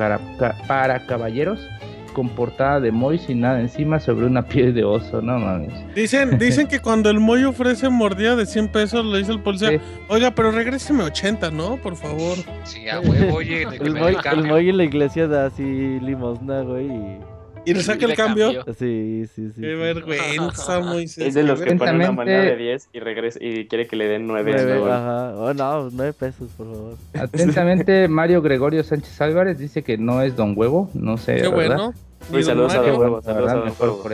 [0.68, 1.58] para caballeros
[2.16, 5.70] con portada de Moy sin nada encima sobre una piel de oso, no mames.
[5.94, 9.68] Dicen, dicen que cuando el Moy ofrece mordida de 100 pesos, le dice el policía,
[9.72, 9.80] Sí.
[10.08, 11.76] oiga, pero regréseme 80, ¿no?
[11.76, 12.38] Por favor.
[12.64, 16.62] Sí, a huevo, oye, de que El Moy, el en la iglesia da así limosna,
[16.62, 16.86] güey.
[16.86, 17.18] Y...
[17.66, 18.64] Y le saca el cambio.
[18.78, 19.60] Sí, sí, sí.
[19.60, 21.26] Qué vergüenza, Moisés.
[21.26, 24.06] Es de los que ponen una moneda de 10 y regresa y quiere que le
[24.08, 24.52] den 9.
[24.56, 25.34] Nueve, ajá.
[25.36, 26.96] Oh, no, nueve pesos, por favor.
[27.14, 31.52] Atentamente, Mario Gregorio Sánchez Álvarez dice que no es Don Huevo, no sé, Qué ¿verdad?
[31.52, 31.94] bueno.
[32.30, 32.82] Don saludos a.
[32.82, 34.02] Don Huevo, saludos verdad, a Don mejor Huevo.
[34.02, 34.12] por.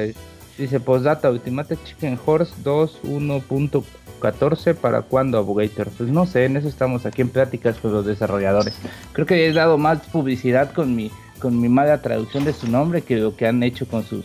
[0.59, 5.89] Dice, postdata, Ultimate Chicken Horse 2 1.14 para cuándo, Abogator.
[5.97, 8.77] Pues no sé, en eso estamos aquí en pláticas con los desarrolladores.
[9.13, 11.11] Creo que he dado más publicidad con mi
[11.43, 14.25] con mi mala traducción de su nombre que lo que han hecho con sus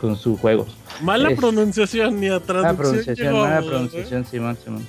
[0.00, 0.76] con sus juegos.
[1.02, 2.76] Mala Es- pronunciación ni a Mala traducción.
[2.76, 4.86] pronunciación, mala pronunciación, Simón, Simón.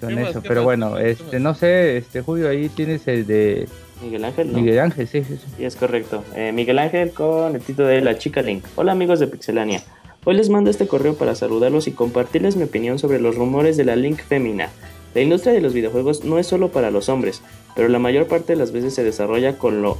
[0.00, 1.42] Con ¿Qué más, eso, pero más, bueno, este, más?
[1.42, 3.68] no sé, este Julio, ahí tienes el de
[4.02, 4.58] Miguel Ángel, ¿no?
[4.58, 5.46] Miguel Ángel, sí, sí, sí.
[5.58, 6.22] Sí, es correcto.
[6.34, 8.64] Eh, Miguel Ángel con el título de La Chica Link.
[8.76, 9.82] Hola amigos de Pixelania.
[10.24, 13.84] Hoy les mando este correo para saludarlos y compartirles mi opinión sobre los rumores de
[13.84, 14.68] la Link femina.
[15.14, 17.42] La industria de los videojuegos no es solo para los hombres,
[17.74, 19.96] pero la mayor parte de las veces se desarrolla con, lo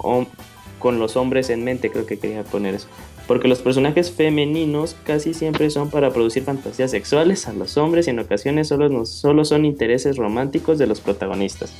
[0.80, 2.88] con los hombres en mente, creo que quería poner eso.
[3.28, 8.10] Porque los personajes femeninos casi siempre son para producir fantasías sexuales a los hombres y
[8.10, 11.72] en ocasiones solo, no- solo son intereses románticos de los protagonistas.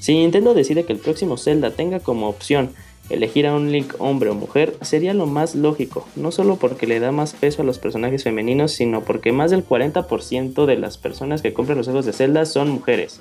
[0.00, 2.70] Si Nintendo decide que el próximo Zelda tenga como opción
[3.10, 6.98] elegir a un Link hombre o mujer, sería lo más lógico, no solo porque le
[6.98, 11.42] da más peso a los personajes femeninos, sino porque más del 40% de las personas
[11.42, 13.20] que compran los juegos de Zelda son mujeres.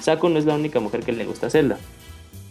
[0.00, 1.78] Saku no es la única mujer que le gusta Zelda.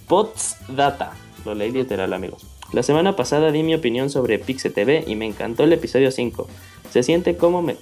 [0.07, 1.14] Pots Data,
[1.45, 2.45] lo leí literal amigos.
[2.73, 6.47] La semana pasada di mi opinión sobre Pixe TV y me encantó el episodio 5.
[6.89, 7.75] Se siente, como me-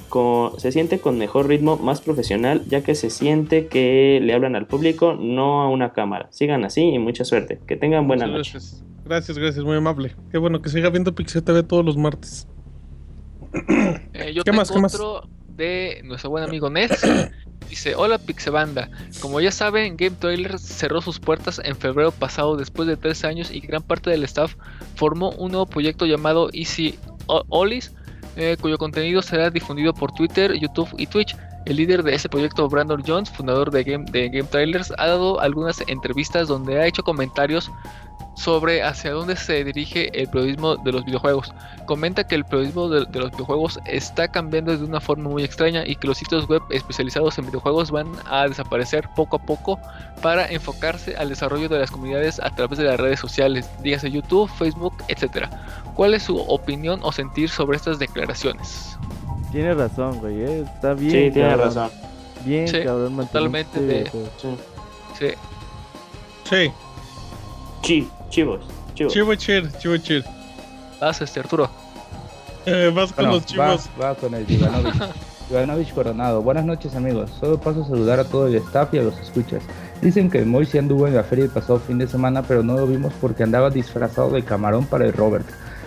[0.57, 4.67] se siente con mejor ritmo, más profesional, ya que se siente que le hablan al
[4.67, 6.27] público, no a una cámara.
[6.31, 7.59] Sigan así y mucha suerte.
[7.67, 8.51] Que tengan buena Muchas noche.
[8.53, 8.83] Gracias.
[9.05, 10.15] gracias, gracias, muy amable.
[10.31, 12.47] Qué bueno que siga viendo Pixel TV todos los martes.
[14.13, 14.97] Eh, yo ¿Qué más, qué más?
[15.61, 17.01] De nuestro buen amigo Nets.
[17.69, 18.89] Dice, hola Pixebanda.
[19.21, 23.51] Como ya saben, Game Trailer cerró sus puertas en febrero pasado después de tres años
[23.51, 24.55] y gran parte del staff
[24.95, 27.93] formó un nuevo proyecto llamado Easy O- Ollies,
[28.35, 31.35] eh, cuyo contenido será difundido por Twitter, YouTube y Twitch.
[31.65, 36.47] El líder de ese proyecto, Brandon Jones, fundador de Game, Trailers, ha dado algunas entrevistas
[36.47, 37.71] donde ha hecho comentarios
[38.33, 41.53] sobre hacia dónde se dirige el periodismo de los videojuegos.
[41.85, 45.85] Comenta que el periodismo de, de los videojuegos está cambiando de una forma muy extraña
[45.85, 49.79] y que los sitios web especializados en videojuegos van a desaparecer poco a poco
[50.21, 54.49] para enfocarse al desarrollo de las comunidades a través de las redes sociales, dígase YouTube,
[54.57, 55.47] Facebook, etc.
[55.95, 58.97] ¿Cuál es su opinión o sentir sobre estas declaraciones?
[59.51, 61.11] Tiene razón, güey, eh, está bien.
[61.11, 61.65] Sí, tiene cabrón.
[61.67, 61.91] razón.
[62.45, 64.11] Bien, Sí, cabrón, totalmente de-.
[65.19, 65.27] Sí.
[66.49, 66.71] Sí,
[67.81, 68.61] Chi, chivos,
[68.95, 69.13] chivos.
[69.13, 70.23] chivo chir, chivo chir.
[70.99, 71.69] Vas, este Arturo.
[72.65, 73.89] Eh, vas con Bueno, los chivos.
[73.99, 74.93] Va, va con el Ivanovich.
[75.49, 76.41] Ivanovich Coronado.
[76.41, 77.31] Buenas noches amigos.
[77.39, 79.63] Solo paso a saludar a todo el staff y a los escuchas.
[80.01, 82.87] Dicen que sí anduvo en la feria el pasado fin de semana, pero no lo
[82.87, 85.45] vimos porque andaba disfrazado de camarón para el Robert.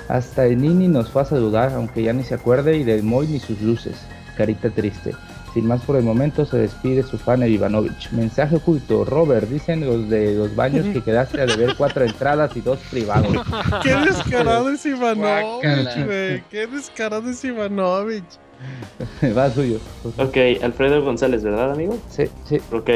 [0.08, 3.26] Hasta el Nini nos fue a saludar, aunque ya ni se acuerde, y del Moy
[3.26, 3.97] ni sus luces.
[4.36, 5.12] Carita triste.
[5.55, 8.10] Sin más por el momento se despide su fan el Ivanovich.
[8.10, 12.60] Mensaje oculto, Robert, dicen los de los baños que quedaste a deber cuatro entradas y
[12.60, 13.33] dos privados.
[13.84, 16.42] Qué descarado es Ivanovich, güey.
[16.50, 18.24] Qué descarado es Ivanovich.
[19.36, 19.78] Va suyo.
[20.18, 21.99] Ok, Alfredo González, ¿verdad, amigo?
[22.10, 22.60] Sí, sí.
[22.73, 22.91] Ok.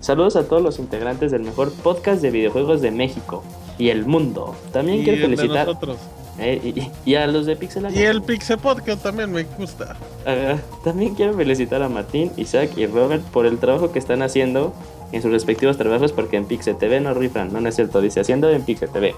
[0.00, 3.42] Saludos a todos los integrantes del mejor podcast de videojuegos de México
[3.76, 4.54] y el mundo.
[4.72, 5.98] También Y quiero de felicitar nosotros.
[6.38, 9.96] Eh, y, y a los de Pixel Y el Pixel Podcast también me gusta.
[10.26, 14.72] Ah, también quiero felicitar a Martín, Isaac y Robert por el trabajo que están haciendo
[15.12, 18.20] en sus respectivos trabajos porque en Pixel TV no rifan, no, no es cierto, dice
[18.20, 19.14] haciendo en Pixel TV.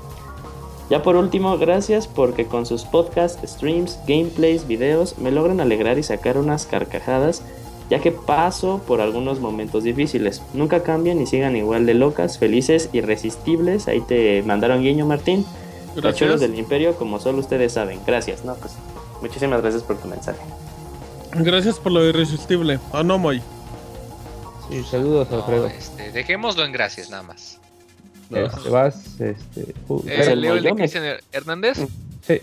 [0.89, 6.03] Ya por último, gracias porque con sus podcasts, streams, gameplays, videos me logran alegrar y
[6.03, 7.45] sacar unas carcajadas
[7.91, 10.43] ya que paso por algunos momentos difíciles.
[10.55, 13.89] Nunca cambien y sigan igual de locas, felices, irresistibles.
[13.89, 15.45] Ahí te mandaron guiño Martín.
[16.01, 16.41] Gracias.
[16.41, 18.01] Del Imperio, como solo ustedes saben.
[18.07, 18.73] Gracias, no, pues
[19.23, 20.41] muchísimas gracias por tu mensaje.
[21.33, 22.79] Gracias por lo irresistible.
[22.93, 23.41] Ah, no, Moy.
[24.69, 25.67] Sí, saludos, No, Alfredo.
[25.67, 27.59] este, dejémoslo en gracias nada más.
[28.31, 29.75] Este, vas, este.
[29.89, 31.79] uh, Eh, pero- leo el de Cristian Hernández.
[32.27, 32.41] Sí.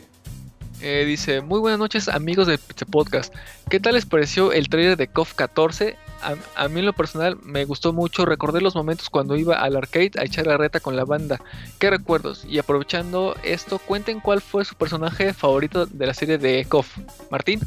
[0.82, 3.34] Eh, dice, muy buenas noches amigos de Pizza Podcast.
[3.70, 5.96] ¿Qué tal les pareció el trailer de KOF 14?
[6.22, 9.76] A, a mí en lo personal me gustó mucho, recordé los momentos cuando iba al
[9.76, 11.40] arcade a echar la reta con la banda.
[11.80, 12.44] Qué recuerdos.
[12.50, 16.98] Y aprovechando esto, cuenten cuál fue su personaje favorito de la serie de KOF.
[17.30, 17.60] Martín.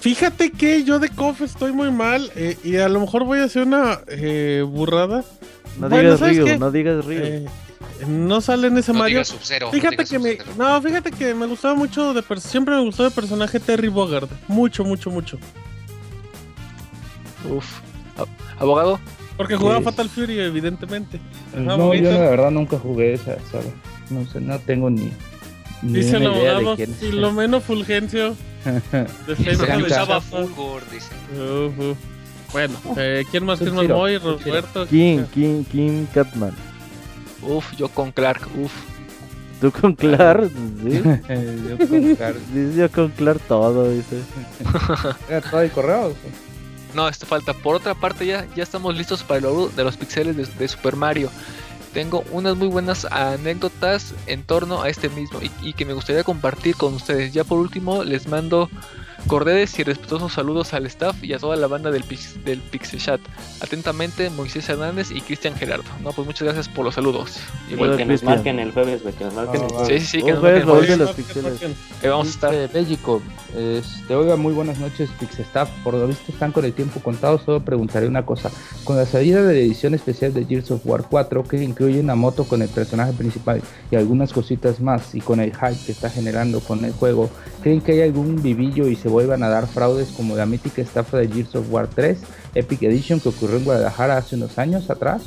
[0.00, 3.44] Fíjate que yo de KOF estoy muy mal eh, y a lo mejor voy a
[3.44, 5.24] hacer una eh, burrada.
[5.78, 6.58] No Bueno, digas ¿sabes Ryu, qué?
[6.58, 7.18] no digas Ryu.
[7.22, 7.46] Eh,
[8.08, 9.20] no sale en ese No Mario.
[9.20, 12.80] no Fíjate digas que me, no, fíjate que me gustaba mucho de per- siempre me
[12.82, 15.38] gustó el personaje Terry Bogard, mucho, mucho, mucho.
[17.48, 17.80] Uf.
[18.58, 18.98] Abogado.
[19.36, 19.80] Porque jugaba.
[19.80, 21.18] Fatal Fury, evidentemente.
[21.54, 23.72] Ajá, no, yo la verdad nunca jugué esa, ¿sabes?
[24.10, 25.10] No sé, no tengo ni.
[25.82, 26.76] ni Dice el una idea de abogado.
[26.98, 28.36] Filomeno Fulgencio.
[29.26, 30.22] De Facebook.
[30.28, 31.08] Fulgor, dice.
[31.32, 31.96] Uf, uf.
[32.52, 33.58] Bueno, eh, ¿quién más?
[33.60, 33.88] ¿Quién más?
[33.88, 34.18] Moy.
[34.18, 34.86] Roberto.
[34.88, 36.52] King, King, King Catman.
[37.42, 38.46] Uf, yo con Clark.
[38.62, 38.72] Uf.
[39.62, 40.50] ¿Tú con Clark?
[40.82, 41.00] Sí.
[41.68, 44.16] Yo con Car- Dice yo con Clark todo, dice.
[45.30, 46.12] ¿Era todo el correo?
[46.94, 47.54] No, esto falta.
[47.54, 50.96] Por otra parte, ya, ya estamos listos para el logro de los pixeles de, Super
[50.96, 51.30] Mario.
[51.92, 56.76] Tengo unas muy buenas anécdotas en torno a este mismo y que me gustaría compartir
[56.76, 57.32] con ustedes.
[57.32, 58.70] Ya por último, les mando
[59.26, 63.00] cordiales y respetuosos saludos al staff y a toda la banda del, Pix- del Pixel
[63.00, 63.20] Chat.
[63.60, 65.84] Atentamente, Moisés Hernández y Cristian Gerardo.
[66.02, 67.36] No, pues muchas gracias por los saludos.
[67.68, 69.88] Y Igual, que nos marquen el jueves, que nos marquen Ah, el jueves.
[69.88, 71.60] sí, sí, sí, que nos jueves marquen, de pues, los pixeles.
[72.02, 72.50] vamos a estar.
[72.50, 73.22] Dice Belgico,
[73.56, 75.68] este, oiga, muy buenas noches, Pixestaff.
[75.84, 78.50] Por lo visto están con el tiempo contado, solo preguntaré una cosa.
[78.84, 82.14] Con la salida de la edición especial de Gears of War 4, que incluye una
[82.14, 86.08] moto con el personaje principal y algunas cositas más, y con el hype que está
[86.10, 87.28] generando con el juego,
[87.62, 91.18] ¿creen que hay algún vivillo y se vuelvan a dar fraudes como la mítica estafa
[91.18, 92.18] de Gears of War 3
[92.54, 95.22] Epic Edition que ocurrió en Guadalajara hace unos años atrás?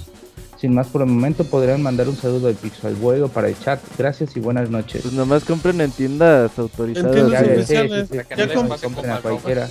[0.59, 3.81] Sin más por el momento, podrían mandar un saludo de Pixel Vuelo para el chat.
[3.97, 5.01] Gracias y buenas noches.
[5.01, 7.11] Pues nomás compren en tiendas autorizadas.
[7.17, 7.67] Oficiales.
[7.67, 9.69] sí, sí, que Ya no compren a al cualquiera.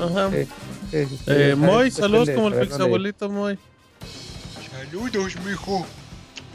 [0.00, 0.30] Ajá.
[0.30, 0.44] Sí,
[0.90, 3.58] sí, sí, sí, Eh, Moy, saludos como el pixabuelito Moy.
[4.90, 5.84] Saludos, mijo.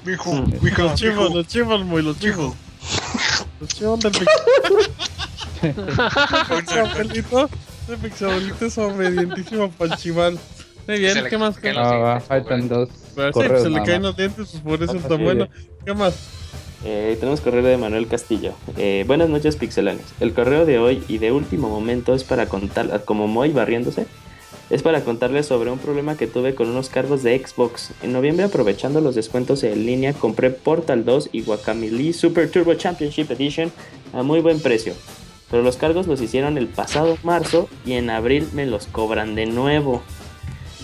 [0.05, 1.35] Mijo, mija, Los chivos, mijo.
[1.37, 2.55] los chivos, Moy, los chivos.
[3.59, 4.91] Los chivos del pixabuelito.
[5.61, 5.75] El
[8.01, 10.39] pixabuelito es obedientísimo para el chival.
[10.87, 11.57] Muy bien, ¿qué más?
[11.57, 12.23] ¿Qué Ah, más?
[12.23, 15.03] faltan dos Pero sí, pues se le caen los dientes, pues por eso Ah, es
[15.03, 15.09] sí.
[15.09, 15.47] tan bueno.
[15.85, 16.15] ¿Qué más?
[16.83, 18.53] Eh, tenemos correo de Manuel Castillo.
[18.77, 20.05] Eh, buenas noches, pixelanes.
[20.19, 24.07] El correo de hoy y de último momento es para contar, como Moy barriéndose,
[24.71, 27.91] es para contarles sobre un problema que tuve con unos cargos de Xbox.
[28.01, 33.29] En noviembre, aprovechando los descuentos en línea, compré Portal 2 y Guacamole Super Turbo Championship
[33.31, 33.71] Edition
[34.13, 34.93] a muy buen precio.
[35.51, 39.45] Pero los cargos los hicieron el pasado marzo y en abril me los cobran de
[39.45, 40.01] nuevo.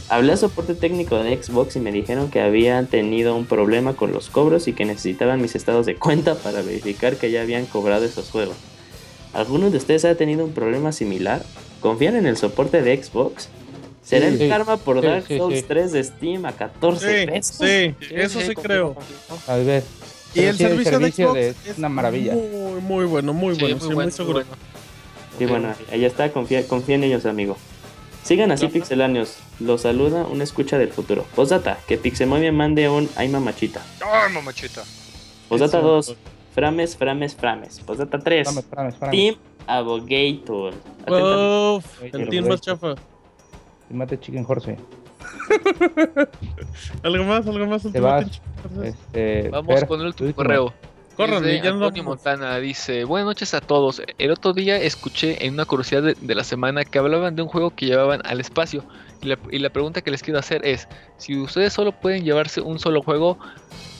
[0.10, 4.12] Hablé a soporte técnico de Xbox y me dijeron que habían tenido un problema con
[4.12, 8.06] los cobros y que necesitaban mis estados de cuenta para verificar que ya habían cobrado
[8.06, 8.56] esos juegos.
[9.34, 11.44] ¿Alguno de ustedes ha tenido un problema similar?
[11.82, 13.50] ¿Confían en el soporte de Xbox?
[14.04, 14.44] ¿Será Sí.
[14.44, 15.66] el karma por Sí, Dark sí, Souls sí.
[15.68, 17.56] 3 de Steam a 14 Sí, pesos?
[17.58, 18.96] sí, eso sí creo.
[19.48, 19.84] A ver.
[20.42, 22.34] Y el sí, servicio, de Xbox de- es una maravilla.
[22.34, 24.40] Muy, muy bueno, muy Sí, bueno, muy sí, muy bueno, seguro.
[24.40, 24.58] muy bueno.
[25.40, 27.58] Y bueno, ahí está, confía, confía en ellos, amigo.
[28.24, 29.38] Sigan así, pixeláneos.
[29.60, 31.26] Los saluda una escucha del futuro.
[31.36, 33.82] Postdata, que Pixemoy me mande un ay mamachita.
[34.02, 34.84] ¡Ay, mamachita!
[35.48, 35.88] Postdata Eso.
[35.88, 36.16] 2,
[36.54, 37.80] frames, frames, frames.
[37.80, 39.12] Postdata 3, Espérame, espérame, espérame.
[39.12, 39.36] Team
[39.68, 40.74] Abogator.
[41.08, 42.96] Uf, el team más chafa.
[43.90, 44.76] Y mate Chicken Horse.
[47.04, 47.48] ¿Algo más?
[47.48, 47.86] ¿Algo más?
[48.84, 50.44] Este, Vamos Fer, con el último último.
[50.44, 50.74] correo.
[51.16, 52.04] Corran, ya Antonio.
[52.04, 54.02] Montana dice, buenas noches a todos.
[54.20, 57.48] El otro día escuché en una curiosidad de, de la semana que hablaban de un
[57.48, 58.84] juego que llevaban al espacio.
[59.24, 60.88] Y la, y la pregunta que les quiero hacer es,
[61.18, 63.40] si ustedes solo pueden llevarse un solo juego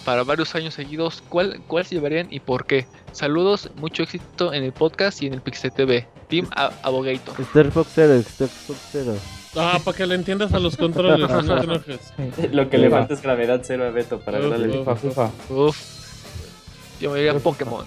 [0.06, 2.86] para varios años seguidos, ¿cuál, cuál se llevarían y por qué?
[3.14, 6.08] Saludos, mucho éxito en el podcast y en el Pixel TV.
[6.28, 6.48] Team
[6.84, 7.42] Abogator.
[7.42, 9.16] Star Fox Zero, Star Fox Zero.
[9.56, 12.14] Ah, para que le entiendas a los controles, no te enojes.
[12.52, 14.78] Lo que le falta es gravedad cero a Beto para Uf, darle el uf.
[14.80, 15.32] FIFA, FIFA.
[15.50, 15.78] Uf.
[17.00, 17.86] Yo me diría Pokémon.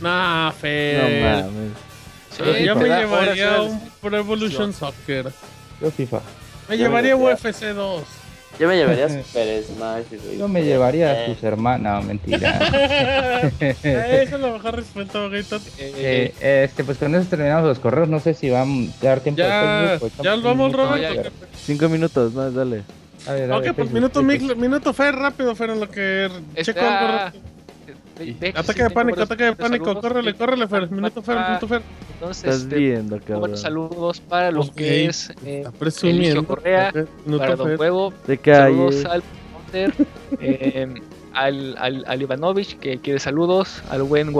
[0.00, 1.44] Nah, No Fer.
[1.44, 1.72] mames.
[2.30, 5.32] Sí, yo me llevaría un Pro Evolution Soccer.
[5.80, 6.20] Yo FIFA.
[6.68, 8.02] Me llevaría- UFC 2.
[8.58, 10.04] Yo me llevaría Super Smash.
[10.24, 10.38] güey.
[10.38, 12.02] Yo me llevaría a tus hermanas.
[12.02, 12.58] No, mentira.
[13.60, 15.60] Eh, Eso es lo mejor respeto, Gator.
[15.78, 18.08] Eh, este, pues con eso terminamos los correos.
[18.08, 21.12] No sé si van a dar tiempo Ya, de ya estamos vamos, un minuto.
[21.14, 21.32] Robert.
[21.64, 22.82] Cinco minutos más, dale.
[23.26, 24.56] Dale, dale, Ok, pues Facebook, minuto, Facebook.
[24.56, 27.42] Minuto Fer, rápido, Fer, en lo que Este, checo algo rápido.
[28.18, 30.02] De- de Ataque de pánico, ataque de pánico, saludos.
[30.02, 31.82] córrele, Sí, córrele, Fer, minuto Fer, minuto Fer.
[32.14, 33.56] Entonces, Estás este, viendo, cabrón.
[33.56, 35.64] saludos para los Ok, que es eh,
[36.36, 36.46] Eligio.
[36.46, 36.92] Correa,
[37.26, 37.80] minuto para Don Fer.
[37.80, 39.22] Huevo, Te saludos al
[39.66, 39.94] Hunter,
[40.40, 40.94] eh,
[41.32, 44.32] al, al, al Ivanovich que quiere saludos, al buen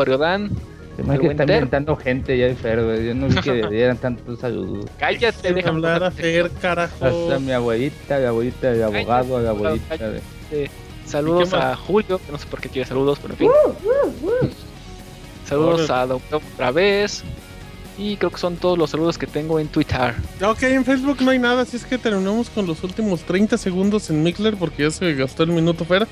[1.03, 2.95] hace al que buen están inventando gente ya enfermo.
[2.95, 4.87] Yo no vi que dieran tantos saludos.
[4.97, 6.11] Cállate, Déjame déjame hablar a.
[6.13, 7.05] Fer, carajo.
[7.05, 10.71] Hasta mi abuelita, mi abuelita de abogado, mi abuelita de...
[11.07, 13.51] Saludos a Julio, que no sé por qué quiere saludos, pero en fin.
[15.47, 17.23] Saludos a Huevo otra vez.
[17.97, 20.15] Y creo que son todos los saludos que tengo en Twitter.
[20.43, 24.11] Ok, en Facebook no hay nada, así es que terminamos con los últimos 30 segundos
[24.11, 26.09] en Mixler porque ya se gastó el minuto Fer.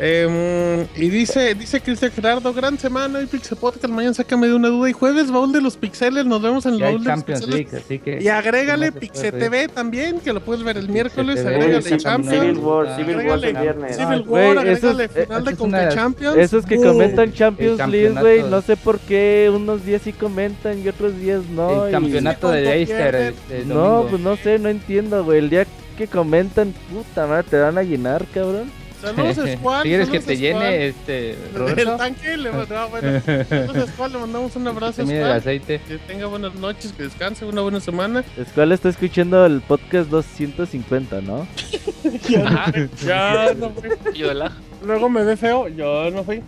[0.00, 4.68] Em, y dice, dice Cristian Gerardo, gran semana y Pixel Podcast, mañana sácame de una
[4.68, 7.40] duda y jueves baúl de los pixeles, nos vemos en el baúl de los Champions
[7.44, 7.72] pixeles.
[7.72, 8.22] League, así que...
[8.22, 9.32] Y agrégale Pixel.
[9.32, 12.40] TV también, que lo puedes ver el miércoles, TV, agrégale sí, Champions.
[12.40, 13.96] Civil War, Civil War el viernes.
[13.96, 16.36] Civil Güey, War, agrégale final de Conca Champions.
[16.38, 20.88] Esos que comentan Champions League, güey, no sé por qué unos días sí comentan y
[20.88, 21.86] otros días no.
[21.86, 23.14] El y- campeonato de Leicester.
[23.16, 25.40] este No, pues no sé, no entiendo, güey.
[25.40, 28.70] El día que comentan, puta madre, te van a llenar, cabrón.
[29.00, 29.82] Saludos, Squall.
[29.82, 30.38] Si quieres que te Squall.
[30.38, 31.30] llene, este,
[31.76, 33.20] El tanque le no, bueno.
[33.48, 35.02] Saludos, Squall, le mandamos un abrazo.
[35.04, 35.36] mide el Squall.
[35.38, 35.80] aceite.
[35.86, 38.24] Que tenga buenas noches, que descanse, una buena semana.
[38.36, 41.46] Escuela está escuchando el podcast 250, ¿no?
[42.44, 42.72] Ajá.
[43.06, 43.90] Ya no fui.
[44.14, 44.52] Y hola.
[44.84, 46.42] Luego me ve feo, yo no fui.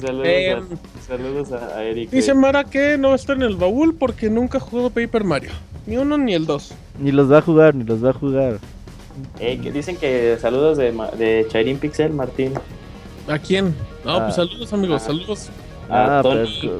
[0.00, 2.10] Saludos, Eh, a, saludos a, a Eric.
[2.10, 2.34] Dice.
[2.34, 5.50] Mara que no está en el baúl porque nunca jugó Paper Mario.
[5.86, 6.74] Ni uno ni el dos.
[6.98, 8.58] Ni los va a jugar, ni los va a jugar.
[9.38, 12.52] Eh, que dicen que saludos de, Ma- de Chairin Pixel, Martín.
[13.28, 13.74] ¿A quién?
[14.04, 14.22] No, Ah.
[14.24, 15.06] pues saludos, amigos, Ah.
[15.06, 15.48] saludos.
[15.88, 16.20] Ah,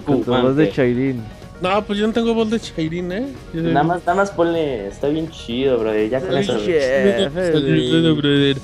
[0.06, 0.70] tu voz de.
[0.72, 1.22] Chairín.
[1.60, 3.26] No, pues yo no tengo voz de Chairin, ¿eh?
[3.54, 5.94] Nada más, nada más ponle, está bien chido, bro.
[6.06, 6.58] Ya con eso.
[6.64, 8.56] Chef, Saludos, brother.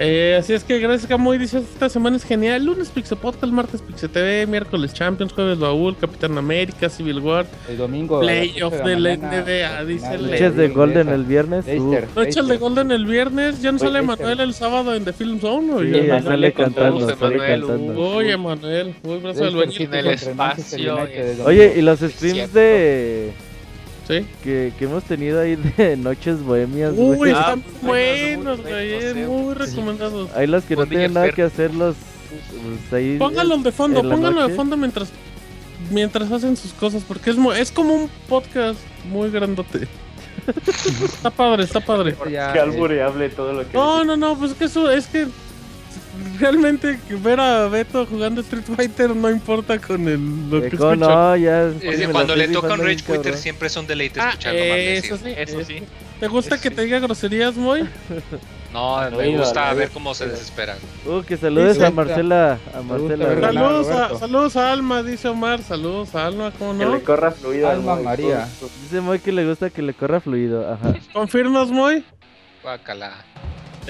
[0.00, 2.64] Eh, así es que gracias Camuy, dice esta semana es genial.
[2.64, 7.78] Lunes Pixel Podcast, martes Pixel TV, miércoles Champions, jueves Baúl, Capitán América, Civil War, El
[7.78, 8.20] domingo.
[8.20, 11.66] Playoff de la NBA, dice Noches de Golden el viernes.
[11.66, 12.58] Leicester, ¿No echa el de.
[12.58, 13.60] Golden el viernes?
[13.60, 14.02] ¿Ya no Oye, sale.
[14.02, 15.72] Manuel el sábado en The Film Zone?
[15.72, 17.06] ¿o sí, sale le cantando.
[17.98, 20.98] Oye, Manuel, muy brazo del en el espacio.
[21.44, 23.32] Oye, y los streams de
[24.08, 24.26] Sí.
[24.42, 27.30] que, que hemos tenido ahí de noches bohemias, Uy.
[27.30, 30.30] Ah, están pues, buenos, muy güey, muy recomendados.
[30.34, 31.94] Hay los que no tienen nada que hacer los
[32.30, 33.18] pues, ahí.
[33.18, 34.56] Pónganlo de fondo, la pónganlo de noche.
[34.56, 35.10] fondo mientras
[35.90, 38.80] mientras hacen sus cosas, porque es, mu- es como un podcast
[39.10, 39.86] muy grandote.
[41.04, 42.16] está padre, está padre.
[42.30, 43.76] Ya, Que eh, albureable todo lo que.
[43.76, 45.26] No, no, no, pues que eso es que
[46.40, 50.76] realmente que ver a Beto jugando Street Fighter no importa con el, lo Eh, que
[50.76, 51.08] ¿cómo escucho.
[51.10, 51.66] no, ya.
[51.68, 53.36] Es que la cuando le tocan rifando Rage cabrón.
[53.42, 55.82] siempre es un deleite Ah, escucharlo más eso sí, Eso sí.
[56.20, 56.74] ¿Te gusta Eso que sí.
[56.74, 57.88] te diga groserías, Moy?
[58.70, 59.76] No, me gusta oído.
[59.78, 60.76] ver cómo se desesperan.
[61.06, 61.90] Uh, que saludes Sí, a.
[61.90, 62.58] Marcela.
[62.74, 62.82] A.
[63.40, 65.62] Saludos a, saludos a Alma, dice Omar.
[65.62, 66.94] Saludos a Alma, ¿cómo Que no?
[66.96, 67.66] le corra fluido.
[67.70, 68.04] Alma güey.
[68.04, 68.46] María.
[68.82, 70.70] Dice Moy que le gusta que le corra fluido.
[70.70, 70.94] Ajá.
[71.14, 72.04] ¿Confirmas, Moy?
[72.62, 73.24] Guácala.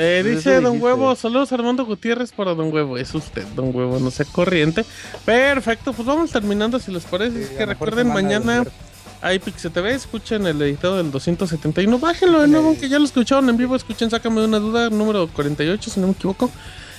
[0.01, 0.81] Eh, dice Don.
[0.81, 2.97] Huevo, saludos Armando Gutiérrez para Don Huevo.
[2.97, 4.85] Es usted, Don Huevo, no sea corriente.
[5.25, 7.43] Perfecto, pues vamos terminando si les parece.
[7.43, 8.65] es Sí, que la recuerden, mañana
[9.21, 11.99] hay Pixel TV, escuchen el editado del 271.
[11.99, 13.75] Bájenlo de nuevo, aunque ya lo escucharon en vivo.
[13.75, 16.49] Escuchen, sácame una duda, número 48, si no me equivoco.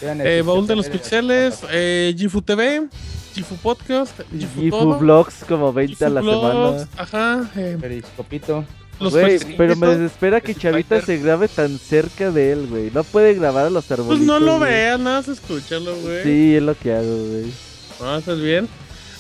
[0.02, 2.88] Eh, Baúl de los Pixeles, eh, Gifu TV,
[3.34, 6.88] Gifu Podcast, Gifu, Gifu Vlogs como 20 a Gifu la Vlogs, semana.
[6.98, 8.66] Ajá, eh, Periscopito.
[9.00, 9.56] Los Güey, Pixelitos.
[9.58, 12.92] pero me desespera que Chavita se grabe tan cerca de él, güey.
[12.94, 14.26] No puede grabar a los Pues arbolitos.
[14.28, 14.72] no lo güey.
[14.72, 16.24] veas, nada más escúchalo, güey.
[16.24, 17.54] Sí, es lo que hago, güey.
[18.00, 18.68] No, haces bien.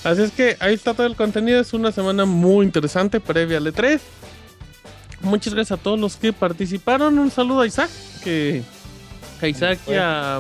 [0.03, 1.59] Así es que ahí está todo el contenido.
[1.59, 3.99] Es una semana muy interesante previa al E3.
[5.22, 7.19] Muchas gracias a todos los que participaron.
[7.19, 7.90] Un saludo a Isaac,
[8.24, 8.64] que
[9.41, 10.40] a Isaac y a,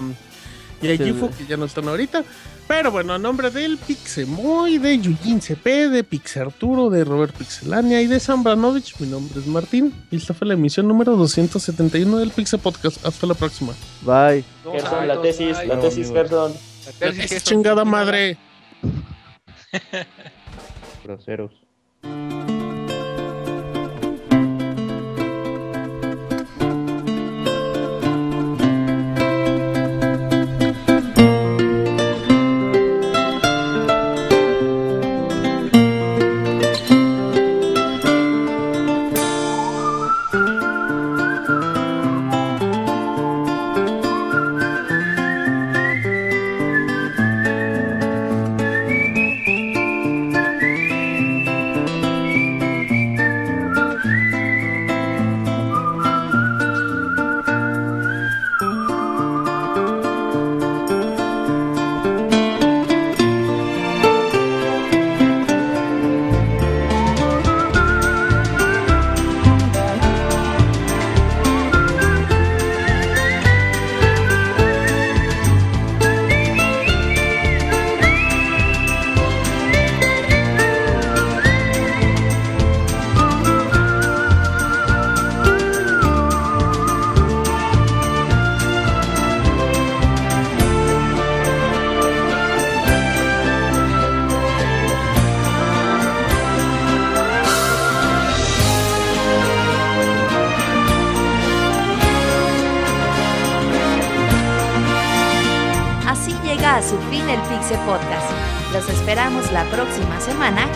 [0.81, 2.23] y a Gifu, que ya no están ahorita.
[2.69, 8.05] Pero bueno, a nombre del Pixemoy, de Yujin CP, de Pixarturo, de Robert Pixelania y
[8.05, 9.91] de Zambranovich, mi nombre es Martín.
[10.11, 13.03] Y esta fue la emisión número 271 del Pixel Podcast.
[13.03, 13.73] Hasta la próxima.
[14.03, 14.43] Bye.
[14.71, 16.11] Gerson, la tesis, la tesis.
[16.11, 16.53] Gerson.
[17.01, 18.37] Es chingada madre.
[21.03, 21.51] Groseros.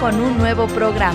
[0.03, 1.12] con un nuevo programa.